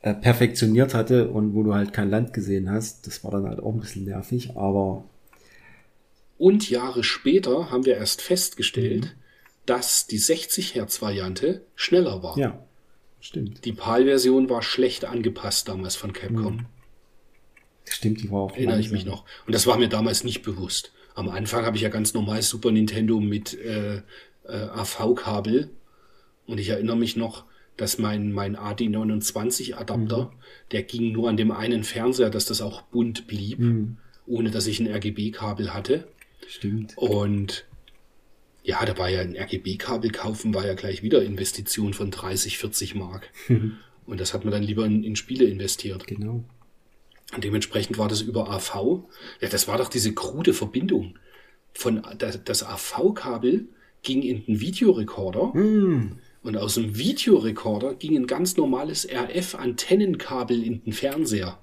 äh, 0.00 0.14
perfektioniert 0.14 0.94
hatte 0.94 1.28
und 1.28 1.54
wo 1.54 1.62
du 1.62 1.74
halt 1.74 1.92
kein 1.92 2.08
Land 2.08 2.32
gesehen 2.32 2.70
hast. 2.70 3.06
Das 3.06 3.22
war 3.22 3.30
dann 3.30 3.46
halt 3.46 3.60
auch 3.60 3.74
ein 3.74 3.80
bisschen 3.80 4.04
nervig, 4.04 4.56
aber 4.56 5.04
Und 6.38 6.70
Jahre 6.70 7.02
später 7.04 7.70
haben 7.70 7.84
wir 7.84 7.96
erst 7.96 8.22
festgestellt, 8.22 9.04
Mhm. 9.04 9.10
dass 9.66 10.06
die 10.06 10.18
60 10.18 10.74
Hertz 10.74 11.02
Variante 11.02 11.62
schneller 11.74 12.22
war. 12.22 12.38
ja, 12.38 12.64
stimmt. 13.20 13.64
Die 13.64 13.72
PAL-Version 13.72 14.48
war 14.48 14.62
schlecht 14.62 15.04
angepasst 15.04 15.68
damals 15.68 15.96
von 15.96 16.12
Capcom. 16.12 16.56
Mhm. 16.56 16.66
Stimmt, 17.90 18.22
die 18.22 18.30
war 18.30 18.40
auch 18.40 18.52
Erinnere 18.54 18.80
ich 18.80 18.90
mich 18.90 19.04
noch. 19.04 19.24
Und 19.46 19.54
das 19.54 19.66
war 19.66 19.78
mir 19.78 19.88
damals 19.88 20.22
nicht 20.22 20.42
bewusst. 20.42 20.92
Am 21.14 21.28
Anfang 21.28 21.64
habe 21.64 21.76
ich 21.76 21.82
ja 21.82 21.88
ganz 21.88 22.14
normal 22.14 22.42
Super 22.42 22.70
Nintendo 22.70 23.18
mit 23.18 23.54
äh, 23.58 23.96
äh, 23.96 24.02
AV-Kabel. 24.46 25.70
Und 26.46 26.58
ich 26.60 26.68
erinnere 26.68 26.96
mich 26.96 27.16
noch, 27.16 27.44
dass 27.76 27.98
mein, 27.98 28.30
mein 28.32 28.56
AD29-Adapter, 28.56 30.24
Mhm. 30.24 30.30
der 30.72 30.82
ging 30.82 31.12
nur 31.12 31.28
an 31.28 31.36
dem 31.36 31.50
einen 31.50 31.84
Fernseher, 31.84 32.30
dass 32.30 32.46
das 32.46 32.60
auch 32.60 32.82
bunt 32.82 33.26
blieb, 33.26 33.58
Mhm. 33.58 33.96
ohne 34.26 34.50
dass 34.50 34.66
ich 34.66 34.80
ein 34.80 34.86
RGB-Kabel 34.88 35.72
hatte. 35.74 36.06
Stimmt. 36.48 36.96
Und 36.96 37.66
ja, 38.62 38.84
da 38.84 38.96
war 38.98 39.08
ja 39.08 39.20
ein 39.20 39.36
RGB-Kabel 39.36 40.10
kaufen, 40.10 40.54
war 40.54 40.66
ja 40.66 40.74
gleich 40.74 41.02
wieder 41.02 41.22
Investition 41.22 41.94
von 41.94 42.10
30, 42.10 42.58
40 42.58 42.94
Mark. 42.94 43.30
Und 44.06 44.20
das 44.20 44.32
hat 44.32 44.44
man 44.44 44.52
dann 44.52 44.62
lieber 44.62 44.86
in, 44.86 45.04
in 45.04 45.16
Spiele 45.16 45.44
investiert. 45.44 46.06
Genau. 46.06 46.42
Und 47.34 47.44
dementsprechend 47.44 47.98
war 47.98 48.08
das 48.08 48.22
über 48.22 48.50
AV. 48.50 49.04
Ja, 49.40 49.48
das 49.50 49.68
war 49.68 49.76
doch 49.76 49.90
diese 49.90 50.14
krude 50.14 50.54
Verbindung. 50.54 51.18
Von 51.74 52.02
das, 52.16 52.42
das 52.42 52.62
AV-Kabel 52.62 53.68
ging 54.02 54.22
in 54.22 54.46
den 54.46 54.60
Videorekorder 54.60 55.52
und 56.42 56.56
aus 56.56 56.74
dem 56.74 56.96
Videorekorder 56.96 57.94
ging 57.94 58.16
ein 58.16 58.26
ganz 58.26 58.56
normales 58.56 59.06
RF-Antennenkabel 59.06 60.62
in 60.62 60.82
den 60.82 60.92
Fernseher. 60.94 61.58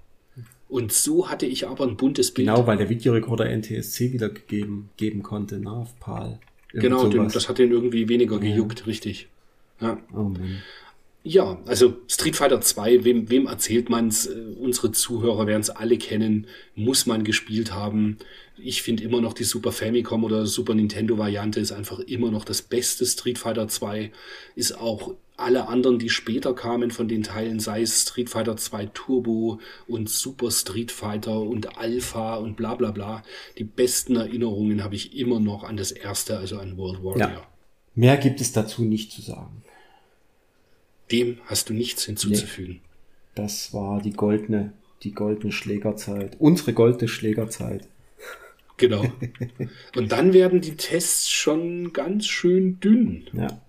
Und 0.68 0.92
so 0.92 1.30
hatte 1.30 1.46
ich 1.46 1.68
aber 1.68 1.86
ein 1.86 1.96
buntes 1.96 2.34
Bild. 2.34 2.48
Genau, 2.48 2.66
weil 2.66 2.78
der 2.78 2.90
Videorekorder 2.90 3.46
NTSC 3.50 4.14
wiedergegeben 4.14 4.90
geben 4.98 5.22
konnte, 5.24 5.60
ne, 5.60 5.72
auf 5.72 6.00
PAL. 6.00 6.40
Irgend 6.74 6.82
Genau, 6.84 7.12
sowas. 7.12 7.34
das 7.34 7.48
hat 7.50 7.60
den 7.60 7.72
irgendwie 7.72 8.10
weniger 8.10 8.40
gejuckt, 8.40 8.88
richtig. 8.88 9.28
Ja. 9.80 9.98
Oh 10.14 10.24
Mann. 10.24 10.62
Ja, 11.28 11.60
also 11.66 11.96
Street 12.08 12.36
Fighter 12.36 12.62
2, 12.62 13.04
wem, 13.04 13.32
wem 13.32 13.48
erzählt 13.48 13.90
man's? 13.90 14.28
Äh, 14.28 14.36
Unsere 14.60 14.92
Zuhörer 14.92 15.48
werden 15.48 15.62
es 15.62 15.72
alle 15.72 15.98
kennen, 15.98 16.46
muss 16.76 17.08
man 17.08 17.24
gespielt 17.24 17.74
haben. 17.74 18.20
Ich 18.58 18.84
finde 18.84 19.04
immer 19.04 19.22
noch 19.22 19.34
die 19.34 19.44
Super 19.44 19.72
Famicom 19.72 20.24
oder 20.24 20.46
Super 20.46 20.76
Nintendo 20.76 21.18
Variante 21.18 21.60
ist 21.60 21.72
einfach 21.72 22.00
immer 22.00 22.30
noch 22.30 22.46
das 22.46 22.62
beste 22.62 23.08
Street 23.08 23.40
Fighter 23.40 23.68
2. 23.68 24.12
Ist 24.56 24.78
auch 24.78 25.16
alle 25.36 25.68
anderen, 25.68 25.98
die 25.98 26.10
später 26.10 26.54
kamen 26.54 26.92
von 26.92 27.08
den 27.08 27.24
Teilen, 27.24 27.60
sei 27.60 27.82
es 27.82 28.04
Street 28.04 28.30
Fighter 28.30 28.56
2 28.56 28.86
Turbo 28.94 29.60
und 29.88 30.10
Super 30.12 30.52
Street 30.52 30.92
Fighter 30.92 31.42
und 31.42 31.80
Alpha 31.80 32.36
und 32.36 32.56
bla 32.56 32.76
bla 32.76 32.92
bla. 32.92 33.24
Die 33.58 33.64
besten 33.64 34.16
Erinnerungen 34.16 34.84
habe 34.84 34.94
ich 34.94 35.18
immer 35.18 35.40
noch 35.40 35.64
an 35.64 35.76
das 35.76 35.92
erste, 35.92 36.38
also 36.38 36.60
an 36.60 36.78
World 36.78 37.04
Warrior. 37.04 37.18
Ja. 37.18 37.48
Mehr 37.96 38.18
gibt 38.18 38.42
es 38.42 38.52
dazu 38.52 38.84
nicht 38.84 39.12
zu 39.12 39.24
sagen. 39.24 39.65
Dem 41.12 41.38
hast 41.46 41.70
du 41.70 41.74
nichts 41.74 42.06
hinzuzufügen. 42.06 42.82
Das 43.36 43.74
war 43.74 44.02
die 44.02 44.14
goldene, 44.14 44.74
die 45.04 45.14
goldene 45.14 45.52
Schlägerzeit. 45.52 46.36
Unsere 46.40 46.74
goldene 46.74 47.08
Schlägerzeit. 47.08 47.88
Genau. 48.78 49.06
Und 49.96 50.12
dann 50.12 50.34
werden 50.34 50.62
die 50.62 50.76
Tests 50.76 51.30
schon 51.30 51.94
ganz 51.94 52.26
schön 52.28 52.80
dünn. 52.80 53.26
Ja. 53.34 53.62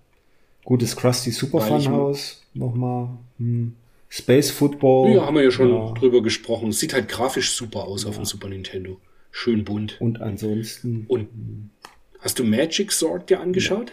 Gutes 0.65 0.95
Krusty 0.95 1.31
Super 1.31 1.61
Funhouse. 1.61 2.43
Nochmal. 2.53 3.09
Hm. 3.37 3.73
Space 4.09 4.51
Football. 4.51 5.15
Ja, 5.15 5.25
haben 5.25 5.35
wir 5.35 5.43
ja 5.43 5.51
schon 5.51 5.69
Ja. 5.69 5.93
drüber 5.93 6.21
gesprochen. 6.21 6.69
Es 6.69 6.79
sieht 6.79 6.93
halt 6.93 7.07
grafisch 7.07 7.51
super 7.51 7.85
aus 7.85 8.05
auf 8.05 8.15
dem 8.15 8.25
Super 8.25 8.49
Nintendo. 8.49 8.99
Schön 9.31 9.63
bunt. 9.63 9.99
Und 10.01 10.21
ansonsten. 10.21 11.05
Und 11.07 11.27
hast 12.19 12.39
du 12.39 12.43
Magic 12.43 12.91
Sword 12.91 13.29
dir 13.29 13.39
angeschaut? 13.39 13.91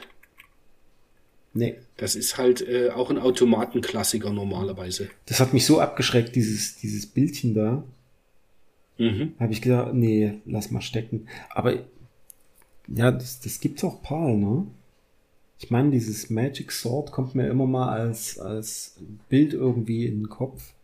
Nee. 1.54 1.76
Das 1.96 2.16
ist 2.16 2.36
halt 2.36 2.66
äh, 2.66 2.90
auch 2.90 3.10
ein 3.10 3.18
Automatenklassiker 3.18 4.32
normalerweise. 4.32 5.08
Das 5.26 5.38
hat 5.38 5.54
mich 5.54 5.64
so 5.64 5.80
abgeschreckt, 5.80 6.34
dieses, 6.34 6.76
dieses 6.76 7.06
Bildchen 7.06 7.54
da. 7.54 7.84
Mhm. 8.98 9.34
Habe 9.38 9.52
ich 9.52 9.62
gedacht, 9.62 9.94
nee, 9.94 10.34
lass 10.44 10.70
mal 10.72 10.80
stecken. 10.80 11.28
Aber 11.50 11.84
ja, 12.88 13.10
das, 13.12 13.40
das 13.40 13.60
gibt's 13.60 13.84
auch 13.84 14.02
PAL, 14.02 14.36
ne? 14.36 14.66
Ich 15.58 15.70
meine, 15.70 15.92
dieses 15.92 16.28
Magic 16.28 16.72
Sword 16.72 17.12
kommt 17.12 17.34
mir 17.34 17.48
immer 17.48 17.66
mal 17.66 17.88
als, 17.88 18.38
als 18.38 18.96
Bild 19.28 19.54
irgendwie 19.54 20.06
in 20.06 20.22
den 20.22 20.28
Kopf. 20.28 20.74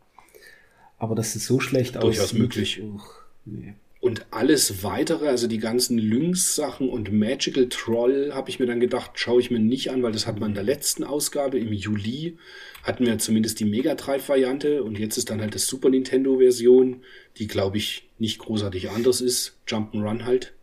Aber 0.99 1.15
dass 1.15 1.35
es 1.35 1.47
so 1.47 1.61
schlecht 1.61 1.97
Durchaus 1.97 2.27
aussieht. 2.27 2.39
möglich. 2.39 2.83
uch, 2.83 3.23
nee. 3.45 3.75
Und 4.01 4.25
alles 4.31 4.83
weitere, 4.83 5.29
also 5.29 5.47
die 5.47 5.59
ganzen 5.59 5.99
Lynx-Sachen 5.99 6.89
und 6.89 7.13
Magical 7.13 7.69
Troll, 7.69 8.31
habe 8.33 8.49
ich 8.49 8.59
mir 8.59 8.65
dann 8.65 8.81
gedacht, 8.81 9.13
schaue 9.15 9.41
ich 9.41 9.51
mir 9.51 9.59
nicht 9.59 9.91
an, 9.91 10.03
weil 10.03 10.13
das 10.13 10.27
hat 10.27 10.41
man 10.41 10.51
in 10.51 10.55
der 10.55 10.65
letzten 10.65 11.05
Ausgabe 11.05 11.59
im 11.59 11.71
Juli, 11.75 12.39
hatten 12.83 13.05
wir 13.05 13.19
zumindest 13.19 13.61
die 13.61 13.67
Mega 13.67 13.95
Drive-Variante 13.95 14.83
und 14.83 14.99
jetzt 14.99 15.19
ist 15.19 15.29
dann 15.29 15.43
halt 15.43 15.55
das 15.55 15.67
Super 15.67 15.91
Nintendo-Version, 15.91 17.03
die 17.37 17.47
glaube 17.47 17.77
ich 17.77 18.09
nicht 18.19 18.39
großartig 18.39 18.91
anders 18.91 19.21
ist. 19.21 19.59
Jump'n'Run 19.69 20.25
halt. 20.25 20.55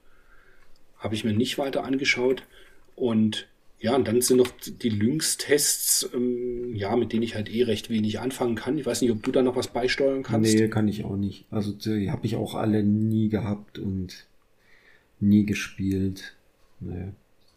Habe 0.98 1.14
ich 1.14 1.24
mir 1.24 1.34
nicht 1.34 1.60
weiter 1.60 1.84
angeschaut. 1.84 2.42
Und 2.96 3.48
ja, 3.80 3.96
und 3.96 4.08
dann 4.08 4.22
sind 4.22 4.38
noch 4.38 4.52
die 4.66 4.90
Lynx-Tests, 4.90 6.10
ähm, 6.14 6.76
ja, 6.76 6.96
mit 6.96 7.14
denen 7.14 7.22
ich 7.22 7.36
halt 7.36 7.54
eh 7.54 7.64
recht 7.64 7.90
wenig 7.92 8.20
anfangen 8.20 8.56
kann. 8.56 8.78
Ich 8.78 8.86
weiß 8.86 9.02
nicht, 9.02 9.12
ob 9.12 9.22
du 9.22 9.32
da 9.32 9.44
noch 9.44 9.56
was 9.56 9.68
beisteuern 9.68 10.24
kannst. 10.24 10.56
Nee, 10.56 10.68
kann 10.68 10.88
ich 10.88 11.06
auch 11.06 11.16
nicht. 11.16 11.46
Also 11.52 11.74
die 11.74 12.10
habe 12.10 12.26
ich 12.26 12.36
auch 12.36 12.56
alle 12.56 12.82
nie 12.84 13.30
gehabt 13.30 13.78
und 13.78 14.26
nie 15.20 15.46
gespielt. 15.46 16.36
Nee. 16.80 17.10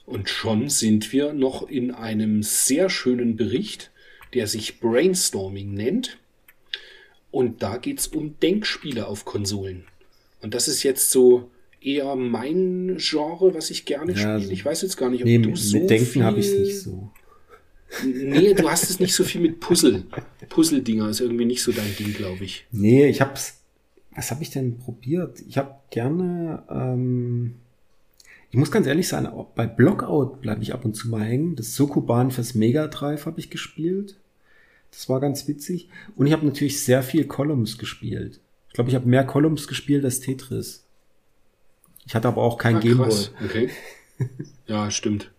Und 0.04 0.28
schon 0.28 0.68
sind 0.68 1.12
wir 1.12 1.32
noch 1.32 1.68
in 1.68 1.90
einem 1.90 2.42
sehr 2.42 2.90
schönen 2.90 3.36
Bericht, 3.36 3.90
der 4.34 4.46
sich 4.46 4.78
Brainstorming 4.78 5.72
nennt. 5.72 6.18
Und 7.30 7.62
da 7.62 7.78
geht's 7.78 8.08
um 8.08 8.38
Denkspiele 8.40 9.06
auf 9.06 9.24
Konsolen. 9.24 9.84
Und 10.42 10.52
das 10.54 10.68
ist 10.68 10.82
jetzt 10.82 11.10
so 11.10 11.50
eher 11.80 12.14
mein 12.16 12.96
Genre, 12.98 13.54
was 13.54 13.70
ich 13.70 13.84
gerne 13.84 14.12
Ja, 14.12 14.38
spiele. 14.38 14.52
Ich 14.52 14.64
weiß 14.64 14.82
jetzt 14.82 14.96
gar 14.96 15.10
nicht, 15.10 15.20
ob 15.22 15.26
Nee, 15.26 15.38
du 15.38 15.50
mit 15.50 15.58
so 15.58 15.86
Denken 15.86 16.06
viel... 16.06 16.24
habe 16.24 16.40
ich 16.40 16.46
es 16.46 16.58
nicht 16.58 16.80
so. 16.80 17.10
Nee, 18.04 18.54
du 18.54 18.70
hast 18.70 18.88
es 18.88 19.00
nicht 19.00 19.14
so 19.14 19.24
viel 19.24 19.40
mit 19.40 19.58
Puzzle. 19.60 20.04
Puzzle-Dinger 20.48 21.08
ist 21.08 21.20
irgendwie 21.20 21.44
nicht 21.44 21.62
so 21.62 21.72
dein 21.72 21.94
Ding, 21.98 22.12
glaube 22.14 22.44
ich. 22.44 22.66
Nee, 22.70 23.08
ich 23.08 23.20
hab's. 23.20 23.60
Was 24.14 24.30
habe 24.30 24.42
ich 24.42 24.50
denn 24.50 24.78
probiert? 24.78 25.40
Ich 25.48 25.58
habe 25.58 25.74
gerne. 25.90 26.62
Ähm, 26.70 27.54
ich 28.50 28.56
muss 28.56 28.70
ganz 28.70 28.86
ehrlich 28.86 29.08
sein, 29.08 29.28
bei 29.54 29.66
Blockout 29.66 30.40
bleibe 30.40 30.62
ich 30.62 30.72
ab 30.74 30.84
und 30.84 30.94
zu 30.94 31.08
mal 31.08 31.22
hängen. 31.22 31.56
Das 31.56 31.74
Sokoban 31.74 32.30
fürs 32.30 32.54
Mega 32.54 32.86
Drive 32.88 33.26
habe 33.26 33.38
ich 33.40 33.50
gespielt. 33.50 34.16
Das 34.90 35.08
war 35.08 35.20
ganz 35.20 35.46
witzig. 35.46 35.88
Und 36.16 36.26
ich 36.26 36.32
habe 36.32 36.44
natürlich 36.46 36.82
sehr 36.82 37.02
viel 37.02 37.24
Columns 37.26 37.78
gespielt. 37.78 38.40
Ich 38.68 38.74
glaube, 38.74 38.90
ich 38.90 38.96
habe 38.96 39.08
mehr 39.08 39.24
Columns 39.24 39.68
gespielt 39.68 40.04
als 40.04 40.20
Tetris. 40.20 40.84
Ich 42.10 42.14
hatte 42.16 42.26
aber 42.26 42.42
auch 42.42 42.58
kein 42.58 42.78
Ah, 42.78 42.80
Gameboy. 42.80 43.14
Okay. 43.44 43.70
Ja, 44.66 44.90
stimmt. 44.90 45.30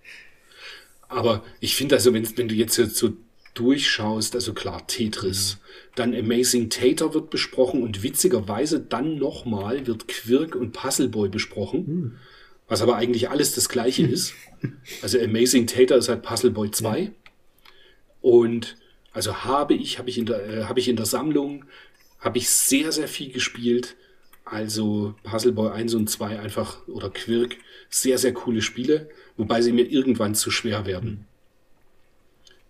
Aber 1.09 1.43
ich 1.59 1.75
finde 1.75 1.95
also, 1.95 2.13
wenn, 2.13 2.25
wenn 2.37 2.47
du 2.47 2.55
jetzt 2.55 2.75
so 2.75 3.09
durchschaust, 3.55 4.35
also 4.35 4.53
klar, 4.53 4.87
Tetris, 4.87 5.57
dann 5.95 6.15
Amazing 6.15 6.69
Tater 6.69 7.13
wird 7.13 7.29
besprochen 7.29 7.83
und 7.83 8.03
witzigerweise 8.03 8.79
dann 8.79 9.17
nochmal 9.17 9.85
wird 9.85 10.07
Quirk 10.07 10.55
und 10.55 10.71
Puzzle 10.71 11.09
Boy 11.09 11.27
besprochen, 11.27 12.17
was 12.69 12.81
aber 12.81 12.95
eigentlich 12.95 13.29
alles 13.29 13.53
das 13.53 13.67
gleiche 13.67 14.03
ist. 14.07 14.33
Also 15.01 15.19
Amazing 15.19 15.67
Tater 15.67 15.97
ist 15.97 16.07
halt 16.07 16.23
Puzzle 16.23 16.51
Boy 16.51 16.71
2. 16.71 17.11
Und 18.21 18.77
also 19.11 19.43
habe 19.43 19.73
ich, 19.73 19.99
habe 19.99 20.09
ich 20.09 20.17
in 20.17 20.25
der, 20.25 20.47
äh, 20.47 20.63
habe 20.63 20.79
ich 20.79 20.87
in 20.87 20.95
der 20.95 21.05
Sammlung, 21.05 21.65
habe 22.21 22.37
ich 22.37 22.49
sehr, 22.49 22.93
sehr 22.93 23.09
viel 23.09 23.33
gespielt. 23.33 23.97
Also 24.45 25.15
Puzzle 25.23 25.53
Boy 25.53 25.71
1 25.71 25.93
und 25.93 26.09
2 26.09 26.39
einfach 26.39 26.87
oder 26.87 27.09
Quirk, 27.09 27.57
sehr, 27.89 28.17
sehr 28.17 28.33
coole 28.33 28.61
Spiele, 28.61 29.09
wobei 29.37 29.61
sie 29.61 29.71
mir 29.71 29.89
irgendwann 29.89 30.35
zu 30.35 30.51
schwer 30.51 30.85
werden. 30.85 31.25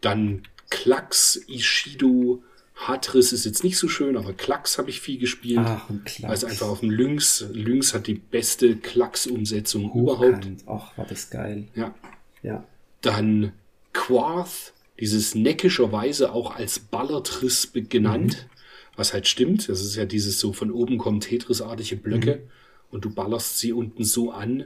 Dann 0.02 0.44
Klacks, 0.70 1.42
Ishido, 1.48 2.44
Hatris 2.76 3.32
ist 3.34 3.46
jetzt 3.46 3.64
nicht 3.64 3.78
so 3.78 3.88
schön, 3.88 4.18
aber 4.18 4.34
Klacks 4.34 4.78
habe 4.78 4.90
ich 4.90 5.02
viel 5.02 5.20
gespielt. 5.20 5.60
Ach, 5.64 5.90
und 5.90 6.06
Klacks. 6.06 6.32
Also 6.32 6.48
einfach 6.48 6.68
auf 6.68 6.80
dem 6.80 6.90
Lynx. 6.90 7.46
Lynx 7.52 7.94
hat 7.94 8.08
die 8.08 8.16
beste 8.16 8.76
Klacks-Umsetzung 8.76 9.92
überhaupt. 9.94 10.48
Ach, 10.66 10.98
war 10.98 11.06
das 11.06 11.30
geil. 11.30 11.68
Ja. 11.76 11.94
Ja. 12.42 12.64
Dann 13.02 13.54
Quarth, 13.94 14.74
dieses 15.00 15.36
neckischerweise 15.36 16.32
auch 16.32 16.56
als 16.56 16.80
Ballertriss 16.80 17.72
genannt, 17.74 18.48
was 18.96 19.14
halt 19.14 19.28
stimmt. 19.28 19.70
Das 19.70 19.82
ist 19.82 19.96
ja 19.96 20.06
dieses 20.06 20.40
so 20.40 20.54
von 20.54 20.72
oben 20.72 20.98
kommen 20.98 21.20
Tetris-artige 21.20 21.96
Blöcke 21.96 22.44
und 22.90 23.06
du 23.06 23.10
ballerst 23.14 23.58
sie 23.58 23.74
unten 23.74 24.04
so 24.04 24.32
an, 24.32 24.66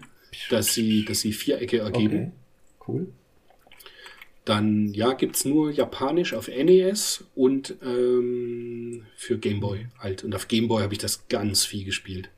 dass 0.49 0.73
sie, 0.73 1.05
dass 1.05 1.21
sie 1.21 1.33
Vierecke 1.33 1.79
ergeben. 1.79 2.33
Okay. 2.79 2.87
Cool. 2.87 3.07
Dann, 4.43 4.93
ja, 4.93 5.13
gibt's 5.13 5.43
nur 5.43 5.71
Japanisch 5.71 6.35
auf 6.35 6.47
NES 6.47 7.25
und 7.33 7.75
ähm, 7.81 9.05
für 9.15 9.39
Game 9.39 9.59
Boy 9.59 9.87
halt. 9.97 10.23
Und 10.23 10.35
auf 10.35 10.47
Game 10.47 10.67
Boy 10.67 10.83
habe 10.83 10.93
ich 10.93 10.99
das 10.99 11.27
ganz 11.29 11.65
viel 11.65 11.83
gespielt. 11.83 12.29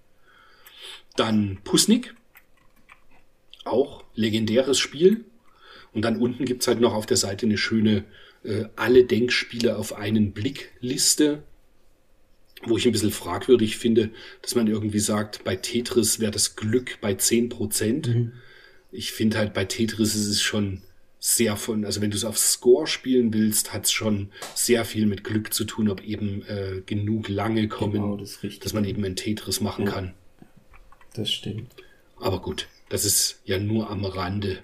Dann 1.18 1.60
Pusnik. 1.66 2.16
Auch 3.66 4.06
legendäres 4.16 4.80
Spiel. 4.80 5.26
Und 5.92 6.04
dann 6.04 6.22
unten 6.22 6.46
gibt's 6.46 6.68
halt 6.68 6.80
noch 6.80 6.94
auf 6.94 7.06
der 7.06 7.18
Seite 7.18 7.46
eine 7.46 7.58
schöne 7.58 8.06
äh, 8.44 8.66
alle 8.78 9.04
Denkspiele 9.04 9.76
auf 9.76 9.94
einen 9.94 10.32
Blick 10.32 10.72
Liste, 10.80 11.44
wo 12.66 12.78
ich 12.78 12.86
ein 12.86 12.92
bisschen 12.92 13.12
fragwürdig 13.12 13.78
finde, 13.78 14.10
dass 14.42 14.56
man 14.56 14.68
irgendwie 14.68 15.00
sagt, 15.00 15.44
bei 15.44 15.56
Tetris 15.56 16.20
wäre 16.20 16.32
das 16.32 16.56
Glück 16.56 17.00
bei 17.02 17.14
10%. 17.14 18.32
Ich 18.92 19.12
finde 19.12 19.38
halt 19.38 19.54
bei 19.54 19.66
Tetris 19.66 20.16
ist 20.16 20.28
es 20.28 20.42
schon 20.42 20.82
sehr 21.20 21.56
von, 21.58 21.84
also 21.84 22.02
wenn 22.02 22.12
du 22.12 22.18
es 22.18 22.24
auf 22.24 22.38
Score 22.38 22.88
spielen 22.88 23.34
willst, 23.34 23.74
hat 23.74 23.86
es 23.86 23.92
schon 23.92 24.30
sehr 24.56 24.86
viel 24.86 25.08
mit 25.08 25.24
Glück 25.24 25.54
zu 25.54 25.66
tun, 25.66 25.90
ob 25.90 26.04
eben 26.04 26.44
äh, 26.48 26.82
genug 26.86 27.28
lange 27.28 27.68
kommen, 27.68 27.94
Genau, 27.94 28.18
das 28.18 28.40
dass 28.62 28.74
man 28.74 28.86
eben 28.86 29.04
ein 29.04 29.16
Tetris 29.16 29.60
machen 29.62 29.86
kann. 29.86 30.14
Das 31.14 31.32
stimmt. 31.32 31.72
Aber 32.20 32.42
gut, 32.42 32.68
das 32.90 33.06
ist 33.06 33.42
ja 33.46 33.60
nur 33.60 33.90
am 33.90 34.06
Rande. 34.06 34.60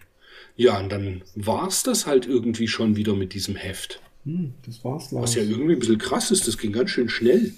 Ja, 0.55 0.79
und 0.79 0.89
dann 0.89 1.23
war's 1.35 1.83
das 1.83 2.05
halt 2.05 2.27
irgendwie 2.27 2.67
schon 2.67 2.95
wieder 2.95 3.15
mit 3.15 3.33
diesem 3.33 3.55
Heft. 3.55 4.01
Hm, 4.25 4.53
das 4.65 4.83
war's, 4.83 5.11
Lars. 5.11 5.23
Was 5.23 5.35
ja 5.35 5.43
irgendwie 5.43 5.73
ein 5.73 5.79
bisschen 5.79 5.97
krass 5.97 6.31
ist, 6.31 6.47
das 6.47 6.57
ging 6.57 6.71
ganz 6.71 6.91
schön 6.91 7.09
schnell. 7.09 7.53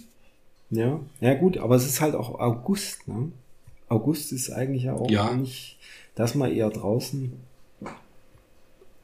Ja, 0.71 0.99
ja 1.21 1.33
gut, 1.35 1.57
aber 1.57 1.75
es 1.75 1.85
ist 1.85 2.01
halt 2.01 2.15
auch 2.15 2.39
August, 2.39 3.07
ne? 3.07 3.31
August 3.87 4.31
ist 4.31 4.49
eigentlich 4.49 4.83
ja 4.83 4.93
auch 4.95 5.09
Ja. 5.09 5.33
nicht, 5.33 5.77
da 6.15 6.23
ist 6.25 6.35
man 6.35 6.51
eher 6.51 6.69
draußen. 6.69 7.33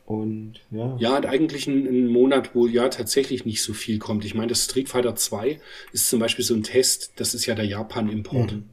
Und 0.05 0.55
ja, 0.71 0.97
Ja, 0.99 1.17
und 1.17 1.25
eigentlich 1.25 1.67
ein, 1.67 1.85
ein 1.87 2.07
Monat, 2.07 2.53
wo 2.53 2.67
ja 2.67 2.89
tatsächlich 2.89 3.45
nicht 3.45 3.61
so 3.61 3.73
viel 3.73 3.97
kommt. 3.99 4.25
Ich 4.25 4.33
meine, 4.35 4.47
das 4.47 4.65
Street 4.65 4.89
Fighter 4.89 5.15
2 5.15 5.61
ist 5.93 6.09
zum 6.09 6.19
Beispiel 6.19 6.43
so 6.43 6.53
ein 6.53 6.63
Test, 6.63 7.13
das 7.15 7.33
ist 7.33 7.45
ja 7.45 7.55
der 7.55 7.65
Japan-Import. 7.65 8.53
Mhm. 8.53 8.63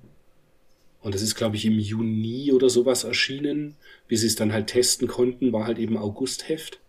Und 1.00 1.14
das 1.14 1.22
ist, 1.22 1.36
glaube 1.36 1.54
ich, 1.54 1.64
im 1.64 1.78
Juni 1.78 2.50
oder 2.52 2.68
sowas 2.68 3.04
erschienen. 3.04 3.76
Wie 4.08 4.16
sie 4.16 4.26
es 4.26 4.34
dann 4.34 4.52
halt 4.52 4.66
testen 4.66 5.06
konnten, 5.06 5.52
war 5.52 5.64
halt 5.64 5.78
eben 5.78 5.96
Augustheft. 5.96 6.80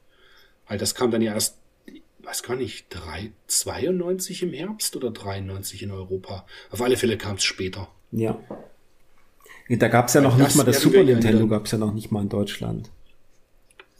Weil 0.67 0.79
das 0.79 0.95
kam 0.95 1.11
dann 1.11 1.21
ja 1.21 1.33
erst, 1.33 1.57
weiß 2.29 2.43
gar 2.43 2.55
nicht, 2.55 2.85
3, 2.91 3.31
92 3.47 4.43
im 4.43 4.53
Herbst 4.53 4.95
oder 4.95 5.09
93 5.11 5.81
in 5.83 5.91
Europa. 5.91 6.45
Auf 6.69 6.81
alle 6.81 6.95
Fälle 6.95 7.17
kam 7.17 7.37
es 7.37 7.43
später. 7.43 7.89
ja. 8.11 8.39
Da 9.71 9.87
gab's 9.87 10.15
ja 10.15 10.21
noch 10.21 10.35
Das 10.35 10.47
nicht 10.47 10.55
mal 10.57 10.63
das 10.63 10.81
Super 10.81 11.03
Nintendo, 11.03 11.39
dann- 11.41 11.49
gab's 11.49 11.71
ja 11.71 11.77
noch 11.77 11.93
nicht 11.93 12.11
mal 12.11 12.23
in 12.23 12.29
Deutschland. 12.29 12.89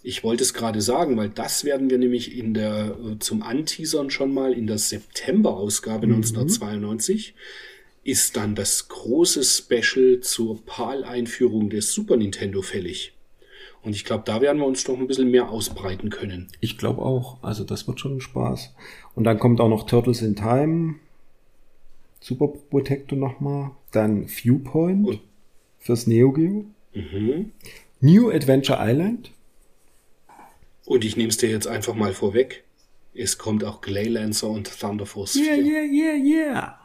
Ich 0.02 0.24
wollte 0.24 0.42
es 0.44 0.56
gerade 0.56 0.82
sagen, 0.82 1.16
weil 1.18 1.30
das 1.30 1.64
werden 1.64 1.92
wir 1.92 2.00
nämlich 2.00 2.36
in 2.36 2.56
der 2.56 2.96
äh, 2.98 3.20
zum 3.20 3.44
Anteasern 3.44 4.10
schon 4.10 4.34
mal 4.34 4.54
in 4.54 4.66
der 4.66 4.80
September-Ausgabe 4.80 6.08
1992 6.08 7.36
ist 8.04 8.36
dann 8.36 8.56
das 8.56 8.88
große 8.88 9.44
Special 9.44 10.22
zur 10.22 10.66
PAL-Einführung 10.66 11.70
des 11.70 11.94
Super 11.94 12.18
Nintendo 12.18 12.64
fällig. 12.64 13.14
Und 13.82 13.96
ich 13.96 14.04
glaube, 14.04 14.24
da 14.26 14.42
werden 14.42 14.60
wir 14.60 14.66
uns 14.68 14.84
doch 14.84 14.98
ein 14.98 15.08
bisschen 15.08 15.32
mehr 15.32 15.50
ausbreiten 15.50 16.10
können. 16.10 16.48
Ich 16.60 16.78
glaube 16.78 17.02
auch. 17.02 17.42
Also 17.42 17.64
das 17.64 17.88
wird 17.88 18.00
schon 18.00 18.20
Spaß. 18.20 18.74
Und 19.16 19.24
dann 19.24 19.40
kommt 19.40 19.62
auch 19.62 19.70
noch 19.70 19.86
Turtles 19.86 20.22
in 20.22 20.36
Time, 20.36 20.96
Super 22.20 22.48
Protector 22.70 23.18
nochmal, 23.18 23.72
dann 23.92 24.28
Viewpoint 24.28 25.08
Und- 25.08 25.22
fürs 25.80 26.08
Neo 26.08 26.32
Geo, 26.34 26.66
Mhm. 26.94 27.52
New 28.02 28.30
Adventure 28.30 28.78
Island. 28.82 29.32
Und 30.86 31.06
ich 31.06 31.16
nehme 31.16 31.30
es 31.30 31.38
dir 31.38 31.50
jetzt 31.50 31.68
einfach 31.68 31.94
mal 31.96 32.14
vorweg. 32.14 32.64
Es 33.14 33.38
kommt 33.38 33.64
auch 33.64 33.82
Glaylancer 33.82 34.50
und 34.50 34.70
Thunder 34.80 35.06
Force 35.06 35.34
4. 35.34 35.56
yeah, 35.56 35.84
yeah, 35.84 36.16
yeah. 36.16 36.80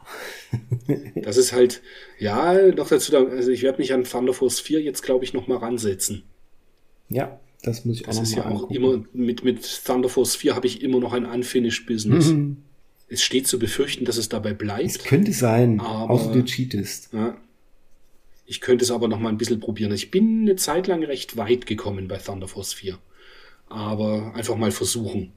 Das 1.15 1.37
ist 1.37 1.51
halt, 1.53 1.81
ja, 2.19 2.53
noch 2.71 2.87
dazu, 2.87 3.11
da- 3.11 3.25
also 3.25 3.51
ich 3.51 3.63
werde 3.63 3.79
mich 3.79 3.93
an 3.93 4.03
Thunder 4.05 4.33
Force 4.33 4.59
4 4.59 4.81
jetzt, 4.81 5.01
glaube 5.01 5.25
ich, 5.25 5.33
noch 5.33 5.47
mal 5.47 5.57
ransetzen. 5.57 6.23
Ja, 7.09 7.39
das 7.63 7.85
muss 7.85 7.97
ich 7.97 8.03
Das 8.03 8.17
auch 8.17 8.23
ist 8.23 8.35
noch 8.35 8.37
mal 8.37 8.43
ja 8.43 8.49
auch 8.55 8.61
angucken. 8.63 8.73
immer, 8.75 9.03
mit, 9.13 9.43
mit 9.43 9.83
Thunder 9.85 10.09
Force 10.09 10.35
4 10.35 10.55
habe 10.55 10.67
ich 10.67 10.81
immer 10.81 10.99
noch 10.99 11.13
ein 11.13 11.25
Unfinished 11.25 11.85
Business. 11.85 12.27
Mhm. 12.27 12.57
Es 13.07 13.21
steht 13.23 13.47
zu 13.47 13.59
befürchten, 13.59 14.05
dass 14.05 14.17
es 14.17 14.29
dabei 14.29 14.51
Es 14.51 14.57
bleibt. 14.57 15.05
könnte 15.05 15.31
sein, 15.31 15.79
Aber- 15.79 16.09
außer 16.11 16.31
du 16.31 16.43
cheatest. 16.43 17.09
Ja. 17.13 17.37
Ich 18.47 18.61
könnte 18.61 18.83
es 18.85 18.91
aber 18.91 19.07
noch 19.07 19.19
mal 19.19 19.29
ein 19.29 19.37
bisschen 19.37 19.59
probieren. 19.59 19.91
Ich 19.93 20.11
bin 20.11 20.41
eine 20.41 20.55
Zeit 20.55 20.87
lang 20.87 21.03
recht 21.03 21.35
weit 21.37 21.65
gekommen 21.65 22.07
bei 22.07 22.17
Thunder 22.17 22.47
Force 22.47 22.73
4. 22.73 22.97
Aber 23.69 24.33
einfach 24.35 24.55
mal 24.55 24.71
versuchen. 24.71 25.31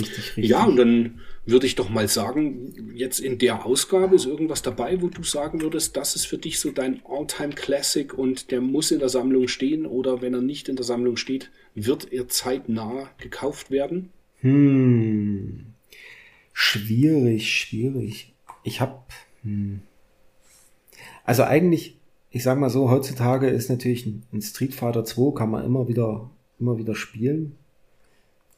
Richtig, 0.00 0.36
richtig. 0.36 0.48
Ja, 0.48 0.64
und 0.64 0.76
dann 0.76 1.20
würde 1.46 1.66
ich 1.66 1.74
doch 1.74 1.88
mal 1.88 2.08
sagen, 2.08 2.92
jetzt 2.94 3.20
in 3.20 3.38
der 3.38 3.64
Ausgabe 3.64 4.16
ist 4.16 4.26
irgendwas 4.26 4.62
dabei, 4.62 5.00
wo 5.00 5.08
du 5.08 5.22
sagen 5.22 5.62
würdest, 5.62 5.96
das 5.96 6.14
ist 6.14 6.26
für 6.26 6.38
dich 6.38 6.60
so 6.60 6.70
dein 6.70 7.00
All-Time 7.08 7.54
Classic 7.54 8.12
und 8.12 8.50
der 8.50 8.60
muss 8.60 8.90
in 8.90 8.98
der 8.98 9.08
Sammlung 9.08 9.48
stehen 9.48 9.86
oder 9.86 10.20
wenn 10.20 10.34
er 10.34 10.42
nicht 10.42 10.68
in 10.68 10.76
der 10.76 10.84
Sammlung 10.84 11.16
steht, 11.16 11.50
wird 11.74 12.12
er 12.12 12.28
zeitnah 12.28 13.10
gekauft 13.18 13.70
werden? 13.70 14.10
Hm. 14.40 15.66
Schwierig, 16.52 17.50
schwierig. 17.50 18.34
Ich 18.62 18.80
habe, 18.80 19.00
hm. 19.42 19.80
also 21.24 21.44
eigentlich, 21.44 21.96
ich 22.30 22.42
sag 22.42 22.58
mal 22.58 22.70
so, 22.70 22.90
heutzutage 22.90 23.48
ist 23.48 23.70
natürlich 23.70 24.06
ein 24.06 24.42
Street 24.42 24.74
Fighter 24.74 25.04
2 25.04 25.34
kann 25.34 25.50
man 25.50 25.64
immer 25.64 25.88
wieder, 25.88 26.30
immer 26.60 26.76
wieder 26.76 26.94
spielen. 26.94 27.56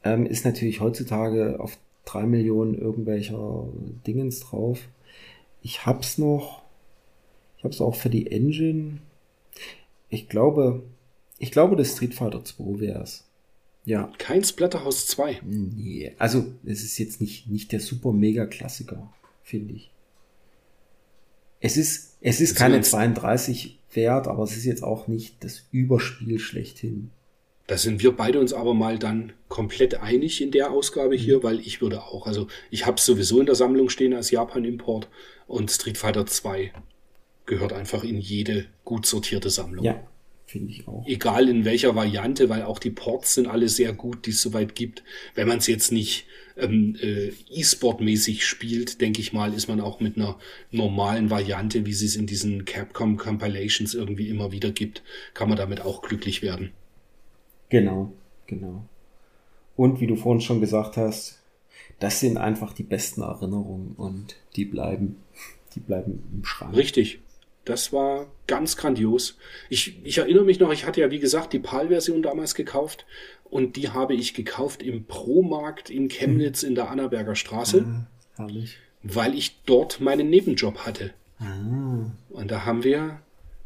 Ähm, 0.02 0.26
ist 0.26 0.44
natürlich 0.44 0.80
heutzutage 0.80 1.60
auf 1.60 1.78
drei 2.04 2.24
Millionen 2.24 2.76
irgendwelcher 2.76 3.68
Dingens 4.06 4.40
drauf. 4.40 4.80
Ich 5.62 5.86
hab's 5.86 6.18
noch. 6.18 6.62
Ich 7.58 7.64
hab's 7.64 7.80
auch 7.80 7.94
für 7.94 8.10
die 8.10 8.30
Engine. 8.30 8.98
Ich 10.08 10.28
glaube, 10.28 10.82
ich 11.38 11.52
glaube, 11.52 11.76
das 11.76 11.92
Street 11.92 12.14
Fighter 12.14 12.44
2 12.44 12.80
wäre 12.80 13.02
es. 13.02 13.24
Ja. 13.84 14.12
Kein 14.18 14.44
Splatterhouse 14.44 15.06
2. 15.08 15.40
Nee, 15.44 16.12
also 16.18 16.46
es 16.64 16.82
ist 16.82 16.98
jetzt 16.98 17.20
nicht, 17.20 17.48
nicht 17.48 17.72
der 17.72 17.80
super 17.80 18.12
mega 18.12 18.46
Klassiker, 18.46 19.12
finde 19.42 19.74
ich. 19.74 19.90
Es 21.60 21.76
ist, 21.76 22.16
es 22.20 22.40
ist 22.40 22.56
keine 22.56 22.80
32 22.80 23.78
wert, 23.92 24.28
aber 24.28 24.44
es 24.44 24.56
ist 24.56 24.64
jetzt 24.64 24.82
auch 24.82 25.08
nicht 25.08 25.42
das 25.44 25.64
Überspiel 25.72 26.38
schlechthin. 26.38 27.10
Da 27.70 27.78
sind 27.78 28.02
wir 28.02 28.10
beide 28.10 28.40
uns 28.40 28.52
aber 28.52 28.74
mal 28.74 28.98
dann 28.98 29.32
komplett 29.46 29.94
einig 29.94 30.42
in 30.42 30.50
der 30.50 30.72
Ausgabe 30.72 31.14
hier, 31.14 31.38
mhm. 31.38 31.42
weil 31.44 31.60
ich 31.60 31.80
würde 31.80 32.02
auch, 32.02 32.26
also 32.26 32.48
ich 32.68 32.84
habe 32.84 33.00
sowieso 33.00 33.38
in 33.38 33.46
der 33.46 33.54
Sammlung 33.54 33.90
stehen 33.90 34.12
als 34.12 34.32
Japan-Import 34.32 35.06
und 35.46 35.70
Street 35.70 35.96
Fighter 35.96 36.26
2 36.26 36.72
gehört 37.46 37.72
einfach 37.72 38.02
in 38.02 38.18
jede 38.18 38.66
gut 38.84 39.06
sortierte 39.06 39.50
Sammlung. 39.50 39.84
Ja, 39.84 40.04
finde 40.46 40.72
ich 40.72 40.88
auch. 40.88 41.06
Egal 41.06 41.48
in 41.48 41.64
welcher 41.64 41.94
Variante, 41.94 42.48
weil 42.48 42.64
auch 42.64 42.80
die 42.80 42.90
Ports 42.90 43.34
sind 43.34 43.46
alle 43.46 43.68
sehr 43.68 43.92
gut, 43.92 44.26
die 44.26 44.30
es 44.30 44.42
soweit 44.42 44.74
gibt. 44.74 45.04
Wenn 45.36 45.46
man 45.46 45.58
es 45.58 45.68
jetzt 45.68 45.92
nicht 45.92 46.26
ähm, 46.56 46.96
äh, 47.00 47.30
E-Sport-mäßig 47.52 48.44
spielt, 48.44 49.00
denke 49.00 49.20
ich 49.20 49.32
mal, 49.32 49.54
ist 49.54 49.68
man 49.68 49.80
auch 49.80 50.00
mit 50.00 50.16
einer 50.16 50.40
normalen 50.72 51.30
Variante, 51.30 51.86
wie 51.86 51.92
sie 51.92 52.06
es 52.06 52.16
in 52.16 52.26
diesen 52.26 52.64
Capcom 52.64 53.16
Compilations 53.16 53.94
irgendwie 53.94 54.28
immer 54.28 54.50
wieder 54.50 54.72
gibt, 54.72 55.04
kann 55.34 55.48
man 55.48 55.56
damit 55.56 55.82
auch 55.82 56.02
glücklich 56.02 56.42
werden. 56.42 56.72
Genau, 57.70 58.12
genau. 58.46 58.84
Und 59.76 60.00
wie 60.00 60.06
du 60.06 60.16
vorhin 60.16 60.42
schon 60.42 60.60
gesagt 60.60 60.98
hast, 60.98 61.40
das 62.00 62.20
sind 62.20 62.36
einfach 62.36 62.72
die 62.72 62.82
besten 62.82 63.22
Erinnerungen 63.22 63.94
und 63.96 64.36
die 64.56 64.64
bleiben, 64.64 65.16
die 65.74 65.80
bleiben 65.80 66.22
im 66.34 66.44
Schrank. 66.44 66.76
Richtig. 66.76 67.20
Das 67.64 67.92
war 67.92 68.26
ganz 68.46 68.76
grandios. 68.76 69.36
Ich, 69.68 70.04
ich 70.04 70.18
erinnere 70.18 70.44
mich 70.44 70.58
noch, 70.60 70.72
ich 70.72 70.86
hatte 70.86 71.00
ja 71.00 71.10
wie 71.10 71.18
gesagt 71.18 71.52
die 71.52 71.58
PAL-Version 71.58 72.22
damals 72.22 72.54
gekauft 72.54 73.06
und 73.44 73.76
die 73.76 73.90
habe 73.90 74.14
ich 74.14 74.34
gekauft 74.34 74.82
im 74.82 75.04
Pro-Markt 75.04 75.90
in 75.90 76.08
Chemnitz 76.08 76.62
in 76.62 76.74
der 76.74 76.90
Annaberger 76.90 77.34
Straße. 77.34 77.84
Ah, 77.86 78.06
herrlich. 78.36 78.78
Weil 79.02 79.34
ich 79.34 79.60
dort 79.66 80.00
meinen 80.00 80.30
Nebenjob 80.30 80.78
hatte. 80.86 81.12
Ah. 81.38 82.10
Und 82.30 82.50
da 82.50 82.64
haben 82.64 82.82
wir 82.82 83.20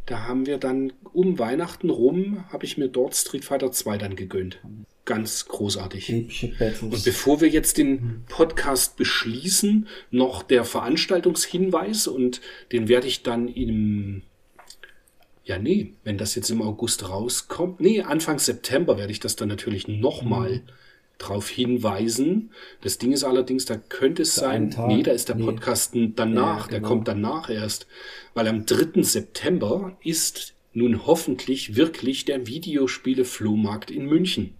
da 0.06 0.26
haben 0.26 0.47
wir 0.47 0.59
dann 0.59 0.93
um 1.12 1.39
Weihnachten 1.39 1.90
rum, 1.90 2.44
habe 2.52 2.64
ich 2.64 2.76
mir 2.76 2.89
dort 2.89 3.14
Street 3.14 3.44
Fighter 3.44 3.72
2 3.72 3.98
dann 3.98 4.16
gegönnt. 4.16 4.60
Ganz 5.05 5.47
großartig. 5.47 6.10
Und 6.82 7.05
bevor 7.05 7.40
wir 7.40 7.48
jetzt 7.48 7.78
den 7.78 8.24
Podcast 8.28 8.97
beschließen, 8.97 9.86
noch 10.10 10.43
der 10.43 10.64
Veranstaltungshinweis 10.64 12.06
und 12.06 12.40
den 12.72 12.89
werde 12.89 13.06
ich 13.06 13.22
dann 13.22 13.48
im, 13.48 14.22
ja 15.44 15.59
nee, 15.59 15.94
wenn 16.05 16.18
das 16.18 16.35
jetzt 16.35 16.51
im 16.51 16.62
August 16.62 17.09
rauskommt, 17.09 17.81
nee, 17.81 18.01
Anfang 18.01 18.39
September 18.39 18.97
werde 18.98 19.12
ich 19.12 19.20
das 19.20 19.36
dann 19.36 19.48
natürlich 19.48 19.89
nochmal 19.89 20.56
mhm 20.56 20.68
darauf 21.18 21.48
hinweisen. 21.48 22.50
Das 22.80 22.98
Ding 22.98 23.12
ist 23.12 23.24
allerdings, 23.24 23.64
da 23.64 23.76
könnte 23.76 24.22
es 24.22 24.34
sein, 24.34 24.74
nee, 24.88 25.02
da 25.02 25.12
ist 25.12 25.28
der 25.28 25.34
Podcast 25.34 25.94
nee. 25.94 26.12
danach, 26.14 26.42
ja, 26.42 26.66
genau. 26.66 26.70
der 26.70 26.80
kommt 26.80 27.08
danach 27.08 27.50
erst, 27.50 27.86
weil 28.34 28.48
am 28.48 28.66
3. 28.66 29.02
September 29.02 29.96
ist 30.02 30.54
nun 30.74 31.06
hoffentlich 31.06 31.76
wirklich 31.76 32.24
der 32.24 32.46
Videospiele-Flohmarkt 32.48 33.90
in 33.90 34.06
München. 34.06 34.54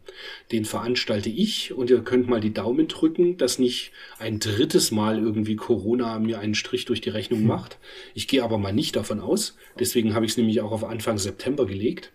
Den 0.53 0.65
veranstalte 0.65 1.29
ich 1.29 1.73
und 1.75 1.91
ihr 1.91 2.03
könnt 2.03 2.29
mal 2.29 2.41
die 2.41 2.55
Daumen 2.55 2.87
drücken, 2.87 3.37
dass 3.37 3.59
nicht 3.59 3.91
ein 4.21 4.39
drittes 4.39 4.93
Mal 4.93 5.19
irgendwie 5.19 5.57
Corona 5.57 6.21
mir 6.21 6.39
einen 6.39 6.55
Strich 6.55 6.85
durch 6.85 7.01
die 7.01 7.11
Rechnung 7.11 7.41
hm. 7.41 7.47
macht. 7.49 7.79
Ich 8.15 8.29
gehe 8.29 8.45
aber 8.45 8.59
mal 8.59 8.73
nicht 8.73 8.95
davon 8.95 9.19
aus. 9.19 9.57
Deswegen 9.79 10.15
habe 10.15 10.25
ich 10.25 10.33
es 10.33 10.39
nämlich 10.39 10.61
auch 10.61 10.71
auf 10.71 10.85
Anfang 10.85 11.19
September 11.19 11.67
gelegt, 11.67 12.13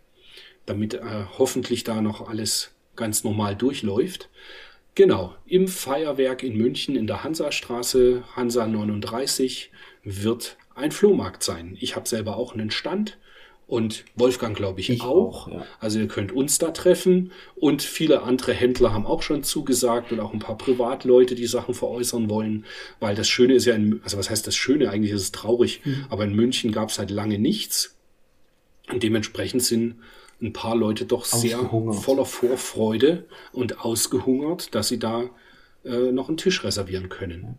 damit 0.65 0.93
äh, 0.93 1.25
hoffentlich 1.37 1.83
da 1.83 2.01
noch 2.01 2.29
alles 2.29 2.71
ganz 2.99 3.23
normal 3.23 3.55
durchläuft. 3.55 4.29
Genau, 4.93 5.33
im 5.47 5.67
Feuerwerk 5.67 6.43
in 6.43 6.57
München 6.57 6.95
in 6.95 7.07
der 7.07 7.23
Hansastraße, 7.23 8.23
Hansa 8.35 8.67
39, 8.67 9.71
wird 10.03 10.57
ein 10.75 10.91
Flohmarkt 10.91 11.41
sein. 11.41 11.77
Ich 11.79 11.95
habe 11.95 12.07
selber 12.07 12.37
auch 12.37 12.53
einen 12.53 12.69
Stand 12.69 13.17
und 13.69 14.03
Wolfgang, 14.15 14.57
glaube 14.57 14.79
ich, 14.79 14.89
ich, 14.89 15.01
auch. 15.01 15.47
auch 15.47 15.51
ja. 15.51 15.65
Also 15.79 15.99
ihr 15.99 16.07
könnt 16.07 16.31
uns 16.31 16.57
da 16.57 16.71
treffen 16.71 17.31
und 17.55 17.81
viele 17.83 18.23
andere 18.23 18.53
Händler 18.53 18.93
haben 18.93 19.05
auch 19.05 19.21
schon 19.21 19.43
zugesagt 19.43 20.11
und 20.11 20.19
auch 20.19 20.33
ein 20.33 20.39
paar 20.39 20.57
Privatleute, 20.57 21.35
die 21.35 21.45
Sachen 21.45 21.75
veräußern 21.75 22.29
wollen, 22.29 22.65
weil 22.99 23.15
das 23.15 23.29
Schöne 23.29 23.53
ist 23.53 23.65
ja, 23.65 23.75
in, 23.75 24.01
also 24.03 24.17
was 24.17 24.29
heißt 24.29 24.47
das 24.47 24.55
Schöne? 24.55 24.89
Eigentlich 24.89 25.11
ist 25.11 25.21
es 25.21 25.31
traurig, 25.31 25.81
mhm. 25.85 26.05
aber 26.09 26.23
in 26.23 26.35
München 26.35 26.71
gab 26.71 26.89
es 26.89 26.97
halt 26.97 27.11
lange 27.11 27.37
nichts 27.37 27.95
und 28.91 29.03
dementsprechend 29.03 29.63
sind 29.63 29.95
ein 30.41 30.53
paar 30.53 30.75
Leute 30.75 31.05
doch 31.05 31.25
sehr 31.25 31.59
voller 31.59 32.25
Vorfreude 32.25 33.25
und 33.51 33.79
ausgehungert, 33.83 34.73
dass 34.73 34.87
sie 34.87 34.99
da 34.99 35.29
äh, 35.83 36.11
noch 36.11 36.29
einen 36.29 36.37
Tisch 36.37 36.63
reservieren 36.63 37.09
können. 37.09 37.57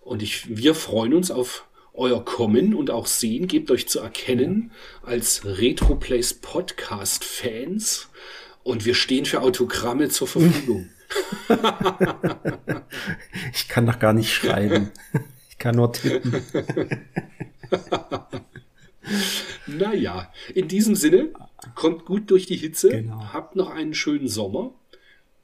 Und 0.00 0.22
ich, 0.22 0.56
wir 0.56 0.74
freuen 0.74 1.14
uns 1.14 1.30
auf 1.30 1.66
euer 1.94 2.24
Kommen 2.24 2.74
und 2.74 2.90
auch 2.90 3.06
Sehen. 3.06 3.46
Gebt 3.46 3.70
euch 3.70 3.88
zu 3.88 4.00
erkennen 4.00 4.72
als 5.02 5.42
Retroplays 5.44 6.34
Podcast 6.34 7.24
Fans. 7.24 8.08
Und 8.62 8.84
wir 8.84 8.94
stehen 8.94 9.24
für 9.24 9.42
Autogramme 9.42 10.08
zur 10.08 10.28
Verfügung. 10.28 10.88
ich 13.52 13.68
kann 13.68 13.86
doch 13.86 13.98
gar 13.98 14.12
nicht 14.12 14.32
schreiben. 14.32 14.90
Ich 15.50 15.58
kann 15.58 15.76
nur 15.76 15.92
tippen. 15.92 16.42
naja, 19.66 20.32
in 20.54 20.68
diesem 20.68 20.94
Sinne, 20.94 21.30
kommt 21.74 22.04
gut 22.04 22.30
durch 22.30 22.46
die 22.46 22.56
Hitze, 22.56 22.90
genau. 22.90 23.32
habt 23.32 23.56
noch 23.56 23.70
einen 23.70 23.94
schönen 23.94 24.28
Sommer 24.28 24.72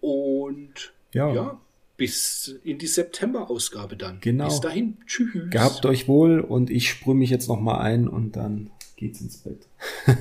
und 0.00 0.92
ja, 1.12 1.32
ja 1.32 1.60
bis 1.96 2.54
in 2.62 2.78
die 2.78 2.86
September-Ausgabe 2.86 3.96
dann. 3.96 4.20
Genau. 4.20 4.44
Bis 4.44 4.60
dahin, 4.60 4.98
tschüss. 5.06 5.50
Gehabt 5.50 5.84
euch 5.84 6.06
wohl 6.06 6.38
und 6.40 6.70
ich 6.70 6.88
sprühe 6.88 7.16
mich 7.16 7.28
jetzt 7.28 7.48
noch 7.48 7.60
mal 7.60 7.78
ein 7.78 8.06
und 8.06 8.36
dann 8.36 8.70
geht's 8.94 9.20
ins 9.20 9.38
Bett. 9.38 9.66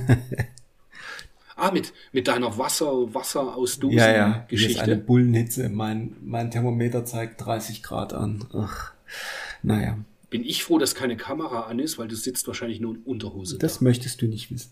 ah, 1.56 1.70
mit, 1.70 1.92
mit 2.10 2.26
deiner 2.26 2.58
Wasser, 2.58 3.14
Wasser 3.14 3.56
aus 3.56 3.78
Dosen 3.78 3.96
ja, 3.96 4.12
ja. 4.12 4.46
Geschichte. 4.48 4.72
Hier 4.72 4.82
ist 4.82 4.88
eine 4.88 4.96
Bullenhitze. 4.96 5.68
Mein, 5.68 6.16
mein 6.20 6.50
Thermometer 6.50 7.04
zeigt 7.04 7.44
30 7.44 7.84
Grad 7.84 8.12
an. 8.12 8.44
Ach, 8.52 8.92
naja 9.62 9.98
bin 10.30 10.44
ich 10.44 10.62
froh, 10.62 10.78
dass 10.78 10.94
keine 10.94 11.16
Kamera 11.16 11.62
an 11.62 11.78
ist, 11.78 11.98
weil 11.98 12.08
du 12.08 12.16
sitzt 12.16 12.46
wahrscheinlich 12.46 12.80
nur 12.80 12.94
in 12.94 13.02
Unterhose. 13.02 13.58
Das 13.58 13.78
da. 13.78 13.84
möchtest 13.84 14.20
du 14.20 14.26
nicht 14.26 14.50
wissen. 14.50 14.70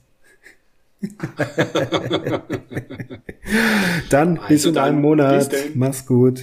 Dann 4.11 4.39
also 4.39 4.49
bis 4.49 4.65
in 4.65 4.75
dann, 4.75 4.85
einem 4.85 5.01
Monat. 5.03 5.55
Mach's 5.75 6.07
gut. 6.07 6.43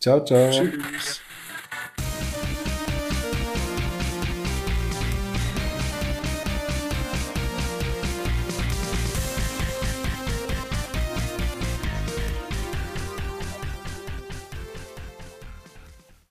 Ciao, 0.00 0.24
ciao. 0.24 0.50
Tschüss. 0.50 1.20